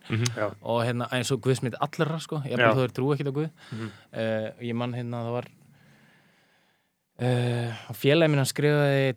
Og 0.62 0.84
hérna, 0.86 1.08
eins 1.18 1.32
og 1.34 1.42
guðsmynd 1.42 1.76
allra, 1.82 2.20
sko, 2.22 2.42
ég 2.46 2.56
bara 2.62 2.76
þú 2.78 2.84
er 2.86 2.94
trú 2.94 3.10
ekkit 3.16 3.30
á 3.30 3.34
guð. 3.34 3.50
Mhm. 3.74 3.90
uh, 4.14 4.52
ég 4.62 4.76
mann 4.78 4.94
hérna, 4.94 5.24
það 5.26 5.34
var 5.40 5.48
uh, 7.22 7.80
félagi 7.98 8.30
minn 8.32 8.42
hann 8.44 8.50
skrifaði 8.50 9.10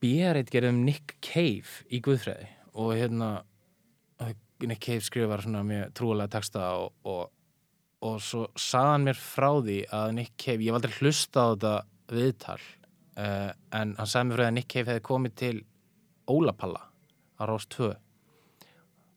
bíarreit 0.00 0.48
gerði 0.52 0.72
um 0.72 0.80
Nick 0.86 1.16
Cave 1.20 1.84
í 1.92 2.00
Guðfræði 2.04 2.48
og 2.74 2.92
hérna 2.94 3.30
Nick 4.66 4.84
Cave 4.84 5.04
skrifar 5.04 5.42
svona 5.44 5.62
mjög 5.64 5.94
trúalega 5.96 6.34
texta 6.36 6.66
og, 6.76 6.92
og, 7.08 7.30
og 8.04 8.18
svo 8.24 8.46
saði 8.58 8.92
hann 8.92 9.06
mér 9.08 9.20
frá 9.20 9.48
því 9.56 9.78
að 9.96 10.12
Nick 10.18 10.36
Cave, 10.40 10.64
ég 10.64 10.70
hef 10.70 10.80
aldrei 10.80 10.98
hlusta 11.00 11.46
á 11.46 11.48
þetta 11.54 11.74
viðtal 12.10 12.58
uh, 12.60 13.50
en 13.80 13.94
hann 13.98 14.10
sagði 14.10 14.28
mér 14.28 14.36
frá 14.36 14.44
því 14.44 14.50
að 14.50 14.56
Nick 14.58 14.72
Cave 14.74 14.92
hefði 14.92 15.06
komið 15.08 15.36
til 15.40 15.54
Ólapalla 16.30 16.82
á 17.40 17.42
Rós 17.48 17.66
2 17.72 17.88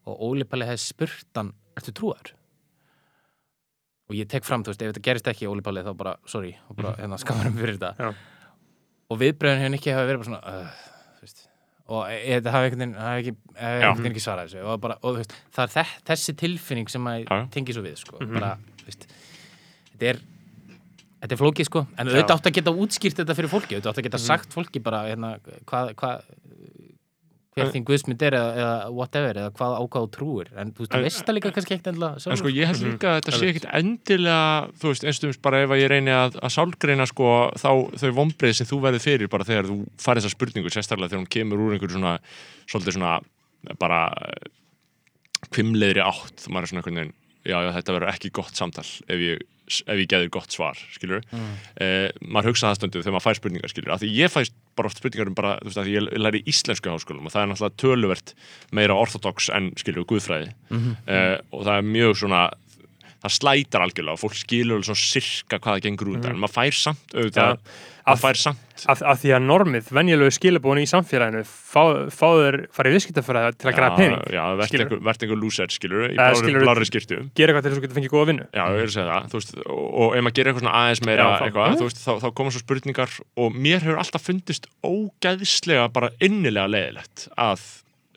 og 0.04 0.24
Ólapalli 0.30 0.68
hefði 0.68 0.86
spurt 0.86 1.40
hann, 1.40 1.52
ertu 1.80 1.96
trúar? 1.96 2.34
og 4.10 4.18
ég 4.18 4.28
tek 4.30 4.46
fram, 4.46 4.64
þú 4.64 4.74
veist, 4.74 4.82
ef 4.84 4.92
þetta 4.92 5.06
gerist 5.08 5.30
ekki 5.32 5.50
Ólapalli 5.50 5.84
þá 5.86 5.94
bara, 5.98 6.16
sorry, 6.30 6.54
og 6.70 6.78
bara 6.80 6.96
hérna 7.00 7.20
skamar 7.22 7.50
um 7.50 7.60
fyrir 7.60 7.80
þetta 7.80 7.94
Já. 7.98 8.10
og 9.10 9.22
viðbröðin 9.22 9.64
hefur 9.64 9.78
ekki 9.80 9.96
hafa 9.96 10.10
verið 10.10 10.24
bara 10.24 10.30
svona 10.32 10.42
uh, 10.44 10.66
þú 10.66 10.84
veist, 10.84 10.93
og 11.92 12.06
e- 12.10 12.38
e- 12.38 12.40
veginn 12.40 12.94
hafi 12.96 13.24
ekki, 13.24 13.34
ekki 14.10 14.24
svarað 14.24 14.48
þessu 14.54 14.64
og, 14.66 14.80
bara, 14.82 14.96
og 15.04 15.18
veist, 15.20 15.34
það 15.56 15.64
er 15.64 15.74
þe 15.74 15.86
þessi 16.12 16.36
tilfinning 16.40 16.90
sem 16.90 17.04
að 17.12 17.18
Já, 17.26 17.42
já. 17.42 17.48
tengi 17.52 17.74
svo 17.76 17.84
við 17.84 17.98
sko. 18.00 18.20
Mhm. 18.22 18.34
bara, 18.40 18.54
þú 18.80 18.86
veist, 18.88 19.08
þetta 19.92 20.10
er 20.14 20.22
þetta 21.24 21.32
er 21.36 21.40
flókið 21.40 21.66
sko, 21.70 21.88
en 21.98 22.08
auðvitað 22.08 22.36
átt 22.38 22.48
að 22.50 22.56
geta 22.60 22.72
útskýrt 22.84 23.20
þetta 23.20 23.36
fyrir 23.36 23.52
fólki, 23.52 23.76
auðvitað 23.76 23.92
átt 23.94 24.00
að 24.02 24.08
geta 24.08 24.18
Mhm. 24.18 24.26
sagt 24.28 24.50
fólki 24.56 24.84
bara, 24.84 25.04
hérna, 25.08 25.40
hvað 25.66 25.94
hva, 25.96 26.14
hver 27.54 27.70
þín 27.74 27.84
guðsmynd 27.88 28.24
er 28.28 28.36
eða, 28.38 28.52
eða 28.64 28.76
whatever, 28.98 29.40
eða 29.44 29.52
hvað 29.58 29.74
ákvað 29.84 30.06
þú 30.06 30.10
trúir. 30.18 30.48
En 30.58 30.72
þú 30.74 30.84
veist, 30.84 30.92
þú 30.94 30.98
En- 30.98 31.04
veist 31.08 31.24
það 31.28 31.36
líka 31.38 31.52
kannski 31.58 31.76
ekkert 31.78 31.90
endilega 31.94 32.32
En 32.34 32.40
sko 32.42 32.52
ég 32.54 32.72
held 32.72 32.82
líka 32.88 33.12
að 33.12 33.18
þetta 33.20 33.32
sé 33.34 33.40
Einmitt. 33.46 33.56
ekkit 33.56 33.68
endilega, 33.80 34.72
þú 34.82 34.92
veist, 34.94 35.04
einstumst 35.12 35.42
bara 35.46 35.62
ef 35.64 35.70
að 35.76 35.82
ég 35.84 35.92
reyni 35.94 36.12
að, 36.18 36.40
að 36.42 36.54
sálgreina 36.58 37.06
sko 37.10 37.30
þá 37.62 37.70
þau 38.02 38.12
vombrið 38.20 38.56
sem 38.58 38.68
þú 38.74 38.82
verður 38.88 39.06
fyrir 39.06 39.30
bara 39.30 39.44
þegar 39.48 39.70
þú 39.70 39.78
farið 40.02 40.24
þessa 40.26 40.36
spurningu, 40.38 40.74
sérstaklega 40.74 41.14
þegar 41.14 41.24
hún 41.24 41.34
kemur 41.38 41.64
úr 41.68 41.76
einhverju 41.78 41.98
svona, 42.00 42.16
svolítið 42.68 42.98
svona 42.98 43.14
bara 43.80 44.02
kvimleiðri 45.54 46.02
átt, 46.04 46.48
maður 46.50 46.66
er 46.68 46.72
svona 46.72 46.82
einhvern 46.84 47.00
veginn 47.02 47.14
já, 47.44 47.58
já, 47.66 47.70
þetta 47.78 47.96
verður 47.98 48.12
ekki 48.14 48.32
gott 48.38 48.56
samtal 48.58 48.86
ef 49.12 49.20
ég, 49.24 49.42
ef 49.68 50.00
ég 50.02 50.10
geður 50.12 50.30
gott 50.36 50.52
svar, 50.52 50.80
skilur 50.96 51.22
mm. 51.32 51.52
eh, 51.84 52.10
maður 52.22 52.52
hugsa 52.52 52.70
það 52.72 52.80
stundu 52.82 53.02
þegar 53.04 53.16
maður 53.16 53.28
fær 53.28 53.40
spurningar, 53.40 53.72
skilur, 53.72 53.94
af 53.96 54.02
því 54.04 54.10
ég 54.18 54.34
fæst 54.34 54.56
bara 54.76 54.90
oft 54.90 55.00
spurningar 55.00 55.30
um 55.32 55.38
bara, 55.38 55.54
þú 55.62 55.70
veist, 55.70 55.82
að 55.84 55.92
ég 55.94 56.10
læri 56.20 56.44
íslensku 56.50 56.90
háskólum 56.92 57.30
og 57.30 57.34
það 57.36 57.44
er 57.46 57.52
náttúrulega 57.52 57.80
töluvert 57.84 58.34
meira 58.76 58.98
orthodox 59.00 59.50
en, 59.54 59.72
skilur, 59.80 60.06
guðfræði 60.10 60.52
Mhm. 60.74 60.96
uh, 61.08 61.38
og 61.54 61.66
það 61.68 61.78
er 61.78 61.90
mjög 61.94 62.16
svona 62.24 62.44
það 63.24 63.36
slætar 63.40 63.82
algjörlega 63.88 64.18
og 64.18 64.22
fólk 64.24 64.36
skilur 64.36 64.76
alveg 64.78 64.90
svona 64.92 65.04
sirka 65.08 65.60
hvað 65.60 65.74
það 65.78 65.84
gengur 65.88 66.14
út 66.14 66.24
Mhm. 66.24 66.30
en 66.34 66.40
maður 66.44 66.56
fær 66.60 66.76
samt 66.84 67.14
auðvitað, 67.16 67.58
Af- 68.04 68.20
maður 68.20 68.24
fær 68.24 68.38
samt 68.44 68.60
af, 68.90 69.02
af 69.02 69.20
því 69.24 69.30
að 69.32 69.44
normið, 69.48 69.86
venjulegu 69.96 70.32
skilabónu 70.36 70.82
í 70.84 70.90
samfélaginu 70.92 71.44
fá, 71.48 71.84
fáður 72.12 72.58
farið 72.76 72.96
viðskiptafræða 72.98 73.52
til 73.56 73.70
að 73.72 73.78
græða 73.78 73.96
pening 73.96 74.24
já, 74.34 74.44
verðt 74.60 75.24
einhver, 75.24 75.40
loser, 75.40 75.68
skilur 75.72 76.10
í 76.10 76.18
Eh, 76.20 76.64
blári, 76.68 76.84
skirtu 76.90 77.30
gera 77.34 77.54
eitthvað 77.54 77.64
til 77.64 77.72
þess 77.72 77.78
að 77.78 77.80
þú 77.80 77.86
getur 77.86 77.98
fengið 78.02 78.12
góða 78.12 78.28
vinnu 78.34 78.46
Já, 78.52 78.64
ég 78.76 78.82
er 78.84 78.90
að 78.90 78.96
segja 78.98 79.08
það, 79.14 79.32
veist, 79.38 79.56
og, 79.64 79.88
og 80.04 80.16
ef 80.18 80.24
maður 80.28 80.36
gerir 80.36 80.52
eitthvað 80.52 80.64
svona 80.66 80.76
aðeins 80.84 81.06
meira 81.08 81.24
Já, 81.24 81.40
eitthvað, 81.48 81.70
Mhm. 81.70 81.80
veist, 81.88 82.02
þá, 82.04 82.12
þá 82.20 82.28
koma 82.36 82.50
svo 82.52 82.60
spurningar 82.66 83.10
og 83.38 83.54
mér 83.56 83.80
hefur 83.80 84.02
alltaf 84.04 84.22
fundist 84.28 84.68
ógæðislega 84.84 85.88
bara 85.94 86.10
innilega 86.20 86.68
leiðilegt 86.68 87.30
að 87.38 87.62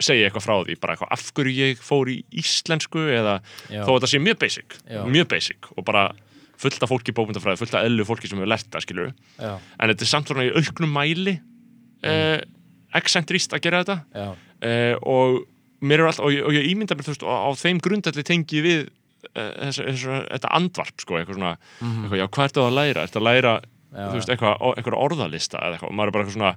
segja 0.01 0.27
eitthvað 0.29 0.45
frá 0.45 0.55
því, 0.67 0.75
bara 0.81 0.95
eitthvað 0.97 1.13
af 1.17 1.27
hverju 1.33 1.55
ég 1.57 1.79
fór 1.81 2.11
í 2.13 2.17
íslensku 2.43 3.01
eða 3.17 3.39
Já. 3.73 3.83
þó 3.87 3.91
að 3.95 3.99
þetta 4.01 4.11
sé 4.13 4.19
mjög 4.21 4.39
basic, 4.43 4.79
Já. 4.91 5.03
mjög 5.09 5.29
basic 5.33 5.71
og 5.77 5.85
bara 5.89 6.11
fullt 6.57 6.83
af 6.83 6.89
fólki 6.89 7.13
í 7.13 7.17
bókmyndafræði, 7.17 7.59
fullt 7.61 7.75
af 7.77 7.85
ellu 7.85 8.05
fólki 8.09 8.29
sem 8.29 8.39
hefur 8.39 8.49
lært 8.49 8.69
það, 8.73 8.85
skilur 8.87 9.11
já, 9.39 9.55
en 9.81 9.91
þetta 9.93 10.05
er 10.07 10.09
samt 10.09 10.29
svona 10.31 10.45
í 10.49 10.53
auknum 10.57 10.93
mæli 10.97 11.35
eh, 12.03 12.41
excentrist 12.97 13.53
að 13.57 13.65
gera 13.67 13.83
þetta 13.85 13.97
eh, 14.65 14.95
og 15.05 15.43
mér 15.85 16.01
er 16.01 16.09
alltaf, 16.11 16.25
og 16.25 16.33
ég, 16.33 16.45
og 16.49 16.55
ég 16.57 16.69
ímynda 16.71 16.97
mér 16.97 17.05
þú 17.05 17.13
veist, 17.13 17.27
á, 17.29 17.35
á 17.45 17.51
þeim 17.61 17.81
grundalli 17.85 18.25
tengi 18.25 18.63
við 18.65 18.87
eh, 19.37 19.53
þessu, 19.69 19.85
þessu, 19.91 20.17
þetta 20.33 20.53
andvarp 20.57 21.05
sko, 21.05 21.19
eitthvað 21.21 21.37
svona, 21.41 21.55
Mhm. 21.85 22.05
eitthvað, 22.07 22.21
já, 22.23 22.27
hvað 22.37 22.49
ertu 22.49 22.65
að 22.65 22.77
læra? 22.79 23.05
Ertu 23.05 23.21
að 23.21 23.27
læra, 23.29 23.55
þú 23.97 24.13
veist, 24.17 24.33
eitthvað, 24.33 24.65
eitthvað 24.77 24.99
orðalista 25.05 25.61
eða 25.61 25.77
eitthvað, 25.77 25.91
og 25.93 25.97
maður 26.01 26.09
er 26.09 26.17
bara 26.17 26.25
eitthvað 26.25 26.39
svona 26.39 26.57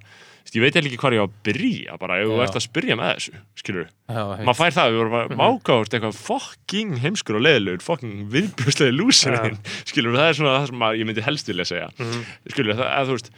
ég 0.49 0.63
veit 0.63 0.75
ekki 0.79 0.97
hvað 0.97 1.13
ég 1.17 1.21
á 1.21 1.27
að 1.27 1.33
byrja 1.45 1.97
bara, 2.01 2.15
ef 2.23 2.29
þú 2.31 2.39
ert 2.45 2.55
að 2.57 2.65
spyrja 2.65 2.95
með 2.97 3.11
þessu, 3.19 3.33
skilur 3.61 3.87
maður 4.09 4.57
fær 4.61 4.73
það, 4.79 4.89
við 4.89 4.99
vorum 5.01 5.15
bara 5.17 5.37
mákáðurt 5.43 5.93
eitthvað 5.99 6.19
fucking 6.25 6.95
heimskur 7.03 7.37
og 7.37 7.45
leðilegur 7.45 7.85
fucking 7.85 8.25
viðbjörnslega 8.33 8.95
lúsir 8.97 9.37
skilur, 9.85 10.17
það 10.17 10.27
er 10.31 10.39
svona 10.39 10.55
það 10.57 10.67
sem 10.71 10.85
ég 11.03 11.09
myndi 11.11 11.25
helst 11.27 11.47
vilja 11.53 11.67
segja 11.69 11.89
Mhm. 11.99 12.25
skilur, 12.55 12.75
það, 12.79 12.89
að 12.97 13.11
þú 13.11 13.17
veist 13.19 13.31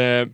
uh, 0.00 0.24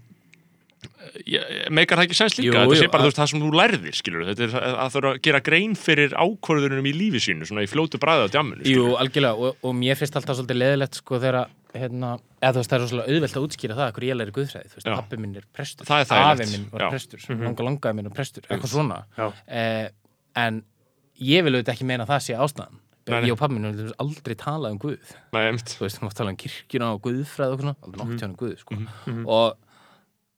meikar 1.72 1.98
það 1.98 2.07
ekki 2.07 2.16
sens 2.18 2.34
líka 2.38 2.46
Jú, 2.46 2.54
þetta 2.57 2.78
sé 2.80 2.88
bara 2.92 3.07
að- 3.09 3.14
það 3.16 3.28
sem 3.30 3.40
þú 3.42 3.50
lærðir 3.61 3.94
skilur, 3.96 4.24
þetta 4.28 4.42
er 4.46 4.57
að, 4.61 4.74
að 4.84 4.90
þurfa 4.96 5.12
að 5.16 5.20
gera 5.26 5.40
grein 5.40 5.74
fyrir 5.78 6.11
ákvörðunum 6.16 6.86
í 6.90 6.92
lífi 6.96 7.20
sínu, 7.26 7.46
svona 7.48 7.64
í 7.64 7.70
fljótu 7.70 8.00
bræði 8.02 8.26
á 8.26 8.32
djamminu, 8.34 8.66
Jú, 8.68 8.88
algjörlega, 9.00 9.34
og, 9.36 9.57
og 9.62 9.74
mér 9.78 9.96
finnst 9.98 10.16
alltaf 10.18 10.36
svolítið 10.38 10.61
leðilegt 10.61 10.98
sko 11.00 11.18
þegar 11.22 11.48
hérna, 11.81 12.11
eða 12.43 12.53
þú 12.57 12.61
veist 12.62 12.70
það 12.72 12.81
er 12.81 12.89
svolítið 12.93 13.12
auðvelt 13.16 13.37
að 13.37 13.47
útskýra 13.47 13.77
það 13.79 13.93
hverju 13.97 14.11
ég 14.12 14.16
læri 14.20 14.35
guðfræði, 14.37 14.70
þú 14.72 14.77
veist, 14.81 14.89
pappi 14.97 15.16
minn 15.22 15.37
er 15.37 15.45
prestur 15.53 15.87
afi 15.91 16.47
minn 16.53 16.66
var 16.72 16.91
prestur, 16.91 17.20
Mhm. 17.29 17.43
langa 17.45 17.62
langaði 17.68 17.95
minn 17.97 18.09
var 18.11 18.14
prestur 18.16 18.43
eitthvað 18.49 18.72
svona. 18.72 19.05
Eh, 19.49 19.89
en 20.37 20.64
ég 21.20 21.45
vil 21.45 21.53
auðvitað 21.55 21.74
ekki 21.77 21.85
meina 21.87 22.05
að 22.07 22.12
það 22.14 22.24
sé 22.27 22.35
ástæðan. 22.37 22.81
Ég 23.07 23.33
og 23.33 23.39
pappi 23.39 23.55
minn 23.55 23.72
höfum 23.72 23.93
aldrei 24.03 24.35
talað 24.35 24.70
um 24.72 24.79
guð. 24.79 24.99
Nei, 25.33 25.53
þú 25.53 25.79
veist, 25.87 25.99
þú 26.01 26.03
mátt 26.09 26.14
tala 26.18 26.31
um 26.31 26.37
kirkjuna 26.37 26.93
og 26.95 27.03
guðfræði 27.03 27.53
og 27.53 27.61
svona, 27.61 27.77
aldrei 27.83 28.01
Mhm. 28.03 28.18
nokkuð 28.18 28.24
um 28.24 28.35
guð 28.37 28.59
sko. 28.59 28.74
og, 29.29 29.57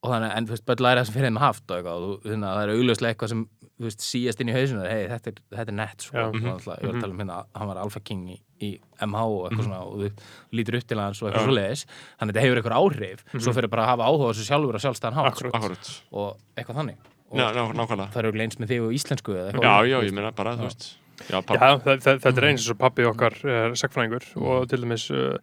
og 0.03 0.11
þannig, 0.12 0.36
en 0.36 0.47
þú 0.47 0.51
veist, 0.51 0.66
bara 0.66 0.76
læra 0.84 1.01
það 1.01 1.07
sem 1.07 1.14
fyrir 1.14 1.24
henni 1.30 1.41
haft 1.41 1.70
og 1.70 1.76
eitthvað, 1.78 1.97
og 1.97 2.22
þú- 2.22 2.30
þannig 2.30 2.45
að 2.45 2.57
það 2.57 2.62
er 2.68 2.74
augljóslega 2.76 3.14
eitthvað 3.14 3.28
sem 3.28 3.49
þú 3.78 3.84
veist, 3.89 4.01
síast 4.03 4.41
inn 4.41 4.49
í 4.49 4.53
hausinu, 4.53 4.89
hei, 4.91 5.07
þetta 5.09 5.26
er, 5.28 5.34
þetta 5.55 5.68
er 5.68 5.72
nett 5.78 5.99
sko, 6.03 6.16
Já. 6.18 6.26
og 6.26 6.34
alltaf, 6.34 6.78
ég 6.82 6.86
var 6.86 6.95
að 6.95 7.01
tala 7.01 7.12
um 7.14 7.18
hérna 7.18 7.47
hann 7.55 7.68
var 7.68 7.76
alfa 7.78 8.01
king 8.01 8.39
í, 8.61 8.70
MH 9.00 9.22
og 9.24 9.34
Mhm. 9.38 9.48
eitthvað 9.50 9.64
svona, 9.64 9.80
og 9.86 9.98
þú 9.98 10.11
lítur 10.52 10.76
upp 10.80 10.86
til 10.88 10.98
hans 10.98 11.22
og 11.22 11.28
eitthvað 11.30 11.46
svoleiðis, 11.48 11.84
þannig 12.18 12.30
að 12.30 12.34
þetta 12.34 12.44
hefur 12.46 12.61
eitthvað 12.62 12.78
áhrif 12.78 13.24
svo 13.42 13.52
fyrir 13.56 13.70
bara 13.70 13.82
að 13.84 13.90
hafa 13.92 14.09
áhuga 14.09 14.24
á 14.24 14.30
þessu 14.32 14.46
sjálfur 14.48 14.74
og 14.74 14.82
sjálfstæðan 14.86 15.18
hátt 15.18 15.42
Akkurat, 15.54 15.90
og 16.12 16.36
eitthvað 16.56 16.76
þannig. 16.82 16.96
Og 17.30 17.36
Já, 17.38 17.52
ná, 17.52 17.62
nákvæmlega. 17.76 18.09
það 18.12 18.16
er 18.22 18.26
auðvitað 18.30 18.46
eins 18.46 18.56
með 18.59 18.68
þig 18.72 18.80
og 18.86 18.92
íslensku 18.96 19.30
eða 19.36 19.52
eitthvað. 19.52 19.68
Já, 19.68 19.76
já, 19.88 20.00
ég 20.09 20.12
meina 20.16 20.30
bara, 20.32 20.56
þú 20.56 20.64
veist. 20.64 20.86
Já, 21.18 21.34
Já, 21.34 21.40
pappa, 21.42 21.66
það, 21.82 21.98
það, 22.00 22.18
þetta 22.22 22.38
er 22.38 22.46
eins 22.48 22.70
og 22.70 22.78
pappi 22.78 23.02
okkar 23.02 23.34
er 23.44 23.72
sagfræðingur 23.74 24.24
og 24.38 24.68
til 24.70 24.78
dæmis 24.84 25.11
uh, 25.11 25.36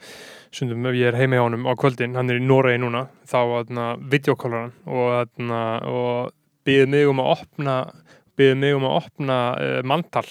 sundum 0.50 0.86
ef 0.88 0.96
ég 0.96 1.08
er 1.12 1.18
heima 1.20 1.36
hjá 1.36 1.44
honum 1.44 1.66
á 1.68 1.76
kvöldin, 1.76 2.16
hann 2.16 2.30
er 2.32 2.40
í 2.40 2.46
Noregi 2.48 2.80
núna, 2.80 3.10
þá 3.28 3.38
aðna 3.60 3.88
videokólaran 4.00 4.72
og 4.88 5.28
og 5.86 6.32
byggði 6.66 6.88
mig 6.90 7.08
um 7.10 7.20
að 7.20 7.32
opna 7.36 7.76
byggði 8.38 8.58
mig 8.58 8.74
um 8.76 8.88
að 8.88 8.96
opna 9.04 9.38
uh, 9.60 9.82
mantal 9.84 10.26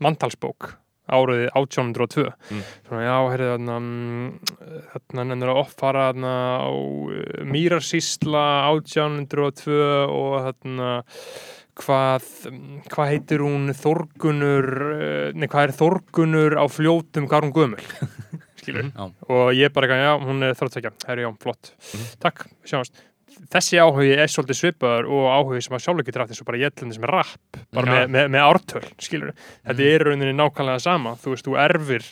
mantalsbók 0.00 0.76
áriði 1.12 1.48
1802 1.54 2.24
Mm. 2.50 2.62
svona 2.88 3.02
já, 3.06 3.16
heyrðu 3.32 3.50
þarna 3.52 3.76
mm, 3.82 4.30
þarna 4.94 5.24
nennir 5.30 5.52
að 5.52 5.60
offara 5.62 6.06
þarna 6.10 6.32
á 6.62 6.70
uh, 6.70 7.44
Mýrarsísla 7.52 8.44
1802 8.72 9.76
og 10.10 10.36
þarna 10.48 10.90
hvað, 11.76 12.28
hvað 12.92 13.10
heitir 13.12 13.42
hún 13.44 13.68
Þorgunur 13.76 14.68
eh, 14.96 15.26
nei, 15.36 15.48
hvað 15.52 15.66
er 15.68 15.74
Þorgunur 15.76 16.56
á 16.56 16.64
fljótum 16.72 17.26
hún 17.48 17.52
gömul? 17.56 17.84
Skilur 18.60 18.88
Já. 18.88 19.04
og 19.28 19.50
ég 19.54 19.70
bara, 19.76 19.98
já, 20.00 20.12
hún 20.18 20.40
er 20.42 20.56
þróttsækja 20.58 20.94
herri, 21.06 21.26
já, 21.26 21.30
flott, 21.42 21.74
takk, 22.22 22.46
sjáumst 22.66 22.96
þessi 23.52 23.78
áhugi 23.82 24.14
er 24.16 24.32
svolítið 24.32 24.58
svipaður 24.60 25.10
og 25.12 25.28
áhugi 25.32 25.62
sem 25.66 25.76
að 25.76 25.84
sjálfur 25.84 26.06
getur 26.06 26.24
haft 26.24 26.34
eins 26.34 26.42
og 26.42 26.48
bara 26.48 26.62
jætlandi 26.62 26.96
sem 26.96 27.06
er 27.06 27.14
rapp, 27.16 27.60
bara 27.76 27.92
með, 27.92 28.08
með, 28.16 28.32
með 28.34 28.48
ártöl 28.48 28.82
skilur, 29.02 29.36
þetta 29.66 29.86
er 29.86 29.94
í 29.94 30.02
rauninni 30.06 30.34
nákvæmlega 30.36 30.82
sama. 30.86 31.14
Þú 31.22 31.34
veist, 31.34 31.46
þú 31.46 31.56
erfir 31.66 32.10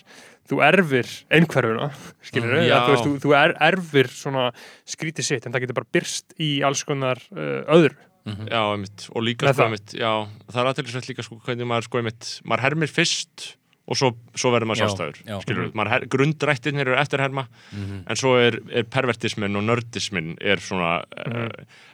þú 0.50 0.60
erfir 0.66 1.12
einhverfuna, 1.32 1.90
skilur 2.24 2.56
Já. 2.60 2.76
þú 2.84 2.94
veist, 2.94 3.06
þú, 3.06 3.12
þú 3.22 3.36
er, 3.38 3.54
erfir 3.70 4.10
svona 4.12 4.48
skrítið 4.94 5.28
sitt, 5.30 5.46
en 5.46 5.54
það 5.54 5.64
getur 5.64 5.78
bara 5.80 5.92
byrst 5.96 6.36
í 6.44 6.50
alls 6.66 6.84
konar 6.84 7.22
uh, 7.32 7.62
öðru. 7.72 7.96
Já, 8.24 8.60
einmitt. 8.72 9.08
Og 9.12 9.24
líka, 9.24 9.50
sko, 9.50 9.58
það. 9.58 9.66
einmitt, 9.66 9.90
já 10.00 10.12
Það 10.48 10.60
er 10.62 10.68
aðtælisvægt 10.70 11.08
líka, 11.10 11.24
sko, 11.26 11.36
hvernig 11.44 11.68
maður, 11.68 11.84
sko, 11.90 12.00
einmitt 12.00 12.28
Maður 12.48 12.62
hermir 12.64 12.88
fyrst 12.88 13.42
og 13.86 13.96
svo, 13.96 14.12
svo 14.34 14.50
verður 14.54 14.70
maður 14.70 14.80
Já, 14.80 14.86
sjálfstæður 14.88 15.90
her, 15.90 16.06
grundrættirnir 16.08 16.86
eru 16.88 16.96
eftirherma 16.96 17.46
Mhm. 17.72 18.04
en 18.08 18.16
svo 18.16 18.36
er, 18.40 18.58
er 18.72 18.82
pervertismin 18.84 19.56
og 19.56 19.64
nördismin 19.64 20.36
er 20.40 20.56
svona 20.56 21.04
Mhm. 21.26 21.36
uh, 21.36 21.48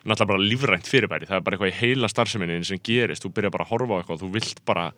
náttúrulega 0.06 0.26
bara 0.26 0.38
lífrænt 0.38 0.86
fyrirbæri. 0.86 1.26
Það 1.26 1.36
er 1.36 1.40
bara 1.40 1.56
eitthvað 1.56 1.72
í 1.72 1.80
heila 1.80 2.08
starfseminni 2.08 2.64
sem 2.64 2.78
gerist. 2.78 3.24
Þú 3.24 3.32
byrjar 3.34 3.50
bara 3.50 3.64
að 3.64 3.70
horfa 3.74 3.94
á 3.94 3.98
eitthvað, 4.02 4.20
þú 4.22 4.30
vilt 4.32 4.64
bara 4.64 4.92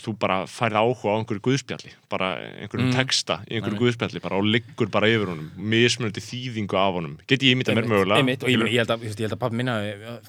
þú, 0.00 0.14
bara 0.18 0.36
færð 0.50 0.76
áhuga 0.80 1.12
á 1.12 1.16
einhverju 1.20 1.42
guðspjalli 1.46 1.92
bara 2.10 2.28
einhverjum 2.62 2.90
Mm. 2.90 2.94
texta 2.96 3.36
í 3.48 3.56
einhverju 3.58 3.78
guðspjalli 3.82 4.20
bara 4.22 4.36
og 4.40 4.44
liggur 4.44 4.90
bara 4.90 5.06
yfir 5.08 5.30
honum 5.32 5.50
mismunandi 5.56 6.20
þýðingu 6.24 6.76
af 6.78 6.94
honum 6.98 7.16
get 7.26 7.40
ég 7.42 7.54
ímynda 7.56 7.74
mér 7.74 7.88
mögulega 7.90 8.18
einmitt, 8.20 8.42
og 8.44 8.48
ég, 8.50 8.58
ég, 8.66 8.78
held 8.82 8.90
að, 8.94 9.04
ég, 9.08 9.18
held 9.18 9.32
að 9.36 9.42
pappi 9.44 9.56
minna 9.60 9.76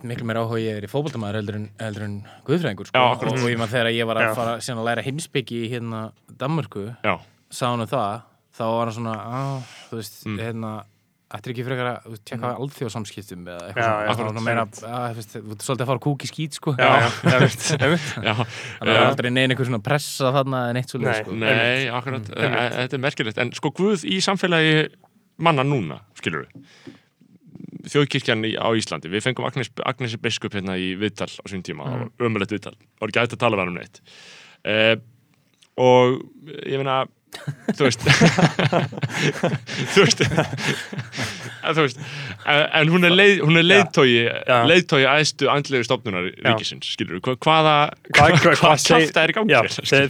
miklu 0.03 0.25
meira 0.29 0.43
áhuga 0.45 0.61
ég 0.61 0.77
er 0.81 0.87
í 0.87 0.91
fótboltamæður 0.91 1.39
heldur 1.41 1.55
en, 1.59 1.67
heldur 1.79 2.03
en 2.07 2.15
guðfræðingur 2.47 2.87
sko. 2.89 2.97
Já, 2.97 3.05
og, 3.15 3.49
ég 3.49 3.57
maður 3.59 3.75
þegar 3.75 3.91
ég 3.95 4.05
var 4.07 4.17
að 4.21 4.27
Já. 4.29 4.33
fara 4.35 4.57
að 4.59 4.85
læra 4.89 5.05
heimsbyggi 5.05 5.61
í 5.65 5.69
hérna 5.73 6.11
Danmörku 6.37 6.87
sá 7.51 7.65
hann 7.71 7.81
um 7.81 7.87
það 7.87 8.21
þá 8.55 8.63
var 8.71 8.85
hann 8.87 8.95
svona, 8.95 9.15
á, 9.19 9.41
þú 9.89 9.97
veist, 9.99 10.25
Mm. 10.25 10.37
hérna 10.39 10.71
Ættir 11.35 11.53
ekki 11.53 11.65
frekar 11.67 11.89
að 11.91 12.17
tjekka 12.21 12.47
mm. 12.47 12.59
alþjóðsamskiptum 12.63 13.47
eða 13.51 13.69
eitthvað 13.69 14.19
svona, 14.19 14.65
að, 14.95 15.21
svolítið 15.25 15.85
að 15.85 15.89
fara 15.91 16.03
kúk 16.05 16.25
í 16.25 16.29
skít 16.31 16.59
sko. 16.59 16.75
Já, 16.79 16.91
já, 16.95 17.37
já, 18.29 18.33
að 18.33 18.43
það 18.45 18.93
er 18.95 19.01
aldrei 19.03 19.31
neina 19.31 19.55
einhver 19.55 19.69
svona 19.69 19.81
pressa 19.85 20.31
þarna 20.35 20.61
en 20.71 20.79
eitt 20.81 20.93
svolítið 20.93 21.19
sko. 21.21 21.39
Nei, 21.43 21.87
akkurat, 21.91 22.29
þetta 22.31 22.99
er 22.99 23.03
merkilegt. 23.07 23.41
En 23.43 23.51
sko 23.57 23.73
Guð 23.75 24.05
í 24.07 24.21
samfélagi 24.23 24.85
manna 25.43 25.65
núna, 25.67 25.99
skilur 26.15 26.45
við 26.45 26.93
þjóðkirkjan 27.91 28.45
á 28.57 28.67
Íslandi 28.77 29.11
við 29.11 29.25
fengum 29.25 29.47
Agnes, 29.47 29.69
Agnesi 29.85 30.19
Biskup 30.21 30.55
hérna 30.57 30.77
í 30.79 30.93
viðtal 30.99 31.29
á 31.29 31.45
sín 31.51 31.63
tíma, 31.65 31.85
Mm. 31.85 32.07
mm. 32.07 32.25
ömulegt 32.27 32.55
viðtal 32.55 32.75
var 32.99 33.11
ekki 33.11 33.21
hægt 33.21 33.35
að 33.37 33.43
tala 33.43 33.59
hann 33.61 33.73
um 33.73 33.77
neitt. 33.77 34.01
Eh, 34.65 34.95
og 35.77 36.21
ég 36.65 36.79
meina 36.81 37.05
þú 37.75 37.87
veist. 37.87 38.05
Þú 39.93 40.03
veist. 40.05 40.21
En, 41.65 41.73
þú 41.75 41.85
veist 41.85 41.99
en, 42.45 42.91
hún 42.93 43.07
er, 43.07 43.15
leið, 43.15 43.39
hún 43.45 43.57
er 43.59 43.65
leiðtói 43.65 44.09
Já. 44.45 44.57
leiðtói 44.69 45.01
æðstu 45.09 45.49
andlegu 45.51 45.87
stofnunar 45.87 46.27
ríkisins, 46.45 46.91
skilur 46.95 47.17
við, 47.19 47.39
hvaða 47.41 47.77
Hvað- 48.13 48.37
seg- 48.83 49.07
kjafta 49.07 49.23
er 49.25 49.33
í 49.33 49.37
gangi? 49.39 49.63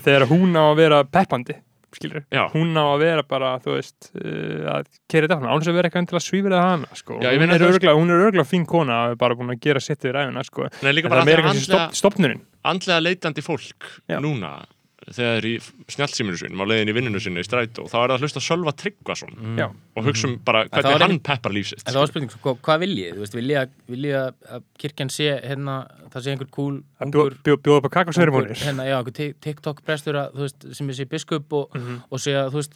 Þegar, 0.04 0.28
hún 0.32 0.52
á 0.60 0.64
að 0.68 0.76
vera 0.82 1.04
peppandi 1.08 1.56
skilur, 1.96 2.26
Já. 2.28 2.50
hún 2.52 2.76
á 2.76 2.84
að 2.92 3.00
vera 3.06 3.24
bara 3.24 3.54
þú 3.64 3.78
veist, 3.78 4.10
uh, 4.20 4.66
að 4.74 4.90
kera 5.08 5.30
þetta 5.30 5.48
án 5.48 5.62
þess 5.62 5.72
að 5.72 5.78
vera 5.80 5.88
eitthvað 5.90 6.10
til 6.12 6.18
að 6.20 6.26
svífira 6.26 6.60
hana 6.66 6.90
sko. 7.00 7.20
Já, 7.24 7.30
hún, 7.32 7.46
er 7.48 7.56
það- 7.64 7.70
örgla, 7.72 7.94
hún 7.96 8.12
er 8.12 8.26
örgla 8.28 8.44
fín 8.50 8.66
kona 8.68 8.98
er 9.14 9.16
bara 9.16 9.38
búin 9.40 9.54
að 9.56 9.62
gera 9.64 9.80
sitt 9.80 10.04
við 10.04 10.12
ræðuna 10.18 10.44
sko. 10.44 10.68
Nei, 10.84 10.90
En 10.92 10.96
það 11.08 11.22
er 11.22 11.30
meira 11.32 11.46
kannski 11.48 11.70
stopp, 11.72 11.96
stopnunin 11.96 12.42
andlega 12.68 13.00
leitandi 13.00 13.42
fólk 13.46 13.88
Já. 14.12 14.20
núna 14.20 14.66
þegar 15.14 15.46
í 15.46 15.52
snjálfsýminu 15.94 16.38
sinum 16.40 16.62
á 16.62 16.66
leiðin 16.66 16.90
í 16.90 16.96
vinnunu 16.98 17.20
sinni 17.22 17.44
í 17.44 17.46
strætó 17.46 17.84
þá 17.86 17.96
er 18.00 18.10
það 18.10 18.14
að 18.16 18.24
hlusta 18.26 18.42
Sölva 18.42 18.74
Tryggvason 18.74 19.58
Já. 19.60 19.68
og 19.70 20.04
hugsa 20.08 20.28
um 20.32 20.38
bara 20.44 20.64
Mm. 20.66 20.70
það 20.74 20.84
hvernig 20.90 21.06
hann 21.06 21.20
peppar 21.20 21.52
lífsitt 21.54 21.84
En 21.86 21.94
það 21.94 22.00
var 22.02 22.08
spurning, 22.08 22.32
sko, 22.34 22.56
hvað 22.66 22.80
vil 22.80 22.96
ég? 22.98 23.14
Þú 23.14 23.20
veist, 23.26 23.36
vil 23.38 23.50
ég 23.54 23.60
að, 23.62 23.70
vil 23.88 24.02
ég 24.10 24.16
að, 24.18 24.34
að 24.50 24.64
kirkjan 24.82 25.12
sé 25.14 25.28
hérna, 25.46 25.76
það 26.10 26.22
sé 26.26 26.32
einhver 26.34 26.50
cool 26.52 26.80
að 27.00 27.06
ungur, 27.06 27.36
bjó- 27.36 27.42
bjó- 27.44 27.62
bjóða 27.62 27.78
upp 27.78 27.86
á 27.86 27.86
ungur 27.86 27.96
kakosverimónir 28.00 28.58
hérna, 28.66 28.86
já, 28.90 28.98
einhver 28.98 29.14
ti- 29.14 29.34
TikTok-prestur 29.46 30.16
að, 30.24 30.32
þú 30.34 30.48
veist, 30.48 30.66
sem 30.76 30.90
er 30.90 30.94
sé 30.94 31.06
biskup 31.06 31.54
og, 31.54 31.70
Mhm. 31.76 32.02
og 32.10 32.20
sé 32.20 32.32
að, 32.34 32.50
þú 32.50 32.62
veist 32.64 32.74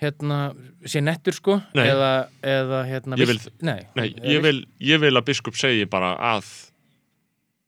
hérna, 0.00 0.54
sé 0.86 1.00
nettur, 1.02 1.34
sko 1.34 1.60
Nei. 1.74 1.86
eða, 1.90 2.28
eða, 2.42 2.80
hérna 2.86 3.16
Ég 3.18 3.26
vil- 3.26 3.52
Nei, 3.62 3.80
Nei, 3.96 4.08
ég 4.22 4.40
vil, 4.42 4.64
ég 4.80 5.00
vil 5.00 5.12
að 5.12 5.24
biskup 5.26 5.54
segi 5.58 5.84
bara 5.90 6.16
að 6.16 6.67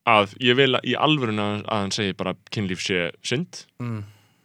að 0.09 0.35
ég 0.41 0.57
vil 0.57 0.75
í 0.87 0.95
alvöruna 0.97 1.49
að 1.65 1.83
hann 1.85 1.93
segi 1.95 2.17
bara 2.17 2.35
kynlíf 2.55 2.81
sé 2.85 3.11
synd. 3.27 3.65
Mm, 3.83 4.03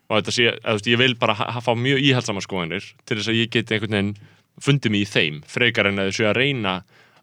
og 0.10 0.18
þetta 0.20 0.34
sé, 0.36 0.48
eða, 0.52 0.74
veist, 0.76 0.88
ég 0.92 1.00
vil 1.02 1.16
bara 1.16 1.36
fá 1.64 1.72
mjög 1.80 2.04
íhaldsama 2.04 2.44
skoðanir 2.44 2.90
til 3.06 3.18
þess 3.18 3.32
að 3.32 3.40
ég 3.40 3.54
geti 3.56 3.76
einhvern 3.78 3.96
veginn 3.96 4.16
fundið 4.62 4.92
mig 4.94 5.02
í 5.06 5.12
þeim 5.12 5.40
frekar 5.48 5.88
en 5.90 6.00
að 6.00 6.12
þessu 6.12 6.28
að 6.30 6.38
reyna 6.38 6.76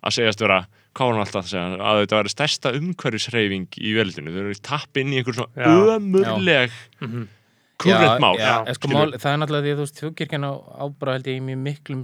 að 0.03 0.17
segjast 0.19 0.41
vera 0.43 0.63
hann 0.93 1.21
alltaf 1.23 1.47
að 1.47 1.53
segja, 1.53 1.69
að 1.81 2.01
þetta 2.03 2.19
væri 2.19 2.33
stærsta 2.35 2.73
umhverfisreyfing 2.77 3.79
í 3.81 3.95
veldinu, 3.97 4.33
þau 4.35 4.43
eru 4.43 4.57
tapp 4.61 4.99
inn 5.01 5.13
í 5.15 5.21
einhver 5.23 5.39
svona 5.39 5.71
ömurleg 5.97 6.75
Mhm. 7.01 7.29
Kurrent 7.83 8.25
mál. 8.25 8.39
já, 8.39 8.53
já, 8.67 8.75
sko, 8.79 8.91
mál, 8.93 9.15
það 9.17 9.33
er 9.33 9.41
náttúrulega 9.43 9.67
því 9.67 9.73
að 9.73 9.79
þú 9.81 9.87
veist, 9.87 10.03
þjóðkirkjan 10.03 10.49
á 10.49 10.53
ábra 10.87 11.17
held 11.17 11.31
ég 11.31 11.39
í 11.39 11.45
mjög 11.47 11.63
miklum 11.69 12.03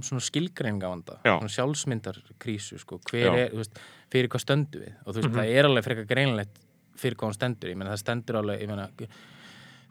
Já. 1.25 1.35
svona 1.35 1.53
sjálfsmyndarkrísu, 1.55 2.79
sko, 2.83 2.99
hver 3.09 3.27
Já. 3.27 3.33
er, 3.35 3.53
þú 3.53 3.61
veist, 3.63 3.83
fyrir 4.11 4.31
hvað 4.31 4.45
stöndu 4.45 4.83
við? 4.83 4.93
Og 5.05 5.13
þú 5.13 5.21
veist, 5.21 5.35
það 5.39 5.53
er 5.57 5.69
alveg 5.69 5.87
frekar 5.87 6.09
greinlegt 6.09 6.65
fyrir 6.99 7.19
hvað 7.19 7.31
hún 7.31 7.37
stendur, 7.37 7.71
ég 7.71 7.79
meina 7.79 7.93
það 7.93 8.01
stendur 8.03 8.39
alveg, 8.41 8.63
ég 8.63 8.71
meina 8.71 8.87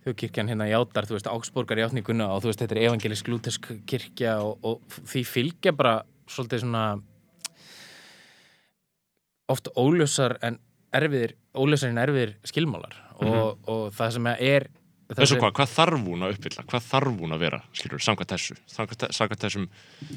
þjóðkirkjan 0.05 0.53
hérna 0.53 0.68
játar, 0.70 1.09
þú 1.09 1.16
veist, 1.16 1.30
Ágsborgar 1.32 1.82
játninguna 1.82 2.30
og 2.34 2.43
þú 2.45 2.53
veist, 2.53 2.62
þetta 2.62 2.76
er 2.76 2.82
evangelisk 2.86 3.30
lútesk 3.32 3.68
kirkja 3.89 4.39
og, 4.45 4.59
og 4.62 4.99
því 5.11 5.24
fylgja 5.28 5.74
bara 5.76 5.99
svolítið 6.28 6.64
svona 6.64 6.84
oft 9.49 9.70
óljósar 9.80 10.36
en 10.45 10.59
erfiðir, 10.95 11.34
óljósar 11.57 11.93
en 11.93 12.03
erfiðir 12.03 12.34
skilmálar. 12.49 12.97
Og, 13.24 13.57
og 13.68 13.89
það 13.97 14.14
sem 14.18 14.28
er 14.36 14.68
Þessu 15.09 15.38
hvað, 15.40 15.52
hvað 15.56 15.70
þarf 15.72 16.02
hún 16.04 16.24
að 16.26 16.34
uppfylla? 16.34 16.62
Hvað 16.68 16.82
þarf 16.84 17.20
hún 17.22 17.32
að 17.32 17.44
vera, 17.46 17.59
skilur, 17.72 18.02
samkvæmt 18.04 18.32
þessu? 18.34 18.56
Samkvæmt, 18.68 19.40
þessum, 19.40 19.64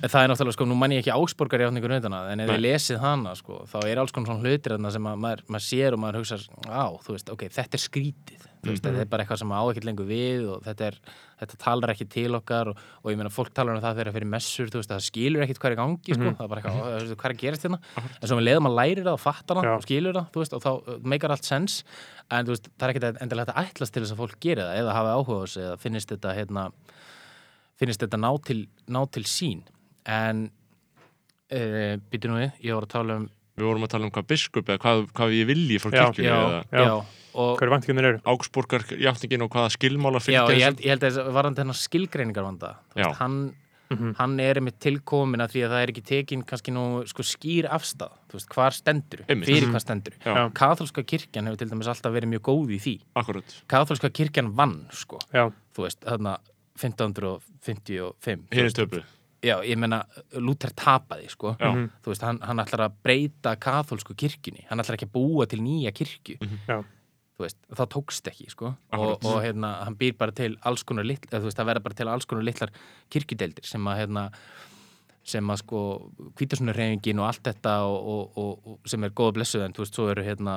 Það 0.01 0.17
er 0.19 0.31
náttúrulega, 0.33 0.55
sko, 0.57 0.67
nú 0.67 0.75
man 0.75 0.91
ég 0.91 0.99
ekki 1.05 1.13
ásborgar 1.15 1.63
í 1.63 1.67
átningur 1.69 1.93
nöðana, 1.93 2.19
en 2.33 2.43
ef 2.43 2.51
ég 2.51 2.59
lesið 2.65 2.99
hana, 2.99 3.31
sko, 3.39 3.61
þá 3.71 3.77
er 3.87 4.01
alls 4.03 4.11
konar 4.11 4.33
svona 4.33 4.43
hlutir 4.43 4.75
þarna 4.75 4.91
sem 4.91 5.07
að 5.07 5.21
maður, 5.23 5.43
maður 5.47 5.65
sér 5.69 5.95
og 5.95 6.03
maður 6.03 6.19
hugsa, 6.19 6.41
á, 6.67 6.85
þú 7.07 7.15
veist, 7.15 7.31
ok, 7.31 7.47
þetta 7.55 7.79
er 7.79 7.83
skrítið, 7.85 8.50
þú 8.61 8.69
veist, 8.69 8.83
þetta 8.85 9.01
er 9.03 9.09
bara 9.09 9.23
eitthvað 9.25 9.39
sem 9.41 9.51
á 9.53 9.61
ekkert 9.61 9.87
lengur 9.87 10.07
við 10.09 10.43
og 10.53 10.63
þetta 10.65 10.85
er, 10.87 10.97
þetta 11.41 11.57
talar 11.63 11.93
ekki 11.93 12.07
til 12.13 12.37
okkar 12.37 12.71
og, 12.71 12.81
og 13.01 13.11
ég 13.11 13.17
meina, 13.19 13.31
fólk 13.33 13.51
talar 13.57 13.75
um 13.75 13.81
það 13.81 13.97
þegar 13.97 14.09
það 14.11 14.17
fyrir 14.17 14.29
messur, 14.35 14.69
þú 14.71 14.81
veist, 14.81 14.91
það 14.91 15.05
skilur 15.07 15.45
er 15.45 15.75
í 15.75 15.79
gangi, 15.81 16.17
sko, 16.17 16.33
það 16.37 16.45
er 16.45 16.51
bara 16.51 16.61
eitthvað, 16.61 16.77
"Ó, 16.77 16.85
þú 16.91 17.01
veist, 17.01 17.17
hvað 17.17 17.29
er 17.29 17.35
að 17.35 17.41
gerast 17.41 17.65
hérna, 17.65 17.79
en 18.21 18.27
svo 18.29 18.37
með 18.37 18.47
leiðum 18.47 18.69
að 18.69 18.77
læri 18.81 19.05
það 19.07 19.17
og 19.17 19.23
fattar 19.25 19.57
það 19.57 19.67
Já. 19.67 19.73
og 19.75 19.85
skilur 19.87 20.17
það, 20.19 20.39
veist, 20.41 20.53
og 20.53 20.61
þá 20.61 20.71
meikar 21.13 21.35
allt 21.35 21.49
sens, 21.49 21.83
en 22.29 22.45
veist, 22.45 22.69
það 22.77 22.87
er 22.87 22.93
ekkert 22.95 23.21
endilega 23.25 23.53
að 23.55 23.65
ætlast 23.65 23.93
til 23.93 24.03
þess 24.03 24.13
að 24.15 24.21
fólk 24.21 24.39
geri 24.39 24.61
það 24.61 24.79
eða 24.81 24.97
hafa 24.99 25.15
áhuga 25.17 25.37
á 25.37 25.43
þessu 25.45 25.61
eða 25.65 25.77
finnist 25.81 26.09
þetta, 26.13 26.35
hérna, 26.37 26.71
finnist 27.81 28.01
þetta 28.05 28.21
ná 28.21 28.31
til, 28.45 28.67
ná 28.87 29.01
til 29.09 29.23
sín. 29.25 29.63
En 30.05 30.51
uh, 31.51 31.97
býtu 32.11 32.29
nú 32.29 32.37
við, 32.37 32.51
ég 32.61 32.77
var 32.77 32.85
að 32.85 32.93
tala 32.93 33.21
um 33.21 33.29
við 33.61 33.67
vorum 33.67 33.85
að 33.85 33.93
tala 33.93 34.07
um 34.07 34.13
hvað 34.15 34.29
biskup 34.31 34.69
eða 34.71 34.81
hvað, 34.81 35.01
hvað 35.17 35.35
ég 35.35 35.49
vilji 35.49 35.79
frá 35.81 35.91
Já, 35.91 36.03
kirkjunni 36.07 36.29
já, 36.29 36.37
eða 36.39 36.85
Já. 36.87 36.95
Hverju 37.33 37.71
væntingarnir 37.71 38.07
eru? 38.09 38.19
Augsburgar 38.25 38.83
játningin 38.99 39.41
og 39.43 39.49
hvaða 39.51 39.69
skilmála 39.77 40.19
já, 40.19 40.25
fylgja 40.25 40.45
ég 40.57 40.63
held, 40.67 40.79
ég 40.85 40.89
held 40.95 41.03
að 41.03 41.31
varandi 41.33 41.61
hennar 41.63 41.73
skilgreiningar 41.79 42.43
vanda 42.43 42.75
Já. 42.95 43.13
hann, 43.19 43.53
Mhm. 43.91 44.13
hann 44.15 44.39
er 44.39 44.55
með 44.61 44.73
tilkomin 44.79 45.41
að 45.43 45.51
því 45.51 45.61
að 45.65 45.69
það 45.73 45.83
er 45.83 45.87
ekki 45.91 46.03
tekin 46.07 46.43
kannski 46.47 46.71
nú 46.71 47.05
sko, 47.07 47.23
skýr 47.23 47.67
afstæð, 47.67 48.11
þú 48.29 48.33
veist, 48.39 48.47
hvar 48.55 48.71
stendur 48.71 49.19
Einmitt. 49.27 49.47
fyrir 49.49 49.67
Mhm. 49.67 49.71
hvað 49.75 49.81
stendur 49.83 50.13
Já. 50.25 50.49
katholska 50.53 51.03
kirkjan 51.03 51.45
hefur 51.47 51.57
til 51.57 51.67
dæmis 51.69 51.87
alltaf 51.87 52.13
verið 52.13 52.29
mjög 52.31 52.39
góð 52.39 52.69
í 52.71 52.79
því 52.79 53.01
Akkurat, 53.17 53.61
katholska 53.67 54.09
kirkjan 54.09 54.53
vann, 54.55 54.87
sko 54.91 55.19
Já, 55.33 55.51
þú 55.75 55.83
veist, 55.83 55.99
þarna 56.05 56.37
1555 56.77 58.47
hinn 58.51 58.65
er 58.65 58.69
stöpu 58.69 59.03
Já, 59.43 59.55
ég 59.65 59.75
meina, 59.75 60.03
Luther 60.37 60.69
tapaði, 60.69 61.27
sko. 61.31 61.55
Já. 61.59 61.71
Mhm. 61.73 61.87
Þú 62.05 62.11
veist, 62.11 62.21
hann, 62.21 62.37
hann 62.45 62.57
ætlar 62.59 62.83
að 62.87 62.91
breyta 63.03 63.55
katholsku 63.57 64.13
kirkjunni. 64.13 64.67
Hann 64.69 64.77
ætlar 64.77 64.93
ekki 64.99 65.07
að 65.09 65.13
búa 65.15 65.47
til 65.49 65.57
nýja 65.65 65.89
kirkju. 65.91 66.37
já, 66.69 66.77
Þú 66.77 66.85
veist, 67.43 67.57
það 67.75 67.89
tókst 67.95 68.27
ekki, 68.31 68.49
sko. 68.53 68.73
Og, 68.97 69.13
og 69.25 69.39
hérna, 69.43 69.71
hann 69.85 69.95
býr 69.99 70.15
bara 70.17 70.31
til 70.35 70.57
alls 70.67 70.83
konar 70.87 71.05
litl, 71.07 71.27
eða, 71.31 71.43
veist, 71.45 71.57
það 71.59 71.69
verða 71.71 71.83
bara 71.87 71.97
til 72.01 72.07
alls 72.11 72.25
konar 72.29 72.43
litlar 72.47 72.71
kirkjudeildir 73.13 73.65
sem 73.67 73.87
að, 73.91 73.97
hérna, 74.01 74.25
sem 75.23 75.49
að, 75.53 75.61
sko, 75.61 75.81
hvítasunarreyfingin 76.39 77.19
og 77.21 77.27
allt 77.29 77.43
þetta 77.51 77.73
og, 77.87 78.07
og, 78.13 78.37
og, 78.41 78.69
og 78.75 78.89
sem 78.93 79.03
er 79.05 79.13
góða 79.17 79.35
blessuð 79.39 79.65
en, 79.67 79.75
þú 79.77 79.83
veist, 79.85 79.97
svo 79.99 80.07
eru, 80.13 80.23
hérna, 80.25 80.55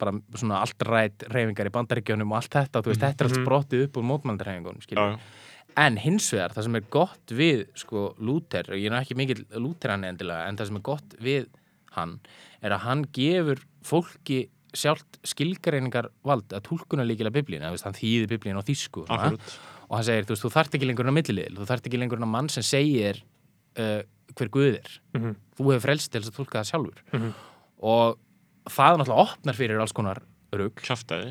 bara 0.00 0.14
svona 0.40 0.62
allt 0.64 0.82
rætt 0.88 1.26
reyfingar 1.28 1.68
í 1.68 1.74
bandaríkjunum 1.76 2.32
og 2.32 2.38
allt 2.40 2.54
þetta, 2.56 2.80
þú 2.82 2.92
veist, 2.94 3.02
þetta 3.04 3.24
er 3.24 3.28
allt 3.28 3.36
Mhm. 3.38 3.44
sprottið 3.46 3.82
upp 3.86 3.96
úr 4.00 4.06
mótmældarreyfingunum, 4.10 4.82
Já, 4.88 4.96
já, 4.96 5.18
En 5.76 5.96
hins 6.02 6.32
vegar, 6.32 6.50
það 6.50 6.64
sem 6.66 6.74
er 6.76 6.86
gott 6.90 7.26
við 7.30 7.60
sko 7.78 8.14
Lúter, 8.18 8.66
og 8.72 8.74
ég 8.80 8.90
er 8.90 8.96
ekki 9.04 9.14
mikill 9.14 9.44
Lúterann 9.54 10.02
endilega, 10.08 10.48
en 10.48 10.56
það 10.56 10.66
sem 10.66 10.76
er 10.80 10.82
gott 10.82 11.14
við 11.22 11.46
hann, 11.94 12.16
er 12.60 12.70
að 12.74 12.80
hann 12.88 13.04
gefur 13.14 13.60
fólki 13.86 14.48
sjálft 14.76 15.18
skilgreiningar 15.26 16.10
vald 16.26 16.52
að 16.54 16.62
túlkuna 16.68 17.04
líkilega 17.06 17.32
veist, 17.74 17.84
hann 17.84 17.96
þýði 17.96 18.28
biblíun 18.30 18.60
á 18.60 18.64
þýsku 18.66 19.04
og 19.10 19.96
hann 19.96 20.04
segir, 20.06 20.24
þú 20.28 20.34
veist, 20.34 20.44
þú 20.44 20.50
þarft 20.54 20.74
ekki 20.78 20.86
lengur 20.88 21.10
á 21.10 21.14
milliliðil, 21.16 21.56
þú 21.58 21.66
þarft 21.70 21.86
ekki 21.90 21.98
lengur 22.00 22.22
á 22.22 22.28
mann 22.30 22.48
sem 22.48 22.62
segir 22.62 23.22
uh, 23.78 24.02
hver 24.36 24.48
Guð 24.54 24.74
er. 24.78 24.90
Mhm. 25.16 25.36
þú 25.58 25.70
hefur 25.72 25.80
frelst 25.86 26.10
til 26.12 26.20
þess 26.22 26.30
að 26.30 26.36
túlka 26.38 26.60
það 26.60 26.70
sjálfur. 26.70 27.00
Mhm. 27.12 27.32
og 27.82 28.18
það 28.70 28.98
náttúrulega 29.00 29.24
opnar 29.24 29.56
fyrir 29.56 29.80
alls 29.80 29.92
konar 29.96 30.20
rugg 30.52 30.80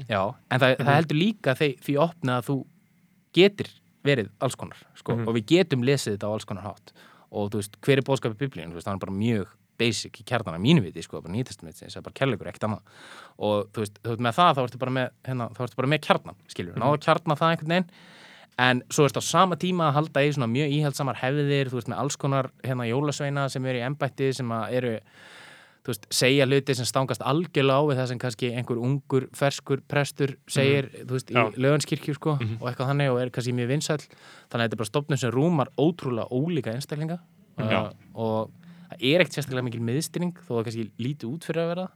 Já, 0.09 0.35
en 0.51 0.59
það, 0.59 0.77
það 0.79 0.95
heldur 0.95 1.19
líka 1.19 1.55
því, 1.55 1.69
því 1.85 1.95
opna 1.99 2.39
að 2.39 2.45
þú 2.49 2.57
getur 3.35 3.69
verið 4.03 4.29
alls 4.41 4.55
konar 4.55 4.77
sko, 4.95 5.15
Mhm. 5.15 5.27
og 5.27 5.35
við 5.35 5.45
getum 5.45 5.83
lesið 5.83 6.17
þetta 6.17 6.27
á 6.27 6.33
alls 6.33 6.45
konar 6.45 6.63
hátt. 6.63 6.91
Og 7.31 7.51
þú 7.51 7.59
veist, 7.61 7.75
hver 7.81 7.97
er 7.99 8.01
bóðskapið 8.01 8.39
biblíun, 8.41 8.71
þú 8.71 8.79
veist, 8.79 8.87
það 8.87 8.95
er 8.95 9.03
bara 9.05 9.13
mjög 9.13 9.47
basic 9.79 10.21
í 10.21 10.25
kjarnana 10.27 10.59
mínu 10.61 10.83
viti, 10.85 11.03
sko, 11.05 11.23
bara 11.23 11.33
nýtestamentsins, 11.33 11.95
það 11.95 12.01
er 12.01 12.05
bara 12.05 12.17
kærleikur, 12.19 12.51
ekkert 12.51 12.67
annað. 12.67 13.01
Og 13.39 13.71
þú 13.73 13.83
veist, 13.83 13.99
þú 14.03 14.13
veist, 14.13 14.23
með 14.27 14.37
það 14.39 14.53
þá 14.55 14.63
ertu 14.65 14.81
bara 14.83 14.95
með 14.99 15.11
hérna, 15.29 15.49
þá 15.55 15.65
ertu 15.65 15.81
bara 15.81 15.91
með 15.93 16.01
kjarnan, 16.07 16.39
skiljur, 16.53 16.75
mm. 16.75 16.83
náðu 16.83 16.99
að 16.99 17.03
kjarna 17.07 17.39
það 17.39 17.55
einhvern 17.55 17.75
veginn. 17.75 17.91
En 18.59 18.81
svo 18.91 19.07
ertu 19.07 19.23
á 19.23 19.29
sama 19.29 19.55
tíma 19.59 19.87
að 19.87 19.97
halda 20.01 20.23
í 20.25 20.31
svona 20.35 20.51
mjög 20.51 20.73
íhaldsamar 20.75 21.19
hefðir, 21.21 21.71
þú 21.71 21.79
veist, 21.79 21.91
með 21.91 22.01
alls 22.03 22.19
konar 22.19 22.49
hérna 22.65 22.89
jólasveina 22.89 23.45
sem 23.51 23.67
eru 23.71 23.79
í 23.79 23.85
embætti 23.87 24.33
sem 24.35 24.51
að 24.51 24.79
eru 24.81 24.95
þú 25.89 25.93
veist, 25.93 26.07
segja 26.13 26.45
hluti 26.47 26.75
sem 26.77 26.87
stangast 26.87 27.23
algjörlega 27.25 27.79
á 27.79 27.83
við 27.87 27.99
það 27.99 28.09
sem 28.11 28.21
kannski 28.21 28.51
einhver 28.59 28.81
ungur, 28.83 29.25
ferskur 29.37 29.81
prestur 29.89 30.35
segir, 30.51 30.89
þú 30.99 31.15
veist, 31.15 31.31
Já. 31.33 31.41
í 31.47 31.63
löganskirkju 31.63 32.15
sko, 32.17 32.35
og 32.59 32.67
eitthvað 32.69 32.91
þannig 32.91 33.13
og 33.13 33.19
er 33.23 33.33
kannski 33.33 33.55
mjög 33.57 33.71
vinsæll. 33.73 33.99
Þannig 34.03 34.59
að 34.59 34.65
þetta 34.65 34.77
er 34.77 34.81
bara 34.83 34.91
stopnum 34.91 35.21
sem 35.21 35.33
rúmar 35.33 35.71
ótrúlega 35.79 36.27
ólíka 36.29 36.75
einstaklinga. 36.75 37.19
Uh, 37.59 37.89
og 38.15 38.51
það 38.89 39.07
er 39.11 39.23
ekkert 39.23 39.37
sérstaklega 39.37 39.67
mikil 39.69 39.85
miðstyrning 39.85 40.43
þó 40.43 40.51
það 40.51 40.67
kannski 40.67 40.85
lítið 40.99 41.31
út 41.31 41.47
fyrir 41.49 41.63
að 41.63 41.71
vera 41.73 41.87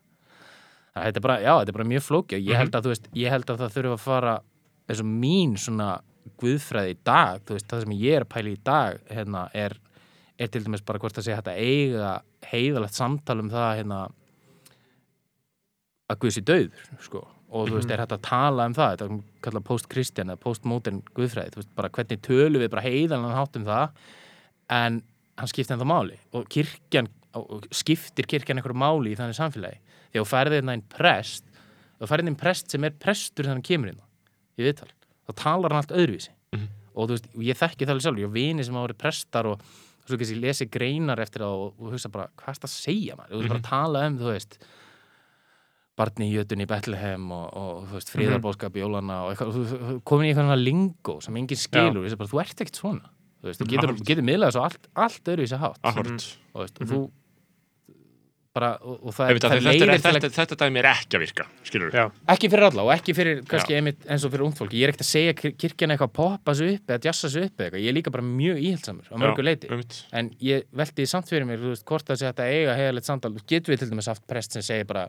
það 0.94 1.08
þetta 1.08 1.22
er 1.22 1.28
bara, 1.28 1.38
já, 1.42 1.54
þetta 1.54 1.74
er 1.74 1.78
bara 1.80 1.92
mjög 1.92 2.08
flóki 2.08 2.40
og 2.40 2.50
ég 2.50 2.60
held 2.60 2.76
að, 2.76 2.86
þú 2.86 2.94
veist, 2.94 3.08
ég 3.18 3.34
held 3.34 3.50
að 3.50 3.64
það 3.64 3.78
þurfa 3.78 3.98
að 3.98 4.04
fara 4.04 4.34
eins 4.84 5.02
og 5.02 5.10
mín 5.10 5.56
svona 5.60 5.90
guðfræði 6.40 6.94
í 6.94 7.00
dag, 7.08 7.42
þú 7.48 7.58
veist, 7.58 7.70
það 7.72 7.86
sem 7.86 7.96
ég 7.98 8.18
er 8.18 8.26
að 8.26 8.32
pæla 8.34 8.54
í 8.54 8.60
dag, 8.64 9.02
hérna, 9.10 9.48
er 9.58 9.80
er 10.42 10.50
til 10.50 10.64
dæmis 10.66 10.84
bara 10.86 11.00
hvort 11.02 11.16
það 11.16 11.28
sé 11.28 11.38
hægt 11.38 11.50
að 11.52 11.62
eiga 11.62 12.12
heiðalegt 12.50 12.98
samtal 12.98 13.38
um 13.44 13.52
það 13.54 13.78
hérna 13.80 14.00
að 16.10 16.20
Guð 16.24 16.36
sé 16.36 16.44
döður 16.46 16.90
sko. 17.02 17.24
og 17.54 17.70
þú 17.70 17.78
veist, 17.78 17.94
er 17.94 18.02
hægt 18.02 18.16
að 18.16 18.26
tala 18.26 18.68
um 18.70 18.76
það 18.76 18.94
þetta 18.96 19.08
er 19.08 19.20
kallað 19.46 19.66
post-kristjan 19.70 20.34
eða 20.34 20.42
post-modern 20.42 21.02
guðfræði, 21.14 21.54
þú 21.54 21.62
veist, 21.62 21.74
bara 21.78 21.92
hvernig 21.94 22.24
tölum 22.26 22.64
við 22.64 22.72
bara 22.74 22.86
heiðalega 22.88 23.38
hátt 23.38 23.60
um 23.60 23.68
það. 23.68 24.00
En 24.74 25.02
hann 25.40 25.50
skipti 25.52 25.74
ennþá 25.74 25.88
máli. 25.90 26.18
Og 26.38 26.46
kirkjan, 26.54 27.08
og 27.40 27.66
skiptir 27.74 28.28
kirkjan 28.30 28.60
einhverju 28.62 28.78
máli 28.78 29.14
í 29.14 29.18
þannig 29.20 29.38
samfélagi? 29.40 29.80
Þegar 30.14 30.26
þú 30.26 30.30
færði 30.30 30.60
hérna 30.60 30.76
einn 30.78 30.86
prest 30.94 31.48
þú 32.02 32.10
færði 32.12 32.28
einn 32.30 32.38
prest 32.38 32.74
sem 32.74 32.84
er 32.84 32.94
prestur 33.00 33.48
þannig 33.50 33.66
kemur 33.66 33.90
hérna 33.94 34.06
í 34.60 34.66
viðtal, 34.68 34.90
þá 35.26 35.32
talar 35.40 35.74
hann 35.74 35.82
allt 35.84 35.96
öðruvísi. 35.98 36.30
Mhm. 36.54 36.68
og 36.94 37.08
þú 37.10 37.16
veist, 37.16 37.28
og 37.34 37.42
ég 37.48 37.58
þekki 37.58 37.86
það 37.88 37.90
alveg 37.96 38.04
sjálf 38.06 38.20
ég 38.22 38.30
á 38.30 38.36
vini 38.38 38.64
sem 38.68 38.76
hafa 38.78 38.86
verið 38.88 38.98
prestar 39.02 39.48
og 39.50 39.62
svo 40.06 40.18
kannski 40.20 40.36
lesi 40.38 40.66
greinar 40.70 41.18
eftir 41.24 41.42
það 41.42 41.54
og, 41.64 41.74
og 41.80 41.94
hugsa 41.96 42.10
bara, 42.14 42.28
hvað 42.38 42.52
er 42.54 42.60
það 42.60 42.68
að 42.70 42.74
segja 42.76 43.16
maður? 43.18 43.32
Þú 43.34 43.40
veist, 43.40 43.50
bara 43.50 43.62
að 43.64 43.70
tala 43.72 44.04
um, 44.06 44.18
þú 44.20 44.28
veist 44.30 44.58
barni 45.98 46.28
í 46.30 46.34
jötunni 46.36 46.66
í 46.66 46.70
Bethlehem 46.70 47.26
og, 47.34 47.48
og 47.58 47.88
þú 47.90 47.98
veist, 48.00 48.12
friðarbóðskap 48.14 48.78
í 48.78 48.82
jólana 48.84 49.18
og 49.26 49.32
eitthvað, 49.34 49.52
þú- 49.58 49.66
þú- 49.82 49.98
komin 50.10 50.28
í 50.28 50.32
eitthvað 50.34 50.62
lingó 50.64 51.16
sem 51.26 51.38
enginn 51.42 51.62
skilur, 51.64 52.06
þú, 52.10 52.18
bara, 52.22 52.32
þú 52.34 52.42
ert 52.44 52.64
ekkert 52.66 52.80
svona 52.82 53.10
þú 53.44 53.52
veist, 53.52 53.60
þú 53.62 53.68
getur, 53.76 53.94
getur 54.08 54.26
miðlega 54.32 54.56
svo 54.56 54.64
allt, 54.70 54.88
allt 54.96 55.34
öðruvísi 55.36 55.60
hátt. 55.60 55.84
Akkurat 55.84 56.30
og, 56.54 56.64
veist, 56.64 56.80
og 56.80 56.90
þú 56.94 57.02
bara, 58.54 58.68
og, 58.86 59.00
og 59.10 59.14
það, 59.18 59.32
Einmitt, 59.32 59.46
af 59.48 59.50
það 59.50 59.58
Þetta, 59.58 59.70
leiðir 59.72 59.92
að 59.92 60.04
þetta, 60.06 60.30
þetta 60.36 60.56
dæmi 60.62 60.80
er 60.84 60.88
ekki 60.92 61.18
að 61.18 61.22
virka, 61.24 61.46
skilur 61.66 61.96
já, 61.98 62.04
ekki 62.30 62.50
fyrir 62.54 62.66
alla 62.68 62.84
og 62.86 62.92
ekki 62.94 63.16
fyrir 63.18 63.40
kannski 63.50 63.78
einmitt 63.80 64.04
eins 64.14 64.26
og 64.28 64.34
fyrir 64.36 64.44
ungd 64.46 64.60
fólki 64.60 64.78
ég 64.78 64.86
er 64.86 64.92
ekkert 64.94 65.02
að 65.06 65.10
segja 65.10 65.34
kir- 65.40 65.56
kirkjan 65.64 65.94
eitthvað 65.96 66.12
að 66.12 66.14
poppa 66.20 66.54
sig 66.60 66.76
upp 66.76 66.94
eða 66.94 67.02
djassa 67.08 67.32
sig 67.34 67.48
upp 67.48 67.56
eða 67.58 67.66
eitthvað, 67.72 67.82
ég 67.82 67.90
er 67.90 67.98
líka 67.98 68.14
bara 68.14 68.28
mjög 68.28 68.60
íhaldsamur 68.68 69.10
á 69.10 69.16
mörgu 69.24 69.46
leiti 69.48 69.72
en 70.22 70.30
ég 70.46 70.68
velti 70.70 71.02
því 71.02 71.08
samt 71.16 71.34
fyrir 71.34 71.48
mér 71.50 71.64
þú 71.64 71.72
veist, 71.74 71.86
hvort 71.90 72.14
að 72.14 72.44
eiga 72.46 72.76
heiðalegt 72.78 73.10
samtal. 73.10 73.34
Getur 73.50 73.74
við 73.74 73.82
til 73.82 73.90
dæmis 73.90 74.12
haft 74.14 74.28
prest 74.30 74.54
sem 74.54 74.62
segir 74.62 74.86
bara 74.86 75.08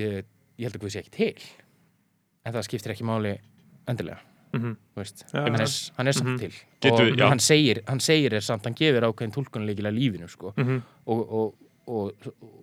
ég, 0.00 0.24
ég 0.56 0.64
held 0.70 0.78
að 0.80 0.86
Guð 0.86 0.96
sé 0.96 1.04
ekki 1.04 1.12
til. 1.20 1.44
En 2.48 2.56
það 2.56 2.64
skiptir 2.70 2.96
ekki 2.96 3.04
máli 3.04 3.36
endilega 3.92 4.22
mhm, 4.52 4.76
þú 4.94 5.00
veist. 5.02 5.24
Já, 5.32 5.40
hann, 5.42 6.06
er, 6.06 6.12
samt 6.12 6.26
Mhm. 6.28 6.38
til 6.38 6.52
Getum 6.80 7.12
og 7.22 7.28
hann 7.28 7.38
segir, 7.40 7.82
hann 7.88 8.00
segir 8.00 8.32
er 8.34 8.40
samt, 8.40 8.64
hann 8.64 8.74
gefur 8.74 9.02
ákveðin 9.02 9.32
tólkunleikilega 9.34 9.92
lífinu 9.94 10.28
sko. 10.28 10.52
mhm, 10.56 10.82
og, 11.06 11.32
og, 11.32 11.54
og, 11.86 12.12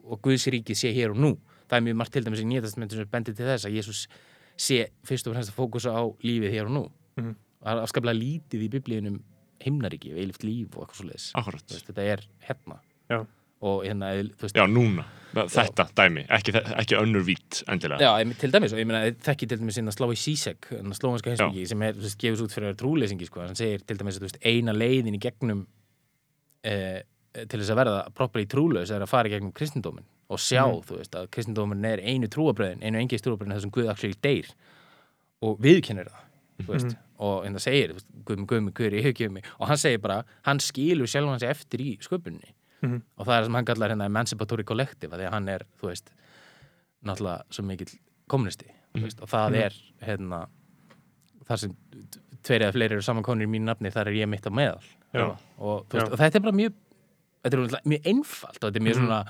og 0.05 0.21
Guðs 0.21 0.47
ríki 0.47 0.73
sé 0.75 0.93
hér 0.93 1.11
og 1.11 1.17
nú 1.17 1.37
það 1.69 1.77
er 1.77 1.81
mjög 1.81 1.95
margt 1.95 2.11
til 2.13 2.23
dæmis 2.23 2.41
í 2.41 2.45
nýjastamentu 2.45 2.95
sem 2.95 3.07
bendir 3.07 3.35
til 3.35 3.45
þess 3.45 3.65
að 3.65 3.75
Jésús 3.77 4.07
sé 4.57 4.87
fyrst 5.03 5.27
og 5.27 5.33
fremst 5.33 5.49
að 5.51 5.57
fókusa 5.57 5.91
á 5.95 6.03
lífið 6.23 6.51
hér 6.51 6.65
og 6.65 6.71
nú 6.71 6.89
Mhm. 7.17 7.35
það 7.63 7.71
er 7.77 7.83
afskaplega 7.83 8.19
lítið 8.19 8.61
í 8.63 8.69
biblíunum 8.69 9.21
himnaríki 9.63 10.11
og 10.11 10.17
eilift 10.19 10.43
líf 10.43 10.75
og 10.77 10.87
eitthvað 10.87 10.99
svo 10.99 11.07
leiðis 11.07 11.31
þetta 11.87 12.01
er 12.01 12.19
hérna 12.47 12.79
Já. 13.09 13.25
Og 13.63 13.83
hérna, 13.87 14.11
veist 14.41 14.57
Já, 14.57 14.65
núna, 14.69 15.05
þetta 15.33 15.87
dæmi 15.97 16.25
ekki, 16.33 16.55
ekki 16.81 16.97
önnur 16.99 17.23
vít 17.27 17.61
endilega 17.71 18.11
Já, 18.11 18.35
til 18.39 18.51
dæmis, 18.53 18.75
og 18.75 18.81
ég 18.81 18.89
meina, 18.89 19.13
þekki 19.25 19.49
til 19.49 19.61
dæmis 19.61 19.79
inn 19.79 19.91
að 19.91 19.97
slá 19.97 20.09
í 20.11 20.19
Sisek, 20.19 20.69
en 20.77 20.91
að 20.91 20.99
slóanska 20.99 21.31
heimsbyggi 21.33 21.69
sem 21.71 21.85
er, 21.87 21.97
veist, 21.99 22.19
gefus 22.21 22.43
út 22.45 22.55
fyrir 22.55 22.75
trúleysingi 22.79 23.29
sko, 23.29 23.45
hann 23.45 23.57
segir 23.59 23.85
til 23.87 23.97
dæmis 23.99 24.19
að, 24.19 24.27
veist, 24.27 24.41
eina 24.43 24.75
leiðin 24.75 25.17
í 25.17 25.21
gegnum 25.23 25.65
eh, 26.67 27.01
til 27.33 27.59
þess 27.59 27.73
að 27.73 27.79
verða 27.81 28.01
properly 28.17 28.49
trúlaus 28.49 28.91
er 28.93 29.03
að 29.03 29.11
fara 29.13 29.31
í 29.31 29.33
gegnum 29.33 29.53
kristindómin 29.55 30.05
og 30.33 30.41
sjá, 30.41 30.63
þú 30.85 30.99
veist, 30.99 31.15
að 31.17 31.31
kristindómin 31.33 31.87
er 31.87 32.03
einu 32.03 32.29
trúabröðin, 32.31 32.83
einu 32.83 33.01
engist 33.01 33.25
trúabröðin 33.25 33.55
þessum 33.57 33.73
Guð 33.73 33.89
actually 33.93 34.19
deyr 34.23 34.51
og 35.43 35.57
viðkennir 35.63 36.11
það, 36.11 36.27
þú 36.61 36.69
veist, 36.75 36.97
og 37.23 37.47
en 37.47 37.57
það 37.57 37.65
segir, 37.65 37.93
þú 37.93 37.97
veist, 37.99 38.11
Guð 38.27 38.41
með 38.41 38.49
Guð 38.51 38.61
með 38.67 38.75
Guð 38.79 38.97
í 38.97 39.05
hugjöfum 39.07 39.39
mig 39.39 39.49
og 39.57 39.71
hann 39.71 39.81
segir 39.81 40.03
bara, 40.03 40.19
hann 40.47 40.61
skilur 40.63 41.09
sjálf 41.09 41.33
hans 41.33 41.47
eftir 41.47 41.83
í 41.83 41.89
sköpunni 42.05 42.53
Mhm. 42.83 43.01
og 43.17 43.25
það 43.27 43.37
er 43.39 43.43
sem 43.47 43.53
hann 43.59 43.65
kallar 43.65 43.89
hérna 43.93 44.05
Emancipatory 44.11 44.63
Collective, 44.67 45.15
því 45.17 45.27
að 45.27 45.31
hann 45.31 45.49
er, 45.49 45.63
þú 45.81 45.87
veist 45.89 46.11
náttúrulega 47.05 47.43
svo 47.49 47.63
mikill 47.67 47.93
kommunisti 48.27 48.67
mm. 48.95 49.01
veist, 49.03 49.21
og 49.21 49.29
það 49.31 49.55
er 49.65 49.73
hérna 50.05 50.47
þar 51.47 51.57
sem 51.59 51.73
tveir 52.43 52.61
eða 52.67 52.75
fleiri 52.75 52.93
eru 52.97 53.01
samankonir 53.05 53.47
í 53.47 53.51
mínu 53.51 53.65
nafni, 53.71 53.91
þar 53.91 54.07
er 54.11 54.19
ég 54.21 54.29
mitt 54.31 54.45
á 54.47 54.51
meðal 54.51 54.83
og, 55.13 55.85
þú 55.89 55.97
veist, 55.99 56.11
og 56.11 56.19
þetta 56.19 56.39
er 56.39 56.45
bara 56.47 56.55
mjög 56.59 56.73
þetta 57.43 57.57
er 57.57 57.89
mjög 57.93 58.07
einfalt 58.13 58.59
og 58.63 58.69
þetta 58.71 58.79
er 58.79 58.87
mjög 58.87 58.95
Mhm. 58.97 59.03
svona 59.03 59.25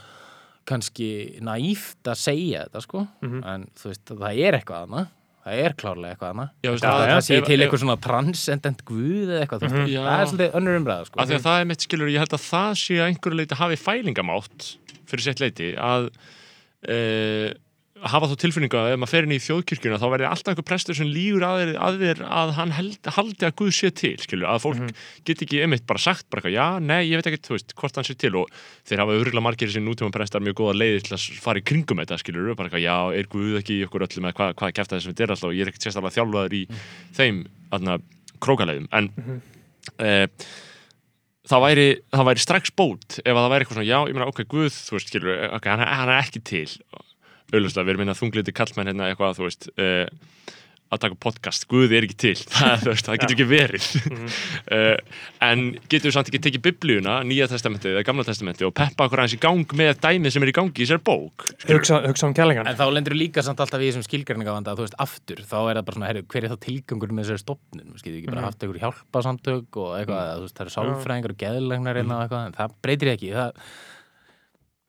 kannski 0.65 1.09
naíft 1.43 2.03
að 2.07 2.15
segja 2.21 2.65
þetta 2.67 2.81
sko 2.81 3.07
Mhm. 3.21 3.43
en 3.45 3.65
þú 3.75 3.85
veist, 3.91 4.05
það 4.05 4.39
er 4.47 4.53
eitthvað 4.59 4.87
annað 4.87 5.07
það 5.43 5.61
er 5.65 5.73
klárlega 5.81 6.13
eitthvað 6.15 6.31
annað. 6.33 6.49
Já, 6.63 6.69
það, 6.71 7.01
já, 7.03 7.13
það 7.13 7.25
sé 7.27 7.39
til 7.47 7.57
eitthvað 7.63 7.81
svona 7.83 7.97
transcendent 8.05 8.83
guð 8.87 9.27
eða 9.33 9.41
eitthvað, 9.43 9.59
þú 9.59 9.67
veist, 9.67 9.75
Mhm. 9.83 10.05
Það 10.07 10.21
er 10.21 10.29
svolítið 10.31 10.55
önnur 10.59 10.79
umræða 10.79 11.05
sko. 11.09 11.19
Því 11.23 11.35
að 11.37 11.43
það 11.47 11.59
er 11.61 11.65
mitt 11.73 11.81
skilur, 11.87 12.11
ég 12.13 12.23
held 12.23 12.33
að 12.37 12.45
það 12.47 12.71
sé 12.83 12.95
að 13.01 13.07
einhverju 13.11 13.39
leiti 13.41 13.59
hafi 13.59 13.77
fælingamátt 13.83 14.69
fyrir 15.05 15.23
sitt 15.27 15.39
leiti 15.43 15.69
að 15.77 16.09
e, 16.87 17.53
hafa 18.11 18.27
þá 18.27 18.33
tilfinningu 18.43 18.77
að 18.79 18.91
ef 18.93 18.99
maður 19.01 19.11
fer 19.13 19.25
inn 19.27 19.33
í 19.35 19.39
þjóðkirkjuna 19.43 19.97
þá 20.01 20.05
verði 20.13 20.27
alltaf 20.27 20.51
einhver 20.53 20.65
prestur 20.67 20.97
sem 20.97 21.07
lígur 21.07 21.43
að 21.47 21.59
þér, 21.61 21.71
að, 21.87 21.97
þér 22.03 22.21
að 22.39 22.51
hann 22.57 22.73
held, 22.77 23.09
haldi 23.17 23.47
að 23.47 23.53
Guð 23.61 23.71
sé 23.77 23.91
til 23.95 24.11
skilur, 24.23 24.47
að 24.51 24.61
fólk 24.65 24.81
geti 25.29 25.45
ekki 25.47 25.61
einmitt 25.63 25.85
bara 25.87 26.01
sagt 26.03 26.25
bara 26.29 26.41
eitthvað, 26.41 26.55
já, 26.57 26.65
nei, 26.83 26.99
ég 27.09 27.21
veit 27.21 27.29
ekki, 27.31 27.41
þú 27.47 27.55
veist, 27.55 27.75
hvort 27.79 27.99
hann 28.01 28.07
sé 28.09 28.15
til. 28.19 28.33
Og 28.41 28.51
þeir 28.89 29.03
hafa 29.03 29.15
örgulega 29.19 29.45
margir 29.45 29.71
sem 29.71 29.85
nútíma 29.87 30.11
prestar 30.15 30.43
mjög 30.43 30.57
góða 30.59 30.75
leiðir 30.81 31.05
til 31.07 31.15
að 31.15 31.27
fara 31.45 31.61
í 31.63 31.65
kringum 31.71 32.01
þetta 32.03 32.19
skilur, 32.23 32.51
bara 32.59 32.67
eitthvað, 32.71 32.83
já, 32.87 32.97
er 33.21 33.29
Guð 33.31 33.59
ekki 33.61 33.79
í 33.79 33.85
okkur 33.87 34.07
öllum 34.09 34.27
eða 34.31 34.37
hvað, 34.41 34.53
hvað 34.59 34.75
kæfta 34.81 34.97
þessum 34.99 35.13
þetta 35.15 35.25
er 35.29 35.35
alltaf? 35.37 35.49
Og 35.49 35.55
ég 35.57 35.63
er 35.67 35.71
ekkert 35.73 35.87
sérstaklega 35.87 36.17
þjálfaður 36.19 36.57
í 36.59 36.63
þeim 37.19 37.41
aðna, 37.79 37.97
krókaleiðum, 38.43 38.89
en 38.99 39.11
mm 39.17 39.41
það 41.51 41.63
væri, 41.65 41.87
það 42.13 42.27
væri 42.29 42.43
strax 42.43 42.71
bót 42.79 43.17
ef 43.19 43.33
að 43.33 43.39
það 43.41 43.49
væri 43.53 43.65
eitthvað 43.65 43.77
svona, 43.79 43.89
já, 43.89 43.97
ég 44.07 44.15
meina, 44.15 44.27
ok, 44.31 44.43
Guð 44.53 44.69
þú 44.77 44.95
veist, 44.95 45.09
skilur, 45.11 45.41
ok, 45.57 45.65
hann, 45.73 45.81
er- 45.83 45.91
hann 45.99 46.11
er 46.13 46.21
ekki 46.23 46.41
til 46.47 46.67
auðvitað, 47.53 47.85
við 47.85 47.93
erum 47.95 48.03
minna 48.05 48.17
þungliti 48.19 48.57
kallmenn 48.57 48.91
hérna 48.91 49.11
eitthvað, 49.11 49.37
þú 49.39 49.47
veist 49.47 49.69
uh, 49.77 50.05
að 50.93 50.99
taka 51.07 51.15
podcast, 51.17 51.63
Guð 51.71 51.93
er 51.97 52.05
ekki 52.05 52.15
til. 52.21 52.33
Það, 52.53 52.83
þú 52.83 52.89
veist, 52.91 53.07
það 53.07 53.15
getur 53.23 53.33
ekki 53.33 53.45
verið. 53.49 53.85
Uh, 54.69 54.97
en 55.47 55.63
getur 55.89 56.11
við 56.11 56.13
samt 56.13 56.27
ekki 56.29 56.41
tekið 56.45 56.61
biblíuna, 56.67 57.15
nýja 57.25 57.47
testamentið 57.49 57.95
eða 57.95 58.03
gamla 58.05 58.25
testamentið 58.27 58.67
og 58.67 58.75
peppa 58.77 59.07
okkur 59.07 59.23
aðeins 59.23 59.33
í 59.33 59.39
gang 59.41 59.73
með 59.79 59.93
dæmið 60.03 60.35
sem 60.35 60.45
er 60.45 60.51
í 60.51 60.55
gangi 60.59 60.85
í 60.85 60.87
sér 60.91 61.01
bók 61.01 61.47
hugsa, 61.65 61.97
hugsa 62.05 62.29
um 62.29 62.35
kælingan 62.37 62.69
En 62.69 62.77
þá 62.77 62.85
lendur 62.93 63.17
líka 63.17 63.41
samt 63.45 63.63
alltaf 63.63 63.81
í 63.81 63.89
þessum 63.89 64.05
skilgjarningavanda 64.05 64.75
þú 64.77 64.85
veist, 64.85 64.99
aftur, 65.01 65.41
þá 65.41 65.57
er 65.63 65.79
það 65.79 65.87
bara 65.87 65.97
svona, 65.97 66.11
herru, 66.11 66.25
hver 66.29 66.45
er 66.45 66.53
þá 66.53 66.59
tilgangur 66.67 67.15
með 67.17 67.25
þessari 67.25 67.43
stopnun, 67.47 67.97
skilur 67.97 68.19
ekki 68.19 68.29
bara 68.29 68.43
Mhm. 68.43 68.49
haft 68.51 68.67
einhver 68.67 68.83
hjálpasamtök 68.85 69.81
og 69.81 69.89
eitthvað, 69.97 70.21
mm. 70.21 70.37
þú 70.37 70.45
veist, 70.45 70.59
það 70.59 70.65
eru 70.67 70.75
sálfræðingar 70.77 71.33
og 71.33 71.41
geðlegnar 71.41 72.01
eitthvað, 72.03 72.45
en 72.51 72.57
það 72.59 72.77
breytir 72.85 73.13
ekki 73.15 73.33
það, 73.33 73.65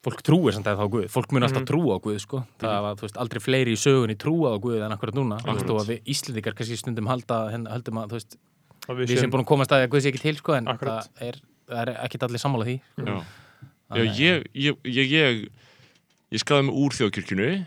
fólk 0.05 0.21
trúir 0.27 0.53
samt 0.57 0.67
að 0.69 0.79
þá 0.79 0.85
á 0.85 0.89
Guð. 0.95 1.07
Fólk 1.13 1.33
mun 1.33 1.43
alltaf 1.47 1.63
Mhm. 1.63 1.69
trúa 1.71 1.97
á 1.97 1.99
Guð, 2.05 2.19
sko. 2.21 2.43
Það 2.61 2.81
var, 2.85 2.95
þú 3.01 3.07
veist, 3.07 3.17
aldrei 3.25 3.41
fleiri 3.41 3.73
í 3.73 3.81
sögunni 3.81 4.17
trúa 4.21 4.53
á 4.53 4.57
Guð 4.61 4.83
en 4.85 4.93
akkurat 4.93 5.15
núna, 5.17 5.39
og 5.41 5.81
að 5.81 5.89
við 5.91 6.01
Íslendingar 6.15 6.55
kannski 6.55 6.77
stundum 6.79 7.07
halda, 7.09 7.39
hérna, 7.51 7.73
höldum 7.73 7.99
að, 8.05 8.09
þú 8.13 8.19
veist 8.21 8.37
og 8.89 8.97
við 8.99 9.19
sem 9.19 9.31
búin 9.31 9.45
að 9.45 9.47
komast 9.49 9.71
að 9.73 9.89
Guð 9.89 10.03
sé 10.05 10.13
ekki 10.13 10.21
til, 10.21 10.37
sko 10.37 10.53
en 10.59 10.67
það 10.67 11.09
er, 11.21 11.35
það 11.69 11.81
er 11.89 11.95
ekkit 12.05 12.23
allir 12.29 12.39
sammála 12.43 12.65
því 12.69 12.81
Já, 12.99 13.23
Þannig 13.91 14.05
já 14.05 14.11
að- 14.11 14.19
ég, 14.21 14.47
ég, 14.55 14.77
ég, 14.85 15.11
ég, 15.11 15.49
ég 16.33 16.41
skráði 16.41 16.65
mig 16.67 16.75
úr 16.75 16.91
þjóðkirkjunu 16.97 17.67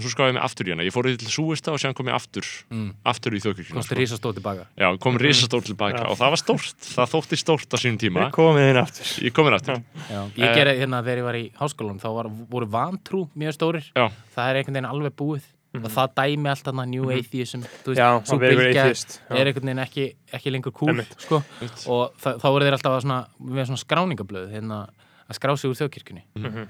og 0.00 0.04
svo 0.06 0.10
skráði 0.14 0.32
ég 0.32 0.36
mig 0.38 0.42
aftur 0.46 0.64
í 0.66 0.72
hana. 0.72 0.86
Ég 0.88 0.94
fór 0.96 1.08
í 1.10 1.14
til 1.20 1.28
Súista 1.28 1.74
og 1.74 1.78
séðan 1.82 1.94
kom 2.00 2.08
ég 2.08 2.16
aftur 2.16 2.48
Mm. 2.72 2.94
aftur 3.04 3.36
í 3.36 3.40
þjóðkirkjuna 3.44 3.76
komstu 3.76 3.92
sko. 3.92 4.00
rísa 4.00 4.16
stóð 4.18 4.34
tilbaka. 4.40 4.66
Já, 4.80 4.88
kom 4.98 5.18
risastórt 5.20 5.64
tilbaka 5.68 6.00
Já. 6.00 6.08
og 6.08 6.16
það 6.18 6.30
var 6.34 6.40
stórt, 6.40 6.80
það 6.96 7.12
þótti 7.14 7.36
stórt 7.38 7.68
á 7.70 7.76
sínum 7.76 7.98
tíma. 8.00 8.30
Komið 8.32 8.70
inn 8.72 8.80
aftur. 8.80 9.06
Ég 9.28 9.32
komin 9.36 9.54
aftur. 9.54 9.82
Já, 10.08 10.20
ég 10.34 10.48
Eh, 10.48 10.54
gerði 10.56 10.78
hérna 10.80 11.02
þegar 11.04 11.18
ég 11.20 11.24
var 11.28 11.34
í 11.34 11.52
háskólanum 11.60 12.00
þá 12.00 12.08
var, 12.16 12.26
voru 12.50 12.66
vantrú 12.66 13.28
mjög 13.36 13.52
stórir. 13.60 13.84
Já. 13.94 14.08
það 14.34 14.48
er 14.50 14.54
einhvern 14.64 14.74
veginn 14.80 14.90
alveg 14.90 15.12
búið. 15.14 15.42
Og 15.72 15.86
það 15.86 16.14
dæmi 16.18 16.48
allt 16.50 16.64
þarna 16.66 16.84
New 16.88 17.04
Atheism 17.14 17.60
þú 17.62 17.92
veist, 17.94 18.00
já, 18.00 18.08
það 18.26 18.40
verður 18.42 18.70
atheist. 18.74 19.20
Já. 19.30 19.36
er 19.38 19.46
einhvern 19.46 19.68
veginn 19.70 19.84
ekki, 19.84 20.14
ekki 20.34 20.50
lengur 20.50 20.72
cool 20.74 21.04
sko. 21.16 21.44
Og 21.86 22.10
þá 22.18 22.42
voru 22.50 22.64
þeir 22.66 22.74
alltaf 22.74 23.02
svona, 23.04 23.26
með 23.40 23.68
svona 23.70 23.78
skráningablöð 23.84 24.50
hérna, 24.50 24.88
að 25.30 25.38
skrá 25.38 25.54
sig 25.56 25.70
úr 25.70 25.78
þjóðkirkjunni. 25.78 26.22
Mhm. 26.34 26.66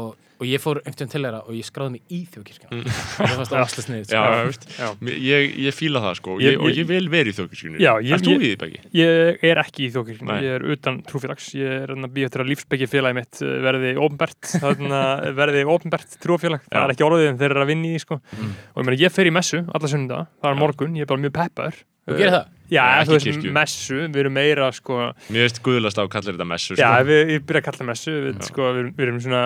Og, 0.00 0.16
og 0.40 0.46
ég 0.48 0.58
fór 0.62 0.78
einhvern 0.80 0.96
veginn 0.96 1.10
til 1.12 1.20
þeirra 1.22 1.40
og 1.44 1.52
ég 1.54 1.66
skráði 1.68 1.92
mig 1.94 2.02
í 2.10 2.20
þjóðkirkjunni 2.32 2.78
það 2.90 3.34
var 3.40 3.48
stóðslega 3.50 3.84
sniðið 3.84 4.14
Já, 4.14 4.22
sko. 4.24 4.46
veist, 4.48 4.64
já. 4.78 4.86
ég, 5.26 5.50
ég 5.66 5.76
fíla 5.76 6.00
það 6.04 6.14
sko 6.20 6.36
Ég- 6.40 6.54
ég, 6.56 6.60
og 6.64 6.70
ég- 6.80 6.88
vil 6.88 7.08
vera 7.12 7.28
í 7.30 7.34
ég- 8.00 8.14
Ert 8.16 8.24
þú 8.26 8.34
í 8.34 8.40
því, 8.40 8.50
Beggi? 8.62 8.80
Ég 9.00 9.44
er 9.50 9.60
ekki 9.62 9.84
í 9.86 9.90
þjókirkjunni, 9.94 10.30
Nei. 10.32 10.42
ég 10.48 10.56
er 10.58 10.66
utan 10.74 11.02
trúfélags, 11.06 11.50
ég 11.60 11.74
er 11.84 11.92
að 11.94 12.08
býja 12.16 12.30
eftir 12.30 12.44
að 12.44 12.50
lífsbyggi 12.54 12.88
félagi 12.90 13.18
mitt 13.20 13.42
uh, 13.44 13.52
verði 13.68 13.92
ofnbært, 14.00 14.40
þarna 14.64 15.02
verði 15.36 15.64
ofnbært 15.76 16.16
trúfélag, 16.24 16.64
það 16.70 16.80
Já. 16.80 16.84
er 16.88 16.94
ekki 16.96 17.06
orðið 17.10 17.28
en 17.34 17.38
þeir 17.44 17.50
eru 17.54 17.64
að 17.66 17.70
vinna 17.74 17.86
í, 17.90 17.92
því, 17.94 18.00
sko. 18.06 18.20
Mm. 18.40 18.54
Og 18.74 18.86
ég 19.04 19.12
fer 19.12 19.28
í 19.30 19.34
messu 19.36 19.60
alla 19.68 19.88
sunda, 19.92 20.22
það 20.40 20.50
er 20.54 20.60
morgun, 20.64 20.96
ég 20.96 21.04
er 21.06 21.12
bara 21.12 21.20
mjög 21.28 21.36
peppaður. 21.36 21.82
Þú 22.08 22.16
gerir 22.16 22.34
það? 22.38 22.48
Já, 22.70 22.84
Nei, 22.86 23.04
þú 23.08 23.16
veist, 23.16 23.26
kirkju. 23.26 23.52
messu, 23.56 23.96
við 24.06 24.20
erum 24.24 24.36
meira, 24.38 24.68
sko, 24.76 24.98
Mér 25.32 25.46
veist 25.48 25.58
guðlast 25.66 25.98
á 25.98 26.04
kallir 26.12 26.36
þetta 26.36 26.46
messu 26.52 26.76
sko. 26.76 26.82
já, 26.84 26.90
við, 27.08 27.32
ég 27.36 27.46
byrja 27.48 27.62
að 27.64 27.68
kalla 27.70 27.88
messu, 27.90 28.14
við, 28.28 28.44
sko, 28.46 28.68
við, 28.76 28.92
við 28.98 29.06
erum 29.08 29.20
svona 29.24 29.42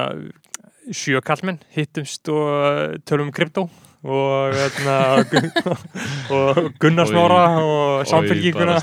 sjö 0.93 1.23
kallmenn, 1.25 1.59
hittumst 1.73 2.29
og 2.29 2.45
uh, 2.45 2.99
tölum 3.09 3.31
um 3.31 3.33
kryptó 3.33 3.63
og, 4.05 4.53
hérna, 4.53 4.97
og 6.29 6.59
Gunnar 6.83 7.09
Smára 7.09 7.39
og 7.65 8.03
samfélgíkuna 8.11 8.75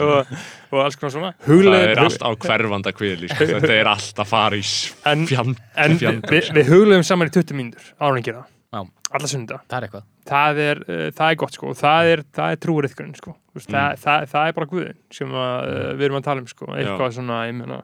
og, 0.00 0.30
og 0.72 0.78
alls 0.86 0.96
konar 0.96 1.12
svona 1.12 1.32
Það 1.36 1.50
hugleðin, 1.52 1.90
er 1.92 2.00
allt 2.06 2.24
á 2.24 2.30
hverfanda 2.46 2.94
kvili 2.96 3.28
sko. 3.28 3.50
Þetta 3.52 3.74
er 3.76 3.90
allt 3.92 4.22
að 4.24 4.30
fara 4.32 4.56
í 4.56 4.64
En- 5.12 5.26
fjand, 5.28 5.60
En 5.76 5.98
fjand 6.00 6.24
við, 6.32 6.48
við 6.56 6.72
huglegum 6.72 7.04
saman 7.04 7.28
í 7.28 7.36
20 7.36 7.60
mínútur 7.60 7.92
árun 8.00 8.24
gera 8.72 8.84
Já. 8.84 8.90
alla 9.18 9.26
sunda. 9.28 9.60
Það 9.68 9.76
er 9.82 9.88
eitthvað. 9.88 10.04
Það 10.30 10.58
er, 10.70 10.80
uh, 10.88 11.10
það 11.10 11.30
er 11.30 11.34
gott 11.36 11.52
sko. 11.58 11.74
Það 11.74 12.10
er, 12.14 12.22
það 12.38 12.52
er 12.52 12.56
trúriðkurinn 12.66 13.16
sko. 13.16 13.36
Þú 13.50 13.58
veist, 13.58 13.68
Mm. 13.70 13.74
það, 13.74 13.98
það, 14.04 14.26
það 14.30 14.48
er 14.48 14.52
bara 14.52 14.66
guðin 14.66 14.96
sem 15.10 15.28
að, 15.28 15.68
uh, 15.68 15.94
við 15.98 16.04
erum 16.08 16.20
að 16.20 16.24
tala 16.24 16.40
um 16.40 16.46
sko. 16.46 16.66
Eitthvað 16.76 17.12
svona, 17.18 17.38
ég 17.48 17.54
meina 17.54 17.82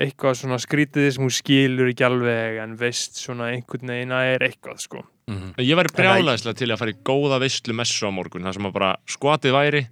eitthvað 0.00 0.36
svona 0.38 0.58
skrítið 0.62 1.08
sem 1.12 1.24
hún 1.24 1.32
skilur 1.34 1.88
ekki 1.90 2.04
alveg 2.06 2.60
en 2.62 2.76
veist 2.78 3.18
svona 3.18 3.48
einhvern 3.50 3.90
veginn 3.90 4.14
að 4.14 4.28
er 4.36 4.44
eitthvað 4.46 4.78
sko. 4.84 5.02
Mm 5.28 5.52
Ég 5.58 5.76
væri 5.78 5.92
brjálæðislega 5.94 6.56
til 6.56 6.70
að 6.70 6.78
fara 6.78 6.90
í 6.94 7.00
góða 7.06 7.40
veistlu 7.42 7.74
messu 7.74 8.06
á 8.06 8.10
morgun 8.14 8.42
þar 8.46 8.54
sem 8.56 8.66
að 8.70 8.72
bara 8.72 8.96
skotið 9.06 9.52
væri 9.54 9.82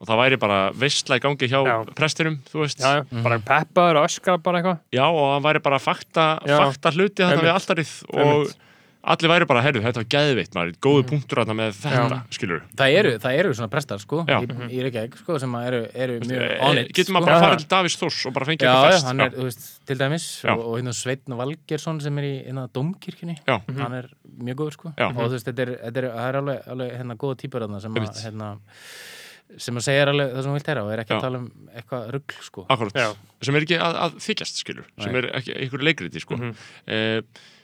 og 0.00 0.08
það 0.08 0.18
væri 0.22 0.38
bara 0.42 0.58
veistla 0.72 1.16
í 1.20 1.22
gangi 1.22 1.48
hjá 1.52 1.60
Já. 1.62 1.76
prestinum, 1.94 2.40
þú 2.50 2.64
veist. 2.64 2.80
Já, 2.80 2.96
já, 2.98 3.04
Mhm. 3.12 3.22
bara 3.22 3.38
peppaður 3.38 3.96
og 4.00 4.08
öskar 4.08 4.42
bara 4.42 4.58
eitthvað. 4.62 4.80
Já, 4.92 5.04
og 5.06 5.28
það 5.36 5.42
væri 5.46 5.62
bara 5.62 5.78
fakta, 5.78 6.26
Já. 6.46 6.58
fakta 6.58 6.90
hluti 6.90 7.22
þetta 7.22 7.42
við 7.44 7.54
alltarið 7.54 7.92
og 8.10 8.18
Einmitt. 8.18 8.56
Allir 9.02 9.30
væri 9.32 9.46
bara, 9.50 9.62
heyrðu, 9.64 9.80
þetta 9.82 9.98
var 10.02 10.06
geðveitt 10.14 10.52
maður, 10.54 10.74
góðu 10.86 11.02
punktur 11.10 11.40
þarna 11.42 11.54
með 11.58 11.72
þetta, 11.82 12.18
skilur 12.36 12.60
það 12.78 12.96
eru, 13.00 13.12
það 13.24 13.38
eru 13.40 13.54
svona 13.58 13.70
prestar 13.72 13.98
sko 14.02 14.20
Já. 14.28 14.36
í, 14.44 14.46
í 14.70 14.82
Reykjavík 14.86 15.16
sko 15.18 15.38
sem 15.42 15.56
að 15.58 15.66
eru, 15.70 15.80
eru 16.04 16.18
mjög 16.22 16.52
on 16.68 16.78
it 16.78 16.92
Getur 16.94 17.08
sko. 17.10 17.14
maður 17.16 17.26
bara 17.26 17.34
að 17.34 17.42
Já. 17.42 17.46
fara 17.48 17.60
til 17.64 17.70
Davís 17.72 17.96
Þórs 17.98 18.20
og 18.30 18.36
bara 18.36 18.46
fengið 18.46 18.66
Já, 18.68 18.70
eitthvað 18.72 18.86
já, 18.86 18.94
fest 18.94 19.08
hann 19.10 19.24
er, 19.26 19.32
þú 19.34 19.46
veist, 19.48 19.64
til 19.90 19.98
dæmis 20.04 20.26
Já. 20.44 20.52
og, 20.54 20.62
og 20.70 20.76
hérna 20.78 20.94
Sveitn 21.00 21.36
Valgersson 21.42 22.00
sem 22.04 22.18
er 22.22 22.28
í 22.28 22.32
hérna 22.46 22.66
Dómkirkjunni 22.78 23.36
Já. 23.42 23.56
hann 23.82 23.96
er 23.98 24.10
mjög 24.38 24.60
góður 24.62 24.76
sko 24.78 24.92
Já. 24.94 25.08
og 25.10 25.18
þú 25.24 25.30
veist, 25.34 25.48
þetta 25.50 25.66
er, 25.66 25.72
þetta 25.88 26.02
er, 26.04 26.08
það 26.14 26.28
er 26.30 26.38
alveg, 26.42 26.60
alveg 26.76 26.94
hérna 27.00 27.16
góða 27.26 27.40
típur 27.42 27.66
þarna 27.66 27.80
sem 27.82 27.98
að 27.98 28.22
hérna, 28.22 28.52
sem 29.66 29.76
að 29.82 29.84
segja 29.88 30.04
alveg 30.08 30.30
það 30.36 30.44
sem 30.46 30.52
hún 30.54 30.58
vilt 30.60 30.70
heyra 30.70 30.84
og 30.86 30.92
er 30.94 31.02
ekki 31.02 31.12
Já. 31.12 31.18
að 31.18 31.26
tala 31.26 31.40
um 31.42 31.48
eitthvað 31.74 32.06
rugg 32.14 32.36
sko 32.46 32.66
Já. 32.70 33.08
sem 33.42 33.58
er 33.58 33.66
ekki 33.66 33.80
að, 33.82 33.98
að 34.06 34.14
þykjast, 34.28 34.62
skilur 34.62 34.86
sem 35.02 35.10
Nei. 35.12 35.18
er 35.24 35.28
ekki 35.42 35.58
einhverju 35.58 35.88
leikriti, 35.90 36.22
sko 36.22 36.38
Mhm. 36.38 36.54
eh, 36.86 37.20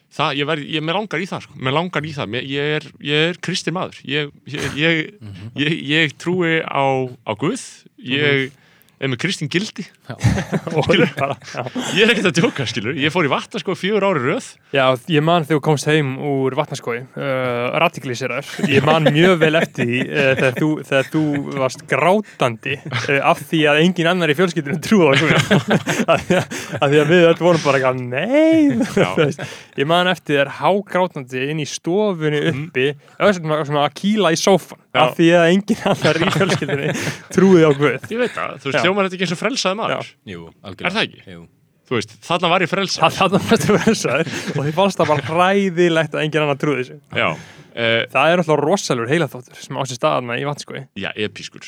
Það, 0.09 0.31
ég 0.41 0.47
verð, 0.49 0.63
ég, 0.73 0.83
mér 0.83 0.97
langar 0.97 1.21
í 1.21 1.27
það, 1.29 1.43
sko. 1.45 1.57
Mér 1.61 1.75
langar 1.77 2.07
í 2.09 2.13
það, 2.17 2.29
mér, 2.33 2.47
ég 2.49 2.71
er, 2.79 2.85
ég 3.05 3.27
er 3.29 3.37
kristin 3.45 3.75
maður. 3.77 3.99
Ég, 4.09 4.31
ég, 4.49 4.77
ég, 4.81 5.15
Mhm. 5.21 5.51
ég, 5.61 5.75
ég 5.89 6.15
trúi 6.17 6.63
á, 6.65 6.85
á 7.29 7.33
Guð. 7.37 7.61
Ég 8.01 8.51
er 9.01 9.09
með 9.13 9.19
kristin 9.21 9.49
gildi 9.53 9.85
bara, 11.19 11.37
ég 11.95 12.05
er 12.05 12.13
ekkert 12.13 12.31
að 12.31 12.39
djóka, 12.41 12.67
skilur, 12.69 12.97
ég 12.99 13.13
fór 13.13 13.27
í 13.29 13.31
vatna 13.33 13.61
sko 13.61 13.75
fjör 13.77 14.07
ári 14.09 14.23
röð. 14.25 14.47
Já, 14.73 14.85
ég 15.13 15.25
man 15.25 15.45
þegar 15.45 15.59
þú 15.59 15.65
komst 15.67 15.89
heim 15.89 16.15
úr 16.25 16.57
vatnaskói, 16.57 17.03
uh, 17.19 17.77
radikaliserar, 17.83 18.49
ég 18.71 18.85
man 18.87 19.09
mjög 19.13 19.37
vel 19.43 19.59
eftir 19.61 19.89
því 19.89 20.01
uh, 20.07 20.31
þegar, 20.39 20.57
þú, 20.57 20.71
þegar 20.89 21.11
þú 21.13 21.25
varst 21.59 21.85
grátandi 21.91 22.79
uh, 22.79 23.19
af 23.31 23.43
því 23.51 23.63
að 23.73 23.83
engin 23.85 24.11
annar 24.13 24.33
í 24.33 24.39
fjölskyldinu 24.39 24.81
trúða 24.85 25.15
Guð. 25.21 25.35
að, 26.09 26.25
því 26.27 27.01
að, 27.03 27.13
við 27.13 27.29
öll 27.29 27.39
vorum 27.43 27.65
bara 27.65 27.81
eitthvað, 27.81 28.03
nei, 28.09 28.79
Já. 28.89 29.09
Þú 29.19 29.25
veist, 29.25 29.45
ég 29.79 29.89
man 29.89 30.13
eftir 30.13 30.41
þér 30.41 30.53
hágrátandi 30.63 31.49
inn 31.53 31.63
í 31.65 31.69
stofunni 31.69 32.43
uppi, 32.53 32.91
mm. 33.19 33.81
að 33.83 33.91
kýla 33.99 34.33
í 34.35 34.41
sófan, 34.41 34.81
af 34.99 35.17
því 35.19 35.29
að 35.37 35.49
engin 35.53 35.85
annar 35.93 36.19
í 36.21 36.31
fjölskyldinu 36.35 36.93
trúði 37.35 37.67
á 37.69 37.73
Guð. 37.77 38.09
ég 38.13 38.23
veit 38.23 38.35
það, 38.35 38.55
þú 38.63 38.71
veist, 38.71 38.81
hljómar 38.85 39.09
þetta 39.09 39.19
ekki 39.19 39.29
eins 39.29 39.35
og 39.37 39.41
frelsaði 39.43 39.79
maður 39.79 39.98
Jú, 40.29 40.49
Er 40.65 40.75
það 40.93 41.03
ekki? 41.05 41.23
Jú. 41.33 41.43
þú 41.89 41.97
veist, 41.99 42.11
þarna 42.27 42.49
var 42.53 42.61
ég 42.67 42.69
frelsað 42.73 43.05
Það 43.09 43.19
það 43.19 43.49
varstu 43.51 43.77
versaður 43.79 44.33
og 44.59 44.63
því 44.67 44.73
fannst 44.77 44.99
það 45.01 45.09
bara 45.15 45.27
hræðilegt 45.33 46.15
að 46.15 46.25
engin 46.27 46.43
annar 46.45 46.59
trúði 46.61 46.83
þessu. 46.85 46.99
já, 47.17 47.29
uh, 47.33 48.01
Það 48.13 48.33
er 48.33 48.43
alltaf 48.43 48.61
rosalur 48.63 49.09
heilaþáttur 49.09 49.63
sem 49.65 49.77
á 49.79 49.83
sér 49.89 50.01
staðarna 50.03 50.37
í 50.41 50.45
vatnskói. 50.49 50.83
já, 50.99 51.11
episkur 51.17 51.65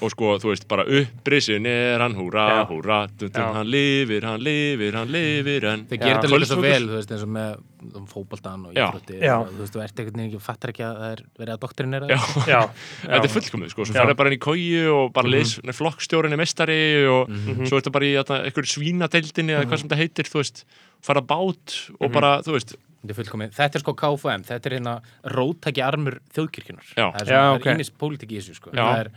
og 0.00 0.12
sko, 0.14 0.36
þú 0.38 0.52
veist, 0.52 0.68
bara 0.70 0.84
upprisin 0.86 1.64
er 1.66 1.98
hann, 1.98 2.14
húra, 2.14 2.64
húra 2.70 3.00
dun, 3.10 3.32
dun, 3.34 3.42
Já. 3.42 3.48
hann 3.56 3.66
lifir, 3.66 4.22
hann 4.22 4.38
lifir, 4.40 4.94
hann 4.94 5.08
lifir 5.10 5.64
en 5.66 5.80
Þeir 5.90 5.98
Já. 5.98 6.04
gerir 6.04 6.20
þetta 6.22 6.38
líka 6.38 6.46
svo 6.54 6.62
vel, 6.62 6.84
þú 6.86 6.94
veist, 7.00 7.10
eins 7.16 7.24
og 7.26 7.32
með 7.34 7.56
um, 7.94 8.06
fótboltan 8.10 8.66
og 8.68 8.72
íþróttir 8.74 9.22
og 9.34 9.50
þú 9.52 9.60
veist, 9.62 9.74
þú 9.76 9.82
ert 9.84 10.00
einhvern 10.02 10.18
veginn 10.18 10.32
ekki, 10.32 10.40
fattar 10.44 10.72
ekki 10.72 10.84
að 10.86 10.96
það 11.02 11.12
er 11.14 11.22
verið 11.38 11.52
að 11.54 11.60
doktrinera 11.64 12.08
já, 12.10 12.18
Já, 12.48 12.60
þetta 13.04 13.22
er 13.28 13.34
fullkomið, 13.36 13.70
sko, 13.74 13.86
svo 13.88 13.94
Já. 13.94 14.00
farið 14.02 14.18
bara 14.20 14.32
inn 14.32 14.38
í 14.38 14.42
kóju 14.48 14.82
og 14.96 15.12
bara 15.16 15.28
leys, 15.32 15.54
mm 15.62 15.76
flokkstjórin 15.78 16.32
er 16.34 16.40
mestari 16.42 16.80
og 17.06 17.28
Mhm. 17.30 17.66
svo 17.70 17.78
ertu 17.78 17.92
bara 17.94 18.04
í 18.08 18.12
þarna, 18.18 18.44
einhver 18.48 18.66
svínadeildinni 18.66 19.54
eða 19.54 19.66
hvað 19.68 19.78
sem 19.78 19.88
þetta 19.88 20.00
heitir, 20.02 20.24
þú 20.32 20.40
veist 20.42 20.64
fara 21.00 21.20
bát 21.22 21.76
Mhm. 21.88 21.96
og 22.00 22.12
bara, 22.12 22.42
þú 22.42 22.52
veist 22.58 22.76
Þetta 22.98 23.14
er 23.14 23.24
fullkomið. 23.24 23.50
Þetta 23.54 23.76
er 23.76 23.80
sko 23.84 23.92
KFM, 23.94 24.42
þetta 24.42 24.66
er 24.66 24.72
hérna 24.74 24.92
róttæki 25.30 25.82
armur 25.86 26.16
þjóðkirkjunar. 26.34 26.82
Já. 26.98 27.04
Það 27.14 27.20
er, 27.22 27.26
Já, 27.30 27.38
svona, 27.38 27.54
ok. 27.54 27.62
það 27.62 27.70
er 27.70 27.76
ínis 27.78 27.90
pólitík 27.94 28.32
í 28.34 28.38
þessu 28.40 28.54
sko. 28.58 28.70
Það 28.74 28.98
er, 29.04 29.10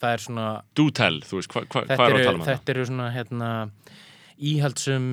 það 0.00 0.12
er 0.14 0.22
svona, 0.22 0.44
do 0.78 0.84
tell, 0.94 1.18
þú 1.26 1.34
veist, 1.40 1.48
hva, 1.50 1.62
hva, 1.66 1.82
þetta 1.82 1.96
hvað 1.98 2.06
er 2.06 2.14
að 2.14 2.14
eru, 2.14 2.24
tala 2.28 2.38
um 2.38 2.44
þetta? 2.46 2.54
þetta 2.62 2.74
eru 2.76 2.84
svona 2.86 3.08
hérna 3.16 3.70
íhaldsum 4.38 5.08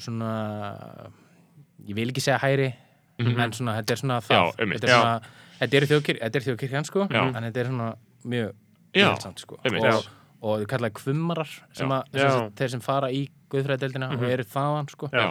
svona 0.00 0.32
ég 1.88 1.94
vil 1.98 2.08
ekki 2.12 2.24
segja 2.24 2.38
hæri 2.42 2.70
en 3.22 3.52
svona, 3.54 3.76
þetta 3.80 3.94
er 3.94 4.00
svona 4.00 4.18
það. 4.24 4.36
Já, 4.36 4.62
einmitt. 4.62 4.80
þetta 4.80 4.88
er, 4.88 4.96
svona, 4.96 5.34
þetta 5.60 5.78
er, 5.78 5.86
þjóðkir, 5.92 6.18
þetta 6.22 6.40
er 6.40 6.46
þjóðkirkjan 6.48 6.88
sko 6.88 7.06
Já. 7.10 7.22
en 7.28 7.46
þetta 7.48 7.62
er 7.62 7.70
svona 7.70 7.90
mjög 8.32 8.48
Já, 8.92 9.04
íhaldsamt 9.04 9.44
sko. 9.44 9.58
einmitt. 9.64 9.84
og, 9.92 10.08
og 10.42 10.62
þau 10.62 10.66
kallaði 10.72 10.96
kvummarar 11.00 11.52
sem 11.72 11.88
Já. 11.88 11.98
að, 11.98 12.02
Já. 12.12 12.22
sem 12.22 12.32
sagt, 12.38 12.56
þeir 12.60 12.74
sem 12.76 12.84
fara 12.84 13.12
í 13.12 13.22
guðfræðdeldina 13.52 14.10
og 14.16 14.24
eru 14.30 14.48
þaðan 14.48 14.90
sko. 14.92 15.12
Já. 15.12 15.28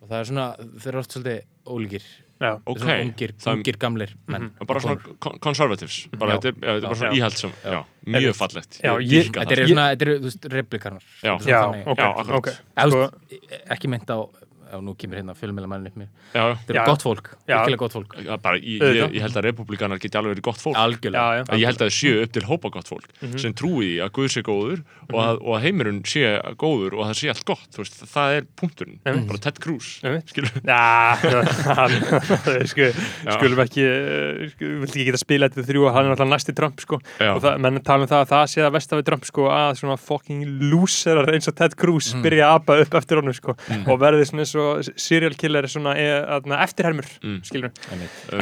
og 0.00 0.08
það 0.08 0.18
er 0.18 0.28
svona, 0.32 0.48
þeir 0.80 0.90
eru 0.94 0.98
oft 1.04 1.16
svolítið 1.16 1.40
ólíkir. 1.70 2.04
Já, 2.40 2.54
ok, 2.64 2.78
svona 2.80 2.94
ungir, 3.04 3.32
það 3.36 3.58
ungir 3.58 3.76
gamlir 3.76 4.12
menn. 4.32 4.46
Er 4.56 4.64
bara 4.70 4.80
svona 4.80 5.34
conservatives. 5.44 5.96
Bara, 6.16 6.38
þetta, 6.38 6.48
er- 6.48 6.54
já, 6.56 6.70
þetta 6.70 6.78
er 6.78 7.18
bara 7.20 7.30
svona 7.36 7.74
já, 7.74 7.80
mjög 8.16 8.36
fallegt. 8.38 8.78
Þetta 8.80 9.56
eru 9.58 9.66
svona, 9.68 9.88
replikanar 10.56 11.04
Já. 11.20 11.34
Ok, 11.84 12.00
ok. 12.38 12.48
Sko, 12.48 13.02
veist, 13.28 13.60
ekki 13.76 13.90
meint 13.92 14.08
á, 14.08 14.24
já, 14.70 14.76
nú 14.86 14.94
kemur 14.98 15.18
hérna 15.20 15.34
fjölmjölamæðin 15.38 15.90
upp 15.90 15.96
mér. 16.00 16.08
Já, 16.34 16.44
Þetta 16.66 16.76
Já. 16.78 16.84
gott 16.86 17.02
fólk, 17.04 17.30
virkilega 17.48 17.80
gott 17.82 17.94
fólk. 17.96 18.14
Já, 18.24 18.32
bara, 18.40 18.56
ég, 18.62 18.80
ég, 18.80 19.14
ég 19.16 19.24
held 19.24 19.36
að 19.40 19.46
republikanar 19.48 19.98
geti 20.02 20.18
alveg 20.20 20.36
verið 20.36 20.46
gott 20.46 20.62
fólk. 20.62 20.78
Algjörlega. 20.78 21.20
Já, 21.20 21.42
já, 21.42 21.58
ég 21.60 21.66
held 21.70 21.80
að 21.80 21.88
það 21.90 21.96
séu 21.98 22.22
upp 22.24 22.32
til 22.36 22.44
hópa 22.48 22.70
gott 22.76 22.90
fólk 22.90 23.38
sem 23.40 23.54
trúi 23.56 23.90
að 24.00 24.12
Guð 24.20 24.28
sé 24.34 24.42
góður 24.46 24.80
og, 25.10 25.18
að, 25.20 25.40
og 25.40 25.52
að 25.56 25.64
heimurinn 25.66 26.00
sé 26.08 26.22
góður 26.60 26.96
og 26.98 27.04
að 27.04 27.10
það 27.10 27.18
sé 27.20 27.30
allt 27.32 27.44
gott, 27.48 27.68
þú 27.74 27.82
veist, 27.82 28.00
það 28.10 28.36
er 28.38 28.48
punkturinn. 28.60 28.98
Einmitt. 29.04 29.26
bara 29.30 29.42
Ted 29.46 29.60
Cruz 29.62 29.90
Einmitt. 30.04 30.30
skilur 30.30 30.60
Já, 30.66 31.16
hann, 31.80 31.96
sku, 32.70 32.90
skulum 33.36 33.62
ekki, 33.64 33.86
uh, 33.86 34.44
sku, 34.54 34.70
vilt 34.84 34.94
ekki 34.94 35.06
geta 35.08 35.20
spila 35.22 35.48
þetta 35.50 35.66
þrjú 35.70 35.86
og 35.88 35.94
hann 35.96 36.08
er 36.10 36.14
alltaf 36.14 36.30
næsti 36.30 36.54
Trump 36.58 36.82
sko. 36.82 37.00
Og 37.00 37.40
það, 37.42 37.58
menn 37.64 37.80
tala 37.86 38.06
um 38.06 38.10
það 38.10 38.24
að 38.24 38.32
það 38.34 38.44
sé 38.54 38.64
að 38.66 38.74
vest 38.76 38.94
af 38.94 39.04
Trump 39.08 39.26
sko, 39.28 39.46
að 39.54 39.72
svona 39.80 39.96
fucking 40.00 40.44
loserar 40.70 41.32
eins 41.34 41.48
og 41.50 41.56
Ted 41.58 41.76
Cruz 41.80 42.12
byrja 42.24 42.50
að 42.50 42.58
apa 42.60 42.78
upp 42.84 42.98
eftir 43.00 43.20
honum 43.20 43.36
sko, 43.36 43.56
og 43.86 44.00
verði 44.02 44.26
svona 44.28 44.44
eins 44.44 44.54
og 44.58 44.59
serial 45.00 45.34
killer 45.38 45.68
svona 45.70 45.94
e, 45.98 46.08
aðna, 46.38 46.58
eftirhermur 46.66 47.08
Mm. 47.22 47.38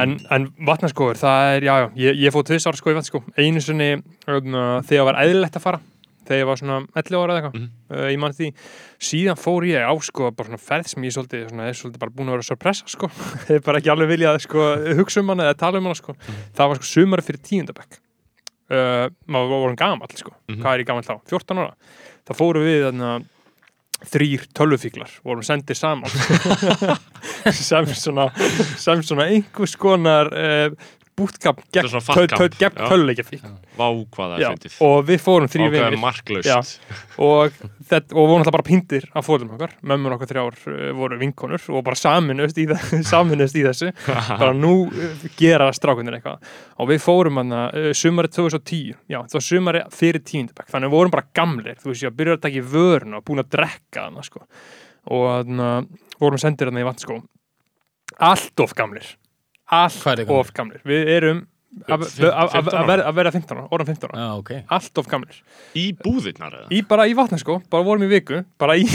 en, 0.05 0.17
en 0.31 0.49
vatnaskóður, 0.69 1.19
það 1.21 1.53
er, 1.57 1.67
já, 1.69 1.75
já 1.83 1.89
ég, 2.07 2.19
ég 2.27 2.35
fóð 2.35 2.49
tvis 2.53 2.67
ára 2.71 2.77
sko 2.81 2.91
í 2.93 2.97
vatnaskó, 2.99 3.23
einu 3.39 3.61
sinni 3.65 3.91
um, 3.99 4.59
þegar 4.89 5.09
var 5.13 5.21
eðlilegt 5.25 5.57
að 5.61 5.65
fara 5.69 5.81
þegar 6.29 6.43
ég 6.43 6.49
var 6.51 6.59
svona 6.61 6.79
11 6.93 7.17
ára 7.23 7.33
eða 7.33 7.39
eitthvað 7.41 7.55
Mhm. 7.57 7.69
uh, 7.91 8.09
ég 8.13 8.19
man 8.21 8.35
því, 8.37 8.49
síðan 9.01 9.39
fór 9.41 9.65
ég 9.65 9.81
á 9.81 9.93
sko 10.05 10.31
bara 10.37 10.49
svona 10.51 10.61
ferð 10.61 10.91
sem 10.93 11.03
ég 11.09 11.15
svolítið, 11.17 11.47
svona, 11.49 11.69
er 11.71 11.79
svolítið 11.79 12.03
bara 12.03 12.13
búin 12.19 12.29
að 12.29 12.37
vera 12.37 12.49
sorpressa 12.51 12.85
sko, 12.93 13.09
ég 13.49 13.55
hef 13.57 13.65
bara 13.65 13.81
ekki 13.81 13.93
alveg 13.95 14.11
viljað 14.13 14.43
sko, 14.45 14.67
hugsa 15.01 15.23
um 15.25 15.33
hana 15.33 15.47
eða 15.49 15.57
tala 15.63 15.81
um 15.81 15.89
hana 15.89 15.97
sko. 15.97 16.13
Það 16.53 16.69
var 16.69 16.77
sko 16.83 16.91
sumari 16.93 17.25
fyrir 17.25 17.41
tíundabæk 17.49 17.97
uh, 18.71 19.09
maður 19.27 19.55
vorum 19.55 19.77
gamall 19.81 20.13
sko. 20.21 20.35
Mhm. 20.51 20.61
hvað 20.61 20.75
er 20.75 20.85
ég 20.85 20.91
gamall 20.93 21.07
þá, 21.09 21.17
14 21.33 21.63
ára. 21.65 21.75
Þá 22.29 22.33
fórum 22.37 22.67
við 22.69 22.83
þarna 22.91 23.13
þrýr 24.07 24.45
tölvufíklar, 24.55 25.11
vorum 25.27 25.43
sendið 25.47 25.79
saman. 25.81 26.13
Sem 27.55 27.89
svona 27.97 28.29
sem 28.79 29.03
svona 29.03 29.27
einhvers 29.31 29.75
konar 29.81 30.29
uh, 30.31 30.89
bútkamp 31.19 31.61
gegn, 31.75 32.79
töluleikjafík 32.79 33.45
og 34.85 35.05
við 35.09 35.21
fórum 35.23 35.51
vinir. 35.75 35.97
marklaust. 36.01 36.81
Og, 37.19 37.55
og 37.91 38.15
vorum 38.17 38.41
alltaf 38.41 38.55
bara 38.55 38.67
píndir 38.67 39.07
af 39.17 39.27
fóðum 39.27 39.53
okkar, 39.57 39.75
mömmur 39.87 40.17
okkar 40.17 40.31
þrjár 40.33 40.59
uh, 40.71 40.81
voru 40.99 41.19
vinkonur 41.21 41.69
og 41.73 41.85
bara 41.87 41.99
saminust 41.99 42.59
í, 42.63 42.67
saminust 43.13 43.59
í 43.59 43.65
þessu. 43.67 43.93
Bara 44.41 44.53
nú 44.57 44.75
uh, 44.89 45.25
gera 45.39 45.71
strákunir 45.77 46.19
eitthvað. 46.19 46.45
Og 46.79 46.91
við 46.93 47.03
fórum 47.05 47.43
uh, 47.55 47.91
sumarið 47.97 48.37
2010, 48.39 48.99
já 49.11 49.21
það 49.21 49.39
var 49.39 49.47
sumarið 49.49 49.97
fyrir 49.99 50.25
tíundabæk, 50.27 50.69
þannig 50.73 50.91
við 50.93 50.99
vorum 50.99 51.15
bara 51.15 51.31
gamlir 51.37 51.81
þú 51.81 51.93
veist 51.93 52.05
ég 52.05 52.13
að 52.13 52.19
byrja 52.21 52.37
að 52.39 52.45
taka 52.45 52.61
í 52.61 52.67
vörun 52.75 53.19
og 53.19 53.25
búin 53.27 53.43
að 53.43 53.51
drekka 53.57 54.07
hann 54.07 54.27
sko. 54.27 54.45
og 55.15 55.27
þannig 55.49 55.89
vorum 56.21 56.41
sendir 56.43 56.71
hann 56.71 56.81
í 56.81 56.87
vatnskó 56.87 57.21
allt 58.19 58.61
of 58.65 58.75
gamlir 58.79 59.07
allt 59.69 60.07
er 60.15 60.27
of 60.33 60.53
gamlir. 60.57 60.81
Við 60.89 61.09
erum 61.19 61.47
að, 61.85 62.01
að, 62.01 62.07
að, 62.25 62.55
að, 62.59 62.69
að, 62.73 62.87
verða- 62.89 63.05
að 63.11 63.17
vera 63.19 63.31
15 63.35 63.59
ára, 63.59 63.65
orðan 63.77 63.89
15 63.93 64.09
ára. 64.09 64.21
Já, 64.23 64.29
ok. 64.41 64.51
Allt 64.75 64.99
of 65.03 65.09
gamlir. 65.11 65.37
Í 65.79 65.83
búðirnar 66.01 66.55
eða? 66.57 66.69
Í 66.75 66.79
bara 66.89 67.05
í 67.07 67.13
vatnaskó, 67.19 67.59
bara 67.71 67.85
vorum 67.87 68.07
í 68.07 68.09
viku 68.11 68.39
bara 68.59 68.75
í, 68.81 68.87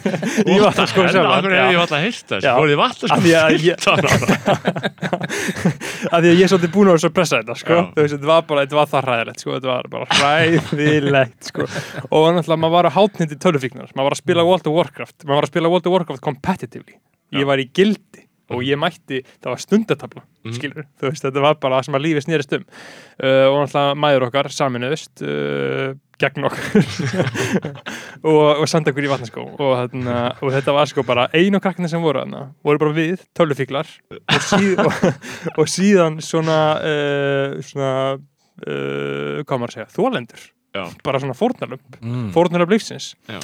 í 0.52 0.56
vatnaskó 0.62 1.04
Akkur 1.04 1.10
hefur 1.12 1.54
ég 1.54 1.78
alltaf 1.82 2.00
heyrt 2.02 2.32
þess. 2.32 2.48
Fórið 2.48 2.72
í 2.72 2.80
Af 2.82 3.20
að 3.20 3.28
ég- 3.60 3.84
15 3.84 4.00
ára? 4.00 5.02
Af 6.12 6.18
því 6.24 6.32
að 6.32 6.40
ég 6.40 6.42
er 6.46 6.50
svolítið 6.50 6.72
búin 6.74 6.88
að 6.88 6.96
vera 6.96 7.02
svo 7.04 7.12
pressa 7.14 7.38
þetta 7.42 7.56
sko. 7.60 7.78
Veist, 8.00 8.16
þetta 8.16 8.30
var 8.32 8.42
bara, 8.48 8.64
þetta 8.64 8.78
var 8.80 8.90
það 8.90 9.06
hræðilegt 9.08 9.44
sko. 9.44 9.54
þetta 9.58 9.70
var 9.70 9.90
bara 9.92 10.18
hræðilegt 10.18 11.50
sko. 11.52 11.68
og 12.08 12.26
náttúrulega 12.36 12.60
maður 12.64 12.76
var 12.78 12.88
að 12.90 12.96
hátnindi 12.98 13.38
tölufíknar 13.44 13.92
maður 13.94 14.08
var 14.10 14.16
að 14.16 14.22
spila 14.24 14.46
World 14.48 14.68
of 14.72 14.76
Warcraft. 14.80 15.16
Maður 15.28 15.38
var 15.38 15.46
að 15.48 15.52
spila 15.54 15.72
World 15.76 15.88
of 15.90 15.96
Warcraft 15.98 16.24
competitively. 16.26 16.98
Ég 17.32 17.46
var 17.48 17.62
í 17.62 17.68
gildi 17.72 18.21
og 18.52 18.62
ég 18.66 18.80
mætti, 18.80 19.22
það 19.40 19.50
var 19.54 19.64
stundatabla 19.66 20.22
Mhm. 20.42 20.54
skilur, 20.56 20.86
þú 20.98 21.06
veist, 21.06 21.22
þetta 21.22 21.42
var 21.42 21.58
bara 21.62 21.76
það 21.78 21.84
sem 21.86 21.94
að 21.94 22.02
lífi 22.02 22.22
snýrist 22.24 22.54
um. 22.56 22.64
Uh, 23.22 23.46
og 23.46 23.58
náttúrulega 23.60 23.98
mæður 24.02 24.24
okkar 24.26 24.48
saminuðist 24.50 25.22
uh, 25.22 25.92
gegn 26.18 26.46
okkur. 26.48 26.86
Og, 28.22 28.62
og 28.62 28.68
senda 28.70 28.92
okkur 28.92 29.02
í 29.02 29.08
vatnaskó 29.10 29.42
og, 29.42 29.70
þarna, 29.74 30.16
og 30.38 30.52
þetta 30.54 30.74
var 30.76 30.86
sko 30.86 31.02
bara 31.02 31.24
einu 31.34 31.58
krakkina 31.58 31.88
sem 31.90 32.02
voru 32.02 32.20
þarna, 32.22 32.42
voru 32.62 32.78
bara 32.78 32.94
við, 32.94 33.24
tölufíklar 33.34 33.88
og, 34.14 34.44
síð, 34.46 34.78
og, 35.58 35.64
síðan 35.66 36.20
svona 36.22 36.58
uh, 36.86 37.56
svona 37.66 37.90
uh, 38.14 39.42
hvað 39.42 39.56
maður 39.56 39.72
að 39.72 39.74
segja, 39.74 39.88
þólendur 39.96 40.46
bara 41.02 41.20
svona 41.20 41.34
fórnarlömp, 41.36 41.98
mm. 42.00 42.30
fórnarlömp 42.32 42.70
lífsins. 42.72 43.10
Já. 43.28 43.42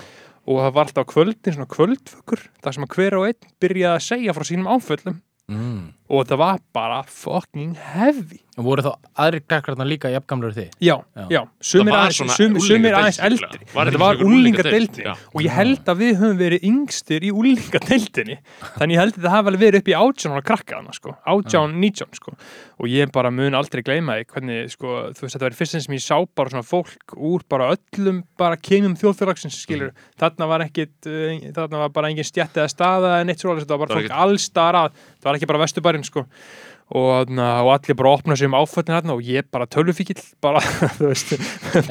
Og 0.48 0.60
það 0.64 0.74
var 0.78 0.88
alltaf 0.88 1.08
kvöldin 1.12 1.54
svona 1.58 1.68
kvöldvökkur, 1.74 2.42
það 2.64 2.76
sem 2.78 2.86
að 2.88 2.94
hver 2.96 3.16
og 3.20 3.26
einn 3.28 3.50
byrjaði 3.60 3.94
að 3.98 4.06
segja 4.08 4.34
frá 4.36 4.46
sínum 4.48 4.70
áföllum 4.74 5.18
Mm. 5.48 5.94
og 6.12 6.26
það 6.28 6.38
var 6.42 6.58
bara 6.76 6.98
fucking 7.08 7.70
heavy 7.94 8.42
Og 8.58 8.66
voru 8.66 8.82
þá 8.82 8.90
aðri 9.22 9.40
gaggarna 9.46 9.84
líka 9.86 10.10
jafngamlur 10.10 10.54
þið? 10.56 10.70
já, 10.82 10.96
Já. 11.14 11.24
já, 11.30 11.40
sumir 12.66 12.96
aðeins, 12.98 13.20
eldri. 13.28 13.60
Var 13.74 13.90
þetta 13.92 14.00
var? 14.02 14.16
Já. 15.04 15.12
og 15.32 15.44
ég 15.44 15.54
held 15.54 15.90
að 15.92 16.00
við 16.02 16.12
höfum 16.18 16.40
verið 16.40 16.66
yngstir 16.68 17.26
í 17.28 17.30
úlingadeildinni 17.38 18.38
þannig 18.78 18.96
ég 18.96 19.02
held 19.04 19.14
að 19.18 19.22
það 19.28 19.34
hafi 19.36 19.52
alveg 19.52 19.62
verið 19.62 19.82
upp 19.84 19.90
í 19.92 19.96
átján 19.98 20.34
ára 20.34 20.44
krakka 20.48 20.80
hana 20.80 20.96
sko, 20.96 21.14
átján, 21.34 21.76
nítján 21.78 22.10
sko. 22.18 22.34
Og 22.78 22.90
ég 22.90 23.12
bara 23.14 23.30
mun 23.34 23.54
aldrei 23.58 23.82
gleyma 23.86 24.18
því 24.20 24.26
hvernig 24.34 24.72
sko, 24.74 24.96
þú 25.14 25.24
veist, 25.26 25.34
þetta 25.36 25.46
var 25.48 25.58
fyrst 25.58 25.78
sem 25.78 25.94
ég 25.96 26.02
sá 26.04 26.16
bara 26.38 26.52
svona 26.52 26.66
fólk 26.66 27.14
úr 27.16 27.46
bara 27.50 27.70
öllum 27.74 28.22
bara 28.38 28.58
kemum 28.58 28.94
þjóðfélagsins, 28.98 29.58
skilur 29.64 29.92
þarna 30.18 30.46
var 30.50 30.66
ekkit, 30.66 30.94
uh, 31.06 31.38
þarna 31.54 31.84
var 31.86 31.92
bara 31.94 32.10
engin 32.12 32.26
stjætt 32.26 32.58
eða 32.58 32.70
staða 32.74 33.20
en 33.22 33.30
eitt 33.32 33.42
svo 33.42 33.50
alveg, 33.54 33.66
þetta 33.66 33.78
var 33.78 33.86
bara 33.86 33.98
fólk 34.02 34.16
allstar 34.26 34.78
að, 34.84 34.98
það 35.18 35.30
var 35.30 35.38
ekki 35.40 35.50
bara 35.50 35.62
vesturbærin 35.64 36.06
sko 36.06 36.26
og, 36.88 37.28
na, 37.28 37.48
og 37.66 37.74
allir 37.74 37.96
bara 37.98 38.12
opna 38.16 38.36
sig 38.36 38.48
um 38.48 38.54
áföllin 38.56 39.10
og 39.12 39.20
ég 39.24 39.44
bara 39.52 39.66
tölvufíkil 39.68 40.20
bara, 40.40 40.60
veist, 41.02 41.34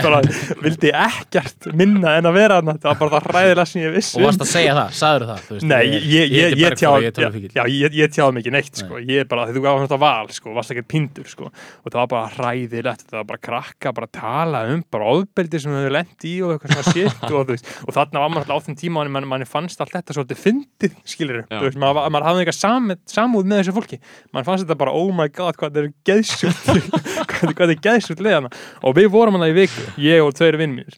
bara 0.01 0.21
vildi 0.63 0.89
ekkert 0.89 1.67
minna 1.77 2.15
en 2.17 2.25
að 2.29 2.37
vera 2.39 2.57
það 2.65 2.87
var 2.87 2.97
bara 3.03 3.19
það 3.19 3.27
hræðilega 3.29 3.65
sem 3.69 3.83
ég 3.83 3.93
vissi 3.93 4.17
Og 4.17 4.25
varst 4.25 4.41
að 4.41 4.49
segja 4.51 4.73
það, 4.77 4.95
sagður 4.97 5.27
það? 5.29 5.43
veist, 5.51 5.67
Nei, 5.69 5.83
ég, 5.85 6.07
ég, 6.07 6.33
ég, 6.33 6.55
ég 6.57 6.65
Bergþór 6.65 6.79
tjáð 6.81 6.95
og 6.95 7.05
ég 7.05 7.07
er 7.07 7.13
já, 7.13 7.17
tölvufíkill. 7.19 7.53
já, 7.53 7.63
ég, 7.75 7.97
ég 8.01 8.15
tjáð 8.17 8.33
mikið 8.39 8.55
neitt 8.57 8.81
sko. 8.81 9.01
ég 9.03 9.29
bara, 9.29 9.45
því 9.47 9.57
þú 9.57 9.63
gafst 9.67 9.85
þetta 9.85 9.99
val 10.01 10.31
sko, 10.33 10.55
varst 10.57 10.73
ekkert 10.73 10.89
pindur 10.95 11.29
sko. 11.29 11.51
og 11.51 11.91
það 11.93 11.99
var 12.01 12.09
bara 12.15 12.33
hræðilegt 12.37 13.05
það 13.11 13.19
var 13.21 13.29
bara 13.33 13.43
krakka, 13.47 13.93
bara 14.01 14.11
tala 14.17 14.63
um 14.73 14.83
bara 14.91 15.11
ofbeldi 15.13 15.61
sem 15.61 15.77
þau 15.77 15.93
lendi 15.93 16.33
í 16.33 16.41
og 16.41 16.55
eitthvað 16.57 16.73
svona 16.73 16.93
shit 16.97 17.29
og, 17.29 17.53
veist, 17.53 17.69
og 17.85 17.93
þarna 17.93 18.23
var 18.25 18.33
maður 18.33 18.53
alltaf 18.55 18.65
á 18.65 18.65
þeim 18.67 18.79
tíma 18.81 19.05
manni, 19.05 19.29
manni 19.29 19.47
fannst 19.49 19.81
allt 19.83 19.93
þetta 19.93 20.17
svolítið 20.17 20.41
fyndið 20.41 20.97
skilur, 21.07 21.43
maður, 21.77 22.27
hafði 22.27 22.43
eitthvað 22.45 22.59
sam, 22.59 22.91
samúð 23.09 23.49
með 23.51 23.61
þessu 23.61 23.75
fólki, 23.77 23.99
mann 24.33 24.47
fannst 24.47 24.65
þetta 24.65 24.79
bara 24.79 24.86
oh 24.95 25.11
my 25.15 25.27
god, 25.33 25.57
hvað 25.59 25.75
þetta 25.75 25.83
er 25.83 25.93
geðsjúkt 26.07 26.71
hvað, 27.31 27.51
þetta 27.57 27.67
er 27.73 27.83
geðsjúkt 27.89 28.23
leðana 28.23 28.51
og 28.83 28.95
við 28.97 29.09
vorum 29.13 29.37
hann 29.39 29.49
í 29.49 29.55
viku, 29.57 29.85
ég 30.03 30.23
og 30.23 30.33
tveir 30.37 30.57
vinn 30.61 30.75
mér. 30.79 30.97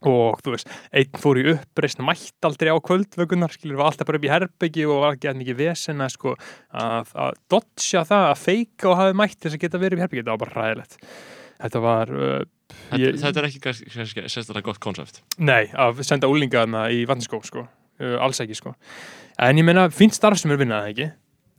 Og 0.00 0.38
þú 0.40 0.54
veist, 0.54 0.70
einn 0.96 1.18
fór 1.20 1.36
í 1.36 1.42
uppreist 1.52 1.98
mætt 2.00 2.46
aldrei 2.48 2.70
á 2.72 2.78
kvöldvökunar 2.80 3.52
skilur 3.52 3.76
var 3.82 3.90
alltaf 3.90 4.08
bara 4.08 4.16
upp 4.16 4.24
í 4.24 4.30
herbyggi 4.32 4.86
og 4.88 5.02
var 5.02 5.18
ekki 5.18 5.28
að 5.28 5.40
mikið 5.42 5.58
vesen 5.58 6.00
að 6.00 6.14
sko 6.14 6.32
að, 6.72 7.10
að 7.12 7.34
dodja 7.52 8.04
það, 8.08 8.24
að 8.30 8.40
feika 8.46 8.88
og 8.88 8.96
hafi 9.02 9.18
mætt 9.20 9.36
þess 9.44 9.58
að 9.58 9.64
geta 9.66 9.82
verið 9.82 9.98
upp 9.98 10.00
í 10.00 10.04
herbyggi, 10.06 10.22
þetta 10.24 10.32
var 10.38 10.42
bara 10.46 10.56
ræðilegt 10.64 10.96
þetta 11.60 11.82
var 11.84 12.14
uh, 12.16 12.38
þetta, 12.72 13.02
Ég- 13.02 13.20
þetta 13.20 13.42
er 13.42 13.48
ekki 13.50 13.60
kannski- 13.66 13.92
sérstaklega 14.32 14.64
gott 14.70 14.80
konsept 14.80 15.20
Nei, 15.36 15.66
að 15.76 16.00
senda 16.08 16.30
úlingaðna 16.32 16.86
í 16.96 17.02
vatnskó 17.10 17.42
sko. 17.44 17.66
uh, 18.00 18.16
alls 18.24 18.40
ekki 18.40 18.56
sko. 18.56 18.72
en 19.36 19.60
ég 19.60 19.68
meina, 19.68 19.90
fínt 19.92 20.16
starf 20.16 20.40
sem 20.40 20.56
er 20.56 20.62
vinnað 20.64 20.88
ekki 20.94 21.10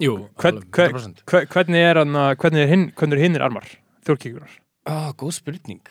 Jú, 0.01 0.13
Hvern- 0.41 0.63
hver- 0.73 0.93
100%. 0.95 1.23
Hver, 1.29 1.45
hvernig 1.53 1.83
er 1.91 1.99
er 2.65 2.71
hinn, 2.71 2.87
hvernig 2.97 3.17
er 3.19 3.23
armar 3.45 3.67
þjórkíkunar 4.07 4.55
Á, 4.89 5.13
góð 5.13 5.33
spurning 5.37 5.81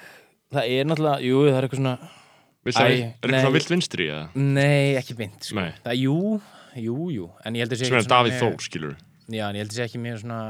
Það 0.50 0.66
er 0.74 0.88
náttúrulega, 0.90 1.22
jú, 1.22 1.44
það 1.46 1.58
er 1.60 1.66
eitthvað 1.68 1.80
svona 1.80 1.98
Æ, 2.00 2.72
það- 2.72 2.90
Er 2.90 3.12
eitthvað 3.22 3.40
svona 3.44 3.54
vilt 3.56 3.70
vinstri 3.70 4.06
eða? 4.10 4.24
Nei, 4.34 4.94
ekki 4.98 5.14
beint 5.16 5.46
sko. 5.46 5.54
Nei. 5.60 5.70
Það, 5.84 5.94
jú, 6.02 6.16
jú, 6.76 6.96
jú 7.14 7.30
En 7.44 7.54
ég 7.54 7.62
held 7.64 7.72
að 7.72 7.78
sé 7.80 7.86
sem 7.86 7.94
er 7.94 8.00
ekki 8.00 8.08
svona 8.08 8.16
Davíð 8.18 8.34
með- 8.34 8.42
Þór, 8.42 8.60
skilur 8.66 8.96
Já, 9.30 9.44
en 9.48 9.54
ég 9.54 9.62
held 9.62 9.70
að 9.70 9.78
sé 9.78 9.84
ekki 9.86 10.00
mér 10.02 10.18
svona 10.20 10.40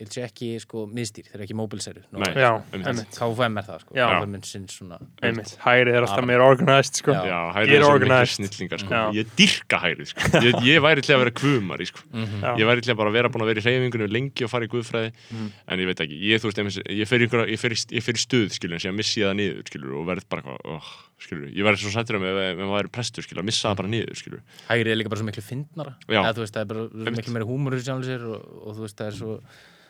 Ég 0.00 0.06
held 0.06 0.12
að 0.12 0.16
sé 0.16 0.22
ekki, 0.24 0.46
sko, 0.64 0.82
miðstýr 0.96 1.26
Þeir 1.28 1.34
eru 1.36 1.44
ekki 1.44 1.56
móbilseru 1.60 2.00
Nei. 2.16 2.30
Já, 2.32 2.50
einmitt. 2.72 2.86
einmitt, 2.88 3.10
KFM 3.18 3.58
er 3.60 3.66
það, 3.66 3.80
sko. 3.84 3.94
KFM 3.98 4.36
er 4.38 4.46
sinn 4.48 4.62
svona 4.72 4.96
einmitt. 5.28 5.50
Hægrið 5.60 5.98
er 5.98 6.06
alltaf 6.06 6.24
meira 6.30 6.46
organized 6.48 6.94
sko. 7.02 7.12
Já. 7.12 7.20
Já, 7.28 7.40
hæri 7.58 7.68
Get 7.68 7.76
er 7.82 7.84
organized. 7.90 8.38
snillingar 8.40 8.80
sko. 8.80 9.00
Ég 9.18 9.34
dyrka 9.36 9.80
hærið 9.84 10.08
sko. 10.14 10.30
ég, 10.40 10.56
ég 10.64 10.80
væri 10.80 11.04
til 11.04 11.14
að 11.14 11.20
vera 11.26 11.34
kvumari 11.36 11.86
sko. 11.90 12.00
Mhm. 12.16 12.40
Já. 12.40 12.54
Ég 12.56 12.70
væri 12.70 12.80
til 12.86 12.94
að 12.94 12.98
bara 13.02 13.10
vera 13.18 13.28
búin 13.28 13.44
að 13.44 13.50
vera 13.52 13.60
í 13.60 13.66
hreyfingunum 13.68 14.10
lengi 14.16 14.44
og 14.48 14.50
fara 14.54 14.64
í 14.64 14.72
guðfræði 14.72 15.12
Mhm. 15.30 15.52
En 15.68 15.78
ég 15.84 15.86
veit 15.92 16.00
ekki, 16.00 16.16
ég, 16.32 16.40
þú 16.40 16.48
veist, 16.48 16.80
ég 16.88 17.06
fer 17.06 17.20
í, 17.20 17.28
einhverja- 17.28 17.50
ég 17.52 17.58
fer 17.60 17.70
ég 17.76 18.02
fer 18.02 18.14
í 18.16 18.24
stuð 18.24 18.48
skilur, 18.56 18.72
en 18.74 18.80
síðan 18.80 18.96
missi 18.96 19.20
ég 19.20 19.28
það 19.28 19.36
niður 19.36 19.68
skilur, 19.68 19.92
og 20.00 20.06
verð 20.08 20.24
bara 20.32 20.42
eitthvað, 20.42 20.58
oh, 20.64 20.88
skilur, 21.20 21.52
ég 21.52 21.62
verði 21.62 21.84
svo 21.84 21.92
sættur 21.92 22.16
um 22.16 22.24
ef, 22.24 22.56
maður 22.56 22.72
væri 22.80 22.90
prestur 22.90 23.22
skilur, 23.22 23.42
að 23.44 23.48
missa 23.52 23.68
það 23.68 23.76
bara 23.76 23.88
niður 23.92 24.16
skilur. 24.16 24.40
Hægrið 24.70 24.90
er 24.94 24.96
líka 24.96 25.10
bara 25.12 25.20
svo 25.20 25.28
miklu 25.28 25.44
fyndnara 25.44 25.94
það 26.08 27.06
er 27.06 27.12
miklu 27.14 27.32
meira 27.36 27.46
húmur 27.46 27.76
og 27.76 28.74
þú 28.76 28.80
veist, 28.80 28.96
það 28.96 29.06
er 29.06 29.16
svo 29.20 29.40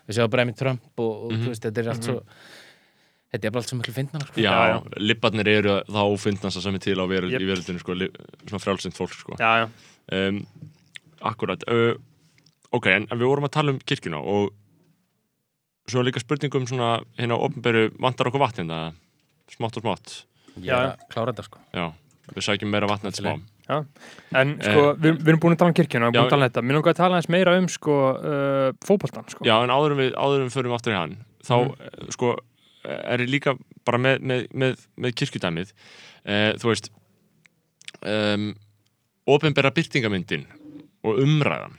Við 0.09 0.17
séum 0.19 0.31
bara 0.33 0.45
með 0.49 0.57
Trump 0.63 0.83
og, 0.99 1.13
og 1.25 1.33
Mhm. 1.33 1.43
þú 1.45 1.49
veist, 1.53 1.63
þetta 1.69 1.79
er 1.85 1.89
allt 1.95 2.05
svo 2.09 2.21
Þetta 3.31 3.45
er 3.47 3.51
bara 3.55 3.61
allt 3.63 3.69
svo 3.71 3.77
miklu 3.79 3.93
fyndnara 3.95 4.27
sko. 4.27 4.41
Já, 4.43 4.51
Já, 4.51 4.63
já. 4.75 4.99
libbarnir 4.99 5.47
eru 5.49 5.75
þá 5.87 6.01
fyndnast 6.19 6.63
sem 6.63 6.75
er 6.75 6.79
til 6.83 6.97
á 6.99 7.07
veröld, 7.07 7.31
Jep. 7.31 7.41
í 7.41 7.47
veröldinu 7.47 7.79
sko, 7.79 7.95
li, 7.95 8.09
svona 8.49 8.59
frjálsind 8.65 8.97
fólk 8.97 9.13
sko. 9.15 9.37
Já, 9.39 9.53
já, 9.63 9.69
um, 10.29 10.41
Akkurat 11.23 11.63
uh, 11.71 11.95
Ok, 12.73 12.87
en, 12.87 13.07
en 13.11 13.19
við 13.19 13.27
vorum 13.31 13.45
að 13.47 13.53
tala 13.53 13.71
um 13.71 13.79
kirkjuna 13.79 14.19
og 14.19 14.51
svo 15.91 16.01
er 16.01 16.07
líka 16.11 16.21
spurningum 16.23 16.67
svona 16.67 17.05
hérna 17.19 17.35
á 17.39 17.43
opnberu 17.47 17.91
vantar 18.01 18.27
okkur 18.31 18.41
vatn 18.43 18.63
hérna 18.65 18.95
smátt 19.51 19.77
og 19.79 19.83
smátt 19.83 20.25
að 20.59 20.99
klára 21.11 21.31
þetta, 21.33 21.45
sko 21.47 21.59
Já, 21.75 21.87
við 22.35 22.47
sækjum 22.47 22.71
meira 22.71 22.87
vatn 22.91 23.07
eftir 23.11 23.27
smá 23.71 24.43
en 24.43 24.55
sko, 24.59 24.85
við, 25.01 25.17
við 25.21 25.33
erum 25.33 25.43
búin 25.43 25.57
að 25.57 25.63
tala 25.63 25.73
um 25.73 25.79
kirkjuna 25.81 26.11
við 26.11 26.11
erum 26.11 26.17
búin 26.19 26.21
Já. 26.21 26.27
að 26.27 26.35
tala 26.35 26.47
um 26.47 26.51
þetta, 26.51 26.67
mér 26.67 26.79
langar 26.79 26.95
að 26.95 27.01
tala 27.01 27.21
eins 27.21 27.33
meira 27.33 27.57
um 27.61 27.69
sko, 27.71 27.99
uh, 28.19 28.69
fótboltan 28.87 29.33
sko. 29.33 29.47
Já, 29.47 29.57
en 29.63 29.75
áður 29.75 29.97
en 29.97 30.03
við, 30.03 30.15
áður 30.19 30.45
en 30.45 30.49
við 30.49 30.57
förum 30.59 30.77
aftur 30.77 30.95
í 30.95 30.99
hann 30.99 31.19
þá, 31.47 31.57
mm. 31.57 32.15
sko, 32.17 32.35
er 32.85 33.25
ég 33.25 33.33
líka 33.33 33.57
bara 33.87 34.01
með, 34.01 34.25
með, 34.25 34.47
með, 34.57 34.85
með 35.01 35.17
kirkjudæmið 35.21 35.73
eh, 36.25 36.53
þú 36.61 36.71
veist 36.71 36.91
um, 38.01 38.51
opinbera 39.31 39.73
byrtingamyndin 39.75 40.47
og 41.07 41.21
umræðan 41.25 41.77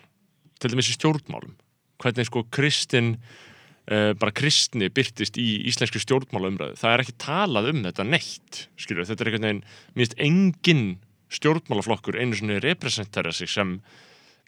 til 0.62 0.74
dæmis 0.74 0.92
í 0.92 0.98
stjórnmálum 0.98 1.56
hvernig 2.02 2.30
sko 2.30 2.46
kristin 2.54 3.16
uh, 3.18 4.12
bara 4.18 4.34
kristni 4.36 4.90
byrtist 4.94 5.38
í 5.42 5.50
íslenski 5.70 6.02
stjórnmálaumræðu, 6.02 6.78
það 6.82 6.96
er 6.96 7.06
ekki 7.06 7.18
talað 7.22 7.72
um 7.74 7.86
þetta 7.86 8.08
neitt, 8.08 8.66
skilur, 8.80 9.08
þetta 9.10 9.26
er 9.26 9.32
einhvern 9.32 9.48
veginn 9.50 9.64
minnst 9.98 10.18
engin 10.22 10.86
stjórnmálaflokkur 11.32 12.18
einu 12.20 12.36
svona 12.38 12.60
representera 12.64 13.32
sig 13.32 13.50
sem 13.50 13.78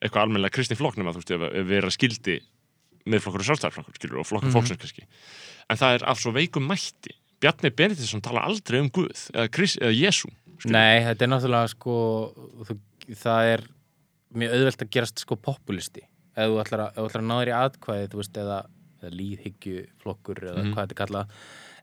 eitthvað 0.04 0.22
almennilega 0.26 0.54
kristni 0.58 0.76
flokknum 0.80 1.08
að 1.08 1.16
þú 1.18 1.22
veist, 1.24 1.32
ef, 1.32 1.68
við 1.70 1.78
erum 1.80 1.94
skildi 1.96 2.38
miðflokkur 3.08 3.44
og 3.44 3.48
sjálfstæðarflokkur, 3.50 3.96
skilur, 4.00 4.20
og 4.20 4.28
flokkur 4.28 4.50
Mhm. 4.50 4.56
fólksins 4.58 4.80
kannski. 4.80 5.04
En 5.70 5.78
það 5.78 5.96
er 5.96 6.04
af 6.10 6.20
svo 6.20 6.32
veikum 6.36 6.68
mætti. 6.68 7.12
Bjarni 7.42 7.70
Benediktsson 7.76 8.22
tala 8.22 8.42
aldrei 8.48 8.80
um 8.80 8.90
Guð, 8.90 9.30
eða, 9.34 9.50
Krist, 9.52 9.78
eða 9.82 9.92
Jésu. 9.92 10.30
skilur. 10.60 10.72
Nei, 10.72 11.00
þetta 11.04 11.22
er 11.24 11.28
náttúrulega 11.28 11.70
sko 11.70 11.96
þú, 12.68 12.78
það 13.12 13.54
er 13.54 13.64
mjög 14.34 14.54
auðvelt 14.54 14.82
að 14.84 14.90
gerast 14.90 15.20
sko 15.20 15.36
populisti 15.36 16.02
ef 16.36 16.48
þú 16.50 16.62
ætlar 16.64 16.80
að, 16.80 17.04
að 17.04 17.28
ná 17.28 17.36
þér 17.44 17.52
í 17.52 17.58
atkvæði 17.60 18.08
þú 18.10 18.16
veist, 18.22 18.34
eða, 18.38 18.66
eða 19.04 19.12
líðhyggjuflokkur 19.20 20.40
eða 20.44 20.64
Mhm. 20.64 20.74
hvað 20.74 20.88
þetta 20.88 21.00
kallað 21.06 21.28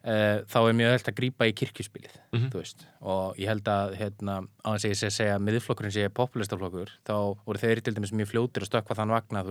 uh, 0.05 0.41
þá 0.49 0.57
er 0.67 0.73
mjög 0.79 0.89
auðvelt 0.91 1.09
að 1.11 1.17
grípa 1.19 1.47
í 1.49 1.53
kirkjuspilið 1.53 2.15
Mhm. 2.33 2.49
þú 2.51 2.57
veist, 2.61 2.85
og 3.01 3.35
ég 3.37 3.47
held 3.51 3.63
að 3.67 3.95
hérna, 3.99 4.47
á 4.65 4.69
þess 4.73 4.85
að 4.85 4.91
ég 4.91 4.97
sé 5.01 5.07
að 5.07 5.17
segja 5.19 5.35
að 5.37 5.45
miðflokkurinn 5.47 5.91
sé 5.95 6.09
populistaflokkur, 6.09 6.89
þá 7.05 7.13
voru 7.45 7.59
þeir 7.59 7.81
til 7.83 7.93
dæmis 7.93 8.11
mjög 8.13 8.31
fljótir 8.31 8.63
að 8.63 8.69
stökkva 8.71 8.95
þann 8.95 9.09
vagna 9.15 9.43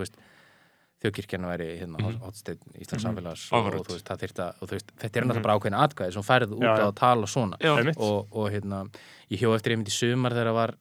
þjóðkirkjan 1.01 1.45
væri 1.49 1.67
hérna, 1.79 1.97
mm 1.97 2.05
Mhm. 2.11 2.19
hotsteinn 2.21 2.59
Íslands 2.77 3.03
samfélags 3.03 3.47
Akkurat. 3.51 3.73
og, 3.73 3.79
og 3.79 3.87
þú 3.87 3.93
veist, 3.95 4.05
það 4.05 4.19
þyrfti 4.21 4.41
að, 4.45 4.53
og 4.61 4.67
þú 4.69 4.71
veist, 4.75 4.91
þetta 5.01 5.15
er 5.17 5.23
náttúrulega 5.25 5.41
bara 5.47 5.55
ákveðin 5.57 5.79
atkvæði 5.81 6.13
sem 6.13 6.23
færið 6.27 6.51
út 6.53 6.61
Já, 6.61 6.73
á 6.77 6.85
að 6.85 6.95
tala 6.95 7.25
svona 7.25 7.57
Já. 7.57 7.93
Og, 7.97 8.27
og 8.31 8.51
hérna, 8.51 8.83
ég 9.31 9.39
hjó 9.41 9.55
eftir 9.55 9.71
einmitt 9.73 9.87
í 9.89 9.95
sumar 9.97 10.31
þegar 10.31 10.53
var 10.53 10.75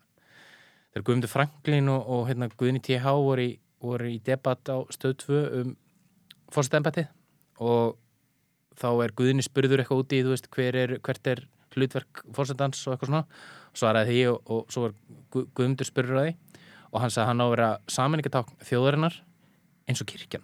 þegar 0.93 1.05
Guðmundur 1.07 1.29
Franklin 1.33 1.89
og, 1.89 2.05
og 2.11 2.29
hérna, 2.29 2.51
Guðni 2.53 2.83
TH 2.85 3.05
voru 3.17 3.41
í, 3.49 3.59
voru 3.81 4.05
í 4.13 4.19
debatt 4.23 4.65
á 4.69 4.77
stöð 4.93 5.17
2 5.25 5.61
um 5.63 5.77
fórstæðembætti 6.53 7.07
og 7.61 7.97
þá 8.79 8.89
er 9.05 9.13
Guðni 9.17 9.43
spurður 9.43 9.83
eitthvað 9.83 10.03
úti 10.05 10.23
veist, 10.27 10.51
hver 10.55 10.75
er, 10.77 10.99
hvert 11.03 11.27
er 11.27 11.43
hlutverk 11.75 12.23
fórstæðans 12.35 12.87
og 12.87 12.95
eitthvað 12.95 13.11
svona 13.11 13.25
svaraði 13.75 14.11
því 14.15 14.23
og, 14.33 14.39
og 14.51 14.71
svo 14.75 14.83
var 14.89 14.95
Gu- 15.31 15.47
Guðmundur 15.55 15.87
spurður 15.87 16.21
að 16.21 16.29
því 16.31 16.37
og 16.91 17.01
hann 17.05 17.11
sagði 17.15 17.23
að 17.25 17.29
hann 17.31 17.41
á 17.41 17.47
að 17.47 17.53
vera 17.55 17.69
saminningatákn 17.87 18.57
þjóðarinnar 18.67 19.19
eins 19.91 20.03
og 20.03 20.07
kirkjan 20.11 20.43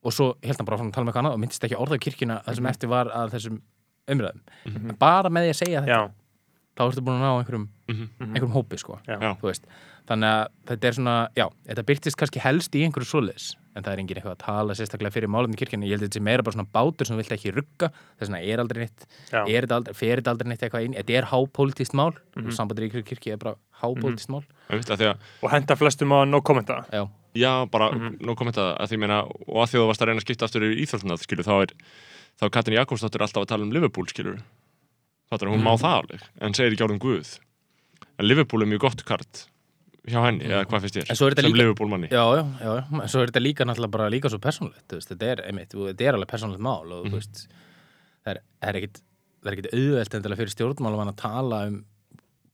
og 0.00 0.14
svo 0.16 0.30
held 0.42 0.56
hann 0.60 0.66
bara 0.68 0.78
frá 0.78 0.86
að 0.86 0.94
tala 0.94 1.04
með 1.04 1.10
eitthvað 1.10 1.24
annað 1.24 1.34
og 1.36 1.42
myndist 1.42 1.64
ekki 1.66 1.76
orða 1.82 1.98
á 1.98 2.04
kirkjuna 2.06 2.36
það 2.46 2.56
sem 2.60 2.66
eftir 2.70 2.88
var 2.92 3.10
að 3.12 3.34
þessum 3.34 3.60
umræðum 4.10 4.40
Mhm. 4.66 4.96
bara 4.98 5.28
með 5.30 5.44
því 5.48 5.50
að 5.54 5.58
segja 5.60 5.80
þetta 5.82 5.98
Já, 5.98 6.10
þá 6.78 6.82
ertu 6.86 7.02
búin 7.04 7.18
að 7.18 7.24
ná 7.26 7.32
einhverjum, 7.40 7.66
Mhm. 7.90 8.06
einhverjum 8.30 8.54
hópi 8.54 8.78
sko. 8.78 8.98
Já. 9.06 9.18
Já. 9.20 9.34
Þú 9.36 9.46
veist. 9.50 9.64
þannig 10.08 10.30
að 10.30 10.46
þetta 10.66 10.84
er 10.88 10.92
svona 10.96 11.28
já, 11.36 11.46
þetta 11.68 11.82
byrtist 11.86 12.16
kannski 12.16 12.40
helst 12.40 12.72
í 12.74 12.84
einhverju 12.86 13.10
svoleiðis 13.10 13.56
en 13.76 13.84
það 13.86 13.92
er 13.92 14.00
engin 14.02 14.16
eitthvað 14.18 14.34
að 14.34 14.42
tala 14.44 14.74
sérstaklega 14.74 15.12
fyrir 15.14 15.30
málefni 15.30 15.56
kirkjunni, 15.60 15.86
ég 15.86 15.94
held 15.94 16.02
að 16.02 16.08
þetta 16.08 16.18
sé 16.18 16.22
meira 16.26 16.42
bara 16.42 16.56
svona 16.56 16.70
bátur 16.74 17.06
sem 17.06 17.14
þú 17.16 17.20
vilt 17.22 17.34
ekki 17.36 17.52
rugga, 17.54 17.90
þess 18.18 18.26
vegna 18.30 18.40
er 18.42 18.58
aldrei 18.64 18.80
neitt 18.84 19.04
já, 19.30 19.42
er 19.46 19.66
þetta 19.66 19.76
aldrei, 19.78 19.94
fer 19.94 20.16
þetta 20.20 20.32
aldrei 20.34 20.48
neitt 20.50 20.64
eitthvað 20.66 20.84
inn? 20.88 20.96
Þetta 20.98 21.16
er 21.20 21.28
hápolítist 21.30 21.94
mál, 21.94 22.10
mm 22.10 22.40
Mhm. 22.40 22.46
-hmm. 22.48 22.56
sambandur 22.56 22.84
í 22.88 23.04
kirkju 23.04 23.32
er 23.32 23.36
bara 23.38 23.54
hápolítist 23.82 24.28
mál. 24.28 24.42
Einmitt, 24.70 24.90
af 24.90 24.98
því 24.98 25.06
að, 25.10 25.16
og 25.42 25.50
henda 25.50 25.76
flestum 25.76 26.08
að 26.12 26.28
no 26.28 26.40
kommenta 26.40 26.84
já, 26.92 27.08
já, 27.34 27.66
bara, 27.70 27.90
Mhm. 27.92 28.18
nú 28.20 28.34
kom 28.36 28.48
þetta 28.48 28.76
að 28.78 28.88
því 28.90 28.98
meina, 28.98 29.22
og 29.22 29.56
að 29.62 29.68
því 29.70 29.76
að 29.78 29.82
þú 29.82 29.86
varst 29.86 30.00
að 30.02 30.06
reyna 30.06 30.20
að 30.20 30.26
skipta 30.26 30.44
aftur 30.46 30.62
í 30.62 30.82
íþróttunað, 30.82 31.18
skilur, 31.22 31.44
þá 31.44 31.62
er 31.62 31.66
þá 32.40 32.44
er 32.46 32.50
Katrin 32.50 32.76
Jakobsdóttir 32.78 33.20
alltaf 33.20 33.42
að 33.42 33.46
tala 33.48 33.62
um 33.62 33.70
Liverpool, 33.70 34.06
skilur. 34.06 34.38
Það 35.30 35.42
er 35.42 35.48
hún 35.48 35.62
má 35.62 35.76
það 35.78 36.02
alveg 36.02 36.20
en 36.40 36.52
segir 36.54 36.72
ekki 36.72 36.82
hjá 40.10 40.20
henni, 40.26 40.44
eða 40.50 40.64
hvað 40.68 40.80
finnst 40.84 40.96
þér, 40.98 41.06
sem 41.42 41.52
líka- 41.52 41.60
Liverpool 41.62 41.88
manni 41.92 42.08
já, 42.10 42.24
já, 42.36 42.44
já, 42.60 42.72
en 43.02 43.08
svo 43.08 43.22
er 43.22 43.30
þetta 43.32 43.42
líka 43.44 43.64
náttúrulega 43.68 43.90
bara 43.96 44.10
líka 44.10 44.28
svo 44.32 44.38
veist, 44.98 45.08
þetta 45.14 45.30
er 45.32 45.42
einmitt, 45.46 45.70
þetta 45.74 46.00
er 46.08 46.14
alveg 46.18 46.28
persónulegt 46.34 46.60
mál 46.66 46.84
og 46.92 47.04
þú 47.06 47.10
Mhm. 47.10 47.18
veist 47.20 47.46
það 48.26 48.34
er, 48.34 48.40
er 48.62 48.74
ekkit 48.80 49.00
er 49.46 49.56
auðvelt 49.72 50.14
endilega 50.14 50.40
fyrir 50.40 50.54
stjórnmálum 50.54 51.00
að 51.14 51.16
tala 51.16 51.66
um 51.66 51.84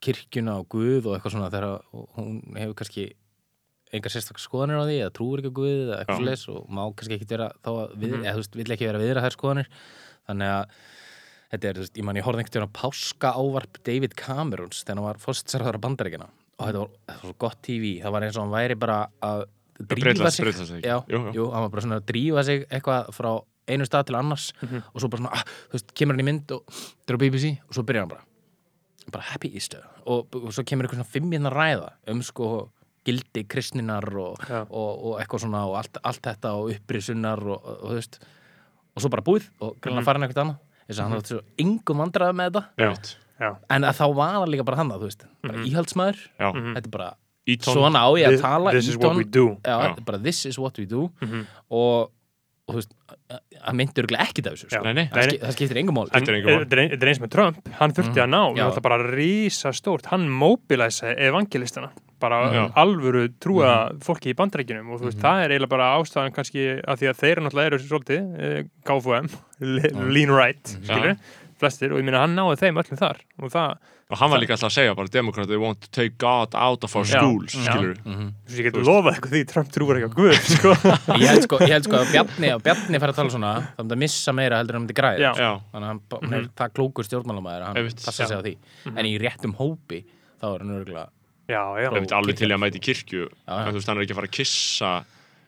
kirkjuna 0.01 0.59
og 0.61 0.69
Guð 0.69 1.07
og 1.07 1.16
eitthvað 1.20 1.33
svona 1.35 1.51
þegar 1.51 1.81
hún 2.16 2.57
hefur 2.57 2.74
kannski 2.74 3.12
engar 3.93 4.11
sérstakar 4.12 4.43
skoðanir 4.43 4.78
á 4.78 4.85
því 4.87 4.97
eða 5.03 5.15
trúur 5.16 5.39
ekki 5.41 5.51
á 5.51 5.59
Guð 5.59 5.78
eða 5.87 5.97
eitthvað 6.05 6.20
svoleiðis 6.20 6.49
og 6.53 6.69
má 6.69 6.83
kannski 6.95 7.16
ekkit 7.19 7.28
vera 7.35 7.49
þá 7.65 7.70
að 7.73 7.97
við, 7.97 8.12
Mhm. 8.12 8.23
eða 8.27 8.35
þú 8.35 8.41
veist, 8.43 8.55
vill 8.55 8.73
ekki 8.77 8.87
vera 8.87 8.99
viðra 9.03 9.23
þær 9.24 9.37
skoðanir. 9.37 9.66
Þannig 10.28 10.51
að 10.53 10.66
þetta 11.53 11.65
er, 11.70 11.74
þú 11.74 11.83
veist, 11.87 11.97
ég 11.97 12.05
man 12.05 12.16
ég 12.16 12.23
horfði 12.27 12.39
einhvern 12.43 12.55
veginn 12.55 12.69
á 12.69 12.78
páska 12.83 13.28
ávarp 13.35 13.83
David 13.85 14.15
Camerons 14.16 14.85
þegar 14.85 14.95
hann 14.97 15.05
var 15.07 15.15
fósitsarðara 15.23 15.81
bandaríkina 15.81 16.28
og 16.59 16.66
þetta 16.66 16.78
var, 16.83 16.89
þetta 17.07 17.16
var 17.16 17.24
svo 17.27 17.35
gott 17.39 17.59
TV 17.62 17.85
það 18.03 18.12
var 18.16 18.23
eins 18.27 18.37
og 18.39 18.43
hann 18.47 18.55
væri 18.57 18.78
bara 18.78 18.99
að 19.23 19.45
drífa 19.77 20.05
Bretlands- 20.07 20.37
sig 20.37 20.47
ekki? 20.47 20.87
já, 20.89 20.97
Jú, 21.09 21.19
jú. 21.27 21.33
jú, 21.35 21.51
hann 21.53 21.62
var 21.66 21.69
bara 21.70 21.83
svona 21.83 22.01
að 22.01 22.07
drífa 22.09 22.45
sig 22.45 22.66
eitthvað 22.70 23.11
frá 23.12 23.33
einu 23.69 23.85
stað 23.85 24.07
til 24.07 24.15
annars 24.16 24.53
Mhm. 24.62 24.83
og 24.95 25.01
svo 25.01 25.09
bara 25.11 25.20
svona, 25.23 25.33
ah, 25.35 25.45
þú 25.69 25.73
veist, 25.73 25.95
kemur 25.95 26.15
hann 26.15 26.20
í 26.20 26.24
mynd 26.24 26.51
og 26.53 26.62
á 26.66 27.16
BBC 27.19 27.59
og 27.69 27.74
svo 27.74 27.83
byrjar 27.85 28.01
hann 28.07 28.09
bara 28.09 28.24
bara 29.12 29.23
Happy 29.23 29.53
Easter 29.55 29.83
og, 30.07 30.27
og 30.35 30.51
svo 30.53 30.65
kemur 30.65 30.87
eitthvað 30.87 31.03
svona 31.03 31.12
fimm 31.12 31.31
hérna 31.31 31.53
ræða 31.53 31.93
um 32.09 32.23
sko 32.23 32.70
gildi 33.05 33.45
kristninar 33.47 34.03
og, 34.16 34.41
og, 34.70 35.05
og 35.05 35.20
eitthvað 35.20 35.41
svona 35.45 35.66
og 35.69 35.77
allt, 35.77 35.99
allt 36.03 36.23
þetta 36.23 36.51
og 36.57 36.70
upprisunnar 36.74 37.39
og, 37.39 37.62
þú 37.85 37.95
veist 37.95 38.19
og 38.97 39.03
svo 39.03 39.11
bara 39.11 39.23
búið 39.23 39.45
og 39.61 39.77
grunna 39.81 40.01
Mhm. 40.01 40.05
farin 40.05 40.23
eitthvað 40.23 40.43
annað 40.43 40.59
þess 40.89 40.99
að 40.99 41.03
hann 41.03 41.19
átti 41.19 41.28
svo 41.35 41.41
yngum 41.59 41.97
vandræða 42.03 42.35
með 42.35 42.51
þetta. 42.51 43.16
Já, 43.41 43.57
en 43.71 43.83
að 43.83 43.95
þá 43.99 44.15
var 44.17 44.35
það 44.35 44.49
líka 44.55 44.65
bara 44.65 44.77
hann 44.77 44.89
þú 44.99 45.07
veist, 45.11 45.25
bara 45.43 45.59
Mhm. 45.59 45.67
íhaldsmaður 45.71 46.19
Já, 46.41 46.53
Mhm. 46.55 46.75
þetta 46.77 46.87
er 46.87 46.91
bara, 46.91 47.15
Eton, 47.47 47.75
svona 47.77 47.99
á 48.03 48.09
ég 48.19 48.27
að 48.27 48.31
This- 48.31 48.41
tala 48.41 48.71
This 48.73 48.89
is 48.89 48.97
we 49.17 49.25
do 49.25 49.47
já, 49.63 49.71
Já. 49.71 49.95
þetta 49.95 50.05
bara 50.05 50.19
this 50.19 50.47
is 50.47 50.59
what 50.59 50.79
we 50.79 50.85
do 50.87 51.11
Mhm. 51.23 51.47
og, 51.71 52.11
og 52.69 52.75
þú 52.75 52.79
veist, 52.79 52.93
að 53.67 53.75
myndir 53.75 54.07
ekki 54.19 54.43
þessu 54.43 54.69
sko. 54.71 54.83
Nei, 54.83 54.93
nei, 54.93 55.09
Nei, 55.13 55.23
það, 55.23 55.39
það 55.41 55.53
skiptir 55.55 55.77
engum 55.79 55.95
mál 55.95 56.09
Þetta 56.11 56.29
er 56.29 56.43
þetta 56.67 56.91
þetta 56.91 57.09
eins 57.09 57.19
með 57.21 57.31
Trump, 57.31 57.69
hann 57.79 57.93
þurfti 57.93 58.15
Mhm. 58.17 58.25
að 58.25 58.29
ná, 58.31 58.57
það 58.57 58.77
er 58.77 58.81
bara 58.81 58.99
rísa 58.99 59.71
stórt, 59.73 60.07
hann 60.07 60.29
mobilæsa 60.29 61.15
evangelistana, 61.19 61.91
bara 62.19 62.51
Já. 62.53 62.73
alvöru 62.75 63.29
trúa 63.39 63.93
fólki 64.01 64.33
í 64.33 64.35
bandarækjunum 64.35 64.91
og 64.95 65.01
þú 65.01 65.05
veist, 65.07 65.19
Mhm. 65.19 65.23
það 65.23 65.45
er 65.45 65.51
eiginlega 65.51 65.69
bara 65.69 66.01
ástæðan 66.01 66.35
kannski 66.35 66.83
að 66.83 66.97
því 66.99 67.11
að 67.11 67.17
þeir 67.21 67.37
náttúrulega 67.45 67.67
eru 67.67 67.79
svolítið, 67.79 68.41
eh, 68.41 68.63
Já. 68.85 69.29
lean 70.15 70.31
right, 70.31 70.65
Mhm. 70.65 70.85
skilur, 70.87 71.19
flestir 71.61 71.93
og 71.93 72.01
ég 72.01 72.05
meina 72.09 72.20
hann 72.24 72.35
náði 72.37 72.59
þeim 72.62 72.81
öllum 72.83 72.99
þar 73.01 73.20
og 73.43 73.53
það, 73.55 73.77
og 74.07 74.19
hann 74.20 74.31
var 74.31 74.39
líka 74.43 74.55
alltaf 74.55 74.69
að 74.70 74.74
segja 74.77 74.95
bara 74.99 75.11
Democrat, 75.11 75.49
they 75.49 75.57
want 75.59 75.81
to 75.83 75.89
take 75.91 76.19
God 76.20 76.55
out 76.55 76.85
of 76.85 76.95
our 76.97 77.05
schools 77.09 77.55
Já. 77.57 77.73
skilur 77.73 77.97
Mhm. 78.05 78.28
þú 78.45 78.51
veist, 78.51 78.59
ég 78.61 78.66
get 78.69 78.74
lofað 78.87 79.12
eitthvað 79.16 79.33
því 79.35 79.41
Trump 79.53 79.73
trúar 79.74 79.97
ekki 79.99 80.07
á 80.07 80.12
Guð, 80.15 80.37
sko. 80.57 80.74
Ég 81.16 81.27
held 81.33 81.43
sko, 81.49 81.59
ég 81.65 81.73
held 81.74 81.89
sko 81.89 81.97
að 82.03 82.12
Bjarni, 82.12 82.51
að 82.55 82.62
Bjarni 82.69 83.01
fær 83.03 83.12
að 83.15 83.19
tala 83.23 83.31
svona 83.35 83.53
þá 83.73 83.81
myndi 83.83 83.97
að 83.97 84.03
missa 84.05 84.33
meira 84.37 84.61
heldur 84.61 84.77
en 84.78 84.85
myndi 84.87 84.97
græða. 85.01 85.19
Já. 85.24 85.33
Já, 85.41 85.51
þannig 85.73 85.87
að 85.87 85.91
hann, 85.91 86.01
hann 86.23 86.35
er 86.39 86.47
það 86.61 86.73
klókur 86.78 87.09
stjórnmálamæður 87.09 87.62
að 87.65 87.66
hann 87.73 87.77
Einmitt, 87.83 88.05
passa 88.07 88.27
sig 88.31 88.37
á 88.37 88.43
því. 88.45 88.55
En 88.95 89.05
í 89.11 89.16
réttum 89.19 89.57
hópi 89.59 90.05
þá 90.41 90.47
er 90.55 90.59
hann 90.66 90.77
örgulega 90.77 91.09
já, 91.47 91.62
já, 91.78 91.89
ég 91.91 92.01
veit 92.03 92.12
alveg 92.20 92.37
til 92.37 92.49
að 92.53 92.59
mæti 92.62 92.78
í 92.78 92.85
kirkju. 92.87 93.27
Já. 93.47 93.53
en 93.59 93.73
þú 93.73 93.78
veist, 93.81 93.87
hann 93.91 93.97
er 93.99 94.03
ekki 94.07 94.15
að 94.15 94.20
fara 94.20 94.31
að 94.31 94.37
kissa 94.39 94.93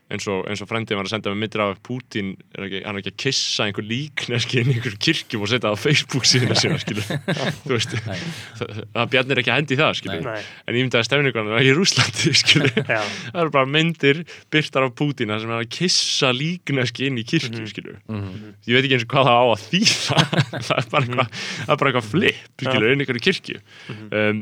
eins 0.08 0.24
og, 0.32 0.46
og 0.48 0.68
frendið 0.70 0.96
var 0.96 1.04
að 1.04 1.12
senda 1.12 1.30
með 1.34 1.40
myndir 1.42 1.60
af 1.64 1.80
Putin 1.84 2.30
er 2.56 2.64
ekki, 2.64 2.78
hann 2.86 2.96
er 2.96 3.02
ekki 3.02 3.12
að 3.12 3.18
kissa 3.24 3.66
einhver 3.68 3.84
líkneski 3.84 4.58
inn 4.62 4.70
í 4.72 4.76
einhver 4.78 4.96
kirkjum 5.04 5.42
og 5.44 5.50
setja 5.52 5.68
það 5.68 5.76
á 5.76 5.84
Facebook 5.84 6.24
síðan 6.30 6.56
sína, 6.62 6.78
skilur 6.80 7.04
þú 7.04 7.74
veist, 7.74 7.92
það, 8.08 8.72
það 8.94 9.10
bjarnir 9.14 9.42
ekki 9.42 9.52
að 9.52 9.60
hendi 9.60 9.78
það, 9.82 9.92
skilur 10.00 10.24
Nei. 10.24 10.40
en 10.40 10.78
ég 10.78 10.86
myndi 10.86 10.98
að 11.00 11.06
stefningarna 11.10 11.60
í 11.60 11.74
Rúslandi, 11.76 12.32
skilur 12.42 12.72
það 12.78 13.40
eru 13.44 13.54
bara 13.58 13.70
myndir 13.76 14.22
byrtar 14.54 14.88
af 14.88 14.96
Putin 14.98 15.34
sem 15.38 15.52
er 15.52 15.60
að 15.62 15.70
kissa 15.76 16.32
líkneski 16.34 17.10
inn 17.10 17.20
í 17.20 17.26
kirkju, 17.28 17.58
Mhm. 17.58 17.68
skilur 17.74 17.98
Mhm. 18.08 18.54
ég 18.68 18.74
veit 18.78 18.84
ekki 18.88 18.96
eins 18.98 19.04
og 19.04 19.12
hvað 19.12 19.28
það 19.28 19.38
á 19.38 19.46
að 19.48 19.64
þýða. 19.68 20.20
Það 20.68 20.78
er 20.78 20.86
bara 20.92 21.04
eitthvað, 21.04 21.32
það 21.66 21.72
er 21.74 21.78
bara 21.82 21.90
eitthvað 21.92 22.08
flip 22.12 22.62
skilur, 22.64 22.88
inn 22.92 23.00
í 23.00 23.04
einhverju 23.04 23.24
kirkju. 23.28 23.60
Um, 24.08 24.40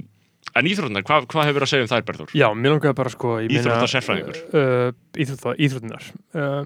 en 0.60 0.68
íþrótnar, 0.70 1.04
hvað, 1.06 1.26
hvað 1.32 1.48
hefur 1.50 1.66
að 1.66 1.70
segja 1.72 1.86
um 1.86 1.90
þær 1.92 2.04
Berður? 2.10 2.34
já, 2.36 2.46
mér 2.56 2.74
langaði 2.76 2.96
bara 3.02 3.12
sko 3.14 3.36
ég 3.42 3.48
meina, 3.50 3.60
Íþróttasérfræðingur. 3.60 4.42
uh, 4.56 4.90
íþrótta, 5.24 5.54
íþróttunar 5.66 6.08
uh, 6.34 6.64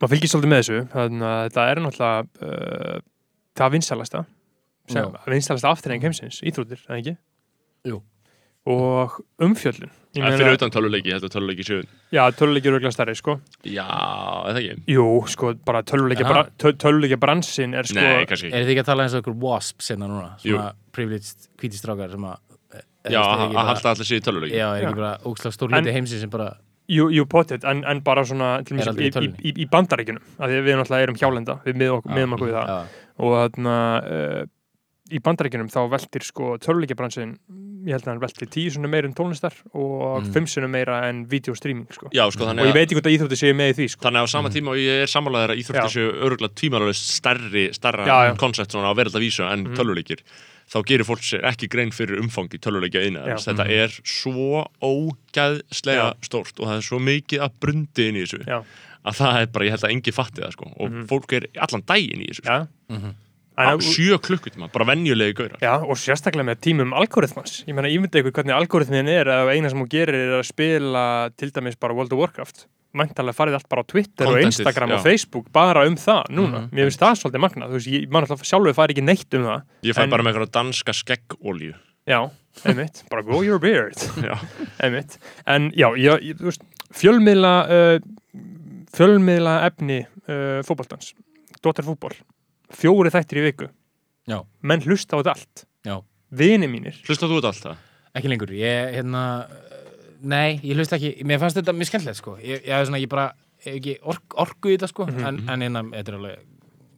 maður 0.00 0.12
fylgir 0.14 0.32
svolítið 0.32 0.52
með 0.54 0.62
þessu 0.64 0.80
þannig 0.94 1.28
að 1.30 1.44
þetta 1.48 1.68
er 1.72 1.82
náttúrulega 1.84 2.18
uh, 2.46 2.98
það 3.56 3.76
vinsalasta 3.78 4.24
vinsalasta 5.26 5.70
afturreng 5.72 6.04
heimsins, 6.06 6.42
íþróttir, 6.46 6.82
eða 6.86 6.98
ekki? 7.02 7.16
Jú. 7.90 8.02
og 8.66 9.20
umfjöllun 9.42 9.90
Það 10.16 10.22
er 10.24 10.30
meina- 10.32 10.38
fyrir 10.40 10.54
utan 10.56 10.70
töluleiki, 10.72 11.10
þetta 11.12 11.26
er 11.28 11.32
töluleiki 11.34 11.64
sjöun 11.66 11.88
já, 12.14 12.22
töluleikir 12.38 12.72
eru 12.78 12.90
stærri, 12.94 13.14
sko 13.18 13.34
Já, 13.68 13.84
eða 14.48 14.62
ekki? 14.62 14.84
jú, 14.94 15.04
sko, 15.28 15.50
bara 15.66 15.82
töluleikir 15.86 16.24
Aha. 16.24 16.32
bra, 16.32 16.44
töl, 16.58 16.72
töluleikir 16.80 17.20
bransin 17.20 17.74
er 17.76 17.84
sko 17.86 17.98
Nei, 18.00 18.24
kannski 18.26 18.48
ekki 18.48 18.56
Er 18.56 18.64
þið 18.64 18.72
ekki 18.74 18.82
að 18.82 18.88
tala 18.88 19.04
eins 19.04 19.14
og 19.18 19.22
ykkur 19.22 19.36
wasp 19.44 19.84
eh, 22.74 22.82
Já, 23.12 23.20
að 23.22 23.54
halda 23.54 23.90
allir 23.94 24.08
sér 24.08 24.18
í 24.20 24.24
töluleiki 24.26 24.56
Já, 24.58 24.68
er 24.76 24.86
ekki 24.88 24.98
bara 24.98 25.12
ógslag 25.24 25.52
stór 25.54 25.70
hluti 25.70 25.92
heimsins 25.94 26.20
sem 26.26 26.30
bara 26.30 26.56
Jú, 26.86 27.08
jú 27.10 27.24
potið, 27.26 27.64
en, 27.66 27.80
en 27.84 28.00
bara 28.06 28.22
svona 28.24 28.62
til 28.62 28.76
dæmis 28.76 28.86
aldrei 28.86 29.08
í, 29.10 29.30
í 29.42 29.52
í, 29.64 29.68
bandaríkjunum 29.70 30.22
af 30.38 30.46
því 30.46 30.58
að 30.60 30.66
við 30.68 30.76
náttúrulega 30.78 31.02
erum 31.08 31.16
hjálenda 31.18 31.56
við 31.66 31.80
miðum 31.80 31.96
okkur, 31.98 32.12
miðum 32.14 32.36
okkur 32.36 32.46
við 32.46 32.54
það 32.60 32.68
Já, 32.70 32.76
og 33.26 33.32
þarna 33.40 33.74
uh, 34.06 34.44
í 35.10 35.18
bandaríkjunum 35.22 35.68
þá 35.74 35.80
veltir 35.90 36.26
sko 36.26 36.52
töluleikjabransin 36.62 37.32
ég 37.86 37.94
held 37.94 38.06
að 38.06 38.10
hann 38.12 38.22
veltir 38.22 38.48
tíu 38.54 38.70
svona 38.74 38.88
meira 38.90 39.06
en 39.10 39.14
tónlistar 39.18 39.54
og 39.74 40.22
Mm. 40.22 40.30
fimm 40.34 40.46
svona 40.50 40.68
meira 40.70 40.96
en 41.08 41.24
videostreaming 41.30 41.86
sko. 41.94 42.08
Já, 42.14 42.24
sko, 42.34 42.46
og 42.50 42.56
ég 42.66 42.72
veit 42.74 42.86
ekki 42.88 42.96
hvort 42.98 43.06
að 43.10 43.14
íþrótti 43.18 43.38
séu 43.38 43.54
með 43.54 43.68
í 43.70 43.76
því 43.78 43.86
sko. 43.92 44.02
þannig 44.06 44.22
að 44.22 44.26
á 44.26 44.34
sama 44.34 44.50
tíma 44.50 44.70
og 44.74 44.78
ég 44.82 45.02
er 45.04 45.10
sammálaðir 45.10 45.52
að 45.54 45.60
íþróttir 45.62 45.86
Já. 45.86 45.94
séu 45.94 46.08
örgulega 46.26 46.54
tvímálaðist 46.58 47.10
stærri, 47.18 47.66
stærra 47.74 48.34
koncept 48.38 48.74
svona 48.74 48.90
á 48.90 48.94
verðalda 48.98 49.22
vísu 49.22 49.42
en 49.46 49.66
Mhm. 49.66 49.74
Þá 50.66 50.78
gerir 50.86 51.06
fólk 51.06 51.22
sér 51.22 51.44
ekki 51.46 51.68
grein 51.70 51.92
fyrir 51.94 52.18
umfangi 52.20 52.58
töluleikja 52.58 53.04
eina 53.06 53.20
þetta 53.38 53.64
Mhm. 53.64 53.70
er 53.70 53.88
svo 54.02 54.66
ógæðslega 54.82 56.08
stórt 56.26 56.58
og 56.60 56.66
það 56.70 56.76
er 56.80 56.86
svo 56.88 56.98
mikið 57.02 57.44
að 57.46 57.52
brundi 57.62 58.08
inn 58.10 58.16
í 58.18 58.24
þessu 58.24 58.42
Já. 58.46 58.58
að 59.06 59.20
það 59.20 59.38
er 59.42 59.46
bara, 59.54 59.64
ég 59.68 59.70
held 59.76 59.86
að 59.86 59.94
engi 59.96 60.12
fatti 60.16 60.42
það 60.42 60.52
sko 60.56 60.72
og 60.76 60.90
Mhm. 60.90 61.06
fólk 61.06 61.32
er 61.38 61.46
allan 61.60 61.82
daginn 61.86 62.22
í 62.22 62.28
þessu 62.30 62.42
sko. 62.42 62.50
Já. 62.50 62.68
Mhm. 62.90 63.14
á 63.56 63.72
sjö 63.80 64.18
klukkutíma, 64.20 64.70
bara 64.70 64.84
venjulegi 64.84 65.32
gaurar 65.34 65.58
já, 65.62 65.80
og 65.80 65.96
sérstaklega 65.96 66.44
með 66.44 66.60
tímum 66.60 66.92
algoritmans 66.92 67.64
ég 67.66 67.74
meina, 67.74 67.88
ég 67.88 68.00
myndi 68.00 68.20
eitthvað 68.20 68.44
hvernig 68.44 68.52
algoritmin 68.54 69.08
er 69.08 69.24
að 69.24 69.48
eina 69.56 69.70
sem 69.70 69.78
hún 69.80 69.88
gerir 69.88 70.12
er 70.14 70.40
að 70.42 70.44
spila 70.44 71.30
til 71.38 71.50
dæmis 71.50 71.74
bara 71.80 71.94
World 71.94 72.12
of 72.12 72.18
Warcraft 72.18 72.66
mæntalega 72.96 73.36
farið 73.36 73.56
allt 73.58 73.68
bara 73.72 73.82
á 73.84 73.86
Twitter 73.92 74.26
og 74.26 74.32
Contentið, 74.34 74.46
Instagram 74.50 74.92
og 74.92 74.98
já. 74.98 75.02
Facebook 75.06 75.50
bara 75.52 75.86
um 75.86 75.96
það 76.00 76.30
núna, 76.30 76.60
Mhm. 76.66 76.70
mér 76.72 76.88
finnst 76.90 77.02
það 77.04 77.18
svolítið 77.20 77.42
magnað. 77.44 77.68
Þú 77.70 77.78
veist, 77.78 77.90
ég 77.92 78.10
man 78.10 78.22
alltaf 78.24 78.42
sjálfur 78.48 78.74
fari 78.74 78.94
ekki 78.96 79.04
neitt 79.04 79.34
um 79.34 79.44
það. 79.44 79.62
Ég 79.82 79.94
fæ 79.96 80.02
En- 80.02 80.10
bara 80.10 80.22
með 80.22 80.34
eitthvað 80.34 80.52
danska 80.58 80.92
skeggolju 80.92 81.74
Já, 82.06 82.30
einmitt, 82.64 83.02
bara 83.10 83.22
grow 83.22 83.42
your 83.42 83.58
beard. 83.58 83.94
Já, 84.22 84.38
einmitt, 84.80 85.18
en 85.46 85.72
já, 85.72 85.88
ég, 85.98 86.36
þú 86.38 86.44
veist, 86.52 86.62
fjölmiðla 86.94 87.54
uh, 87.66 87.98
fjölmiðla 88.96 89.54
efni 89.66 90.00
uh, 90.28 90.62
fótboltans, 90.66 91.12
dóttarfútból 91.64 92.14
fjóri 92.76 93.10
þættir 93.14 93.40
í 93.42 93.44
viku. 93.50 93.68
Já. 94.26 94.40
menn 94.62 94.82
hlusta 94.82 95.14
á 95.14 95.22
þetta 95.22 95.34
allt. 95.34 95.64
Já. 95.86 96.00
vini 96.34 96.66
mínir, 96.70 96.94
hlusta 97.06 97.26
þú 97.30 97.40
þetta 97.40 97.50
alltaf? 97.52 97.82
Ekki 98.16 98.30
lengur, 98.32 98.50
ég, 98.56 98.94
hérna 98.96 99.20
Nei, 100.22 100.60
ég 100.62 100.76
hlust 100.76 100.92
ekki, 100.92 101.24
mér 101.24 101.38
fannst 101.42 101.56
þetta 101.58 101.72
mjög 101.76 101.86
skemmtilegt 101.90 102.16
sko. 102.20 102.36
Ég, 102.40 102.62
ég, 102.66 102.86
svona, 102.86 102.98
ég 103.02 103.08
bara, 103.08 103.32
hef 103.64 103.74
ekki 103.80 103.96
ork, 104.02 104.22
orku 104.36 104.68
í 104.72 104.76
þetta 104.76 104.88
sko 104.88 105.06
Mhm. 105.06 105.24
en, 105.24 105.48
en 105.48 105.60
hérna, 105.60 105.82
þetta 105.92 106.08
er 106.12 106.18
alveg 106.20 106.38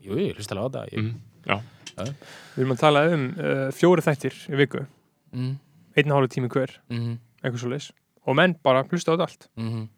Jú, 0.09 0.15
ég 0.17 0.35
hlust 0.37 0.53
alveg 0.53 0.65
á 0.65 0.69
þetta 0.69 0.85
ég, 0.93 0.99
Mhm. 1.03 1.15
Já, 1.49 1.61
við 1.99 2.63
erum 2.63 2.73
að 2.73 2.79
tala 2.79 3.01
um 3.15 3.23
uh, 3.39 3.71
fjóri 3.75 4.03
þættir 4.05 4.35
í 4.53 4.57
viku. 4.57 4.87
Mm, 5.35 5.59
einn 5.97 6.13
og 6.13 6.19
hálf 6.23 6.31
tími 6.31 6.49
hver, 6.49 6.71
mm, 6.91 7.19
eitthvað 7.43 7.59
svo 7.63 7.71
leis 7.73 7.91
og 8.27 8.37
menn 8.37 8.55
bara 8.63 8.85
hlusta 8.85 9.11
á 9.11 9.17
þetta 9.17 9.27
allt. 9.27 9.49
Mm, 9.57 9.89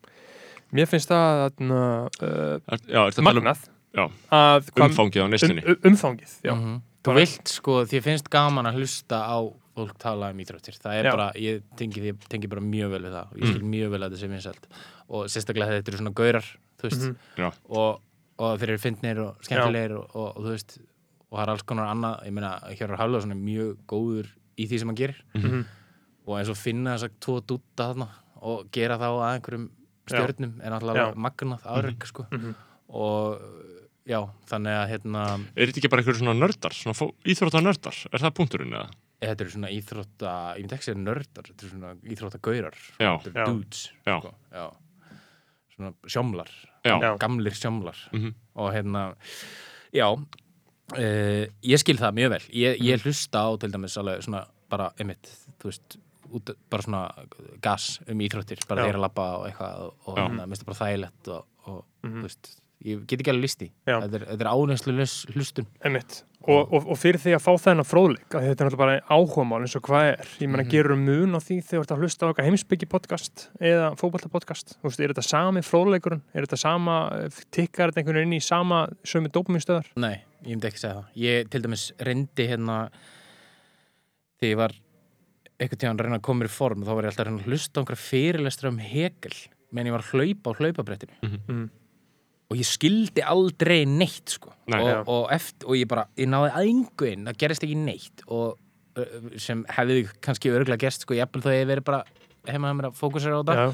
mér 0.72 0.86
finnst 0.86 1.09
það 1.10 1.51
uh, 1.60 2.09
uh, 2.22 2.60
er, 2.70 2.78
já, 2.88 3.02
er 3.06 3.18
um 3.18 3.24
magnað 3.26 3.66
já. 3.94 4.06
að 4.30 4.70
hvað- 4.70 4.88
umfangið 4.88 5.20
á 5.20 5.24
um, 5.26 5.30
neistunni 5.30 5.64
um, 5.66 5.76
umfangið, 5.90 6.32
já, 6.44 6.55
Mhm. 6.55 6.80
Þú 7.02 7.14
vilt 7.16 7.48
sko, 7.48 7.78
því 7.89 8.01
finnst 8.05 8.28
gaman 8.32 8.66
að 8.68 8.77
hlusta 8.81 9.22
á 9.24 9.39
fólk 9.77 9.94
tala 10.02 10.28
um 10.35 10.40
íþróttir 10.43 10.77
það 10.77 10.98
er 10.98 11.06
Já. 11.09 11.10
bara, 11.14 11.28
ég 11.40 11.62
tengi, 11.78 12.01
því, 12.02 12.12
tengi 12.28 12.48
bara 12.52 12.60
mjög 12.60 12.90
vel 12.93 13.02
við 13.06 13.14
það 13.14 13.31
og 13.31 13.36
ég 13.39 13.44
Mm. 13.47 13.52
skil 13.55 13.62
mjög 13.72 13.90
vel 13.94 14.01
að 14.02 14.10
þetta 14.10 14.20
sé 14.20 14.28
vinsælt 14.28 14.66
og 15.09 15.24
sérstaklega 15.32 15.72
þetta 15.81 15.89
eru 15.89 15.98
svona 16.02 16.12
gaurar 16.14 16.47
þú 16.78 16.82
veist, 16.90 17.01
Mhm. 17.06 17.16
Já. 17.39 17.52
og, 17.70 18.01
og 18.39 18.59
þeir 18.60 18.68
eru 18.68 18.78
fyndnir 18.78 19.18
og 19.24 19.36
skemmtilegir 19.43 19.97
og, 19.97 20.10
og, 20.14 20.36
og 20.36 20.44
þú 20.44 20.51
veist 20.51 20.78
og 21.31 21.39
það 21.39 21.43
er 21.47 21.51
alls 21.51 21.62
konar 21.62 21.86
annað, 21.94 22.27
ég 22.27 22.32
meina 22.32 22.60
Hjörður 22.74 22.98
Haflason 22.98 23.31
er 23.31 23.36
mjög 23.36 23.77
góður 23.89 24.27
í 24.59 24.68
því 24.68 24.78
sem 24.78 24.89
hann 24.89 24.97
gerir 24.97 25.22
Mhm. 25.35 25.64
og 26.27 26.39
eins 26.39 26.48
og 26.51 26.56
finna 26.56 26.97
þess 26.98 27.09
að 27.09 27.20
tvo 27.20 27.40
dúta 27.40 27.94
þarna 27.94 28.09
og 28.43 28.70
gera 28.72 28.98
þá 28.98 29.09
að 29.09 29.40
einhverjum 29.40 29.70
stjörnum 30.06 30.60
er 30.60 30.70
Já. 30.70 31.14
magnað 31.14 31.60
afreg 31.64 32.05
sko. 32.06 32.27
Mhm. 32.31 32.55
og 32.90 33.40
já, 34.11 34.19
þannig 34.51 34.77
að 34.81 34.89
hérna 34.95 35.23
Er 35.55 35.70
þetta 35.70 35.81
ekki 35.82 35.91
bara 35.93 36.03
einhverjum 36.03 36.24
svona 36.24 36.35
nördar, 36.41 36.74
svona 36.74 37.11
íþrótta 37.31 37.62
nördar? 37.62 37.97
Er 38.12 38.24
það 38.24 38.35
punkturinn 38.41 38.74
eða? 38.77 38.91
þetta 39.20 39.45
eru 39.45 39.51
svona 39.53 39.70
íþrótta, 39.77 40.31
ég 40.57 40.62
myndi 40.65 40.74
ekki 40.78 40.87
segja 40.89 41.01
nördar 41.05 41.49
þetta 41.51 41.65
eru 41.66 41.70
svona 41.74 41.91
íþrótta 42.15 42.39
gaurar 42.47 42.77
þetta 42.97 43.32
eru 43.35 43.49
dudes 43.51 43.82
Já. 44.09 44.15
Sko, 44.23 44.31
já. 44.55 44.66
svona 45.77 45.91
sjómlar 46.09 46.51
já, 46.85 46.95
Já. 47.05 47.11
gamlir 47.20 47.53
sjómlar 47.59 47.99
Mhm. 48.12 48.35
og 48.57 48.73
hérna 48.73 49.03
já 49.93 50.07
uh, 50.12 51.45
ég 51.62 51.78
skil 51.82 51.99
það 52.01 52.15
mjög 52.16 52.31
vel 52.31 52.47
ég, 52.49 52.78
Mhm. 52.81 52.87
ég 52.89 53.03
hlusta 53.05 53.39
á 53.45 53.49
til 53.61 53.70
dæmis 53.70 53.97
alveg 54.01 54.23
svona 54.24 54.47
bara, 54.70 54.91
einmitt, 54.99 55.28
þú 55.61 55.69
veist 55.69 55.97
út, 56.32 56.55
bara 56.70 56.82
svona 56.82 57.11
gas 57.61 58.01
um 58.09 58.19
íþróttir 58.19 58.65
bara 58.69 58.85
þeirra 58.87 59.01
labba 59.05 59.28
og 59.39 59.47
eitthvað 59.51 59.81
og, 59.85 59.95
og 60.07 60.16
hérna, 60.16 60.47
minnst 60.47 60.62
það 60.65 60.66
bara 60.73 60.81
þægilegt 60.81 61.28
og, 61.28 61.45
og 61.66 61.85
Mhm. 62.05 62.20
þú 62.20 62.23
veist, 62.23 62.61
ég 62.85 63.05
get 63.07 63.20
ekki 63.20 63.31
alveg 63.32 63.43
listi 63.44 63.70
þetta 63.86 64.16
er, 64.20 64.27
þetta 64.31 64.44
er 64.47 64.51
áneinslu 64.55 64.94
hlustun. 65.35 65.66
Og, 66.48 66.70
og, 66.73 66.86
og 66.89 66.97
fyrir 66.97 67.20
því 67.20 67.35
að 67.36 67.43
fá 67.44 67.51
þennan 67.61 67.85
fróðleik 67.85 68.32
að 68.32 68.47
þetta 68.48 68.65
er 68.65 68.69
náttúrulega 68.70 68.81
bara 68.81 69.01
áhugamál 69.12 69.59
eins 69.61 69.74
og 69.77 69.82
hvað 69.85 70.07
er. 70.15 70.28
Ég 70.40 70.48
meina 70.48 70.62
Mhm. 70.65 70.70
gerur 70.73 70.97
mun 70.97 71.36
á 71.36 71.40
því 71.44 71.57
þegar 71.61 71.74
þú 71.77 71.82
ert 71.85 71.93
að 71.93 72.01
hlusta 72.01 72.24
á 72.24 72.28
eitthvað 72.31 72.48
heimsbyggi 72.48 72.89
podcast 72.89 73.43
eða 73.61 73.90
fótballta 74.01 74.31
podcast 74.32 74.73
þú 74.81 74.89
veist, 74.89 75.01
er 75.05 75.12
þetta 75.12 75.27
sami 75.28 75.61
fróðleikurinn? 75.61 76.23
Er 76.32 76.47
þetta 76.47 76.59
sama, 76.59 76.94
eh, 77.12 77.28
tikkar 77.52 77.93
þetta 77.93 78.01
einhvern 78.01 78.16
veginn 78.23 78.32
inn 78.32 78.40
í 78.40 78.43
sama 78.43 78.89
sömu 79.05 79.28
dópuminstöðar 79.28 79.90
Nei, 79.97 80.23
ég 80.47 80.57
myndi 80.57 80.70
ekki 80.70 80.81
segja 80.81 80.94
það. 80.97 81.05
Ég 81.16 81.51
til 81.51 81.61
dæmis 81.62 81.85
reyndi 82.01 82.48
hérna 82.48 82.78
þegar 84.40 84.51
ég 84.55 84.57
var 84.57 84.73
eitthvað 85.61 85.81
tíðan 85.82 85.98
að 86.01 86.05
reyna 86.07 86.16
að 86.16 86.23
koma 86.23 86.44
í 86.48 86.48
form 86.48 86.85
þá 86.86 86.94
var 86.97 87.05
ég 87.05 87.12
alltaf 87.12 87.27
og 92.51 92.56
ég 92.59 92.66
skildi 92.66 93.22
aldrei 93.22 93.85
neitt 93.86 94.35
sko 94.36 94.52
Nei. 94.70 94.81
Og, 94.82 95.09
og, 95.09 95.24
eftir, 95.35 95.68
og 95.68 95.77
ég 95.78 95.89
bara, 95.90 96.05
ég 96.18 96.28
náði 96.31 96.51
aðingu 96.60 97.09
inn 97.12 97.24
það 97.31 97.39
gerist 97.44 97.64
ekki 97.66 97.77
neitt 97.78 98.24
og 98.28 98.59
sem 99.40 99.62
hefði 99.70 100.02
kannski 100.20 100.51
örgulega 100.52 100.82
gerst 100.86 101.06
sko, 101.06 101.14
jafnvel 101.14 101.43
þó 101.44 101.51
ég 101.55 101.66
verið 101.70 101.85
bara 101.86 102.02
heima 102.51 102.70
að 102.72 102.77
mér 102.81 102.89
að 102.90 102.98
fókusera 102.98 103.39
á 103.39 103.40
þetta 103.40 103.56
Já, 103.60 103.68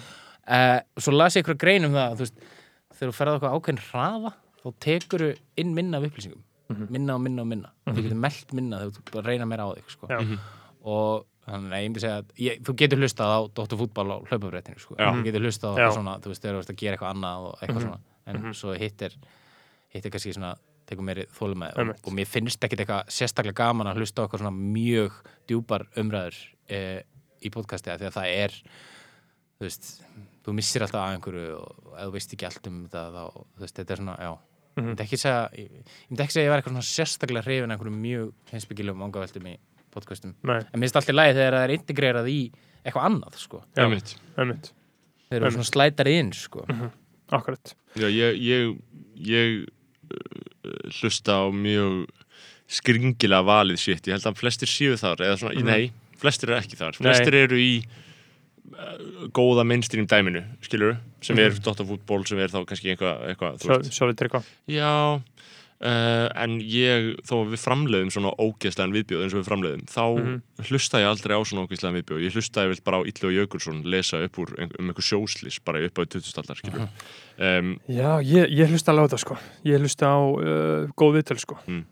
uh, 0.47 1.01
svo 1.01 1.15
las 1.17 1.37
ég 1.37 1.43
eitthvað 1.45 1.61
grein 1.65 1.89
um 1.89 1.97
það 1.97 2.17
þú 2.19 2.25
veist, 2.27 2.37
þegar 2.97 3.11
þú 3.13 3.17
ferði 3.21 3.39
okkur 3.41 3.57
ákveðin 3.57 3.81
hraða 3.91 4.33
þá 4.63 4.69
tekur 4.87 5.25
inn 5.63 5.73
minna 5.77 5.99
af 6.03 6.09
upplýsingum 6.11 6.43
Mhm. 6.67 6.87
minna 6.91 7.15
og 7.15 7.21
minna 7.23 7.43
og 7.43 7.47
minna 7.47 7.69
þú 7.87 8.03
getur 8.03 8.19
meldt 8.19 8.53
minna 8.59 8.79
þegar 8.81 9.05
þú 9.13 9.21
reyna 9.23 9.47
meira 9.47 9.67
á 9.67 9.75
þig 9.79 9.91
sko. 9.93 10.09
Já. 10.11 10.17
Mhm. 10.19 10.39
og 10.83 11.27
þannig 11.47 11.71
að 11.71 11.83
ég 11.85 11.87
myndi 11.93 12.01
segja 12.03 12.17
að 12.19 12.33
ég, 12.43 12.63
þú 12.67 12.73
getur 12.81 12.99
hlustað 12.99 13.31
á 13.31 13.39
Dóttur 13.55 13.79
fútball 13.79 14.11
á 14.11 14.17
hlaupabréttinu 14.27 14.81
sko. 14.83 14.97
Þú 14.99 15.23
getur 15.29 15.45
hlustað 15.47 15.79
á 15.79 15.95
svona 15.95 16.17
þú 16.19 16.33
veist, 16.33 16.43
þegar 16.43 16.57
þú 16.59 16.63
ert 16.65 16.73
að 16.75 16.81
gera 16.83 16.97
eitthvað 16.97 17.15
annað 17.15 17.47
og 17.47 17.55
eitthvað 17.63 17.79
Mhm. 17.79 17.87
svona 17.87 18.01
en 18.27 18.37
Mhm. 18.41 18.55
svo 18.55 18.75
hitt 18.79 19.03
er 19.03 19.13
hitt 19.95 20.07
er 20.07 20.11
kannski 20.11 20.33
svona 20.35 20.55
tekur 20.87 21.03
meiri 21.03 21.25
þólumæði 21.35 21.79
og, 21.91 21.97
og 22.07 22.13
mér 22.15 22.27
finnst 22.31 22.63
ekkit 22.63 22.81
eitthvað 22.85 23.09
sérstaklega 23.11 23.55
gaman 23.55 23.87
að 23.91 23.97
hlusta 24.01 24.23
á 24.23 24.27
okkur 24.27 24.39
svona 24.43 24.55
mjög 24.55 25.13
djúpar 25.49 25.87
umræður 25.99 26.37
e, 26.69 27.03
í 27.43 27.51
podcasti 27.51 27.91
af 27.91 27.99
því 28.01 28.07
að 28.11 28.17
það 28.19 28.35
er 28.45 28.53
þú 29.57 29.65
veist, 29.67 29.89
þú 30.47 30.53
missir 30.55 30.83
alltaf 30.85 31.01
að 31.03 31.15
einhverju 31.17 31.57
og 31.57 31.97
þú 32.05 32.11
veist 32.13 32.35
ekki 32.37 32.47
allt 32.47 32.67
um 32.71 32.83
það 32.93 33.17
þá, 33.17 33.25
þú 33.57 33.65
veist, 33.65 33.77
þetta 33.81 33.93
er 33.97 34.03
svona, 34.03 34.17
já. 34.21 34.33
Ég 34.77 34.85
myndi 34.85 35.03
ekki 35.07 35.17
segja, 35.17 35.49
ég, 35.57 35.71
myndi 36.11 36.23
ekki 36.23 36.35
segja 36.37 36.43
að 36.43 36.47
ég 36.47 36.53
var 36.53 36.61
eitthvað 36.61 36.75
svona 36.77 36.91
sérstaklega 36.93 37.45
hrifin 37.47 37.71
af 37.73 37.79
einhverjum 37.79 38.01
mjög 38.03 38.33
heimsbyggilegum 38.53 39.01
vangaveltum 39.07 39.47
í 39.49 39.55
podcastum. 39.97 40.35
Nei, 40.45 40.59
en 40.61 40.77
mér 40.77 40.85
finnst 40.85 40.99
alltaf 41.01 41.17
lægi 41.17 41.35
þegar 41.39 41.57
það 41.57 41.65
er 41.65 41.75
integrerað 41.79 42.29
í 42.29 42.39
eitthvað 42.85 43.07
annað, 43.09 43.39
sko. 43.41 43.63
Einmitt, 43.81 44.13
þeir 45.31 45.41
eru 45.41 45.51
svona 45.57 45.71
slætar 45.73 46.11
inn, 46.13 46.33
sko 46.37 46.67
akkurat 47.33 47.75
Já, 47.97 48.07
ég, 48.13 48.37
ég, 48.43 48.77
ég 49.25 49.69
uh, 50.13 50.91
hlusta 51.01 51.33
á 51.41 51.45
mjög 51.51 52.07
skringilega 52.69 53.45
valið 53.47 53.79
shit, 53.79 54.07
ég 54.07 54.17
held 54.17 54.27
að 54.27 54.37
flestir 54.43 54.69
séu 54.69 54.97
þar 54.99 55.23
eða 55.25 55.39
svona, 55.41 55.55
Mhm. 55.55 55.65
nei, 55.67 55.93
flestir 56.19 56.51
eru 56.51 56.59
ekki 56.61 56.77
þar 56.77 56.97
Nei. 57.01 57.13
flestir 57.13 57.35
eru 57.35 57.57
í 57.57 57.85
uh, 58.75 59.29
góða 59.33 59.65
mainstream 59.65 60.07
dæminu, 60.07 60.43
skilur 60.63 60.97
sem 61.23 61.39
er 61.39 61.51
Mhm. 61.51 61.63
dotafútból, 61.63 62.27
sem 62.27 62.39
er 62.39 62.49
þá 62.49 62.65
kannski 62.67 62.91
eitthvað, 62.97 63.23
eitthvað 63.31 63.59
þú 63.61 63.67
Sjá- 63.71 63.79
veist. 63.79 63.93
Sjáðu 63.95 64.15
tryggva 64.19 64.43
Já, 64.69 65.23
uh, 65.81 66.29
en 66.43 66.59
ég, 66.61 67.15
þó 67.29 67.35
að 67.43 67.51
við 67.55 67.61
framleiðum 67.65 68.11
svona 68.15 68.31
ógeðslegan 68.41 68.95
viðbjóð 68.97 69.23
eins 69.27 69.35
og 69.37 69.41
við 69.43 69.49
framleiðum, 69.51 69.85
þá 69.93 70.05
Mhm. 70.17 70.37
hlusta 70.71 71.01
ég 71.03 71.09
aldrei 71.11 71.35
á 71.37 71.41
svona 71.45 71.67
ógeðslegan 71.67 71.97
viðbjóð. 72.01 72.23
Ég 72.27 72.33
hlusta 72.37 72.65
ég 72.65 72.69
vilt 72.73 72.85
bara 72.85 73.01
á 73.01 73.07
Illu 73.07 73.29
og 73.29 73.35
Jökulsson 73.37 73.83
lesa 73.85 74.23
upp 74.25 74.39
úr 74.39 74.55
ein- 74.59 74.73
um 74.79 74.89
einhver 74.91 75.05
sjóslis 75.05 75.59
bara 75.65 75.85
upp 75.85 75.99
á 75.99 76.03
2000-aldar, 76.07 76.57
skilur. 76.57 76.89
Um, 77.39 77.79
Já, 77.89 78.21
ég, 78.25 78.49
ég 78.57 78.69
hlusta 78.73 78.93
alveg 78.93 79.09
á 79.09 79.13
það 79.13 79.21
sko 79.27 79.39
Ég 79.65 79.81
hlusta 79.81 80.07
á 80.09 80.19
uh, 80.25 80.87
góð 80.97 81.19
viðtöl 81.21 81.39
sko 81.39 81.59
um, 81.69 81.85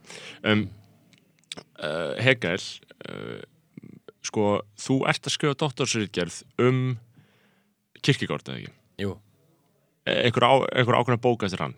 uh, 1.82 2.14
Hegel, 2.22 2.58
uh, 3.08 3.40
sko, 4.24 4.62
þú 4.80 5.00
ert 5.10 5.26
að 5.28 5.34
skrifa 5.36 5.58
doktorsritgerð 5.60 6.42
um 6.64 6.96
kirkigort, 8.04 8.48
eða 8.48 8.62
ekki? 8.62 8.72
Jú, 9.04 9.18
E- 10.06 10.22
einhver 10.28 10.44
ákveðna 10.96 11.20
bóka 11.20 11.46
eftir 11.46 11.60
hann? 11.64 11.74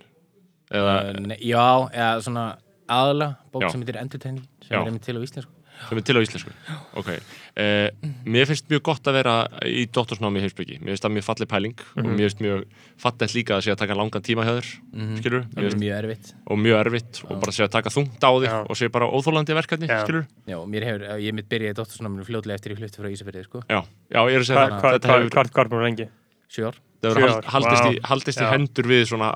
Eða, 0.71 0.95
uh, 1.15 1.21
ne, 1.31 1.37
já, 1.39 1.67
eða 1.95 2.23
svona 2.27 2.47
aðalega 2.91 3.37
bók 3.53 3.63
Já. 3.67 3.69
sem 3.71 3.83
heitir 3.83 4.01
Entertaining 4.01 4.47
sem 4.63 4.75
Já. 4.75 4.81
er 4.83 4.87
einmitt 4.91 5.03
til 5.07 5.15
á 5.19 5.23
íslensku 5.23 5.53
sem 5.77 5.99
er 5.99 6.05
til 6.09 6.17
á 6.17 6.21
íslensku 6.25 6.53
ok, 6.97 7.09
uh, 7.13 7.89
mér 8.25 8.47
finnst 8.49 8.67
mjög 8.71 8.83
gott 8.89 9.05
að 9.11 9.19
vera 9.19 9.35
í 9.69 9.85
doktorsnámi 9.93 10.41
í 10.41 10.45
heimsbyggi 10.47 10.79
mér 10.81 10.95
finnst 10.95 11.05
það 11.05 11.15
mjög 11.19 11.27
falleg 11.27 11.51
pæling 11.51 11.75
og 12.01 12.07
mér 12.09 12.23
finnst 12.25 12.41
mjög 12.41 12.63
fallegt 13.03 13.35
líka 13.37 13.59
að 13.59 13.67
sé 13.67 13.75
að 13.75 13.81
taka 13.83 13.95
langan 13.99 14.25
tíma 14.25 14.47
hjá 14.47 14.55
þér 14.57 14.71
Mhm. 14.97 15.17
skilur, 15.21 15.45
það 15.53 15.67
er 15.69 15.77
mjög 15.83 15.99
erfitt 16.01 16.33
og 16.47 16.59
mjög 16.65 16.81
erfitt 16.87 17.21
og 17.29 17.41
bara 17.45 17.53
sé 17.59 17.63
að 17.67 17.73
taka 17.77 17.91
þungt 17.93 18.25
á 18.25 18.31
þig 18.41 18.49
Já. 18.51 18.57
og 18.71 18.77
sé 18.81 18.89
bara 18.91 19.11
óþólandi 19.13 19.55
verkefni, 19.61 19.87
Já. 19.91 20.01
skilur 20.07 20.27
Já, 20.49 20.57
mér 20.65 20.83
hefur, 20.89 21.07
ég 21.21 21.35
mitt 21.35 21.49
byrjaði 21.51 21.77
dóttursnáminu 21.83 22.25
fljótlega 22.25 22.55
eftir 22.57 22.73
ég 22.73 22.79
hluti 22.81 22.97
frá 23.03 23.11
Ísafirði, 23.13 23.45
sko, 23.45 23.63
já, 23.69 23.83
já, 24.11 24.21
ég 24.25 24.35
er 24.35 24.41
að 24.41 24.49
segja 24.49 24.57
Hvað 24.57 24.71
það 24.71 24.81
hva, 24.81 24.93
þetta 24.97 25.09
hva, 25.13 25.19
hefur, 25.21 25.31
hva, 25.37 25.45
hva, 25.53 25.69
hva, 25.77 25.85
lengi? 25.85 26.09
sjö 26.49 26.71
ár 26.73 26.77
þetta 27.07 27.23
hefur 27.23 27.31
sjö 27.31 27.55
hald, 27.55 27.66
haldist, 27.66 27.87
í, 27.89 28.03
haldist 28.11 28.43
í 28.43 28.51
hendur 28.51 28.91
við 28.91 29.03
svona 29.12 29.31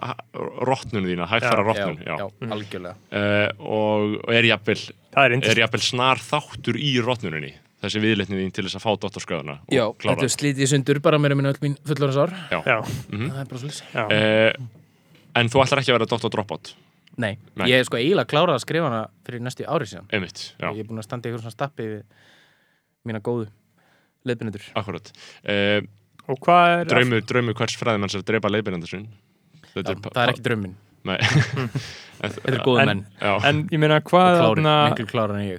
rótnunu 0.71 1.11
þína, 1.13 1.29
hægfara 1.31 1.65
rótnun 1.67 1.99
já, 2.03 2.13
já, 2.13 2.27
já, 2.27 2.51
algjörlega. 2.57 2.95
Uh, 3.11 3.65
og, 3.65 4.19
og 4.27 4.37
er 4.37 4.51
jafnvel 4.51 4.79
Það 5.11 5.35
er 5.39 5.65
er 5.67 5.85
snar 5.85 6.23
þáttur 6.23 6.79
í 6.79 6.93
rótnuninni 7.03 7.55
þessi 7.81 8.03
viðleitni 8.03 8.37
þín 8.43 8.53
til 8.55 8.67
þess 8.67 8.79
að 8.79 8.85
fá 8.85 8.91
doktorskráðuna 9.07 9.57
Já, 9.73 9.87
og 9.87 9.97
klára. 10.01 10.19
þetta 10.19 10.29
er 10.29 10.35
slítið 10.35 10.71
sundur 10.75 11.01
bara 11.05 11.21
meira 11.23 11.37
minna 11.39 11.53
öll 11.55 11.63
mín 11.63 11.79
fullorðsár 11.89 12.35
já. 12.53 12.59
Já, 12.61 12.77
Það 12.85 13.41
er 13.41 13.51
bara 13.53 13.63
svolítið 13.63 13.83
já, 13.95 14.05
Uh, 14.11 14.69
en 15.41 15.51
þú 15.53 15.63
ætlar 15.65 15.81
ekki 15.83 15.93
að 15.93 15.99
vera 16.01 16.11
doktor 16.11 16.33
dropout 16.35 16.75
Nei, 17.21 17.35
Nei. 17.59 17.67
ég 17.69 17.81
er 17.81 17.87
sko 17.89 17.99
eiginlega 17.99 18.31
klárað 18.31 18.59
að 18.59 18.65
skrifa 18.65 18.89
hana 18.89 19.01
fyrir 19.27 19.43
næstu 19.45 19.65
ári 19.67 19.87
síðan. 19.91 20.07
Einmitt, 20.15 20.43
já, 20.61 20.69
Ég 20.71 20.83
er 20.85 20.89
búin 20.89 21.01
að 21.03 21.07
standa 21.09 21.27
í 21.27 21.31
eitthvað 21.31 21.43
svona 21.45 21.57
stappi 21.57 21.89
við 21.89 22.05
mína 23.09 23.21
góðu 23.25 23.49
leiðbynendur 24.29 24.67
akkurat 24.79 25.11
uh, 25.11 25.51
er 25.51 25.89
draumur, 26.91 27.21
draumur 27.27 27.55
hvers 27.59 27.77
fræðimanns 27.81 28.15
er 28.15 28.23
að 28.23 28.29
drepa 28.31 28.49
leiðbyrjandi 28.53 28.89
sin 28.91 29.09
Já, 29.71 29.83
Það 29.83 30.23
er 30.25 30.33
ekki 30.33 30.43
drauminn, 30.47 30.73
Nei. 31.07 31.17
þetta 32.21 32.51
er 32.51 32.57
góðu 32.67 32.81
En- 32.83 32.89
menn 32.91 33.03
já, 33.21 33.31
En 33.49 33.61
ég 33.73 33.79
meina 33.81 34.01
hvað 34.05 34.41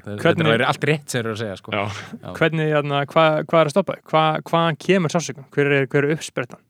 Þetta 0.05 0.49
er 0.53 0.63
allt 0.67 0.83
rétt 0.89 1.07
sem 1.09 1.17
þeir 1.21 1.25
eru 1.25 1.33
að 1.33 1.41
segja 1.41 1.55
sko. 1.61 1.71
já, 1.73 1.83
hvernig, 2.37 2.75
hvað, 3.13 3.39
er 3.61 3.69
að 3.69 3.73
stoppa 3.73 3.95
þig? 3.97 4.03
Hvað, 4.11 4.41
hvaðan 4.51 4.77
kemur 4.85 5.13
sásökun? 5.15 5.47
Hver 5.55 5.71
er, 5.79 5.87
hver 5.89 6.07
er 6.09 6.13
uppsprettan? 6.17 6.61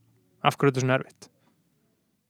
Af 0.42 0.56
hverju 0.56 0.70
er 0.70 0.74
þetta 0.76 0.84
svona 0.86 0.98
erfitt? 1.00 1.28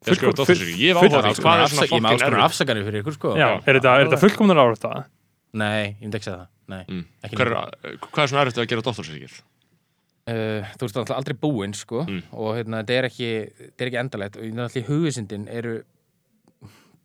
ég 0.02 0.90
hef 0.90 0.98
full- 0.98 1.12
áhuga 1.12 1.22
á 1.22 1.30
því, 1.30 1.42
hvað 1.44 1.60
er 1.62 1.70
svona 1.70 2.12
erfitt 2.16 2.42
afsakanir 2.48 2.84
fyrir 2.88 3.02
ykkur 3.04 3.14
sko 3.20 3.36
Já, 3.38 3.48
er 3.62 3.78
þetta, 3.78 3.92
er 4.00 4.08
þetta 4.08 4.18
fullkomnar 4.24 4.58
ára 4.64 4.80
það? 4.82 5.04
Nei, 5.62 5.82
ég 5.92 6.02
myndi 6.08 6.18
ekki 6.18 6.26
segja 6.30 6.40
það 6.40 6.48
Nei, 6.72 6.84
Mm. 6.88 7.04
er, 7.22 7.50
hvað 8.00 8.22
er 8.24 8.30
svona 8.32 8.42
erfitt 8.46 8.58
að 8.62 8.68
gera 8.72 8.82
doktorsvíkir 8.86 9.32
Uh, 10.22 10.62
þú 10.78 10.86
veist 10.86 10.96
alltaf 11.00 11.16
aldrei 11.16 11.34
búinn 11.34 11.72
sko 11.74 12.04
Mm. 12.06 12.20
og 12.32 12.52
hérna, 12.54 12.82
þetta 12.84 12.94
er 13.00 13.06
ekki, 13.08 13.30
þetta 13.58 13.82
er 13.82 13.88
ekki 13.90 13.98
endalegt. 14.04 14.36
Og 14.38 14.60
alltaf 14.62 14.86
hugvísindin 14.86 15.48
eru 15.50 15.82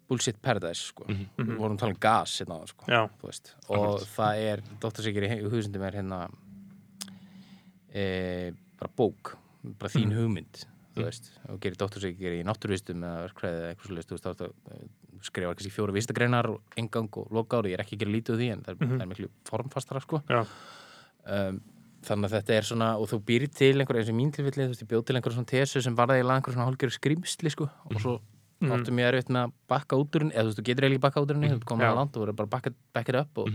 bullshit 0.07 0.37
paradise 0.41 0.85
sko. 0.93 1.03
Mhm. 1.09 1.25
við 1.37 1.57
vorum 1.57 1.75
að 1.75 1.79
tala 1.79 1.91
um 1.95 1.99
gas 1.99 2.35
hérna 2.39 2.59
sko 2.69 2.85
Já, 2.87 3.09
þú 3.19 3.25
veist, 3.27 3.55
og 3.69 3.99
það 4.13 4.43
er 4.51 4.61
dóttarsíkir 4.79 5.25
í 5.27 5.41
hugvísindum 5.43 5.83
er 5.83 5.97
hérna 5.97 6.19
e, 7.93 8.53
bara 8.79 8.91
bók 8.95 9.33
bara 9.79 9.91
þín 9.91 10.13
hugmynd 10.15 10.61
þú 10.95 11.03
veist, 11.05 11.31
og 11.49 11.59
gerir 11.61 11.75
dóttarsíkir 11.77 12.37
í 12.39 12.43
náttúrvistum 12.47 13.03
eða 13.05 13.25
verkfræði 13.27 13.57
eða 13.59 13.73
eitthvað 13.73 13.89
svolítið, 13.91 14.07
þú 14.07 14.15
veist, 14.17 14.29
að, 14.31 14.53
eh, 14.71 14.87
skrifa 15.27 15.53
kannski 15.53 15.73
fjóra 15.73 15.93
vistagreinar 15.97 16.49
og 16.53 16.61
engang 16.77 17.09
og 17.17 17.31
loka 17.33 17.57
ári, 17.59 17.73
ég 17.73 17.79
er 17.79 17.83
ekki 17.83 17.97
að 17.97 18.01
gera 18.05 18.15
lítið 18.15 18.33
úr 18.33 18.39
því 18.41 18.51
en 18.53 18.61
það 18.63 18.69
er, 18.69 18.87
það 18.87 19.01
er 19.01 19.11
miklu 19.11 19.29
formfastara 19.49 20.01
sko. 20.01 20.21
Já, 20.29 20.45
um, 21.27 21.61
þannig 22.05 22.29
að 22.29 22.35
þetta 22.37 22.53
er 22.57 22.61
svona 22.63 22.87
og 22.99 23.09
þú 23.09 23.19
býr 23.25 23.47
til 23.53 23.73
einhver 23.81 23.97
eins 23.99 24.09
og 24.09 24.15
mín 24.15 24.31
tilfelli 24.31 24.65
þú 24.67 24.71
veist, 24.73 24.83
ég 24.83 24.89
bjóð 24.91 25.05
til 25.05 25.15
einhver 25.17 25.33
svona 25.33 25.45
tesu 25.49 25.81
sem 25.81 25.95
var 25.95 26.07
það 26.07 26.21
í 26.21 26.25
einhver 26.27 26.53
svona 26.53 26.67
hálfgerð 26.69 26.97
skrimsli 26.99 27.49
sko. 27.49 27.69
Og 27.89 28.01
svo 28.01 28.19
Mhm. 28.59 28.71
áttu 28.73 28.89
mér 28.89 29.13
erfitt 29.13 29.29
með 29.29 29.43
að 29.45 29.51
bakka 29.69 29.95
út 30.01 30.09
úr 30.17 30.21
henni 30.23 30.33
eða 30.33 30.41
þú 30.41 30.49
veist, 30.49 30.57
þú 30.57 30.63
getur 30.65 30.83
eiginlega 30.87 31.01
bakka 31.05 31.21
út 31.21 31.29
úr 31.29 31.35
henni 31.37 31.49
þú 31.53 31.59
komið 31.69 31.85
að 31.91 31.95
land 31.95 32.17
og 32.17 32.23
verður 32.25 32.35
bara 32.35 32.47
back 32.47 32.65
it, 32.67 32.73
back 32.93 33.09
it 33.09 33.15
up 33.15 33.37
og 33.37 33.47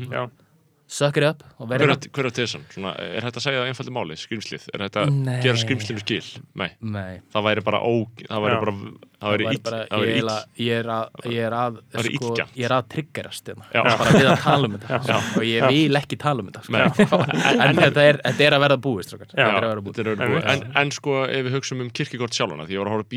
suck 0.92 1.16
it 1.20 1.24
up 1.24 1.40
hver 1.56 1.82
er, 1.86 1.94
hver 2.12 2.26
er 2.28 2.34
tesan? 2.36 2.64
Svona, 2.72 2.92
er 3.00 3.24
þetta 3.24 3.40
að 3.40 3.46
segja 3.46 3.62
einfaldi 3.68 3.92
máli, 3.96 4.14
skrimslið 4.20 4.62
er 4.74 4.78
þetta 4.86 5.00
að 5.06 5.10
gera 5.44 5.58
skrimslinu 5.62 6.00
skil? 6.02 6.26
Nei, 6.60 6.70
Nei, 6.84 7.14
það 7.32 7.42
væri 7.48 7.62
bara 7.68 7.80
ó, 7.80 7.94
það 8.20 8.40
væri 8.46 8.56
bara 8.64 8.74
það 9.22 9.28
væri 9.32 9.44
bara, 9.64 9.80
það 9.88 9.98
væri 10.02 10.20
að, 10.22 10.42
ég 10.62 10.74
er 10.76 10.88
að 10.92 11.04
ég 11.32 11.42
er 11.46 11.54
að, 11.56 11.72
Það 11.92 11.98
væri 12.00 12.12
sko, 12.12 12.26
illgjarnt. 12.28 12.54
ég 12.58 12.64
er 12.68 12.74
að 12.76 12.84
triggerast 12.92 13.44
hérna. 13.52 13.64
Já. 13.72 13.82
bara 14.02 14.10
við 14.18 14.28
að 14.28 14.40
tala 14.44 14.64
um 14.68 14.74
þetta 14.76 15.16
og 15.22 15.42
ég 15.48 15.60
vil 15.72 15.96
ekki 16.02 16.16
tala 16.22 16.38
um 16.42 16.46
þetta 16.50 16.62
sko. 16.66 16.72
Nei. 16.76 16.82
en 17.66 17.74
þetta 17.80 18.00
er, 18.10 18.16
þetta 18.26 18.42
er 18.48 18.52
að 18.56 18.62
verða 18.66 18.78
búið 18.86 19.04
strókar. 19.08 19.28
Já. 19.32 19.36
þetta 19.38 19.48
er 19.48 19.62
að 19.62 19.72
verða 19.72 19.84
búið 19.88 19.96
búið. 20.22 20.44
en, 20.52 20.60
en 20.82 20.88
sko 20.98 21.12
ef 21.26 21.42
við 21.48 21.52
hugsaum 21.56 21.84
um 21.86 21.90
kirkigort 22.00 22.34
sjálfana 22.36 22.64
því 22.68 22.72
ég 22.76 22.80
var 22.82 22.88
að 22.90 22.94
horfa 22.98 23.10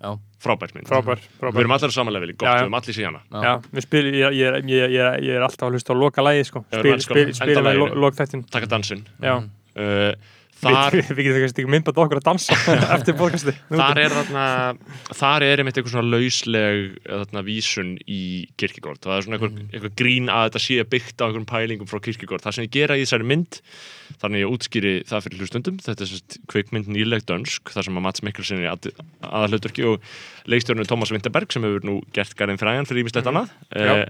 á 0.00 0.31
frábær, 0.42 0.72
mynd 0.76 0.90
Frábær, 0.90 1.22
við 1.22 1.40
frábær 1.40 1.62
erum 1.64 1.74
allir 1.76 1.92
á 1.92 1.94
samanlefili, 1.94 2.34
gott, 2.36 2.46
Já, 2.48 2.52
já. 2.52 2.58
við 2.58 2.66
erum 2.66 2.78
allir 2.78 2.96
síðana 2.98 3.20
já. 3.22 3.40
Já, 3.46 3.52
við 3.78 3.86
spil, 3.86 4.04
ég, 4.10 4.36
ég, 4.38 4.58
ég, 4.72 4.94
ég, 4.98 5.32
er 5.38 5.46
alltaf 5.46 5.68
að 5.68 5.76
hlusta 5.78 5.94
á 5.94 5.96
loka 6.02 6.24
lægi 6.26 6.44
sko. 6.50 6.64
Já, 6.68 6.78
spil, 6.78 6.92
við 6.92 7.04
spil, 7.06 7.18
elskum 7.22 7.38
spilum 7.38 7.52
við 7.52 7.58
endalaginu. 7.58 7.88
lo, 7.94 8.00
lokþættin 8.06 8.44
taka 8.52 8.70
dansinn 8.74 9.04
Já, 9.22 9.34
uh, 9.38 9.82
við, 9.82 10.14
þar, 10.62 10.94
við, 10.96 11.08
við 11.18 11.26
getum 11.26 11.42
kannski 11.42 11.62
ekki 11.62 11.72
myndbætt 11.74 11.98
okkur 12.02 12.20
að 12.20 12.26
dansa 12.28 12.56
eftir 12.96 13.16
podcasti 13.18 13.54
þar 13.72 14.00
er 14.04 14.14
þarna 14.16 14.44
þar 15.18 15.46
er 15.48 15.62
einmitt 15.62 15.78
eitthvað 15.80 15.94
svona 15.96 16.12
lausleg 16.12 16.82
þarna 17.06 17.42
vísun 17.46 17.90
í 18.06 18.20
kirkigort 18.60 19.02
það 19.04 19.16
er 19.18 19.26
svona 19.26 19.38
eitthvað, 19.38 19.56
Mhm. 19.58 19.68
eitthvað 19.74 19.96
grín 20.02 20.30
að 20.32 20.44
þetta 20.48 20.62
sé 20.66 20.78
byggt 20.94 21.18
á 21.18 21.24
einhverjum 21.26 21.48
pælingum 21.50 21.90
frá 21.90 22.00
kirkigort 22.04 22.44
það 22.46 22.54
sem 22.58 22.64
ég 22.68 22.74
gera 22.78 22.96
í 22.98 23.02
þessari 23.04 23.28
mynd 23.32 23.60
þannig 24.22 24.44
ég 24.44 24.52
útskýri 24.54 24.94
það 25.08 25.24
fyrir 25.26 25.40
hlustundum 25.42 25.78
þetta 25.82 26.04
er 26.06 26.10
sérst 26.12 26.38
kvikmynd 26.52 26.90
nýleg 26.92 27.24
dönsk 27.26 27.72
þar 27.72 27.88
sem 27.88 27.96
að 27.98 28.06
Mats 28.06 28.22
Mikkelsen 28.22 28.60
er 28.62 28.68
í 28.70 28.92
aðalhuturki 29.26 29.86
og 29.88 30.02
leikstjórnum 30.52 30.86
Thomas 30.90 31.10
Winterberg 31.14 31.50
sem 31.54 31.64
hefur 31.66 31.86
nú 31.88 31.96
gert 32.12 32.34
garðin 32.38 32.60
frægan 32.60 32.86
fyrir 32.88 33.02
ímislegt 33.06 33.26
annað 33.32 33.50
Mhm. 33.72 33.88
Já. 33.88 34.06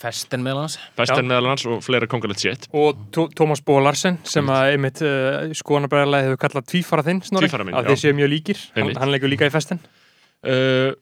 Eh, 0.00 0.06
festen 0.06 0.42
meðal 0.46 0.62
hans 0.64 0.78
Besten 0.96 1.28
meðal 1.28 1.50
hans 1.52 1.66
og 1.68 1.82
fleira 1.84 2.08
kongalegt 2.10 2.40
sétt 2.42 2.66
og 2.72 2.96
Tó- 3.12 3.28
Tómas 3.36 3.60
Bó 3.64 3.76
Larsen 3.84 4.16
sem 4.24 4.48
að 4.48 4.72
einmitt 4.74 5.02
uh, 5.04 5.52
skoðanabræðarlega 5.60 6.30
hefur 6.30 6.42
kallað 6.46 6.68
tvífara 6.72 7.04
þinn 7.06 7.20
Snorri, 7.28 7.48
Tvífara 7.50 7.68
minn, 7.68 7.76
að 7.76 7.90
já. 7.90 7.92
þeir 7.94 8.02
séu 8.06 8.16
mjög 8.18 8.32
líkir. 8.34 8.64
Hann, 8.72 8.82
Einmitt. 8.86 8.98
hann 9.04 9.12
leikur 9.14 9.32
líka 9.34 9.48
í 9.50 9.54
festen. 9.54 9.80
Uh, 10.40 10.92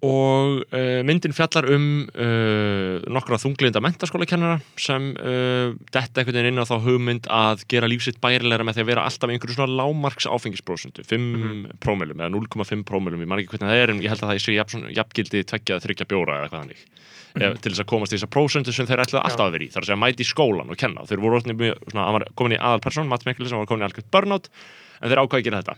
og 0.00 0.62
uh, 0.72 1.02
myndin 1.04 1.34
fjallar 1.36 1.66
um 1.74 1.82
uh, 2.16 3.02
nokkra 3.12 3.36
þunglinda 3.42 3.82
mentaskólakennara 3.84 4.54
sem 4.80 5.10
uh, 5.20 5.74
detta 5.92 6.22
einhvern 6.22 6.38
veginn 6.38 6.54
inn 6.54 6.62
á 6.62 6.64
þá 6.64 6.78
hugmynd 6.86 7.28
að 7.28 7.66
gera 7.68 7.90
lífsitt 7.92 8.16
bærilegra 8.24 8.64
með 8.64 8.78
því 8.78 8.84
að 8.86 8.88
vera 8.94 9.04
alltaf 9.04 9.28
í 9.28 9.36
einhverju 9.36 9.58
svona 9.58 9.76
lámarks 9.82 10.24
áfengisprósentu 10.32 11.04
5 11.04 11.20
mm 11.36 11.60
prómilum 11.84 12.16
eða 12.24 12.32
0,5 12.32 12.86
prómilum 12.88 13.20
ég 13.20 13.28
man 13.28 13.42
ekki 13.44 13.52
hvernig 13.52 13.68
það 13.74 13.82
er 13.84 13.92
en 13.92 14.00
ég 14.00 14.14
held 14.14 14.24
að 14.24 14.32
það 14.32 14.40
sé 14.46 14.56
jafn, 14.56 14.72
svona- 14.78 14.94
jafngildi 14.96 15.44
tveggja 15.52 15.76
eða 15.76 15.84
þryggja 15.84 16.08
bjóra 16.14 16.38
eða 16.38 16.48
eitthvað 16.48 16.64
þannig 16.64 16.86
mm 17.34 17.58
til 17.62 17.70
þess 17.70 17.82
að 17.84 17.88
komast 17.90 18.12
í 18.12 18.16
þessa 18.16 18.30
prósentu 18.32 18.72
sem 18.74 18.88
þeir 18.88 19.04
ætlaði 19.04 19.22
alltaf 19.22 19.46
að 19.46 19.54
vera 19.54 19.64
í. 19.64 19.70
Þar 19.70 19.84
að 19.84 19.88
segja 19.88 20.00
mæti 20.00 20.24
í 20.24 20.28
skólan 20.28 20.72
og 20.72 20.78
kenna. 20.80 21.04
Þeir 21.06 21.22
voru 21.22 21.40
mjög, 21.46 21.84
svona, 21.92 22.06
var 22.16 22.24
komin 22.38 22.56
í 22.56 22.60
aðalperson 22.60 23.10
Matt 23.10 23.26
Mikkelsen 23.28 23.60
var 23.60 23.68
komin 23.70 23.84
í 23.84 23.86
algjört 23.86 24.10
burnout 24.10 24.48
en 25.00 25.12
þeir 25.12 25.22
ákvæði 25.22 25.40
að 25.40 25.46
gera 25.46 25.60
þetta. 25.62 25.76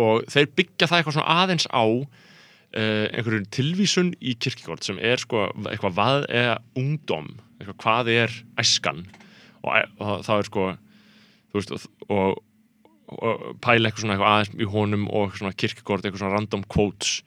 Og 0.00 0.24
þeir 0.32 0.48
byggja 0.56 0.88
það 0.88 1.00
eitthvað 1.00 1.16
svona 1.18 1.36
aðeins 1.42 1.68
á 1.68 1.84
uh, 1.84 3.06
einhverjum 3.12 3.50
tilvísun 3.54 4.14
í 4.20 4.36
kirkigórt 4.40 4.86
sem 4.86 5.00
er 5.02 5.20
sko 5.20 5.48
eitthvað 5.68 5.98
hvað 5.98 6.26
er 6.32 6.54
ungdom 6.78 7.34
eitthvað 7.58 7.78
hvað 7.84 8.12
er 8.14 8.40
æskan. 8.60 9.04
Og, 9.64 9.76
og 10.00 10.24
það 10.26 10.40
er 10.40 10.50
sko 10.50 10.66
þú 11.52 11.60
veist 11.60 11.76
og, 11.76 11.86
og 12.08 12.42
pæla 13.64 13.88
eitthvað 13.88 14.04
svona 14.04 14.16
eitthvað 14.16 14.32
aðeins 14.32 14.54
í 14.54 14.70
honum 14.74 15.04
og 15.14 15.36
svona 15.38 15.56
kirkigórt, 15.56 16.04
eitthvað 16.04 16.22
svona 16.24 16.38
random 16.38 16.64
quotes 16.70 17.18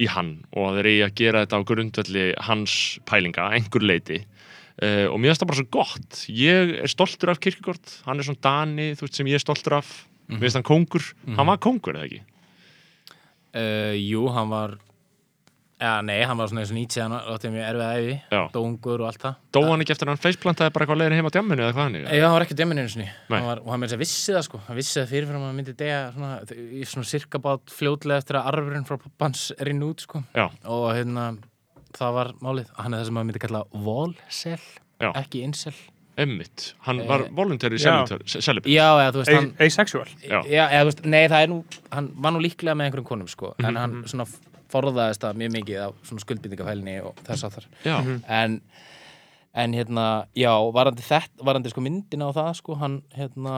í 0.00 0.08
hann 0.08 0.34
og 0.56 0.78
þeir 0.78 0.90
eigi 0.90 1.04
að 1.06 1.16
gera 1.20 1.42
þetta 1.44 1.60
á 1.60 1.68
grundvelli 1.68 2.26
hans 2.48 2.76
pælinga 3.08 3.46
að 3.46 3.56
einhver 3.58 3.84
leiti 3.84 4.20
uh, 4.22 5.06
og 5.10 5.18
mér 5.18 5.32
finnst 5.32 5.44
það 5.44 5.50
bara 5.50 5.60
svo 5.60 5.68
gott. 5.78 6.22
Ég 6.32 6.74
er 6.82 6.92
stoltur 6.92 7.32
af 7.32 7.42
kirkigórt 7.42 7.98
hann 8.06 8.20
er 8.20 8.28
svona 8.28 8.44
Dani, 8.46 8.92
þú 8.96 9.06
veist, 9.06 9.18
sem 9.20 9.30
ég 9.30 9.40
er 9.40 9.44
stoltur 9.44 9.78
af. 9.80 9.92
Mér 10.30 10.46
finnst 10.46 10.60
hann 10.60 10.68
kongur, 10.68 11.10
hann 11.36 11.50
var 11.50 11.60
kongur 11.62 11.98
eða 11.98 12.08
ekki? 12.08 12.22
Uh, 13.52 13.92
jú, 13.98 14.24
hann 14.32 14.48
var 14.52 14.78
Já, 15.82 15.92
nei, 16.06 16.20
hann 16.22 16.38
var 16.38 16.46
svona 16.46 16.62
eins 16.62 16.70
og 16.70 16.76
nýtt 16.78 16.94
síðan 16.94 17.14
átti 17.18 17.50
mjög 17.50 17.64
erfið 17.66 17.88
æfi, 17.98 18.16
dóngur 18.54 19.00
og 19.02 19.06
allt 19.08 19.22
það. 19.24 19.34
Dó 19.56 19.60
hann 19.66 19.82
ekki 19.82 19.94
eftir 19.96 20.06
að 20.06 20.12
hann 20.12 20.20
feisplantaði 20.22 20.72
bara 20.76 20.84
eitthvað 20.86 21.00
leiðin 21.00 21.16
heim 21.18 21.26
á 21.26 21.32
djamminu 21.34 21.64
eða 21.66 21.74
hvað 21.74 21.88
hann 21.88 21.96
Já, 22.02 22.22
hann 22.22 22.36
var 22.36 22.44
ekki 22.46 22.58
einu 22.62 22.84
sinni. 22.92 23.06
Nei. 23.08 23.38
hann 23.40 23.46
var, 23.48 23.62
og 23.64 23.70
hann 23.72 23.80
með 23.82 23.88
þess 23.90 23.96
að 23.98 24.02
vissi 24.04 24.36
það 24.36 24.44
sko. 24.46 24.60
Hann 24.68 24.78
vissi 24.78 25.00
það 25.00 25.08
fyrirfram 25.12 25.42
að 25.42 25.48
hann 25.50 25.58
myndi 25.58 25.74
degja 25.82 26.00
svona, 26.14 26.30
í 26.62 26.84
svona 26.92 27.08
cirka 27.10 27.40
bát 27.42 27.74
fljótlega 27.74 28.22
eftir 28.22 28.38
að 28.38 28.46
arfurinn 28.52 28.86
frá 28.86 28.96
pappans 29.02 29.42
er 29.58 29.72
inn 29.74 29.82
út 29.88 30.04
sko. 30.06 30.22
Já, 30.38 30.46
og 30.70 30.86
hérna, 30.94 31.26
það 31.98 32.14
var 32.20 32.30
málið. 32.46 32.70
Hann 32.78 32.94
er 32.94 33.02
það 33.02 33.08
sem 33.10 33.18
maður 33.18 33.28
myndi 33.32 33.42
kalla 33.48 33.64
volsel 33.88 34.60
ekki 35.12 35.42
incel. 35.48 35.74
Emmitt 36.22 36.74
Hann 36.84 37.00
Eh, 37.00 37.06
var 37.08 37.22
voluntary 37.32 37.78
já. 37.80 38.04
celibate. 38.28 38.68
Já, 38.68 38.84
eða 39.00 39.12
þú 39.14 39.20
veist, 39.22 39.32
hann 39.32 39.54
Asexual. 39.58 40.06
Já. 40.22 40.42
Já, 40.44 40.68
eða, 40.68 40.82
þú 40.82 40.88
veist, 40.90 41.04
nei, 41.06 41.22
það 41.32 41.42
er 41.42 41.48
nú, 41.48 41.64
hann 41.90 42.10
var 42.20 42.32
nú 42.32 42.42
líklega 42.44 42.74
með 42.76 42.90
einhverjum 42.90 43.06
konum, 43.08 43.28
sko, 43.32 43.54
Mhm, 43.58 43.66
en 43.68 43.76
hann 43.76 44.04
svona 44.06 44.26
forðaðist 44.72 45.22
það 45.24 45.38
mjög 45.42 45.52
mikið 45.58 45.78
af 45.86 45.94
svona 46.08 46.24
skuldbindingafælni 46.24 46.96
og 47.06 47.22
þess 47.28 47.46
að 47.48 47.54
þar. 47.58 47.68
Já, 47.86 47.96
En, 48.40 48.58
en 49.64 49.76
hérna, 49.76 50.06
já, 50.38 50.52
varandi 50.72 51.04
þetta, 51.04 51.44
varandi 51.44 51.72
sko 51.74 51.84
myndina 51.84 52.28
á 52.28 52.36
það, 52.38 52.50
sko, 52.62 52.76
hann, 52.80 52.98
hérna, 53.16 53.56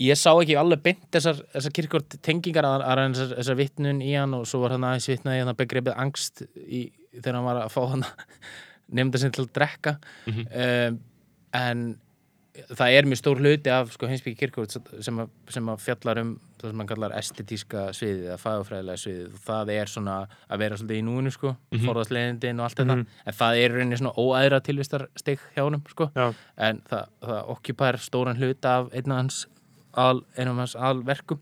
ég 0.00 0.16
sá 0.16 0.30
ekki 0.40 0.56
alveg 0.56 0.80
beint 0.86 1.02
þessar, 1.12 1.42
þessar 1.52 1.74
kirkvort 1.76 2.14
tengingar 2.24 2.64
að, 2.64 2.84
að 2.88 3.02
þessar, 3.12 3.34
þessar 3.42 3.58
vitnun 3.60 4.00
í 4.06 4.14
hann 4.16 4.36
og 4.38 4.46
svo 4.48 4.62
var 4.64 4.72
hann 4.78 4.86
aðeins 4.88 5.10
vitnaði 5.12 5.42
hann 5.44 5.58
begreipið 5.58 5.98
angst 6.00 6.44
í, 6.56 6.86
þegar 7.18 7.36
hann 7.40 7.48
var 7.50 7.60
að 7.66 7.74
fá 7.74 7.80
hann 7.92 8.06
nefnda 8.96 9.20
sinni 9.20 9.36
til 9.36 9.44
að 9.44 9.52
drekka. 9.60 9.96
Um, 10.30 10.96
en 11.60 11.82
það 12.76 12.94
er 12.96 13.06
mjög 13.10 13.20
stór 13.20 13.38
hluti 13.44 13.70
af 13.72 13.92
sko, 13.94 14.08
heimsbyggi 14.10 14.40
kirkvort 14.40 14.72
sem, 15.04 15.20
að- 15.22 15.30
sem 15.54 15.68
að 15.74 15.84
fjallar 15.84 16.20
um 16.24 16.32
það 16.60 16.72
sem 16.72 16.82
hann 16.82 16.90
kallar 16.90 17.14
estetíska 17.18 17.84
sviðið 17.96 18.26
eða 18.28 18.38
fagafræðilega 18.42 19.02
sviðið 19.04 19.32
og 19.32 19.44
það 19.46 19.72
er 19.76 19.92
svona 19.94 20.16
að 20.46 20.62
vera 20.64 20.78
svolítið 20.80 21.00
í 21.00 21.06
núinu 21.08 21.32
sko, 21.34 21.54
mm 21.72 21.86
forðast 21.88 22.14
leiðindin 22.14 22.60
og 22.60 22.68
allt 22.68 22.82
þetta 22.82 22.96
en 23.00 23.38
það 23.40 23.62
er 23.62 23.74
rauninni 23.76 24.00
svona 24.00 24.14
óæðra 24.20 24.60
tilvistar 24.66 25.06
stig 25.18 25.42
hjá 25.56 25.62
honum 25.64 25.82
sko. 25.90 26.10
Já. 26.14 26.30
en 26.68 26.82
það, 26.90 27.16
það 27.24 27.52
okkupær 27.56 28.00
stóran 28.04 28.40
hluta 28.40 28.76
af 28.80 28.94
einn 28.94 29.14
af 29.14 29.22
hans 29.22 29.42
al, 29.98 30.22
einum 30.36 30.58
af 30.58 30.68
hans 30.68 30.76
alverkum. 30.76 31.40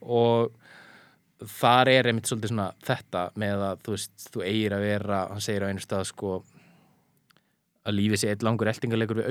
Og 0.00 0.52
þar 1.60 1.88
er 1.88 2.10
einmitt 2.10 2.28
svolítið 2.28 2.52
svona 2.52 2.70
þetta 2.84 3.26
með 3.40 3.64
að 3.70 3.84
þú 3.86 3.94
veist, 3.96 4.26
þú 4.34 4.42
eigir 4.44 4.76
að 4.76 4.86
vera 4.86 5.20
hann 5.30 5.44
segir 5.44 5.64
á 5.64 5.70
einu 5.70 5.84
stað 5.84 6.04
sko 6.10 6.34
að 7.88 7.96
lífið 7.96 8.22
sé 8.22 8.32
eitt 8.34 8.44
langur 8.44 8.68
eltingalegur 8.70 9.22
við 9.22 9.30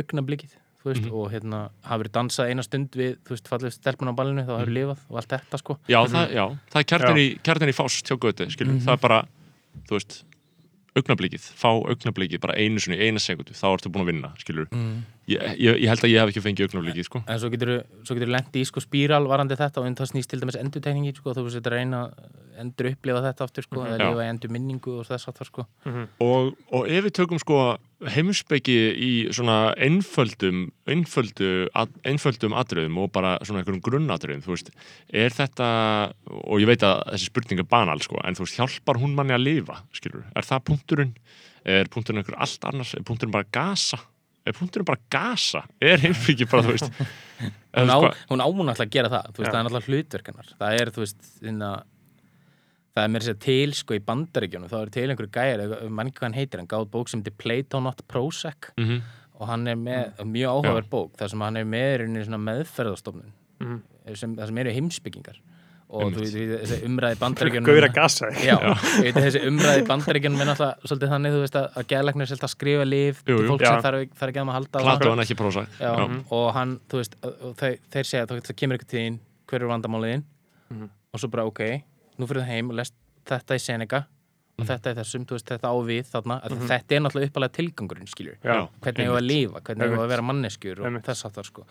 augnablikið 0.79 0.85
þú 0.85 0.89
veist, 0.93 1.09
og 1.11 1.27
hérna 1.33 1.59
hafur 1.83 2.09
dansað 2.15 2.53
eina 2.53 2.63
stund 2.63 2.95
við, 2.95 3.17
þú 3.27 3.35
veist, 3.35 3.49
fallið 3.51 3.75
stelpun 3.75 4.11
á 4.11 4.13
ballinu 4.15 4.45
þá 4.47 4.53
hafur 4.55 4.73
lifað 4.77 5.03
og 5.09 5.19
allt 5.19 5.33
þetta 5.33 5.59
sko. 5.59 5.75
Já, 5.91 5.99
það, 6.07 6.33
já, 6.37 6.45
það 6.71 6.79
er 6.81 6.87
kjarnin 6.93 7.19
í, 7.19 7.27
kjarnin 7.43 7.71
í 7.73 7.75
fást 7.75 8.07
hjá 8.11 8.15
götu, 8.15 8.47
skilur, 8.53 8.79
það 8.85 8.95
er 8.95 9.01
bara 9.03 9.19
þú 9.89 9.97
veist, 9.97 10.19
augnablikið 10.99 11.49
fá 11.59 11.69
augnablikið 11.69 12.41
bara 12.43 12.55
einu 12.59 12.81
sinni, 12.81 12.97
eina 12.99 13.19
sekundu 13.21 13.53
þá 13.57 13.67
ertu 13.73 13.91
búin 13.91 14.05
að 14.05 14.11
vinna, 14.13 14.31
skilur 14.41 14.69
ég, 15.29 15.47
ég, 15.61 15.79
ég 15.85 15.91
held 15.91 16.03
að 16.05 16.13
ég 16.13 16.23
hef 16.23 16.33
ekki 16.33 16.43
fengið 16.45 16.69
augnablikið, 16.69 17.07
sko. 17.07 17.23
En 17.25 17.41
svo 17.41 17.51
getur 17.53 17.73
þú 18.07 18.17
getur 18.17 18.33
lendi 18.35 18.63
í 18.63 18.67
sko 18.67 18.83
spíral 18.83 19.23
varandi 19.29 19.57
þetta 19.59 19.81
og 19.81 19.97
það 19.99 20.11
snýst 20.13 20.31
til 20.31 20.41
dæmis 20.41 20.59
endurtekningi 20.59 21.15
sko, 21.17 21.35
þú 21.37 21.45
veist, 21.47 21.59
þetta 21.59 21.75
reyna 21.75 22.05
að 22.07 22.39
endur 22.59 22.89
upplifa 22.91 23.21
þetta 23.23 23.45
aftur 23.45 23.65
sko, 23.65 23.83
eða 23.85 23.99
Já. 23.99 24.09
lifa 24.09 24.25
í 24.25 24.31
endur 24.33 24.51
minningu 24.53 24.95
og 24.99 25.07
þess 25.07 25.29
aftur 25.31 25.47
sko. 25.47 25.65
Og, 26.25 26.49
og 26.75 26.89
ef 26.89 27.05
við 27.05 27.15
tökum 27.19 27.39
sko 27.41 27.59
heimspeki 28.15 28.75
í 28.95 29.11
svona 29.35 29.73
einföldum 29.79 30.69
einföldu, 30.89 31.67
að, 31.75 31.95
einföldum 32.07 32.55
atriðum 32.59 32.99
og 33.03 33.11
bara 33.15 33.35
svona 33.43 33.61
einhverjum 33.61 33.83
grunnatriðum 33.83 34.43
þú 34.45 34.53
veist, 34.55 34.71
er 35.11 35.35
þetta 35.35 35.69
og 36.45 36.63
ég 36.63 36.69
veit 36.69 36.85
að 36.87 37.01
þessi 37.13 37.31
spurning 37.31 37.63
er 37.63 37.69
banal 37.71 37.99
sko 38.03 38.21
en 38.23 38.39
þú 38.39 38.45
veist, 38.45 38.59
hjálpar 38.59 39.01
hún 39.01 39.17
manni 39.17 39.35
að 39.35 39.45
lifa 39.47 39.81
skilur, 39.95 40.23
er 40.31 40.47
það 40.47 40.65
punkturinn? 40.71 41.13
Er 41.67 41.91
punkturinn 41.91 42.23
einhver 42.23 42.39
allt 42.39 42.63
annars, 42.69 42.95
er 42.95 43.03
punkturinn 43.07 43.35
bara 43.35 43.47
gasa 43.51 43.99
er 44.47 44.55
punkturinn 44.57 44.85
bara 44.87 45.01
gasa 45.11 45.63
er 45.81 45.99
heimspeki 46.03 46.47
bara, 46.49 46.63
þú 46.63 46.75
veist. 46.75 46.91
Hún 47.79 47.91
á, 47.93 47.97
hún 48.31 48.41
ámun 48.43 48.67
alltaf 48.71 48.87
að 48.87 48.93
gera 48.95 49.09
það 49.13 49.27
veist, 49.37 49.51
það 49.53 49.59
er 49.59 49.67
alltaf 49.69 49.85
hlutverkanar 49.87 50.47
það 50.59 50.79
er, 50.81 50.89
þú 50.95 51.03
veist, 51.03 51.27
þinna 51.39 51.69
það 52.95 53.03
er 53.03 53.11
mér 53.13 53.21
að 53.23 53.27
segja 53.29 53.39
til, 53.45 53.73
sko, 53.77 53.95
í 53.95 54.01
bandaríkjónu 54.07 54.69
þá 54.71 54.77
er 54.81 54.91
til 54.95 55.05
einhverju 55.13 55.31
gæjar, 55.37 55.63
mann 55.93 56.09
ekki 56.09 56.17
hvað 56.19 56.27
hann 56.27 56.37
heitir 56.39 56.59
hann 56.63 56.71
gáð 56.71 56.87
bók 56.95 57.11
sem 57.11 57.21
heitir 57.21 57.37
Plato 57.39 57.79
Not 57.85 58.01
Prozac. 58.11 58.71
Mhm. 58.77 59.01
og 59.39 59.47
hann 59.47 59.67
er 59.71 59.77
með 59.79 60.17
mjög 60.27 60.49
áhugaverð 60.51 60.89
bók, 60.91 61.11
þar 61.15 61.29
sem 61.31 61.39
hann 61.45 61.55
er 61.61 61.63
með 61.63 62.01
í 62.09 62.25
svona 62.25 62.41
meðferðastofnun 62.43 63.29
Mhm. 63.63 63.77
sem, 64.15 64.35
það 64.35 64.45
sem 64.47 64.57
eru 64.57 64.73
heimsbyggingar 64.75 65.37
og 65.89 66.13
þú 66.13 66.25
þessi 66.29 66.77
umræði 66.85 67.17
bandaríkjónu 67.23 67.65
Gauðra 67.69 67.89
gasa 67.93 68.29
Já, 68.37 68.55
ég 69.01 69.07
veit 69.07 69.17
þessi 69.17 69.41
umræði 69.49 69.85
bandaríkjunum 69.87 70.43
er 70.43 70.49
náttúrulega 70.51 70.89
svolítið 70.89 71.13
þannig, 71.15 71.33
þú 71.33 71.41
veist, 71.43 71.57
að, 71.57 71.79
að 71.81 71.87
geðlæknir 71.93 72.33
er 72.35 72.43
að 72.45 72.53
skrifa 72.53 72.85
líf 72.85 73.23
Jú, 73.23 73.39
til 73.39 73.47
fólk 73.49 73.65
Já. 73.65 73.69
sem 73.69 73.81
þarf, 73.87 74.13
þarf 74.19 74.33
ekki 74.33 74.43
að 74.43 74.47
maður 74.49 74.53
að 74.53 74.59
halda 74.59 74.83
á 74.83 74.85
Plato 74.85 75.13
en 75.15 75.23
ekki 75.25 75.39
prósa. 75.39 75.65
Já, 75.81 75.91
og 76.37 76.45
hann, 76.59 76.77
þú 76.91 77.01
veist, 77.01 77.17
þeir, 77.63 77.75
þeir 77.95 78.09
segja 78.11 78.27
að 78.27 78.35
það 78.37 78.55
kemur 78.61 78.85
til 78.85 79.01
þín, 79.01 79.19
hver 79.49 79.65
er 79.65 79.73
vandamáliðin 79.73 80.23
og 81.09 81.23
svo 81.23 81.31
bara, 81.33 81.49
ok, 81.49 81.65
nú 82.21 82.29
fyrir 82.29 82.45
það 82.45 82.53
heim 82.53 82.69
og 82.69 82.79
lest 82.83 82.97
þetta 83.29 83.57
í 83.57 83.65
Seneca 83.65 84.05
og 84.59 84.67
þetta 84.67 84.91
er 84.91 84.97
þessum, 84.99 85.25
þú 85.25 85.37
veist, 85.37 85.49
þetta 85.49 85.71
á 85.71 85.75
við 85.87 86.09
þarna 86.11 86.39
mm 86.43 86.65
þetta 86.69 86.95
er 86.95 87.03
náttúrulega 87.05 87.31
uppalega 87.31 87.55
tilgangurinn, 87.55 88.09
skiljur 88.11 88.37
Já. 88.43 88.57
hvernig 88.83 89.09
var 89.09 89.21
að 89.23 89.29
lifa, 89.29 89.61
hvernig 89.65 89.93
var 89.95 90.03
að 90.03 90.11
vera 90.11 90.25
manneskjur 90.29 90.81
og 90.83 90.97
þess 91.07 91.29
aftar, 91.29 91.47
sko 91.47 91.65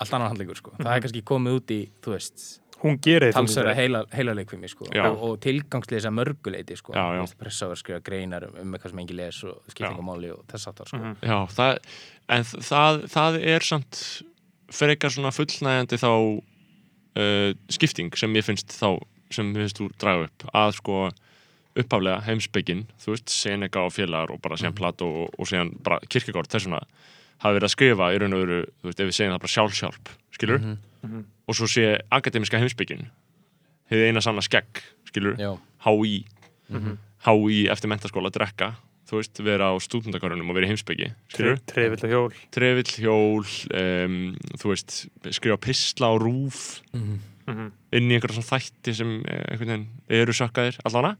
Allt 0.00 0.16
annar 0.16 0.32
handleikur, 0.32 0.58
sko 0.58 0.74
það 0.78 0.92
er 0.94 1.04
kannski 1.04 1.22
komið 1.28 1.60
út 1.60 1.72
í, 1.76 1.80
þú 2.00 2.16
veist 2.16 2.48
Hún 2.80 2.96
gerir 3.04 3.34
talsverða 3.36 3.74
heila, 3.76 4.00
heilaleikvimi 4.14 4.68
sko. 4.72 4.86
Já. 4.94 5.02
og, 5.10 5.20
og 5.20 5.34
tilgangslýsa 5.44 6.08
mörguleiti 6.16 6.78
sko. 6.78 6.94
Pressaður 7.40 7.76
skrifa 7.76 8.00
greinar 8.04 8.46
um, 8.48 8.54
um 8.62 8.76
eitthvað 8.76 8.94
sem 8.94 9.02
engi 9.02 9.16
les 9.18 9.40
og 9.44 9.58
skiptingamáli 9.68 10.30
og 10.32 10.46
þess 10.48 10.70
aftar 10.70 10.88
sko. 10.88 11.10
Já, 11.20 11.36
það, 11.52 11.80
en 12.36 12.46
það, 12.48 13.02
það 13.12 13.38
er 13.52 13.68
samt 13.68 14.00
frekar 14.72 15.12
svona 15.12 15.34
fullnægjandi 15.34 16.00
þá 16.00 16.10
uh, 16.14 17.50
skipting 17.76 18.16
sem 18.16 18.38
ég 18.38 18.46
finnst 18.48 18.72
þá 18.78 18.94
sem 19.30 19.52
ég 19.52 19.66
finnst 19.66 19.82
þú 19.82 19.90
draga 20.00 20.30
upp 20.30 20.48
að 20.56 20.74
sko 20.80 21.00
upphaflega 21.80 22.24
heimsbyggin 22.26 22.86
þú 23.02 23.14
veist, 23.14 23.30
Seneca 23.30 23.84
og 23.86 23.94
félagar 23.94 24.32
og 24.34 24.40
bara 24.42 24.58
síðan 24.58 24.78
Plato 24.78 25.06
og, 25.24 25.34
og 25.36 25.50
síðan 25.50 25.74
bara 25.84 26.00
kirkegård 26.10 26.50
þess 26.50 26.66
vegna 26.66 26.80
hafi 27.40 27.56
verið 27.56 27.68
að 27.68 27.74
skrifa 27.74 28.10
í 28.14 28.18
raun 28.20 28.36
og 28.36 28.42
veru 28.44 28.58
þú 28.82 28.88
veist, 28.90 29.00
ef 29.00 29.08
við 29.10 29.16
segjum 29.16 29.34
það 29.34 29.42
bara 29.44 29.54
sjálfsjálf 29.56 30.12
skilur, 30.36 30.60
og 31.48 31.56
svo 31.56 31.66
sé 31.70 31.86
akademiska 32.12 32.60
heimsbyggin 32.60 33.06
hefði 33.90 34.10
eina 34.10 34.20
sanna 34.22 34.42
skegg 34.44 34.82
skilur. 35.08 35.34
HÍ 35.86 36.24
HÍ 37.26 37.66
eftir 37.72 37.90
mentaskóla 37.90 38.30
að 38.30 38.36
drekka 38.38 38.70
þú 39.10 39.18
veist, 39.18 39.40
vera 39.42 39.72
á 39.72 39.74
stúdendakörunum 39.82 40.52
og 40.52 40.54
vera 40.54 40.68
í 40.68 40.70
heimsbyggi 40.70 41.08
skilur, 41.32 41.58
Trefill 41.66 42.04
og 42.06 42.12
hjól. 42.12 42.36
Trefill 42.54 42.92
hjól 43.02 43.48
um, 43.74 44.18
þú 44.60 44.70
veist, 44.70 45.00
skrifa 45.34 45.58
pistla 45.58 46.12
á 46.12 46.14
rúf 46.20 46.80
Mhm. 47.50 47.72
inn 47.96 48.10
í 48.12 48.14
einhverja 48.14 48.36
svona 48.36 48.60
þætti 48.60 48.92
sem 48.94 49.08
eh, 49.26 49.42
einhvern 49.50 49.70
veginn 49.72 49.86
eru 50.20 50.32
sökkaðir 50.36 50.76
allana 50.86 51.16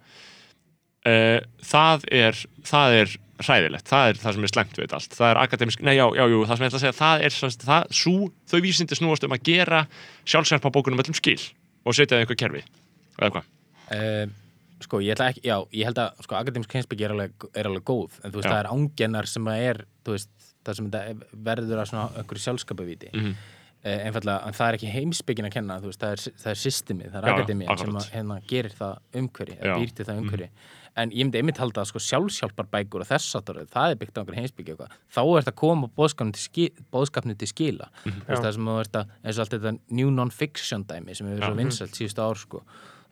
uh, 1.07 1.39
það 1.73 2.07
er 2.13 2.41
það 2.67 2.97
er 3.01 3.15
hræðilegt, 3.41 3.87
það 3.89 4.09
er 4.11 4.19
það 4.21 4.35
sem 4.37 4.45
er 4.45 4.53
slengt 4.53 4.77
við 4.83 4.93
allt, 4.99 5.15
það 5.17 5.31
er 5.31 5.39
akademisk, 5.41 5.81
nei 5.87 5.95
já, 5.97 6.05
já, 6.13 6.25
jú 6.29 6.43
það 6.45 6.57
sem 6.59 6.65
ég 6.67 6.71
ætla 6.71 6.79
að 6.81 6.85
segja, 6.85 6.97
það 6.99 7.23
er 7.25 7.31
svo, 7.37 7.49
það, 7.65 7.87
sú, 8.03 8.13
þau 8.53 8.61
vísindi 8.67 8.99
snúast 8.99 9.25
um 9.25 9.33
að 9.33 9.47
gera 9.49 9.79
sjálfsjálfa 10.29 10.73
bókunum 10.75 11.01
öllum 11.01 11.17
skil 11.17 11.39
og 11.89 11.97
setja 11.97 12.19
það 12.19 12.21
í 12.21 12.27
einhver 12.27 12.41
kerfi. 12.45 12.63
Eða 13.21 13.33
hvað, 13.39 13.49
Uh, 13.91 14.29
sko, 14.85 15.01
ég 15.03 15.17
ætla 15.17 15.33
ekki, 15.33 15.41
já, 15.49 15.57
ég 15.75 15.89
held 15.89 15.99
að 15.99 16.21
sko, 16.23 16.37
akademisk 16.39 16.75
heimsbyggi 16.77 17.09
er 17.09 17.15
er 17.59 17.67
alveg 17.67 17.83
góð 17.89 18.21
en 18.23 18.31
þú 18.31 18.39
veist, 18.39 18.47
Já. 18.47 18.53
það 18.53 18.61
er 18.61 18.69
ángennar 18.71 19.27
sem 19.27 19.49
að 19.51 19.63
er 19.71 19.81
veist, 20.07 20.31
það 20.69 20.77
sem 20.79 20.91
verður 21.49 21.81
að 21.83 21.89
svona 21.91 22.05
einhverju 22.21 22.45
sjálfskapavíti 22.45 23.11
Mhm. 23.11 23.33
eh, 23.33 23.35
einfallega, 23.81 24.43
en 24.47 24.53
það 24.59 24.69
er 24.69 24.77
ekki 24.77 24.91
heimsbyggin 24.93 25.49
að 25.49 25.55
kenna 25.55 25.79
veist, 25.81 26.03
það 26.03 26.13
er, 26.13 26.25
það 26.43 26.51
er 26.53 26.59
systemið, 26.61 27.09
það 27.15 27.23
er 27.23 27.33
akademían 27.33 27.79
sem 27.81 27.97
að, 27.97 28.11
hérna, 28.13 28.37
gerir 28.51 28.75
það 28.77 28.99
umhverfi. 29.23 29.57
Mhm. 29.57 29.65
eða 29.65 29.79
býr 29.81 29.95
til 29.97 30.05
það 30.05 30.21
umhverfi 30.21 30.51
en 31.01 31.11
ég 31.15 31.25
myndi 31.25 31.39
einmitt 31.39 31.61
halda 31.63 31.85
að 31.85 31.89
sko, 31.91 32.03
sjálfsjálpar 32.03 32.67
bækur 32.71 33.05
og 33.05 33.09
þess 33.09 33.37
að 33.39 33.51
það 33.71 33.93
er 33.95 33.99
byggt 34.01 34.19
á 34.19 34.21
einhver 34.21 34.39
heimsbyggja 34.41 34.75
eitthvað 34.75 34.95
þá 35.15 35.21
er 35.23 35.41
þetta 35.41 35.53
að 35.53 35.59
koma 35.61 35.91
bóðskapni 35.97 36.33
til, 36.37 37.37
til 37.41 37.49
skila 37.49 37.89
Mhm. 38.05 38.21
Þú 38.21 38.31
veist, 38.31 38.43
það 38.43 38.55
sem 38.55 38.69
að, 38.69 39.11
eins 39.25 39.39
og 39.39 39.43
allt 39.45 39.55
þetta 39.55 39.79
new 39.91 40.11
non-fiction 40.11 40.85
dæmi 40.85 41.17
sem 41.17 41.27
hefur 41.31 41.47
svo 41.47 41.57
vinsælt 41.57 41.95
síðustu 41.97 42.21
ár 42.21 42.37
sko. 42.37 42.63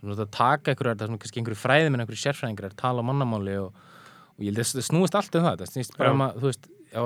veist 0.02 0.20
að 0.20 0.30
taka 0.30 0.72
einhverjar, 0.72 0.96
það 0.96 1.06
sem 1.06 1.18
kannski 1.18 1.40
einhverju 1.40 1.62
fræðum 1.62 1.94
en 1.94 2.00
einhverju 2.00 2.22
sérfræðingar 2.26 2.76
tala 2.76 3.02
á 3.02 3.08
mannamáli 3.08 3.56
og, 3.58 3.72
og 3.72 4.40
ég 4.42 4.52
held 4.52 4.58
að 4.58 4.84
snúist 4.86 5.14
allt 5.14 5.34
um 5.34 5.44
það 5.44 5.58
það 5.62 5.72
snýst 5.72 5.96
bara 5.96 6.12
um 6.12 6.20
að, 6.20 6.58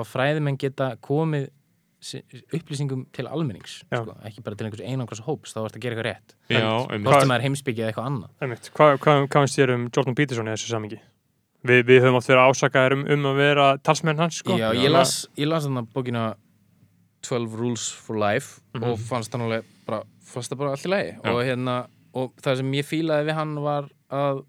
fræðumenn 0.09 0.57
geta 0.57 0.95
komið 1.01 1.49
upplýsingum 2.53 3.05
til 3.15 3.25
almennings 3.29 3.79
sko, 3.81 4.15
ekki 4.27 4.43
bara 4.45 4.59
til 4.59 4.67
einhvers 4.67 4.83
einangras 4.83 5.23
hóps, 5.25 5.53
þá 5.55 5.61
er 5.61 5.65
þetta 5.67 5.79
að 5.79 5.85
gera 5.85 5.95
eitthvað 5.95 6.09
rétt. 6.09 6.35
Hvort 6.51 7.23
sem 7.23 7.33
það 7.33 7.35
er 7.37 7.45
heimsbyggja 7.47 7.83
eða 7.83 7.91
eitthvað 7.93 8.09
annað. 8.11 8.35
Einmitt. 8.43 8.69
Hvað 8.75 8.93
hva, 8.97 9.15
hva 9.23 9.43
finnst 9.43 9.59
þér 9.59 9.73
um 9.77 9.89
Jordan 9.89 10.17
Peterson 10.19 10.49
í 10.49 10.55
þessu 10.55 10.71
samingi? 10.73 10.99
Vi, 11.63 11.79
við 11.87 12.01
höfum 12.03 12.19
átt 12.19 12.27
verið 12.27 12.51
ásakaðir 12.51 12.97
um, 12.97 13.03
um 13.15 13.27
að 13.29 13.37
vera 13.39 13.67
talsmenn 13.87 14.19
hans 14.19 14.41
sko. 14.41 14.57
Já, 14.59 14.69
ég 14.75 14.91
las, 14.91 15.13
ég 15.39 15.47
las 15.47 15.67
þarna 15.67 15.85
bókina 15.95 16.23
12 17.23 17.59
Rules 17.59 17.85
for 17.95 18.19
Life 18.19 18.59
og 18.81 18.97
fannst 18.99 19.31
það 19.31 19.45
nálega 19.45 19.67
bara, 19.87 20.01
bara 20.59 20.73
allt 20.73 20.87
í 20.89 20.91
lagi. 20.91 21.13
Og 21.31 21.39
hérna, 21.39 21.77
og 22.19 22.33
það 22.43 22.59
sem 22.59 22.73
ég 22.75 22.89
fílaði 22.89 23.29
við 23.29 23.39
hann 23.39 23.55
var 23.63 23.87
að 24.13 24.43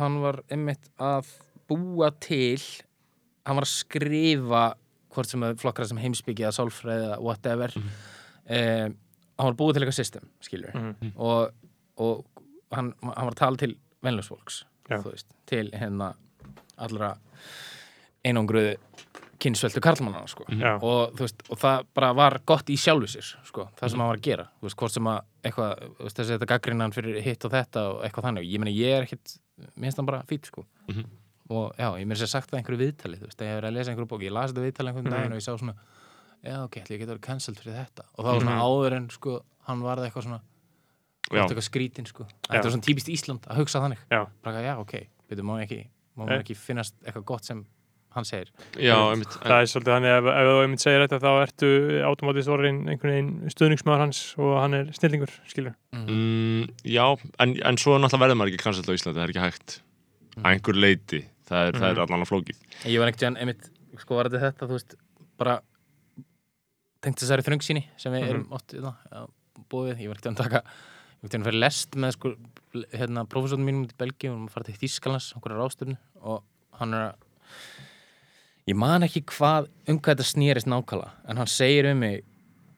hann 0.00 0.22
var 0.22 0.40
einmitt 0.48 0.88
að 0.96 1.28
búa 1.68 2.08
til 2.22 2.60
hann 3.44 3.58
var 3.58 3.66
að 3.66 3.74
skrifa 3.74 4.62
hvort 5.12 5.28
sem 5.30 5.42
að 5.46 5.58
flokkra 5.62 5.86
sem 5.88 5.98
heimsbyggja 6.02 6.48
eða 6.48 6.56
sálfræði 6.58 7.06
eða 7.10 7.20
whatever 7.22 7.74
mm 7.78 7.88
hann 9.42 9.48
var 9.48 9.54
búið 9.58 9.74
til 9.76 9.82
eitthvað 9.82 9.96
system 9.96 10.24
skilur 10.44 10.74
Mhm. 10.74 11.12
og, 11.16 11.52
og 11.96 12.24
hann, 12.74 12.92
hann 13.02 13.26
var 13.26 13.32
að 13.32 13.38
tala 13.40 13.56
til 13.56 13.76
veist, 14.90 15.26
til 15.46 15.70
hérna 15.72 16.12
allra 16.78 17.16
einangruðu 18.24 18.76
kynnsveldu 19.42 19.80
karlmannana 19.82 20.28
sko. 20.30 20.44
Já. 20.54 20.76
og, 20.82 21.16
veist, 21.18 21.40
og 21.50 21.58
það 21.58 21.86
bara 21.94 22.12
var 22.14 22.36
gott 22.46 22.68
í 22.70 22.76
sjálfu 22.78 23.08
sér 23.10 23.32
sko, 23.48 23.64
það 23.80 23.90
sem 23.90 23.98
hann 24.02 24.08
var 24.12 24.20
að 24.20 24.26
gera 24.28 24.44
veist, 24.62 24.76
hvort 24.78 24.94
sem 24.94 25.08
að 25.10 25.20
eitthvað, 25.48 25.82
veist, 25.98 26.16
þessi 26.20 26.36
þetta 26.36 26.50
gaggrinnan 26.52 26.94
fyrir 26.94 27.18
hitt 27.24 27.44
og 27.48 27.50
þetta 27.56 27.82
og 27.90 28.04
eitthvað 28.06 28.28
þannig 28.28 28.46
ég 28.52 28.62
meni 28.62 28.76
ég 28.76 28.98
er 29.00 29.06
ekkit, 29.08 29.38
minnst 29.76 29.98
hann 29.98 30.06
bara 30.06 30.22
fýtt 30.30 30.46
sko. 30.52 30.66
Mhm. 30.88 31.04
Og 31.50 31.72
já, 31.78 31.88
ég 31.98 32.06
meina 32.06 32.20
sér 32.20 32.28
sagt 32.30 32.50
það 32.50 32.58
einhverju 32.62 32.78
viðtali, 32.84 33.16
þú 33.18 33.26
veist, 33.28 33.40
ég 33.42 33.48
hef 33.50 33.58
verið 33.60 33.68
að 33.70 33.76
lesa 33.78 33.90
einhverju 33.92 34.08
bók 34.12 34.22
ég 34.22 34.32
las 34.32 34.52
þetta 34.52 34.64
viðtali 34.66 34.88
einhvern 34.92 35.04
Mhm. 35.08 35.14
daginn 35.16 35.32
og 35.32 35.38
ég 35.38 35.46
sá 35.46 35.58
svona 35.58 35.74
já, 36.44 36.56
ok, 36.64 36.76
ég 36.90 36.98
geta 36.98 37.12
verið 37.14 37.20
cancelled 37.26 37.58
fyrir 37.58 37.74
þetta 37.86 38.02
og 38.18 38.24
það 38.24 38.32
var 38.32 38.40
svona 38.40 38.62
áður 38.62 38.96
en 38.96 39.08
sko, 39.10 39.40
hann 39.66 39.82
varði 39.82 40.06
eitthvað 40.10 40.22
svona 40.28 40.40
eitthvað 41.32 41.64
skrítin 41.68 42.06
sko. 42.06 42.26
Þetta 42.50 42.62
var 42.66 42.72
svona 42.74 42.82
típist 42.86 43.08
Ísland 43.08 43.46
að 43.48 43.56
hugsa 43.62 43.80
þannig 43.80 43.98
Já. 44.10 44.26
bara, 44.42 44.60
já, 44.62 44.74
ok, 44.78 45.06
betur, 45.30 45.44
má 45.44 45.60
ekki 45.62 45.86
má 46.16 46.26
Nei. 46.26 46.34
mér 46.36 46.42
ekki 46.44 46.56
finnast 46.56 46.94
eitthvað 47.06 47.24
gott 47.24 47.44
sem 47.44 47.64
hann 48.12 48.24
segir 48.24 48.50
Já, 48.76 48.96
einmitt. 49.14 49.28
Það 49.40 49.62
er 49.62 49.68
svolítið 49.72 49.94
þannig 49.94 50.12
ef, 50.18 50.24
ef 50.28 50.48
þú 50.50 50.56
einmitt 50.62 50.82
segir 50.84 51.06
þetta 51.06 51.20
þá 51.22 51.30
ertu 51.46 51.70
automatist 52.04 52.48
orðin 52.52 52.82
einhvern 52.92 53.14
veginn 53.14 53.50
stuðningsmaður 53.54 54.02
hans 54.04 54.20
og 54.36 54.60
hann 54.60 54.74
er 54.74 54.84
snillingur, 54.92 55.32
skilur. 55.48 55.74
Mm, 55.94 56.66
já, 56.84 57.06
en, 57.40 57.56
en 57.64 57.76
svo 57.80 57.96
náttúrulega 57.96 58.20
verður 58.26 58.36
maður 58.42 58.52
ekki 58.52 58.62
cancelled 58.66 58.90
á 58.92 58.96
Íslandi, 58.98 59.16
það 59.16 59.24
er 59.24 59.32
ekki 59.32 59.46
hægt 59.46 59.80
Mm. 60.32 60.44
að 60.44 60.52
einhver 60.56 60.76
leiti, 60.80 61.18
það 61.52 61.68
er, 61.68 61.78
það 61.82 61.90
er 61.90 62.00
allan 62.06 62.24
að 62.24 62.30
flókið. 62.32 62.64
Ég 62.88 63.02
var 63.02 63.12
ekkert 63.12 63.38
einmitt, 63.42 63.68
sko 64.00 64.18
var 64.18 64.30
þetta 64.32 64.48
þetta 64.48 64.70
þú 64.70 64.78
veist, 64.78 64.96
bara 65.40 65.58
tengt 67.02 67.22
þessari 67.22 67.46
þröngsýni 67.46 67.84
sem 68.00 68.14
við 68.14 68.28
erum 68.30 68.48
oft 68.54 68.74
hérna, 68.74 68.94
já, 69.10 69.22
búið, 69.72 70.02
ég 70.04 70.12
var 70.12 70.20
ekkert 70.20 70.32
að 70.32 70.42
taka 70.44 70.62
ég 70.62 71.22
var 71.22 71.28
ekkert 71.28 71.40
að 71.40 71.48
fyrir 71.50 71.62
lest 71.62 71.98
með 72.02 72.16
sko 72.16 72.34
hérna, 72.94 73.26
prófessornum 73.30 73.68
mínum 73.68 73.86
út 73.86 73.94
í 73.94 74.00
Belgíu. 74.00 74.32
Og 74.32 74.38
hann 74.40 74.52
fara 74.52 74.68
til 74.68 74.78
Þískalans, 74.80 75.30
okkur 75.38 75.56
rástöfnu 75.58 75.98
og 76.22 76.42
hann 76.80 76.96
er 76.96 77.08
að 77.10 77.30
ég 78.70 78.78
man 78.78 79.06
ekki 79.06 79.24
hvað, 79.32 79.68
um 79.90 79.98
hvað 79.98 80.16
þetta 80.16 80.28
snýrist 80.30 80.70
nákvæmlega, 80.70 81.16
en 81.28 81.42
hann 81.42 81.50
segir 81.50 81.90
um 81.90 81.98
mig 82.02 82.22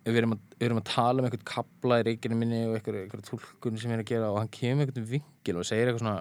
við 0.05 0.21
erum 0.21 0.35
að, 0.37 0.41
við 0.59 0.67
erum 0.69 0.81
að 0.81 0.89
tala 0.91 1.21
um 1.21 1.29
einhvern 1.29 1.47
kapla 1.49 2.01
í 2.01 2.07
reikinu 2.09 2.37
minni 2.37 2.61
og 2.69 2.77
einhver, 2.79 2.99
einhver 3.05 3.23
tólkun 3.25 3.79
sem 3.81 3.93
ég 3.93 3.99
er 3.99 4.03
að 4.05 4.11
gera 4.11 4.31
og 4.33 4.41
hann 4.43 4.51
kemur 4.53 4.85
einhvern 4.85 5.07
vingil 5.09 5.61
og 5.61 5.69
segir 5.69 5.89
eitthvað 5.89 6.03
svona 6.03 6.17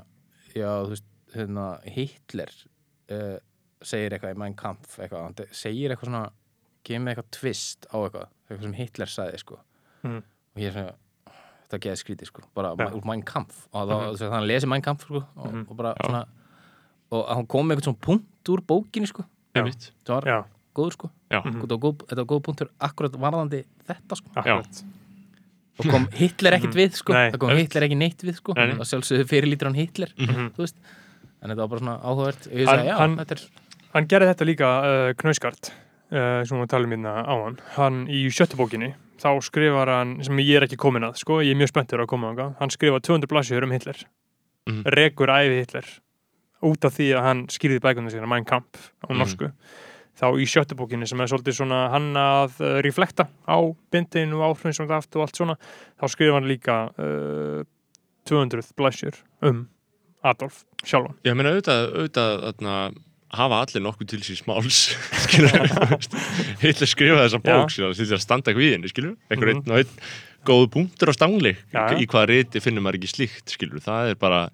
já, 0.53 0.69
þú 0.69 0.93
veist, 0.93 1.07
hérna, 1.35 1.67
Hitler 1.95 2.51
uh, 3.11 3.37
segir 3.83 4.15
eitthvað 4.15 4.35
í 4.35 4.39
Mein 4.39 4.55
Kampf 4.55 4.97
eitthvað, 4.99 5.23
hann 5.27 5.51
segir 5.51 5.91
eitthvað 5.93 6.09
svona 6.11 6.23
kemur 6.87 7.11
eitthvað 7.13 7.31
twist 7.39 7.87
á 7.91 7.97
eitthvað 8.03 8.27
eitthvað 8.49 8.61
sem 8.67 8.73
Hitler 8.73 9.11
sagði, 9.11 9.39
sko. 9.43 9.59
Mhm. 10.03 10.21
og 10.53 10.61
ég 10.61 10.67
er 10.67 10.73
svona, 10.77 10.95
þetta 11.63 11.79
geði 11.85 11.99
skrítið, 12.03 12.27
sko 12.31 12.41
bara 12.55 12.73
Já. 12.77 12.89
úr 12.93 13.05
Mein 13.05 13.23
Kampf. 13.23 13.67
Og 13.73 13.87
þá, 13.89 13.93
mm 14.13 14.31
hann 14.35 14.47
lesi 14.47 14.67
Mein 14.67 14.81
Kampf, 14.85 15.05
sko 15.07 15.23
og, 15.35 15.47
Mhm. 15.53 15.65
og 15.69 15.77
bara 15.77 15.93
svona 16.03 16.25
og 17.13 17.27
hann 17.29 17.45
kom 17.47 17.67
með 17.67 17.77
eitthvað 17.77 17.83
svona 17.89 18.01
punkt 18.01 18.49
úr 18.49 18.61
bókinni, 18.65 19.07
sko. 19.07 19.23
Einmitt. 19.55 19.91
það 20.05 20.15
var 20.15 20.23
Já, 20.25 20.45
góður, 20.75 20.91
sko. 20.93 21.09
Já, 21.29 21.41
var 21.43 21.77
góð, 21.77 21.97
þetta 22.07 22.15
var 22.15 22.25
góð 22.25 22.41
punktur 22.43 22.69
akkurat 22.81 23.11
varðandi 23.11 23.65
þetta, 23.87 24.15
sko. 24.17 24.29
Akkurat. 24.35 24.83
og 25.79 25.85
kom 25.89 26.07
Hitler 26.13 26.51
ekkert 26.53 26.75
við 26.77 26.91
sko. 26.93 27.13
Nei, 27.13 27.31
það 27.31 27.39
kom. 27.39 27.49
Hitler 27.57 27.81
ekki 27.87 27.97
neitt 27.97 28.21
við 28.21 28.35
sko. 28.37 28.51
Og 28.53 28.85
sjálfsögðu 28.85 29.25
fyrirlítur 29.25 29.65
hann 29.69 29.73
Hitler 29.75 30.09
Mhm. 30.17 30.51
þú 30.53 30.57
veist 30.57 30.75
en 31.43 31.51
þetta 31.51 31.61
var 31.65 31.71
bara 31.73 31.83
svona 31.83 31.95
áhugavert 32.01 32.47
Hann- 32.49 32.85
já, 32.87 32.95
hann- 32.97 33.19
er 33.19 33.43
Hann 33.93 34.07
gerði 34.09 34.27
þetta 34.31 34.45
líka 34.49 34.67
uh, 34.81 35.13
knauskart, 35.13 35.67
uh, 36.09 36.41
sem 36.49 36.57
við 36.57 36.69
talum 36.71 36.89
hérna 36.95 37.11
á 37.29 37.33
hann. 37.43 37.59
Hann 37.75 38.07
í 38.09 38.23
sjöttu 38.33 38.57
bókinni, 38.57 38.95
þá 39.21 39.37
skrifar 39.45 39.87
hann, 39.91 40.15
sem 40.25 40.35
ég 40.41 40.55
er 40.57 40.65
ekki 40.65 40.79
komin 40.81 41.05
að, 41.05 41.19
sko, 41.21 41.41
ég 41.45 41.53
er 41.53 41.59
mjög 41.61 41.69
spenntur 41.75 42.01
að 42.01 42.07
koma 42.09 42.31
á 42.33 42.55
hann 42.57 42.73
skrifar 42.73 43.03
200 43.05 43.29
blassjur 43.29 43.63
um 43.67 43.69
Hitler, 43.75 43.99
Mhm. 44.65 44.81
rekur 44.97 45.29
æfi 45.29 45.59
Hitler, 45.59 45.85
út 46.63 46.85
af 46.89 46.97
því 46.97 47.11
að 47.13 47.21
hann 47.21 47.45
skýrði 47.53 47.79
bækunum 47.85 48.09
sína, 48.09 48.27
Mein 48.27 48.45
Kampf 48.45 48.89
á 49.05 49.11
Mhm. 49.13 49.19
norsku. 49.21 49.51
Þá 50.17 50.25
í 50.41 50.45
sjöttu 50.49 50.73
bókinni 50.75 51.07
sem 51.07 51.21
er 51.21 51.27
svolítið 51.27 51.53
svona 51.61 51.89
hann 51.91 52.13
að 52.15 52.61
uh, 52.61 52.81
reflekta 52.81 53.27
á 53.47 53.57
bindin 53.91 54.33
og 54.33 54.41
áhrifin 54.57 54.73
sem 54.73 54.87
það 54.87 54.97
aftur 55.03 55.21
og 55.21 55.27
allt 55.27 55.35
svona, 55.37 55.55
þá 56.01 56.05
skrifar 56.09 56.33
hann 56.41 56.49
líka 56.49 56.89
uh, 56.97 57.63
200 58.25 58.73
blassjur 58.75 59.13
um 59.43 59.67
Adolf 60.23 60.63
sjálfan. 60.83 61.15
ég 61.25 61.35
meina 61.35 61.51
auðvitað, 61.53 61.81
auðvitað 61.97 62.43
þarna, 62.47 62.75
hafa 63.33 63.61
allir 63.63 63.81
nokkuð 63.83 64.07
til 64.13 64.21
síns 64.23 64.43
máls 64.47 64.81
skilur, 65.25 65.49
þú 65.73 65.87
veist. 65.95 66.13
Hitler 66.61 66.87
skrifaði 66.91 67.25
þessa 67.27 67.41
bók 67.43 67.73
skilur, 67.73 67.95
því 67.97 68.07
að 68.17 68.23
standa 68.23 68.51
ekki 68.53 68.61
við 68.61 68.75
henni, 68.77 68.93
einhver 69.31 69.53
Mhm. 69.53 69.63
einn 69.63 69.71
og 69.71 69.77
einn 69.81 70.07
góðu 70.45 70.67
punktur 70.75 71.09
á 71.09 71.13
stangli 71.15 71.53
Já, 71.73 71.91
já. 71.93 71.99
í 72.03 72.05
hvaða 72.07 72.27
riti 72.33 72.59
finnum 72.63 72.83
maður 72.83 72.99
ekki 72.99 73.13
slíkt 73.15 73.53
skilur, 73.55 73.79
það 73.83 74.09
er 74.11 74.15
bara 74.19 74.49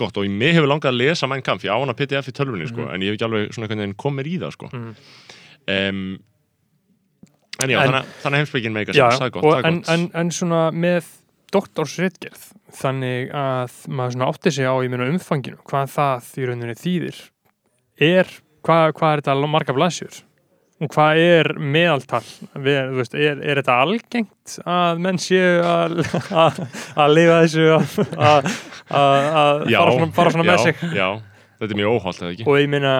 gott 0.00 0.16
og 0.16 0.26
mig 0.30 0.54
hefur 0.56 0.66
langað 0.70 0.90
að 0.94 0.98
lesa 1.02 1.26
Mein 1.28 1.42
Kampf, 1.42 1.62
ég 1.64 1.70
á 1.70 1.78
hana 1.78 1.92
PDF 1.94 2.28
í 2.28 2.32
tölvunni 2.34 2.66
sko, 2.70 2.82
Mhm. 2.86 2.94
en 2.94 3.00
ég 3.00 3.10
hef 3.12 3.18
ekki 3.18 3.26
alveg 3.28 3.52
svona 3.54 3.66
einhvern 3.68 3.82
veginn 3.84 3.94
komið 4.00 4.26
í 4.26 4.38
það 4.40 4.52
sko. 4.56 4.70
Mm. 4.72 4.94
um, 5.70 6.18
en 7.62 7.68
já, 7.70 7.78
En- 7.82 7.90
þannig, 7.92 8.06
þannig 8.22 8.38
heimsbyggin 8.40 8.72
meika 8.72 8.92
Já, 8.96 9.10
sem, 9.10 9.20
það 9.20 9.26
er 9.26 9.30
gott, 9.30 9.44
og, 9.44 9.52
það 9.52 9.64
en, 9.68 9.80
gott 9.80 9.88
en, 9.94 10.10
en 10.14 10.30
svona 10.30 10.60
með 10.72 11.04
doktorsritgerð 11.54 12.46
þannig 12.80 13.30
að 13.34 13.76
maður 13.90 14.14
svona 14.16 14.30
átti 14.32 14.52
sig 14.54 14.66
á 14.70 14.74
í 14.84 14.88
meina 14.92 15.08
umfanginu 15.10 15.58
hvað 15.68 15.92
það 15.96 16.28
í 16.40 16.48
rauninni 16.50 16.76
þýðir. 16.78 17.20
Er, 18.00 18.28
hvað, 18.66 18.92
hvað 18.98 19.12
er 19.16 19.22
þetta 19.24 19.48
marga 19.54 19.74
blaðsjur 19.76 20.20
og 20.80 20.88
hvað 20.94 21.18
er 21.20 21.50
meðaltal? 21.60 22.22
Við, 22.56 22.78
þú 22.88 23.00
veist, 23.02 23.16
er, 23.20 23.40
er 23.44 23.58
þetta 23.60 23.74
algengt 23.84 24.54
að 24.64 25.02
menn 25.04 25.18
séu 25.20 25.58
að 25.60 25.98
að- 26.32 26.60
lifa 27.12 27.40
þessu 27.42 27.66
að, 27.74 28.48
fara 28.88 29.92
svona, 29.92 30.12
fara 30.16 30.32
svona 30.32 30.46
já, 30.46 30.52
með 30.54 30.62
sig? 30.64 30.80
já, 30.96 31.08
þetta 31.60 31.74
er 31.74 31.80
mjög 31.82 31.96
óholt 31.98 32.22
eða 32.22 32.32
ekki? 32.34 32.46
Og 32.48 32.56
ég 32.62 32.70
meina, 32.72 32.94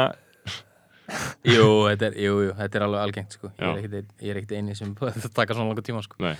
jú, 1.48 1.68
þetta 1.88 2.10
er, 2.10 2.18
jú, 2.26 2.34
jú, 2.46 2.52
þetta 2.60 2.78
er 2.80 2.84
alveg 2.86 3.04
algengt 3.06 3.36
sko. 3.38 3.50
Ég 3.56 3.64
er 3.70 3.78
ekkert 3.80 3.96
ein- 4.00 4.12
ég 4.26 4.34
er 4.34 4.40
ekkert 4.42 4.56
eini 4.60 4.76
sem 4.78 4.92
þetta 5.00 5.32
taka 5.40 5.56
svona 5.56 5.70
langa 5.72 5.86
tíma 5.86 6.02
sko. 6.04 6.20
En 6.20 6.36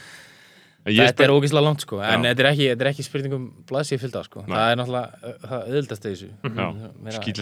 þetta 0.86 1.24
er 1.27 1.32
ógeðslega 1.35 1.62
langt 1.66 1.82
sko 1.85 1.98
en 2.01 2.23
Já. 2.24 2.31
þetta 2.31 2.40
er 2.44 2.48
ekki, 2.51 2.66
þetta 2.70 2.85
er 2.86 2.90
ekki 2.93 3.05
spurningum 3.05 3.43
blaðsíð 3.69 4.01
fylgda 4.05 4.23
sko 4.24 4.44
Nei. 4.47 4.55
það 4.57 4.70
er 4.73 4.78
náttúrulega 4.81 5.35
það 5.44 5.61
auðvildast 5.66 6.07
þessu 6.07 6.28
Já, 6.31 6.66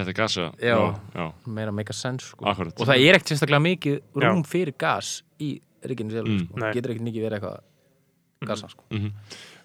að 0.03 0.13
gasa 0.19 0.49
Já. 0.59 0.77
já, 1.15 1.27
meira 1.47 1.73
make 1.73 1.91
a 1.95 1.97
sense 1.97 2.33
sko 2.33 2.49
akkurat 2.51 2.75
og 2.83 2.91
það 2.91 3.05
er 3.07 3.15
ekkert 3.19 3.33
sérstaklega 3.35 3.63
mikið 3.69 3.97
Já. 4.01 4.27
rúm 4.27 4.43
fyrir 4.49 4.75
gas 4.79 5.13
í 5.39 5.53
ríkinu 5.87 6.11
sjálf 6.11 6.27
Mm. 6.29 6.43
sko. 6.49 6.59
Nei. 6.59 6.73
getur 6.75 6.91
ekkert 6.97 7.07
mikið 7.07 7.23
verið 7.29 7.39
eitthvað 7.39 8.49
gasa 8.51 8.69
sko 8.75 8.85
mm 8.91 9.13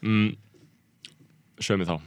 mm, 0.03 0.29
Sveimi 1.63 1.85
þá 1.89 1.97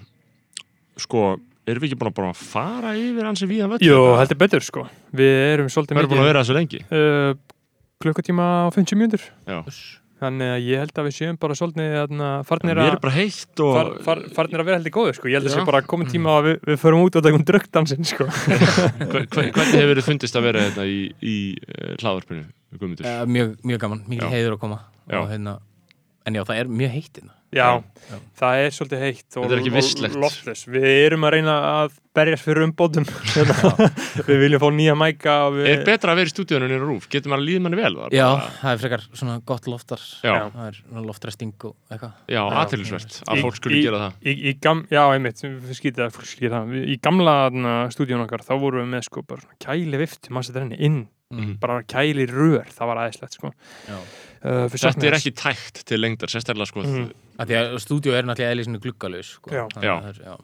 Sko, 0.97 1.36
erum 1.68 1.82
við 1.82 1.90
ekki 1.90 1.98
búin 2.01 2.09
að 2.12 2.16
bara 2.16 2.32
fara 2.38 2.94
yfir 2.97 3.26
hansi 3.28 3.47
víðan 3.51 3.74
völl? 3.74 3.82
jú, 3.84 3.98
heldur 4.16 4.38
betur 4.40 4.62
sko 4.64 4.86
við 5.12 5.34
erum 5.52 5.68
svolítið 5.68 5.98
Við 5.98 6.02
erum 6.05 6.10
búin 6.14 6.22
að 6.22 6.30
vera 6.30 6.43
þessu 6.47 6.56
lengi 6.56 6.80
uh, 6.88 7.34
klukkutíma 8.01 8.47
á 8.64 8.72
50 8.72 8.97
mínútur 8.97 9.26
Já. 9.44 9.60
Þannig 10.16 10.48
að 10.55 10.62
ég 10.64 10.80
held 10.80 10.98
að 11.01 11.06
við 11.09 11.14
séum 11.18 11.36
bara 11.40 11.55
svolítið 11.59 12.12
farnir 12.48 12.78
að 12.80 12.88
er 12.90 12.98
bara 13.02 13.14
heitt 13.16 13.60
og 13.66 13.72
far, 13.76 13.90
far, 14.06 14.22
farnir 14.38 14.62
að 14.62 14.68
vera 14.70 14.78
heldur 14.80 14.94
góður 14.97 15.18
sko. 15.18 15.28
ég 15.28 15.36
held 15.36 15.51
að 15.51 15.52
Já. 15.52 15.59
sé 15.60 15.66
bara 15.68 15.82
komin 15.84 16.09
tíma 16.09 16.36
að 16.38 16.48
við, 16.48 16.56
við 16.70 16.78
förum 16.80 17.02
út 17.05 17.18
og 17.20 17.26
takum 17.26 17.44
dröggdansinn 17.51 18.09
sko. 18.09 18.26
Hve- 19.12 19.26
hve- 19.28 19.48
Hvernig 19.52 19.76
hefur 19.76 20.01
þið 20.01 20.09
fundist 20.09 20.38
að 20.40 20.47
vera 20.48 20.64
þetta 20.70 20.86
í, 20.88 20.98
í 21.20 21.36
hlaðvarpinu, 22.01 22.47
Guðmundur? 22.80 23.05
uh, 23.12 23.24
mjög, 23.36 23.52
mjög 23.68 23.82
gaman, 23.84 24.05
mikil 24.09 24.24
Já. 24.24 24.32
heiður 24.38 24.56
að 24.56 24.62
koma 24.64 24.80
Já. 25.12 25.18
og 25.20 25.28
hérna 25.34 25.59
en 26.26 26.34
já, 26.40 26.43
það 26.48 26.62
er 26.64 26.72
mjög 26.80 26.97
heitt 26.97 27.20
hérna 27.20 27.36
Já, 27.55 27.66
Já. 28.10 28.16
það 28.40 28.60
er 28.64 28.73
svolítið 28.74 29.02
heitt 29.05 29.36
og, 29.39 29.44
og 29.47 30.16
loftless. 30.20 30.64
Við 30.66 30.86
erum 31.06 31.24
að 31.28 31.32
reyna 31.36 31.55
að 31.85 31.94
berjast 32.16 32.44
fyrir 32.47 32.64
umbótum. 32.66 33.06
við 34.28 34.40
viljum 34.43 34.62
fá 34.62 34.66
nýja 34.74 34.94
mæka 34.98 35.35
og 35.47 35.56
við... 35.59 35.68
Er 35.70 35.82
betra 35.86 36.12
að 36.14 36.20
vera 36.20 36.31
í 36.31 36.32
stúdíunum 36.32 36.66
en 36.68 36.74
í 36.74 36.81
rúf? 36.82 37.06
Getur 37.12 37.32
maður 37.32 37.43
að 37.44 37.48
líða 37.51 37.62
manni 37.66 37.78
vel? 37.81 37.93
þar? 38.01 38.16
Já, 38.18 38.27
Bara- 38.32 38.51
það 38.60 38.70
er 38.74 38.82
frekar 38.82 39.05
svona 39.20 39.36
gott 39.52 39.68
loftar 39.70 40.05
Já, 40.27 40.35
það 40.56 40.68
er 40.70 40.81
loftresting 41.06 41.55
og 41.70 41.74
eitthvað 41.93 42.14
já, 42.36 42.43
aðtilsvert 42.62 43.18
að 43.27 43.36
Í- 43.40 43.44
fólk 43.47 43.59
skulle 43.60 43.78
í- 43.81 43.85
gera 43.86 44.02
það. 44.05 44.18
Í, 44.27 44.36
í 44.51 44.55
gam, 44.66 44.85
já, 44.93 45.02
einmitt, 45.16 45.43
við 45.47 45.74
skýtið 45.81 46.06
að 46.09 46.14
fólk 46.18 46.31
skýtið 46.32 46.56
það. 46.56 46.70
Við- 46.77 46.86
Í 46.97 47.01
gamla 47.09 47.36
þarna, 47.44 47.74
stúdíun 47.94 48.24
okkar, 48.27 48.47
þá 48.48 48.55
vorum 48.64 48.82
við 48.85 48.93
með 48.97 49.06
sko 49.10 49.23
bara 49.27 49.44
svona 49.47 49.60
kæli 49.68 50.02
vift, 50.02 50.31
maður 50.32 50.51
setur 50.51 50.66
henni 50.66 50.81
inn, 50.90 51.02
Mhm. 51.27 51.56
bara 51.59 51.81
kæli 51.82 52.23
rör, 52.31 52.68
það 52.70 52.86
var 52.86 53.01
aðeinslegt 53.02 53.35
sko. 53.35 53.51
Já. 53.90 53.97
Uh, 54.43 54.67
Þetta 54.69 55.07
er 55.09 55.17
ekki 55.19 55.33
tækt 55.35 55.85
til 55.89 55.99
lengdar, 56.03 56.29
sérstaklega 56.33 56.67
sko 56.69 56.83
Mhm. 56.85 57.07
Af 57.39 57.49
því 57.49 57.57
að 57.61 57.75
stúdíu 57.83 58.13
er 58.17 58.25
náttúrulega 58.25 58.53
eðli 58.55 58.65
svona 58.65 58.81
gluggalaus 58.81 59.31
sko. 59.37 59.51
Já. 59.51 59.65
Þannig 59.75 59.91
að 59.93 60.09
er- 60.09 60.23
já. 60.25 60.37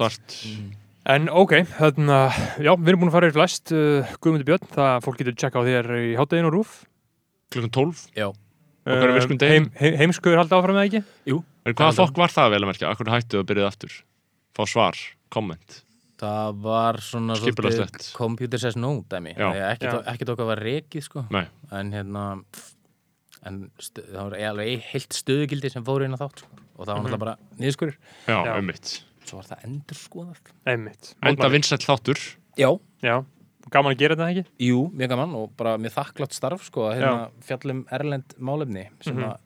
Þart 0.00 0.38
En 1.06 1.28
ok, 1.28 1.50
þarna, 1.76 2.18
já, 2.64 2.72
við 2.80 2.88
erum 2.88 3.00
búin 3.02 3.10
að 3.10 3.12
fara 3.12 3.28
yfir 3.28 3.36
flest, 3.36 3.72
uh, 3.76 4.08
Guðmundur 4.24 4.46
Björn, 4.48 4.68
það 4.72 5.02
fólk 5.04 5.18
getur 5.20 5.34
tjekka 5.36 5.60
á 5.60 5.62
þér 5.68 5.90
í 6.00 6.16
háttegin 6.16 6.46
og 6.48 6.54
rúf. 6.54 6.84
klukkan 7.52 7.70
12. 7.70 8.06
Já. 8.16 8.32
Degi. 8.84 9.48
heim, 9.48 9.70
heim, 9.76 9.94
Heimskuður 10.00 10.40
haldið 10.40 10.56
áfram 10.58 10.76
með 10.76 10.88
ekki? 10.88 11.04
En 11.66 11.74
hvaða 11.74 11.94
fólk 11.96 12.16
var 12.16 12.28
það 12.28 12.50
vel 12.50 12.60
að 12.64 12.68
merkja? 12.72 12.88
Akkur 12.90 13.08
hættu 13.12 13.38
að 13.40 13.46
byrjaði 13.48 13.68
aftur? 13.68 13.92
Fá 14.56 14.64
svar, 14.68 14.96
komment. 15.30 15.82
Það 16.20 16.60
var 16.62 16.94
svona 17.04 17.36
computer 18.14 18.58
says 18.58 18.76
no 18.76 19.02
dæmi 19.10 19.34
ekki, 19.36 19.88
ekki 20.08 20.28
okkar 20.30 20.46
var 20.46 20.60
rekið 20.62 21.02
sko. 21.02 21.26
Nei. 21.30 21.46
en 21.72 21.90
hérna 21.92 22.44
en 23.46 23.70
stu, 23.78 24.02
það 24.02 24.30
var 24.30 24.38
alveg 24.50 24.80
heilt 24.92 25.12
stöðugildi 25.12 25.70
sem 25.70 25.84
fóru 25.84 26.04
inn 26.04 26.14
á 26.16 26.20
þátt 26.20 26.38
sko. 26.44 26.48
og 26.76 26.86
það 26.86 26.86
var 26.86 26.96
Mhm. 26.96 27.04
náttúrulega 27.06 27.18
bara 27.18 27.36
niðurskurður 27.60 27.96
Já, 28.26 28.44
Já. 28.44 28.58
ummitt. 28.58 29.02
svo 29.24 29.36
var 29.36 29.44
það 29.44 29.64
endur 29.64 29.96
skoðað 29.96 30.38
Einmitt. 30.66 31.14
Enda 31.22 31.48
vinsætt 31.48 31.84
þáttur. 31.86 32.36
Já, 32.58 32.78
Já, 33.02 33.24
gaman 33.70 33.94
að 33.94 33.98
gera 33.98 34.16
þetta 34.16 34.30
ekki? 34.34 34.46
jú, 34.60 34.90
mjög 34.92 35.08
gaman 35.08 35.34
og 35.34 35.56
bara 35.56 35.76
mjög 35.78 35.92
þakklátt 35.94 36.32
starf 36.32 36.64
sko, 36.64 36.80
að 36.90 36.96
hérna, 37.00 37.30
fjallum 37.40 37.86
erlend 37.90 38.34
málefni 38.38 38.88
sem 39.00 39.16
Mhm. 39.16 39.24
að 39.24 39.38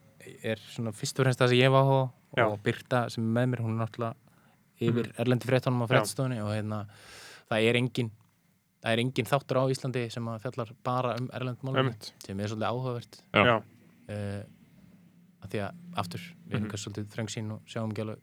er 0.44 0.56
svona 0.56 0.92
fyrst 0.92 1.18
og 1.20 1.24
fremst 1.26 1.38
það 1.38 1.48
sem 1.48 1.58
ég 1.58 1.70
var 1.70 1.84
á 1.84 2.10
Já. 2.36 2.46
og 2.52 2.62
Birta 2.62 3.08
sem 3.10 3.24
er 3.36 3.46
með 3.46 3.54
mér, 3.54 3.60
hún 3.64 3.80
er 3.80 3.86
náttúrulega 3.86 4.14
yfir 4.80 5.12
erlendi 5.18 5.46
fréttunum 5.46 5.82
á 5.82 5.86
Já. 5.86 6.00
fréttstofunni 6.00 6.40
og 6.42 6.50
hérna, 6.54 6.86
það 7.50 7.62
er 7.68 7.74
engin 7.76 8.10
það 8.82 8.92
er 8.92 8.98
engin 8.98 9.26
þáttur 9.26 9.56
á 9.58 9.64
Íslandi 9.70 10.10
sem 10.12 10.24
að 10.24 10.40
fjallar 10.42 10.68
bara 10.84 11.16
um 11.18 11.28
erlend 11.32 11.58
málefni 11.62 11.78
Einmitt. 11.92 12.12
sem 12.24 12.40
er 12.40 12.46
svolítið 12.48 12.70
áhugavert 12.70 13.22
Já. 13.34 13.44
Já. 13.44 13.62
Uh, 14.08 14.42
að 15.44 15.50
því 15.52 15.60
að 15.66 15.74
aftur 15.96 16.20
við 16.20 16.54
erum 16.54 16.62
Mhm. 16.64 16.70
kannski 16.72 16.88
svolítið 16.90 17.12
þröngsýn 17.14 17.52
og 17.52 17.60
sjáum 17.66 17.92
ekki 17.92 18.02
alveg 18.06 18.18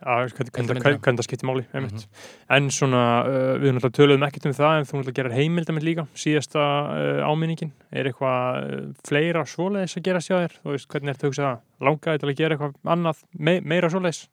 hvernig- 0.00 1.00
það 1.04 1.24
skiptir 1.26 1.44
máli, 1.48 1.66
einmitt. 1.74 1.92
Mhm. 1.92 2.04
En 2.56 2.70
svona, 2.70 3.00
uh, 3.26 3.58
við 3.60 3.74
náttúrulega 3.76 3.98
töluðum 3.98 4.24
ekkert 4.28 4.46
um 4.46 4.52
það 4.56 4.78
en 4.78 4.84
þú 4.88 4.94
náttúrulega 4.96 5.18
gerir 5.18 5.34
heimildamind 5.36 5.84
líka, 5.84 6.06
síðasta 6.14 6.60
uh, 6.60 7.28
áminningin. 7.28 7.72
Er 7.92 8.04
eitthvað 8.08 8.94
fleira 9.04 9.44
svoleiðis 9.44 9.96
að 9.98 10.02
gera 10.08 10.18
sjá 10.24 10.36
þér? 10.40 10.54
Þú 10.64 10.70
veist, 10.72 10.88
hvernig 10.88 11.08
er 11.08 11.14
þetta 11.14 11.26
að 11.26 11.30
hugsa 11.30 11.44
það? 11.44 11.60
Langaði 11.80 12.18
til 12.20 12.28
að 12.30 12.36
gera 12.40 12.56
eitthvað 12.56 12.74
annað, 12.96 13.22
me 13.38 13.60
meira 13.60 13.90
svoleiðis? 13.92 14.28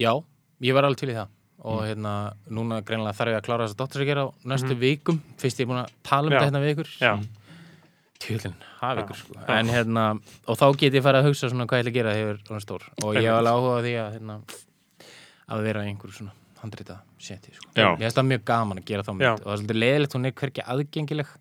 Já, 0.00 0.12
ég 0.60 0.74
var 0.74 0.82
alveg 0.84 0.96
til 1.00 1.08
í 1.08 1.14
það 1.16 1.28
og 1.64 1.80
Mm. 1.80 1.86
hérna, 1.88 2.34
núna 2.50 2.82
greinlega 2.84 3.16
þarf 3.16 3.32
ég 3.32 3.38
að 3.40 3.46
klára 3.48 3.64
þess 3.64 3.74
að 3.74 3.80
dóttur 3.80 4.02
að 4.02 4.06
gera 4.10 4.24
á 4.28 4.28
næstu 4.44 4.74
vikum 4.76 5.20
fyrst 5.38 5.56
ég 5.56 5.64
er 5.64 5.66
búin 5.72 5.80
að 5.86 5.90
tala 6.02 6.26
um 6.26 6.28
Mhm. 6.28 6.36
Þetta 6.36 6.44
hérna 6.44 6.60
við 6.60 6.74
ykkur 6.74 6.90
Já, 7.00 7.12
Tjúlinn, 8.22 8.54
hafa 8.80 9.02
ykkur 9.04 9.18
sko 9.18 9.34
en 9.52 9.68
hérna, 9.68 10.04
og 10.48 10.56
þá 10.60 10.66
get 10.80 10.94
ég 10.96 11.02
farið 11.04 11.20
að 11.24 11.26
hugsa 11.28 11.50
svona 11.50 11.66
hvað 11.66 11.80
ég 11.80 11.84
ætla 11.84 11.90
að 11.92 11.98
gera 11.98 12.14
þegar 12.14 12.38
ég 12.38 12.54
er 12.58 12.62
stór. 12.64 12.86
Og 13.02 13.14
ég 13.18 13.26
hef 13.26 13.34
alveg 13.40 13.58
áhuga 13.58 13.82
því 13.84 13.92
að 14.04 14.12
hérna, 14.14 14.36
að 15.54 15.66
vera 15.66 15.82
í 15.84 15.90
einhverju 15.90 16.16
svona 16.20 16.32
handrita 16.62 16.96
seti 17.20 17.52
sko. 17.52 17.68
Ég 17.76 17.98
finnst 18.00 18.16
það 18.16 18.28
mjög 18.30 18.44
gaman 18.48 18.80
að 18.80 18.86
gera 18.88 19.02
þá 19.04 19.12
mynd. 19.12 19.26
Já. 19.26 19.32
og 19.34 19.42
það 19.44 19.52
er 19.52 19.60
svolítið 19.60 19.80
leðilegt, 19.82 20.14
hún 20.16 20.24
er 20.30 20.34
hverki 20.40 20.64
aðgengileg. 20.74 21.34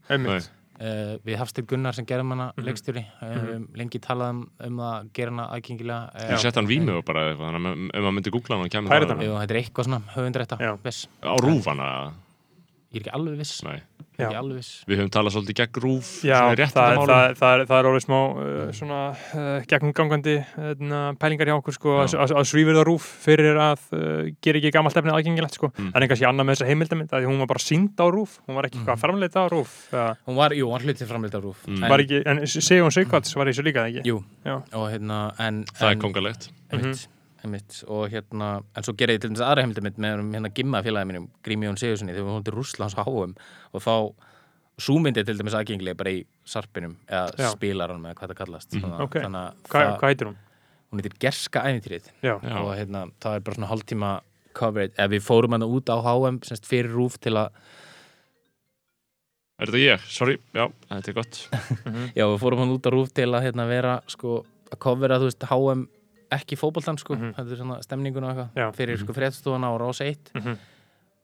Uh, 0.84 1.14
við 1.24 1.38
Hafsteinn 1.38 1.68
Gunnar 1.70 1.94
sem 1.96 2.04
gerðum 2.10 2.32
hana 2.34 2.48
Mhm. 2.58 2.66
leikstjóri 2.66 3.04
uh, 3.22 3.60
lengi 3.78 4.00
talað 4.02 4.32
um, 4.34 4.40
um 4.66 4.80
að 4.82 5.12
gera 5.14 5.30
hana 5.32 5.46
aðgengilega 5.54 6.32
Ég 6.34 6.40
sett 6.42 6.56
hann 6.58 6.68
vímu 6.68 6.98
og 6.98 7.06
bara 7.06 7.28
þannig 7.38 7.92
að 7.94 8.08
myndi 8.18 8.32
googla 8.34 8.58
hann 8.58 8.66
og 8.66 8.72
kemur 8.74 8.90
það 8.90 9.06
þetta. 9.14 9.46
Er 9.46 9.62
eitthvað 9.62 9.86
svona 9.86 10.02
höfundrætta 10.16 10.58
á 10.58 11.34
rúfana. 11.46 11.88
Ég 12.92 13.00
er 13.00 13.06
ekki 13.06 13.14
alveg 13.14 13.38
viss. 13.38 13.62
Nei. 13.64 13.78
Er 14.20 14.30
Við 14.88 15.00
höfum 15.00 15.10
talað 15.14 15.34
svolítið 15.34 15.56
gegn 15.58 15.80
rúf, 15.84 16.10
Já, 16.24 16.36
það, 16.38 16.54
rétt 16.60 16.74
það, 16.76 16.98
það, 17.00 17.34
það, 17.40 17.54
er, 17.58 17.64
það 17.70 17.80
er 17.80 17.88
orðið 17.90 18.04
smá 18.06 18.18
uh, 18.20 18.72
svona 18.78 19.00
uh, 19.10 19.64
gegnumgangandi 19.72 20.36
uh, 20.38 21.14
pælingar 21.20 21.50
hjá 21.50 21.56
okkur 21.58 21.78
sko, 21.78 21.96
að, 22.04 22.14
að, 22.22 22.34
að 22.38 22.48
svífur 22.52 22.78
það 22.78 22.86
rúf 22.90 23.08
fyrir 23.26 23.58
að 23.64 23.88
uh, 23.98 24.30
gera 24.46 24.62
ekki 24.62 24.72
gamalt 24.76 25.00
efnið 25.02 25.18
aðgengilegt 25.18 25.58
sko. 25.58 25.72
Mm. 25.78 25.90
en 25.96 26.06
einhvers 26.06 26.22
ég 26.22 26.30
annað 26.30 26.48
með 26.50 26.58
þessa 26.60 26.70
heimildamind 26.70 27.14
að 27.18 27.24
því 27.26 27.32
hún 27.32 27.42
var 27.44 27.52
bara 27.54 27.64
sínd 27.66 27.98
á 27.98 28.06
rúf, 28.14 28.38
hún 28.46 28.60
var 28.60 28.70
ekki 28.70 28.78
Mm. 28.78 28.86
eitthvað 28.86 29.02
framleita 29.06 29.42
á 29.42 29.48
rúf 29.54 29.74
uh, 29.94 30.14
Hún 30.30 30.38
var, 30.38 30.54
jú, 30.58 30.70
hún 30.70 30.86
hlutið 30.86 31.10
framleitt 31.10 31.36
af 31.38 31.44
rúf 31.46 31.66
Mm. 31.68 31.84
en, 31.84 31.90
var 31.90 32.00
ekki, 32.06 32.22
en 32.30 32.44
Sigur 32.48 32.92
Sigvarts 32.94 33.34
var 33.38 33.48
í 33.50 33.54
þessu 33.54 33.66
líka 33.66 33.88
ekki 33.90 34.06
Jú, 34.08 34.22
Já. 34.46 34.56
og 34.78 34.88
hérna 34.94 35.20
en, 35.42 35.64
Það 35.74 35.90
en, 35.90 35.98
er 35.98 36.02
kongalegt. 36.02 36.50
einmitt, 36.74 37.08
einmitt, 37.44 37.80
og 37.92 38.06
hérna 38.14 38.50
en 38.76 38.84
svo 38.86 38.94
gerði 38.98 39.18
ég 39.18 39.22
til 39.26 39.32
þess 39.34 39.44
aðra 39.46 39.64
heimildamind 39.66 39.98
með 40.00 40.20
um, 40.24 40.30
hérna 40.36 40.52
gimma 40.56 40.82
félagi 40.86 41.10
mínum, 41.12 41.26
Grími 41.44 41.68
Jón 41.68 41.78
Sigurssoni 41.82 42.14
þegar 42.16 42.28
við 42.30 42.36
hún 42.38 42.46
til 42.48 42.56
Rússlands 42.56 42.96
háum 42.96 43.36
og 43.74 43.84
þá 43.84 43.94
svo 44.84 44.96
myndi 45.04 45.22
til 45.28 45.36
dæmis 45.38 45.54
aðgengilega 45.60 45.98
bara 46.00 46.14
í 46.16 46.24
sarpinum 46.50 46.96
eða 47.08 47.52
spilaranum 47.54 48.08
eða 48.10 48.16
hvað 48.22 48.32
það 48.34 48.40
kallast 48.42 48.74
Mhm. 48.74 48.82
þannig, 48.82 48.96
að- 48.98 49.04
Ok. 49.04 49.16
þannig 49.22 49.42
að 49.44 49.70
Hva, 49.70 49.98
hvað 50.00 50.10
heitir 50.14 50.28
hún? 50.32 50.38
hún 50.92 51.02
heitir 51.02 51.20
Gerska 51.20 51.62
æfintýrið 51.68 52.08
og 52.34 52.76
hérna, 52.78 53.12
það 53.22 53.36
er 53.36 53.40
bara 53.42 53.56
svona 53.56 53.70
hálftíma 53.74 54.12
coverage, 54.54 54.94
eða 54.98 55.10
við 55.10 55.22
fórum 55.26 55.52
hann 55.52 55.64
út 55.66 55.86
á 55.90 55.98
HM 56.02 56.40
semst 56.46 56.66
fyrir 56.66 56.92
rúf 56.94 57.20
til 57.20 57.34
að 57.34 57.50
Er 59.62 59.70
þetta 59.70 59.80
ég? 59.84 60.06
Sorry, 60.10 60.38
já, 60.54 60.66
þetta 60.90 61.10
er 61.12 61.14
gott. 61.14 61.38
já, 62.18 62.26
við 62.26 62.40
fórum 62.42 62.64
hann 62.64 62.74
út 62.74 62.88
á 62.90 62.92
rúf 62.92 63.12
til 63.14 63.30
að 63.30 63.44
hérna, 63.46 63.68
vera 63.70 63.94
sko, 64.10 64.40
að 64.74 64.80
covera, 64.82 65.20
þú 65.22 65.28
veist, 65.30 65.46
HM 65.52 65.84
ekki 66.38 66.56
fótboltan, 66.60 66.98
sko, 67.00 67.16
Mhm. 67.16 67.34
þetta 67.38 67.52
er 67.52 67.58
svona 67.62 67.78
stemningun 67.84 68.24
og 68.24 68.36
eitthvað, 68.36 68.76
fyrir 68.76 68.98
sko 69.00 69.14
fréttstofuna 69.14 69.70
á 69.70 69.74
Rás 69.80 70.02
1 70.02 70.32
Mhm. 70.36 70.58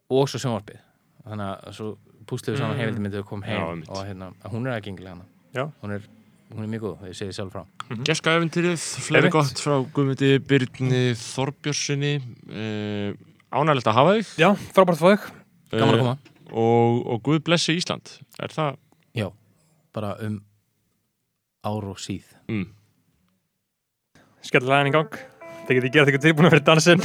og 0.10 0.28
svo 0.30 0.40
sjónvarpið 0.40 0.80
þannig 1.28 1.50
að 1.66 1.74
svo 1.74 1.98
púsluðu 2.26 2.58
saman 2.58 2.78
Mm. 2.78 2.80
heimildamindið 2.80 3.20
og 3.20 3.26
kom 3.26 3.42
heim 3.44 3.84
Já, 3.84 3.90
og 3.90 4.06
hérna, 4.06 4.34
hún 4.46 4.68
er 4.68 4.80
aðgengilega 4.82 5.10
hana 5.10 5.26
Já. 5.54 5.72
hún 5.84 5.92
er, 5.96 6.02
hún 6.54 6.64
er 6.64 6.68
mjög 6.68 6.82
góð, 6.82 7.08
ég 7.10 7.16
segi 7.16 7.34
sjálf 7.34 7.52
frá 7.52 7.66
Gerska 8.06 8.30
eventýrið, 8.38 8.78
fleiri 9.02 9.26
Einmitt. 9.26 9.32
gott 9.32 9.58
frá 9.58 9.84
Guðmundi 9.92 10.38
Byrni 10.40 11.14
Þorbjörnssoni. 11.18 12.22
Uh, 12.50 13.14
ánægilegt 13.52 13.88
að 13.90 13.94
hafa 13.98 14.12
þig. 14.14 14.38
Já 14.38 14.54
frábært 14.54 14.98
að 14.98 15.02
fá 15.02 15.10
þig 15.10 15.32
gaman 15.72 15.90
að 15.90 15.98
Eh, 15.98 16.02
koma, 16.04 16.18
og, 16.54 17.08
og 17.08 17.24
Guð 17.24 17.40
blessi 17.44 17.76
Ísland. 17.76 18.20
Er 18.40 18.48
það? 18.50 18.78
já, 19.16 19.32
bara 19.92 20.16
um 20.22 20.42
ár 21.66 21.84
og 21.90 21.98
síð 21.98 22.24
Skellilega 24.46 24.80
henni 24.82 24.92
í 24.94 24.96
gang. 24.96 25.18
Það 25.68 25.78
getið 25.80 25.94
gert 25.96 26.10
eitthvað 26.10 26.26
tilbúin 26.26 26.54
fyrir 26.54 26.66
dansinn. 26.70 27.04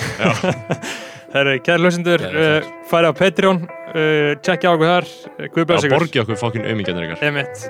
Það 1.34 1.40
eru 1.42 1.54
kæri 1.66 1.82
lausindur 1.82 2.22
uh, 2.28 2.68
Færi 2.90 3.10
á 3.10 3.12
Patreon 3.18 3.64
uh, 3.66 4.30
Tjekkja 4.44 4.70
á 4.70 4.74
okkur 4.76 4.90
þar 4.92 5.08
uh, 5.10 5.48
Það 5.50 5.88
ykkur. 5.88 5.96
borgi 5.98 6.22
okkur 6.22 6.38
fokkin 6.40 6.68
auðmingjarnir 6.68 7.08
ykkar. 7.10 7.24
Emitt 7.28 7.66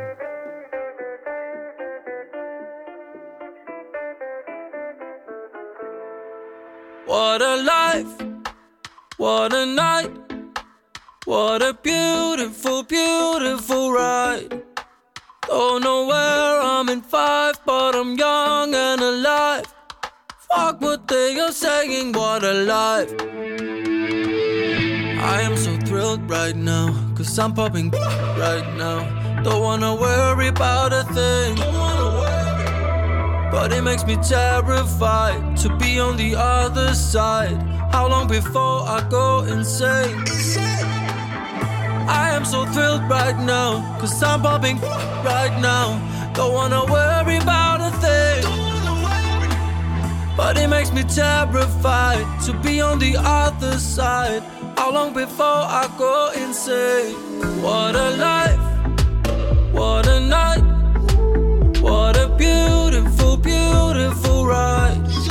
What 7.07 7.43
a 7.43 7.57
life, 7.57 8.15
what 9.19 9.53
a 9.53 9.67
night, 9.67 10.11
what 11.27 11.63
a 11.63 11.75
beautiful, 11.75 12.83
beautiful 12.83 13.93
ride. 13.93 14.63
Oh, 15.57 15.79
Don't 15.79 15.85
know 15.85 16.07
where 16.07 16.61
I'm 16.63 16.89
in 16.89 17.01
five, 17.01 17.61
but 17.65 17.95
I'm 17.95 18.17
young 18.17 18.75
and 18.75 19.01
alive. 19.01 19.65
Fuck 20.49 20.81
what 20.81 21.07
they 21.07 21.39
are 21.39 21.53
saying, 21.53 22.13
what 22.13 22.43
a 22.43 22.55
life. 22.55 23.15
I 25.23 25.43
am 25.43 25.57
so 25.57 25.77
thrilled 25.87 26.29
right 26.29 26.57
now, 26.57 26.89
cause 27.17 27.39
I'm 27.39 27.55
popping 27.55 27.91
right 28.45 28.69
now. 28.77 28.99
Don't 29.45 29.63
wanna 29.63 29.95
worry 29.95 30.49
about 30.49 30.93
a 30.93 31.05
thing. 31.15 31.55
But 33.53 33.73
it 33.73 33.83
makes 33.83 34.05
me 34.05 34.17
terrified 34.17 35.57
to 35.59 35.69
be 35.77 36.01
on 36.01 36.17
the 36.17 36.35
other 36.35 36.95
side. 36.95 37.63
How 37.93 38.09
long 38.09 38.27
before 38.27 38.81
I 38.89 39.07
go 39.09 39.45
insane? 39.45 40.74
I 42.09 42.31
am 42.31 42.45
so 42.45 42.67
thrilled 42.67 43.09
right 43.09 43.39
now, 43.39 43.97
cause 43.99 44.23
I'm 44.23 44.43
popping 44.43 44.81
right 45.25 45.57
now. 45.61 46.01
Don't 46.35 46.53
wanna 46.53 46.85
worry 46.85 47.39
about 47.39 47.81
a 47.81 47.91
thing. 48.05 48.45
But 50.37 50.59
it 50.59 50.69
makes 50.69 50.93
me 50.93 51.05
terrified 51.05 52.27
to 52.47 52.53
be 52.53 52.81
on 52.81 52.99
the 52.99 53.17
other 53.19 53.79
side. 53.79 54.43
How 54.77 54.93
long 54.93 55.15
before 55.15 55.63
I 55.81 55.89
go 55.97 56.33
insane? 56.37 57.15
What 57.63 57.95
a 57.95 58.11
life, 58.17 58.61
what 59.73 60.07
a 60.07 60.21
night, 60.21 60.65
what 61.81 62.17
a 62.17 62.29
beautiful, 62.37 63.37
beautiful 63.37 64.47
ride. 64.47 65.24